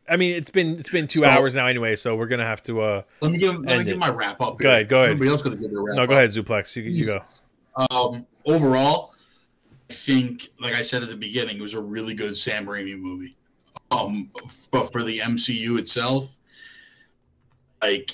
I 0.09 0.17
mean, 0.17 0.37
it's 0.37 0.51
been 0.51 0.79
it's 0.79 0.91
been 0.91 1.09
two 1.09 1.19
So- 1.19 1.27
hours 1.27 1.57
now 1.57 1.67
anyway, 1.67 1.97
so 1.97 2.15
we're 2.15 2.29
gonna 2.29 2.47
have 2.47 2.63
to. 2.63 2.81
uh 2.81 3.03
Let 3.21 3.33
me 3.33 3.39
give 3.39 3.59
let 3.61 3.79
me 3.79 3.85
give 3.85 3.95
it. 3.95 3.99
my 3.99 4.09
wrap 4.11 4.41
up. 4.41 4.59
Go 4.59 4.69
ahead, 4.69 4.89
go 4.89 4.99
ahead. 4.99 5.11
Everybody 5.11 5.31
else 5.31 5.43
gonna 5.43 5.57
give 5.57 5.73
their 5.73 5.83
wrap. 5.83 5.97
No, 5.97 6.07
go 6.07 6.15
up. 6.15 6.19
ahead, 6.19 6.31
Zuplex. 6.31 6.77
You, 6.77 6.83
you 6.85 7.07
go. 7.07 7.21
Um, 7.91 8.27
overall, 8.47 9.15
I 9.91 9.95
think, 9.95 10.49
like 10.61 10.75
I 10.75 10.83
said 10.83 11.03
at 11.03 11.09
the 11.09 11.17
beginning, 11.17 11.57
it 11.57 11.63
was 11.63 11.75
a 11.75 11.81
really 11.83 12.15
good 12.15 12.37
Sam 12.37 12.67
Raimi 12.67 12.97
movie. 12.99 13.37
Um, 13.91 14.31
but 14.71 14.93
for 14.93 15.03
the 15.03 15.19
MCU 15.19 15.79
itself, 15.79 16.39
like 17.83 18.13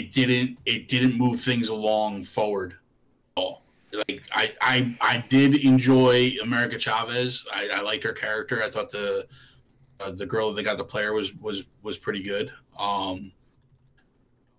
it 0.00 0.12
didn't 0.12 0.58
it 0.64 0.88
didn't 0.88 1.16
move 1.16 1.40
things 1.40 1.68
along 1.68 2.24
forward 2.24 2.72
at 2.72 3.40
all. 3.40 3.62
Like 3.92 4.24
I 4.32 4.54
I 4.60 4.96
I 5.00 5.24
did 5.28 5.64
enjoy 5.64 6.30
America 6.42 6.78
Chavez. 6.78 7.46
I, 7.52 7.68
I 7.74 7.82
liked 7.82 8.04
her 8.04 8.12
character. 8.12 8.62
I 8.62 8.70
thought 8.70 8.90
the 8.90 9.26
uh, 10.00 10.10
the 10.12 10.24
girl 10.24 10.48
that 10.48 10.56
they 10.56 10.62
got 10.62 10.78
to 10.78 10.84
play 10.84 11.04
her 11.04 11.12
was 11.12 11.34
was 11.34 11.66
was 11.82 11.98
pretty 11.98 12.22
good. 12.22 12.50
Um, 12.78 13.32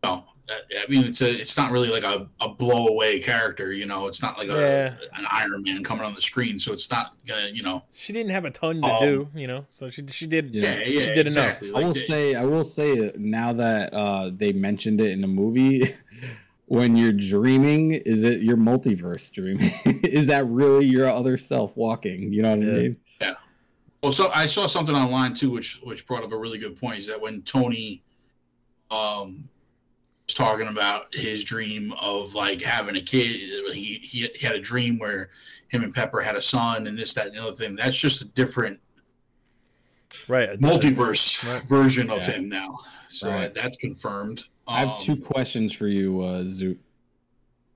no, 0.03 0.25
I 0.51 0.83
I 0.83 0.87
mean 0.89 1.05
it's 1.05 1.21
a 1.21 1.29
it's 1.29 1.57
not 1.57 1.71
really 1.71 1.89
like 1.89 2.03
a, 2.03 2.27
a 2.39 2.49
blow 2.49 2.87
away 2.87 3.19
character. 3.19 3.71
You 3.71 3.85
know, 3.85 4.07
it's 4.07 4.21
not 4.21 4.37
like 4.37 4.49
a 4.49 4.97
an 5.15 5.25
Iron 5.31 5.63
Man 5.63 5.83
coming 5.83 6.03
on 6.05 6.13
the 6.13 6.21
screen, 6.21 6.59
so 6.59 6.73
it's 6.73 6.91
not 6.91 7.15
gonna 7.25 7.47
you 7.53 7.63
know. 7.63 7.83
She 7.93 8.13
didn't 8.13 8.31
have 8.31 8.45
a 8.45 8.51
ton 8.51 8.81
to 8.81 8.87
Um, 8.87 8.99
do, 9.01 9.29
you 9.35 9.47
know. 9.47 9.65
So 9.71 9.89
she 9.89 10.05
she 10.07 10.27
did. 10.27 10.53
Yeah. 10.53 10.63
Yeah, 10.63 10.79
yeah, 10.79 10.99
She 11.07 11.13
did 11.13 11.25
exactly. 11.27 11.69
I 11.69 11.73
Like 11.73 11.85
will 11.85 11.93
the- 11.93 11.99
say, 11.99 12.35
I 12.35 12.43
will 12.43 12.63
say, 12.63 13.11
now 13.17 13.53
that 13.53 13.93
uh, 13.93 14.31
they 14.33 14.51
mentioned 14.53 14.99
it 15.01 15.11
in 15.11 15.21
the 15.21 15.27
movie, 15.27 15.95
when 16.65 16.95
you're 16.95 17.11
dreaming, 17.13 17.93
is 17.93 18.23
it 18.23 18.41
your 18.41 18.57
multiverse 18.57 19.31
dreaming? 19.31 19.71
is 20.03 20.27
that 20.27 20.45
really 20.47 20.85
your 20.85 21.07
other 21.09 21.37
self 21.37 21.75
walking? 21.77 22.31
You 22.33 22.41
know 22.43 22.55
what 22.55 22.65
Yeah. 22.67 22.73
I 22.73 22.77
mean? 22.77 22.97
Yeah. 23.21 23.33
Well, 24.03 24.11
so 24.11 24.31
I 24.33 24.45
saw 24.47 24.65
something 24.67 24.95
online 24.95 25.33
too, 25.35 25.51
which 25.51 25.79
which 25.83 26.05
brought 26.07 26.23
up 26.23 26.31
a 26.31 26.37
really 26.37 26.57
good 26.57 26.75
point. 26.75 26.97
Is 26.99 27.07
that 27.07 27.21
when 27.21 27.41
Tony, 27.43 28.03
um, 28.89 29.29
was 29.31 29.50
talking 30.33 30.67
about 30.67 31.13
his 31.13 31.43
dream 31.43 31.93
of 31.99 32.33
like 32.35 32.61
having 32.61 32.95
a 32.95 33.01
kid, 33.01 33.27
he 33.73 33.95
he, 34.03 34.27
he 34.35 34.45
had 34.45 34.55
a 34.55 34.59
dream 34.59 34.97
where 34.99 35.29
him 35.69 35.83
and 35.83 35.93
Pepper 35.93 36.19
had 36.21 36.35
a 36.35 36.41
son, 36.41 36.87
and 36.87 36.97
this, 36.97 37.13
that, 37.13 37.27
and 37.27 37.37
the 37.37 37.41
other 37.41 37.51
thing. 37.53 37.75
That's 37.75 37.97
just 37.97 38.21
a 38.21 38.25
different 38.29 38.79
Right. 40.27 40.59
multiverse 40.59 41.41
Right. 41.47 41.63
version 41.63 42.09
of 42.09 42.19
Yeah. 42.19 42.31
him 42.33 42.49
now. 42.49 42.77
So 43.09 43.29
Right. 43.29 43.41
that, 43.41 43.53
that's 43.53 43.77
confirmed. 43.77 44.43
I 44.67 44.79
have 44.79 44.89
Um, 44.89 44.99
two 44.99 45.15
questions 45.17 45.73
for 45.73 45.87
you, 45.87 46.21
uh, 46.21 46.43
Zoot. 46.43 46.77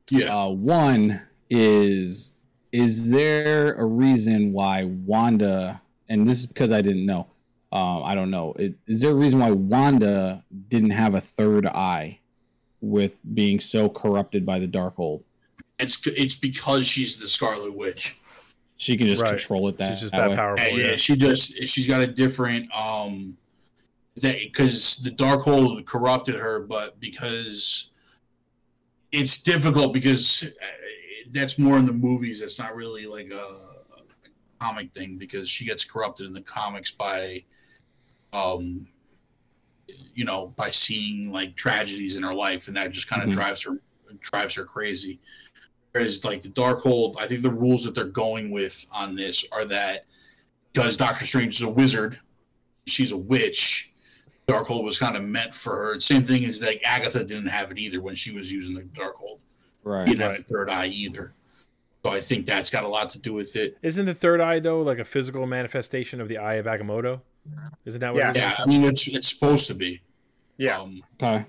Yeah, 0.10 0.36
Uh, 0.36 0.50
one 0.50 1.22
is 1.50 2.34
is 2.72 3.10
there 3.10 3.74
a 3.76 3.86
reason 3.86 4.52
why 4.52 4.84
Wanda 4.84 5.82
and 6.10 6.28
this 6.28 6.40
is 6.40 6.46
because 6.46 6.72
I 6.74 6.82
didn't 6.82 7.06
know. 7.06 7.28
Um, 7.72 8.04
I 8.04 8.14
don't 8.16 8.30
know. 8.30 8.54
It, 8.60 8.76
is 8.86 9.00
there 9.02 9.12
a 9.12 9.16
reason 9.16 9.40
why 9.40 9.52
Wanda 9.52 10.44
didn't 10.70 10.92
have 10.92 11.16
a 11.16 11.22
third 11.22 11.66
eye 11.68 12.20
with 12.86 13.20
being 13.34 13.60
so 13.60 13.90
corrupted 13.90 14.46
by 14.46 14.60
the 14.60 14.68
Darkhold? 14.68 15.24
it's 15.80 16.06
it's 16.08 16.36
because 16.36 16.88
she's 16.88 17.20
the 17.20 17.28
Scarlet 17.28 17.76
Witch. 17.76 18.18
She 18.78 18.98
can 18.98 19.08
just 19.08 19.22
Right. 19.22 19.32
control 19.32 19.68
it 19.70 19.78
that, 19.78 19.94
She's 19.94 20.02
just 20.02 20.12
that 20.14 20.22
that 20.22 20.30
way. 20.32 20.36
powerful. 20.36 20.66
And, 20.68 20.78
yeah, 20.78 20.92
yeah. 20.92 20.98
she 20.98 21.16
just 21.16 21.68
she's 21.68 21.88
got 21.88 22.02
a 22.02 22.08
different 22.08 22.74
um 22.74 23.38
that 24.22 24.38
because 24.40 24.98
the 24.98 25.12
dark 25.12 25.42
Darkhold 25.42 25.86
corrupted 25.86 26.36
her, 26.36 26.62
but 26.62 27.00
because 27.00 27.92
it's 29.12 29.44
difficult 29.44 29.94
because 29.94 30.44
uh, 30.44 30.66
that's 31.32 31.58
more 31.58 31.78
in 31.78 31.86
the 31.86 31.94
movies. 31.94 32.40
That's 32.40 32.60
not 32.60 32.76
really 32.76 33.06
like 33.06 33.32
a, 33.32 33.36
a 33.36 34.02
comic 34.62 34.94
thing 34.94 35.18
because 35.18 35.50
she 35.50 35.66
gets 35.66 35.84
corrupted 35.84 36.28
in 36.28 36.34
the 36.34 36.42
comics 36.42 36.92
by 36.92 37.44
um 38.34 38.88
you 40.14 40.26
know 40.26 40.48
by 40.56 40.70
seeing 40.70 41.32
like 41.32 41.56
tragedies 41.56 42.16
in 42.16 42.24
her 42.24 42.34
life 42.34 42.68
and 42.68 42.76
that 42.78 42.92
just 42.92 43.08
kind 43.10 43.22
of 43.22 43.30
Mhm. 43.30 43.34
drives 43.34 43.62
her 43.64 43.80
drives 44.20 44.56
her 44.56 44.64
crazy 44.64 45.20
whereas 45.92 46.24
like 46.26 46.42
the 46.42 46.50
darkhold 46.50 47.16
i 47.20 47.28
think 47.28 47.42
the 47.42 47.50
rules 47.52 47.84
that 47.84 47.94
they're 47.94 48.06
going 48.06 48.50
with 48.50 48.86
on 48.94 49.16
this 49.16 49.46
are 49.52 49.66
that 49.66 50.06
because 50.74 50.96
doctor 50.98 51.26
strange 51.26 51.56
is 51.56 51.62
a 51.62 51.70
wizard 51.70 52.18
she's 52.88 53.12
a 53.12 53.18
witch 53.18 53.92
darkhold 54.48 54.84
was 54.84 54.98
kind 54.98 55.16
of 55.18 55.24
meant 55.24 55.54
for 55.54 55.76
her 55.76 56.00
same 56.00 56.24
thing 56.24 56.46
as 56.46 56.62
like 56.62 56.82
agatha 56.86 57.24
didn't 57.24 57.46
have 57.48 57.72
it 57.72 57.78
either 57.78 58.02
when 58.02 58.16
she 58.16 58.32
was 58.32 58.52
using 58.52 58.74
the 58.74 58.84
darkhold 58.84 59.42
Right. 59.84 60.06
didn't 60.08 60.22
have 60.22 60.40
a 60.40 60.42
third 60.42 60.70
eye 60.70 60.88
either 60.88 61.34
So 62.04 62.12
I 62.12 62.20
think 62.20 62.46
that's 62.46 62.70
got 62.70 62.84
a 62.84 62.88
lot 62.88 63.10
to 63.10 63.20
do 63.20 63.34
with 63.34 63.56
it. 63.56 63.78
Isn't 63.82 64.06
the 64.06 64.14
third 64.14 64.40
eye 64.40 64.60
though 64.60 64.82
like 64.84 65.00
a 65.00 65.04
physical 65.06 65.46
manifestation 65.48 66.22
of 66.22 66.28
the 66.28 66.38
eye 66.38 66.56
of 66.56 66.66
Agamotto? 66.68 67.22
Isn't 67.86 68.00
that 68.02 68.14
what? 68.14 68.20
Yeah. 68.20 68.30
it 68.32 68.36
is? 68.38 68.42
Yeah, 68.42 68.56
I 68.60 68.66
mean 68.66 68.84
it's 68.84 69.08
it's 69.08 69.28
supposed 69.30 69.68
to 69.68 69.74
be. 69.74 70.02
Yeah. 70.58 70.80
Um, 70.80 71.04
Okay. 71.22 71.46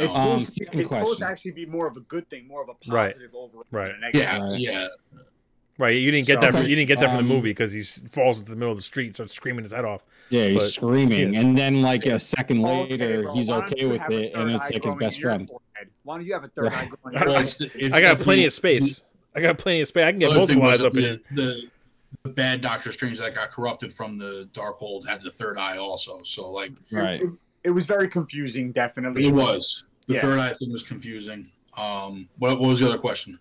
It's 0.00 0.14
Um, 0.14 0.38
supposed, 0.38 0.46
to, 0.58 0.64
second 0.64 0.80
it's 0.80 0.88
supposed 0.90 1.18
to 1.20 1.26
actually 1.26 1.50
be 1.50 1.66
more 1.66 1.88
of 1.88 1.96
a 1.96 2.00
good 2.00 2.30
thing, 2.30 2.46
more 2.46 2.62
of 2.62 2.68
a 2.68 2.74
Right. 2.90 3.08
positive 3.12 3.34
overall 3.34 3.64
Right. 3.72 3.86
than 3.88 3.96
a 3.96 4.00
negative. 4.00 4.22
yeah, 4.22 4.38
Right. 4.38 4.60
yeah. 4.60 4.86
Right. 5.76 5.90
You 5.96 6.10
didn't 6.12 6.26
get 6.28 6.34
So- 6.36 6.40
that. 6.42 6.52
From, 6.52 6.62
you 6.66 6.76
didn't 6.76 6.86
get 6.88 7.00
that 7.00 7.06
from 7.08 7.16
the 7.16 7.22
Um, 7.22 7.28
movie 7.28 7.50
because 7.50 7.72
he 7.72 7.82
falls 7.82 8.38
into 8.38 8.50
the 8.50 8.56
middle 8.56 8.70
of 8.70 8.78
the 8.78 8.82
street, 8.82 9.06
and 9.06 9.14
starts 9.16 9.32
screaming 9.34 9.64
his 9.64 9.72
head 9.72 9.84
off. 9.84 10.04
Yeah, 10.30 10.44
he's 10.46 10.54
But- 10.62 10.68
screaming, 10.70 11.36
and 11.36 11.58
then 11.58 11.82
like 11.82 12.06
a 12.06 12.18
second 12.20 12.64
Okay, 12.64 12.90
later, 12.96 13.22
bro, 13.22 13.34
he's 13.34 13.48
okay 13.50 13.86
with 13.86 14.02
it, 14.10 14.34
and 14.34 14.50
it's 14.52 14.70
like 14.70 14.84
his 14.84 14.94
best 14.96 15.20
friend. 15.20 15.48
forehead? 15.48 15.88
Why 16.04 16.16
don't 16.18 16.26
you 16.26 16.32
have 16.34 16.44
a 16.44 16.48
third 16.48 16.68
eye 16.68 16.88
Well, 17.02 17.12
your 17.12 17.20
Well, 17.20 17.24
forehead? 17.24 17.42
it's 17.44 17.56
the- 17.56 17.70
it's 17.86 17.94
I 17.94 18.00
got 18.00 18.18
the- 18.18 18.24
plenty 18.24 18.44
of 18.46 18.52
space. 18.52 19.02
I 19.34 19.40
got 19.40 19.58
plenty 19.58 19.80
of 19.80 19.88
space. 19.88 20.04
I 20.04 20.10
can 20.12 20.18
get 20.20 20.28
both 20.28 20.36
other 20.38 20.46
thing 20.46 20.60
was 20.60 20.80
vocalized 20.80 20.96
that 20.96 21.12
up 21.14 21.20
in 21.30 21.36
the, 21.36 21.68
the 22.22 22.28
the 22.28 22.34
bad 22.34 22.60
Doctor 22.60 22.92
Strange 22.92 23.18
that 23.18 23.34
got 23.34 23.50
corrupted 23.50 23.92
from 23.92 24.16
the 24.18 24.48
Darkhold 24.52 25.06
had 25.08 25.20
the 25.20 25.30
third 25.30 25.58
eye 25.58 25.76
also. 25.78 26.22
So 26.24 26.50
like 26.50 26.72
Right. 26.92 27.22
It, 27.22 27.30
it 27.64 27.70
was 27.70 27.86
very 27.86 28.08
confusing, 28.08 28.72
definitely. 28.72 29.26
it 29.26 29.34
was 29.34 29.84
the 30.06 30.14
Yeah. 30.14 30.20
third 30.20 30.38
eye 30.38 30.52
thing 30.52 30.72
was 30.72 30.82
confusing. 30.82 31.50
Um, 31.76 32.28
what, 32.38 32.58
what 32.60 32.68
was 32.68 32.80
the 32.80 32.88
other 32.88 32.98
question? 32.98 33.38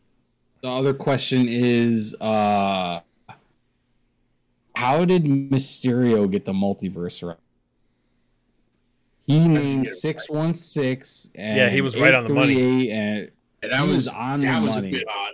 The 0.61 0.69
other 0.69 0.94
question 0.94 1.48
is, 1.48 2.15
uh 2.22 3.02
how 4.76 5.06
did 5.06 5.23
Mysterio 5.26 6.30
get 6.30 6.45
the 6.45 6.53
multiverse 6.53 7.27
right? 7.27 7.38
He 9.26 9.39
he 9.39 9.48
named 9.48 9.88
six 9.88 10.30
one 10.30 10.53
six 10.53 11.30
and 11.35 11.57
Yeah, 11.57 11.69
he 11.69 11.81
was 11.81 11.99
right 11.99 12.14
on 12.14 12.26
the 12.26 12.34
money. 12.34 12.91
and 12.91 13.31
And 13.64 13.72
that 13.72 13.81
He 13.81 13.88
was, 13.88 13.95
was 13.98 14.07
on 14.10 14.39
that 14.41 14.60
the 14.60 14.65
was 14.68 14.76
money. 14.76 14.88
a 14.88 14.91
bit 14.91 15.03
odd. 15.10 15.31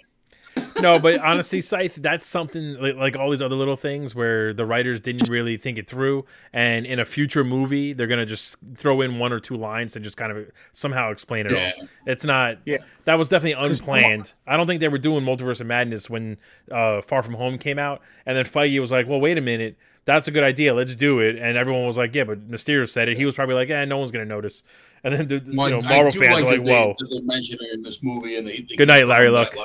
No, 0.82 1.00
but 1.00 1.20
honestly, 1.20 1.62
Scythe, 1.62 1.96
that's 1.96 2.26
something 2.26 2.76
like, 2.82 2.96
like 2.96 3.16
all 3.16 3.30
these 3.30 3.42
other 3.42 3.56
little 3.56 3.76
things 3.76 4.14
where 4.16 4.54
the 4.54 4.66
writers 4.66 5.00
didn't 5.02 5.30
really 5.30 5.58
think 5.58 5.78
it 5.78 5.88
through, 5.90 6.26
and 6.52 6.86
in 6.86 7.00
a 7.00 7.06
future 7.06 7.44
movie, 7.44 7.94
they're 7.94 8.08
gonna 8.08 8.26
just 8.26 8.58
throw 8.76 9.02
in 9.02 9.20
one 9.20 9.32
or 9.32 9.40
two 9.40 9.56
lines 9.56 9.96
and 9.96 10.04
just 10.04 10.18
kind 10.18 10.32
of 10.32 10.50
somehow 10.72 11.12
explain 11.12 11.46
it 11.46 11.52
Yeah. 11.52 11.72
all. 11.80 11.88
It's 12.08 12.26
not. 12.26 12.58
Yeah. 12.66 12.78
that 13.06 13.16
was 13.16 13.30
definitely 13.30 13.64
unplanned. 13.68 14.34
I 14.48 14.58
don't 14.58 14.68
think 14.68 14.80
they 14.80 14.88
were 14.88 14.98
doing 14.98 15.24
Multiverse 15.24 15.60
of 15.62 15.68
Madness 15.68 16.10
when 16.10 16.38
uh, 16.72 17.02
Far 17.02 17.22
From 17.24 17.34
Home 17.36 17.58
came 17.58 17.78
out, 17.80 18.02
and 18.26 18.38
then 18.38 18.46
Feige 18.46 18.80
was 18.80 18.92
like, 18.92 19.08
"Well, 19.08 19.20
wait 19.22 19.38
a 19.38 19.42
minute." 19.42 19.78
That's 20.06 20.28
a 20.28 20.32
good 20.32 20.44
idea. 20.44 20.74
Let's 20.74 20.96
do 20.96 21.20
it. 21.22 21.38
And 21.38 21.56
everyone 21.58 21.86
was 21.88 21.98
like, 21.98 22.14
"Yeah," 22.14 22.26
but 22.26 22.50
Mysterio 22.52 22.88
said 22.90 23.08
it. 23.08 23.16
He 23.18 23.26
was 23.26 23.36
probably 23.36 23.56
like, 23.56 23.70
"Eh, 23.70 23.86
no 23.86 23.98
one's 23.98 24.12
gonna 24.12 24.26
notice." 24.26 24.64
And 25.04 25.14
then 25.14 25.28
the 25.28 25.36
you 25.50 25.58
Well, 25.58 25.70
know 25.70 25.82
Marvel 25.82 26.12
fans 26.12 26.34
like 26.42 26.44
are 26.46 26.58
like, 26.58 26.66
"Whoa." 26.68 26.94
that 26.98 27.10
they 27.10 27.22
mentioned 27.22 27.62
it 27.62 27.74
in 27.74 27.82
this 27.84 28.04
movie, 28.04 28.36
and 28.38 28.46
they, 28.48 28.58
they 28.68 28.76
Good 28.76 28.88
night, 28.90 29.08
Larry 29.08 29.30
Luck. 29.30 29.56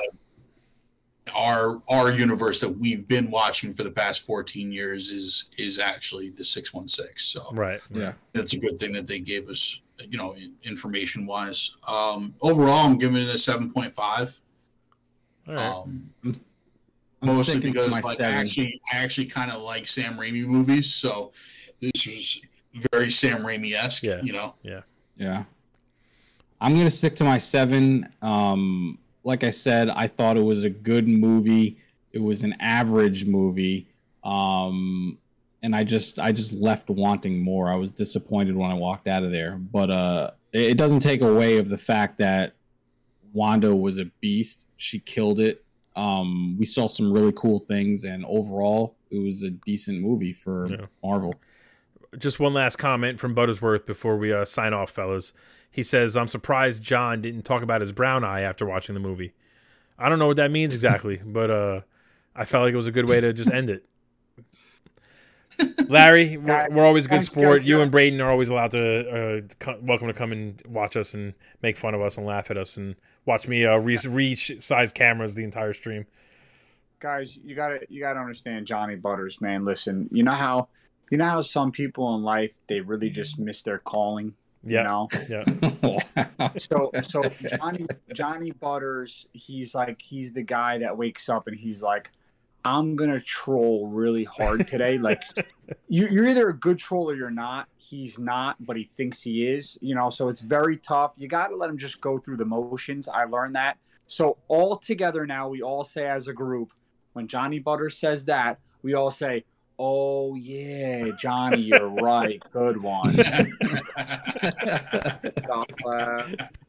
Our 1.35 1.81
our 1.89 2.11
universe 2.11 2.59
that 2.59 2.69
we've 2.69 3.07
been 3.07 3.29
watching 3.31 3.73
for 3.73 3.83
the 3.83 3.91
past 3.91 4.25
14 4.25 4.71
years 4.71 5.11
is 5.11 5.49
is 5.57 5.79
actually 5.79 6.29
the 6.29 6.43
616 6.45 7.13
so 7.17 7.55
Right. 7.55 7.79
yeah. 7.91 8.13
that's 8.33 8.53
a 8.53 8.59
good 8.59 8.77
thing 8.79 8.93
that 8.93 9.07
they 9.07 9.19
gave 9.19 9.49
us 9.49 9.81
you 9.99 10.17
know 10.17 10.35
information 10.63 11.25
wise 11.25 11.75
um 11.87 12.33
overall 12.41 12.85
i'm 12.85 12.97
giving 12.97 13.17
it 13.21 13.29
a 13.29 13.37
7.5 13.37 14.39
All 15.47 15.53
right. 15.53 15.65
um 15.65 16.09
I'm 17.21 17.27
mostly 17.27 17.55
sticking 17.55 17.73
to 17.73 17.79
because 17.85 17.89
my 17.91 17.99
like 17.99 18.21
I 18.21 18.31
actually 18.31 18.79
I 18.93 18.97
actually 18.99 19.25
kind 19.27 19.51
of 19.51 19.61
like 19.61 19.85
Sam 19.87 20.13
Raimi 20.15 20.45
movies, 20.45 20.93
so 20.95 21.33
this 21.81 21.91
was 22.07 22.41
very 22.93 23.09
Sam 23.11 23.39
Raimi 23.41 23.73
esque. 23.73 24.03
Yeah. 24.03 24.21
You 24.21 24.31
know, 24.31 24.55
yeah 24.63 24.81
Yeah. 25.17 25.43
I'm 26.61 26.77
gonna 26.77 26.89
stick 26.89 27.17
to 27.17 27.25
my 27.25 27.37
seven. 27.37 28.07
Um, 28.21 28.99
like 29.23 29.43
I 29.43 29.49
said, 29.49 29.89
I 29.89 30.07
thought 30.07 30.37
it 30.37 30.43
was 30.43 30.63
a 30.63 30.69
good 30.69 31.07
movie. 31.07 31.77
It 32.13 32.19
was 32.19 32.43
an 32.43 32.55
average 32.59 33.25
movie. 33.25 33.87
Um, 34.23 35.17
and 35.61 35.75
I 35.75 35.83
just 35.83 36.19
I 36.19 36.31
just 36.31 36.53
left 36.53 36.89
wanting 36.89 37.43
more. 37.43 37.67
I 37.69 37.75
was 37.75 37.91
disappointed 37.91 38.55
when 38.55 38.71
I 38.71 38.73
walked 38.73 39.07
out 39.07 39.23
of 39.23 39.31
there. 39.31 39.57
But 39.57 39.89
uh 39.91 40.31
it, 40.53 40.61
it 40.71 40.77
doesn't 40.77 41.01
take 41.01 41.21
away 41.21 41.57
of 41.57 41.69
the 41.69 41.77
fact 41.77 42.17
that 42.19 42.53
Wanda 43.33 43.75
was 43.75 43.99
a 43.99 44.05
beast. 44.21 44.67
She 44.77 44.99
killed 44.99 45.39
it. 45.39 45.63
Um, 45.95 46.55
we 46.57 46.65
saw 46.65 46.87
some 46.87 47.11
really 47.11 47.33
cool 47.35 47.59
things, 47.59 48.05
and 48.05 48.23
overall, 48.25 48.95
it 49.11 49.19
was 49.19 49.43
a 49.43 49.49
decent 49.49 49.99
movie 50.01 50.31
for 50.33 50.67
Yeah. 50.69 50.85
Marvel. 51.03 51.35
Just 52.17 52.39
one 52.39 52.53
last 52.53 52.77
comment 52.77 53.19
from 53.19 53.35
Buttersworth 53.35 53.85
before 53.85 54.17
we 54.17 54.33
uh, 54.33 54.45
sign 54.45 54.73
off, 54.73 54.91
fellas. 54.91 55.33
He 55.71 55.83
says, 55.83 56.17
"I'm 56.17 56.27
surprised 56.27 56.83
John 56.83 57.21
didn't 57.21 57.43
talk 57.43 57.61
about 57.61 57.81
his 57.81 57.91
brown 57.91 58.23
eye 58.23 58.41
after 58.41 58.65
watching 58.65 58.93
the 58.93 58.99
movie. 58.99 59.33
I 59.97 60.09
don't 60.09 60.19
know 60.19 60.27
what 60.27 60.37
that 60.37 60.51
means 60.51 60.73
exactly, 60.73 61.17
but 61.25 61.51
uh, 61.51 61.81
I 62.35 62.45
felt 62.45 62.63
like 62.65 62.73
it 62.73 62.77
was 62.77 62.87
a 62.87 62.91
good 62.91 63.07
way 63.07 63.19
to 63.19 63.33
just 63.33 63.51
end 63.51 63.69
it." 63.69 63.85
Larry, 65.89 66.37
we're, 66.37 66.67
we're 66.71 66.85
always 66.85 67.05
good 67.05 67.23
sport. 67.23 67.63
You 67.63 67.81
and 67.81 67.91
Braden 67.91 68.21
are 68.21 68.31
always 68.31 68.47
allowed 68.49 68.71
to 68.71 69.09
uh, 69.09 69.41
co- 69.59 69.79
welcome 69.81 70.07
to 70.07 70.13
come 70.13 70.31
and 70.31 70.61
watch 70.65 70.95
us 70.95 71.13
and 71.13 71.33
make 71.61 71.75
fun 71.75 71.93
of 71.93 72.01
us 72.01 72.17
and 72.17 72.25
laugh 72.25 72.49
at 72.49 72.57
us 72.57 72.77
and 72.77 72.95
watch 73.25 73.47
me 73.47 73.65
uh, 73.65 73.75
re- 73.75 73.97
re-size 74.07 74.93
cameras 74.93 75.35
the 75.35 75.43
entire 75.43 75.73
stream. 75.73 76.05
guys 76.99 77.37
you 77.43 77.55
gotta 77.55 77.79
you 77.89 77.99
gotta 77.99 78.19
understand 78.19 78.65
johnny 78.65 78.95
butters 78.95 79.41
man 79.41 79.65
listen 79.65 80.07
you 80.11 80.23
know 80.23 80.31
how 80.31 80.67
you 81.09 81.17
know 81.17 81.25
how 81.25 81.41
some 81.41 81.71
people 81.71 82.15
in 82.15 82.23
life 82.23 82.51
they 82.67 82.81
really 82.81 83.09
just 83.09 83.39
miss 83.39 83.61
their 83.63 83.79
calling 83.79 84.33
you 84.63 84.75
Yeah, 84.75 84.83
know? 84.83 85.09
yeah, 85.29 86.49
so 86.57 86.91
so 87.01 87.23
johnny 87.57 87.85
johnny 88.13 88.51
butters 88.51 89.25
he's 89.33 89.73
like 89.73 90.01
he's 90.01 90.33
the 90.33 90.43
guy 90.43 90.77
that 90.79 90.97
wakes 90.97 91.29
up 91.29 91.47
and 91.47 91.57
he's 91.57 91.81
like 91.81 92.11
i'm 92.65 92.95
gonna 92.97 93.19
troll 93.21 93.87
really 93.87 94.25
hard 94.25 94.67
today. 94.67 94.97
Like 95.09 95.23
you, 95.87 96.07
you're 96.09 96.27
either 96.27 96.49
a 96.49 96.53
good 96.53 96.77
troll 96.77 97.09
or 97.11 97.15
you're 97.15 97.31
not. 97.31 97.67
He's 97.77 98.19
not 98.19 98.57
but 98.59 98.75
he 98.75 98.83
thinks 98.83 99.21
he 99.21 99.47
is 99.47 99.77
you 99.81 99.95
know? 99.95 100.09
So 100.09 100.27
it's 100.27 100.41
very 100.41 100.75
tough. 100.77 101.13
You 101.15 101.27
got 101.29 101.47
to 101.49 101.55
let 101.55 101.69
him 101.69 101.77
just 101.77 102.01
go 102.01 102.17
through 102.17 102.37
the 102.37 102.45
motions. 102.45 103.07
I 103.07 103.23
learned 103.25 103.55
that. 103.55 103.77
So 104.07 104.37
all 104.49 104.75
together 104.75 105.25
now 105.25 105.47
we 105.47 105.61
all 105.61 105.83
say 105.85 106.05
as 106.07 106.27
a 106.27 106.33
group 106.33 106.73
when 107.13 107.27
johnny 107.27 107.59
butters 107.59 107.97
says 107.97 108.25
that 108.25 108.59
we 108.83 108.93
all 108.93 109.11
say 109.11 109.45
oh 109.79 110.35
yeah 110.35 111.09
johnny 111.17 111.61
you're 111.61 111.87
right 111.87 112.43
good 112.51 112.79
one 112.81 113.15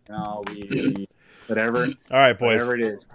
no, 0.08 0.42
we, 0.48 0.62
we- 0.70 1.08
whatever, 1.46 1.84
All 2.10 2.18
right, 2.18 2.38
boys. 2.38 2.60
whatever 2.66 2.74
it 2.74 2.80
is. 2.82 3.06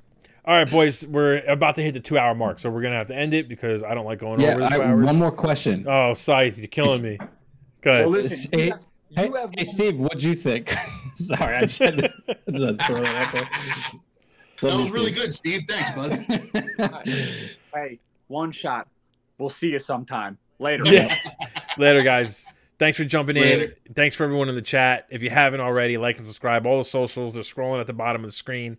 All 0.45 0.55
right, 0.55 0.69
boys. 0.69 1.05
We're 1.05 1.39
about 1.47 1.75
to 1.75 1.81
hit 1.83 1.93
the 1.93 1.99
two-hour 1.99 2.35
mark, 2.35 2.59
so 2.59 2.69
we're 2.69 2.81
gonna 2.81 2.95
have 2.95 3.07
to 3.07 3.15
end 3.15 3.33
it 3.33 3.49
because 3.49 3.83
I 3.83 3.95
don't 3.95 4.05
like 4.05 4.19
going 4.19 4.39
yeah, 4.39 4.49
over 4.51 4.59
the 4.59 4.65
I, 4.65 4.77
two 4.77 4.81
hours. 4.83 5.05
one 5.05 5.15
more 5.17 5.31
question. 5.31 5.85
Oh, 5.87 6.13
Scythe, 6.13 6.57
you're 6.57 6.67
killing 6.67 7.01
me. 7.01 7.17
Good. 7.81 8.01
Well, 8.01 8.09
listen, 8.09 8.49
Hey, 8.53 8.65
you 8.65 8.71
have, 8.71 8.81
you 9.09 9.15
Hey, 9.33 9.39
have 9.41 9.49
hey, 9.57 9.65
Steve, 9.65 9.99
what'd 9.99 10.23
you 10.23 10.35
think? 10.35 10.73
Sorry, 11.15 11.55
I 11.55 11.61
just 11.61 11.79
had 11.79 11.97
to, 11.97 12.13
I 12.29 12.51
just 12.51 12.63
had 12.63 12.79
to 12.79 12.85
throw 12.85 12.97
it 12.97 13.07
out 13.07 13.33
there. 13.33 13.49
that 14.61 14.77
was 14.79 14.91
really 14.91 15.11
good, 15.11 15.33
Steve. 15.33 15.63
Thanks, 15.67 15.91
bud. 15.91 17.39
hey, 17.73 17.99
one 18.27 18.51
shot. 18.51 18.87
We'll 19.37 19.49
see 19.49 19.71
you 19.71 19.79
sometime 19.79 20.37
later. 20.59 20.83
yeah. 20.85 21.15
Later, 21.77 22.03
guys. 22.03 22.47
Thanks 22.79 22.97
for 22.97 23.03
jumping 23.03 23.35
in. 23.37 23.73
Thanks 23.95 24.15
for 24.15 24.23
everyone 24.23 24.47
in 24.47 24.55
the 24.55 24.61
chat. 24.61 25.07
If 25.09 25.21
you 25.21 25.29
haven't 25.29 25.59
already, 25.59 25.97
like 25.97 26.17
and 26.17 26.25
subscribe. 26.25 26.65
All 26.65 26.77
the 26.77 26.85
socials 26.85 27.33
they're 27.33 27.43
scrolling 27.43 27.79
at 27.81 27.87
the 27.87 27.93
bottom 27.93 28.23
of 28.23 28.29
the 28.29 28.33
screen. 28.33 28.77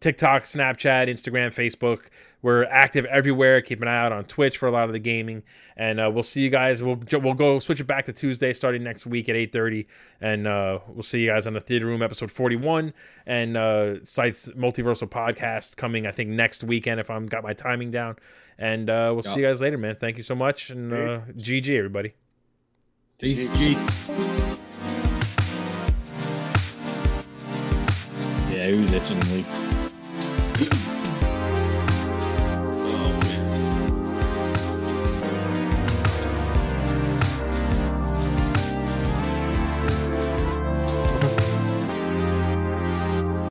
TikTok, 0.00 0.44
Snapchat, 0.44 1.08
Instagram, 1.08 1.54
Facebook. 1.54 2.04
We're 2.42 2.64
active 2.64 3.04
everywhere. 3.04 3.60
Keep 3.60 3.82
an 3.82 3.88
eye 3.88 3.98
out 3.98 4.12
on 4.12 4.24
Twitch 4.24 4.56
for 4.56 4.66
a 4.66 4.70
lot 4.70 4.84
of 4.84 4.92
the 4.94 4.98
gaming, 4.98 5.42
and 5.76 6.00
uh, 6.00 6.10
we'll 6.10 6.22
see 6.22 6.40
you 6.40 6.48
guys. 6.48 6.82
We'll 6.82 6.98
we'll 7.12 7.34
go 7.34 7.58
switch 7.58 7.80
it 7.80 7.86
back 7.86 8.06
to 8.06 8.14
Tuesday 8.14 8.54
starting 8.54 8.82
next 8.82 9.06
week 9.06 9.28
at 9.28 9.36
eight 9.36 9.52
thirty, 9.52 9.86
and 10.22 10.46
uh, 10.46 10.78
we'll 10.88 11.02
see 11.02 11.20
you 11.20 11.28
guys 11.28 11.46
on 11.46 11.52
the 11.52 11.60
Theater 11.60 11.84
Room 11.84 12.00
episode 12.00 12.30
forty 12.30 12.56
one 12.56 12.94
and 13.26 13.58
uh, 13.58 13.96
Scythe's 14.02 14.48
Multiversal 14.56 15.08
podcast 15.08 15.76
coming 15.76 16.06
I 16.06 16.12
think 16.12 16.30
next 16.30 16.64
weekend 16.64 16.98
if 16.98 17.10
I'm 17.10 17.26
got 17.26 17.42
my 17.42 17.52
timing 17.52 17.90
down, 17.90 18.16
and 18.58 18.88
uh, 18.88 19.10
we'll 19.12 19.22
see 19.22 19.40
you 19.40 19.46
guys 19.46 19.60
later, 19.60 19.76
man. 19.76 19.96
Thank 19.96 20.16
you 20.16 20.22
so 20.22 20.34
much, 20.34 20.70
and 20.70 20.94
uh, 20.94 21.20
GG 21.36 21.76
everybody. 21.76 22.14
GG. 23.20 23.76
Yeah, 28.50 28.66
he 28.66 28.80
was 28.80 28.94
itching 28.94 29.20
to 29.20 29.28
leave. 29.28 29.69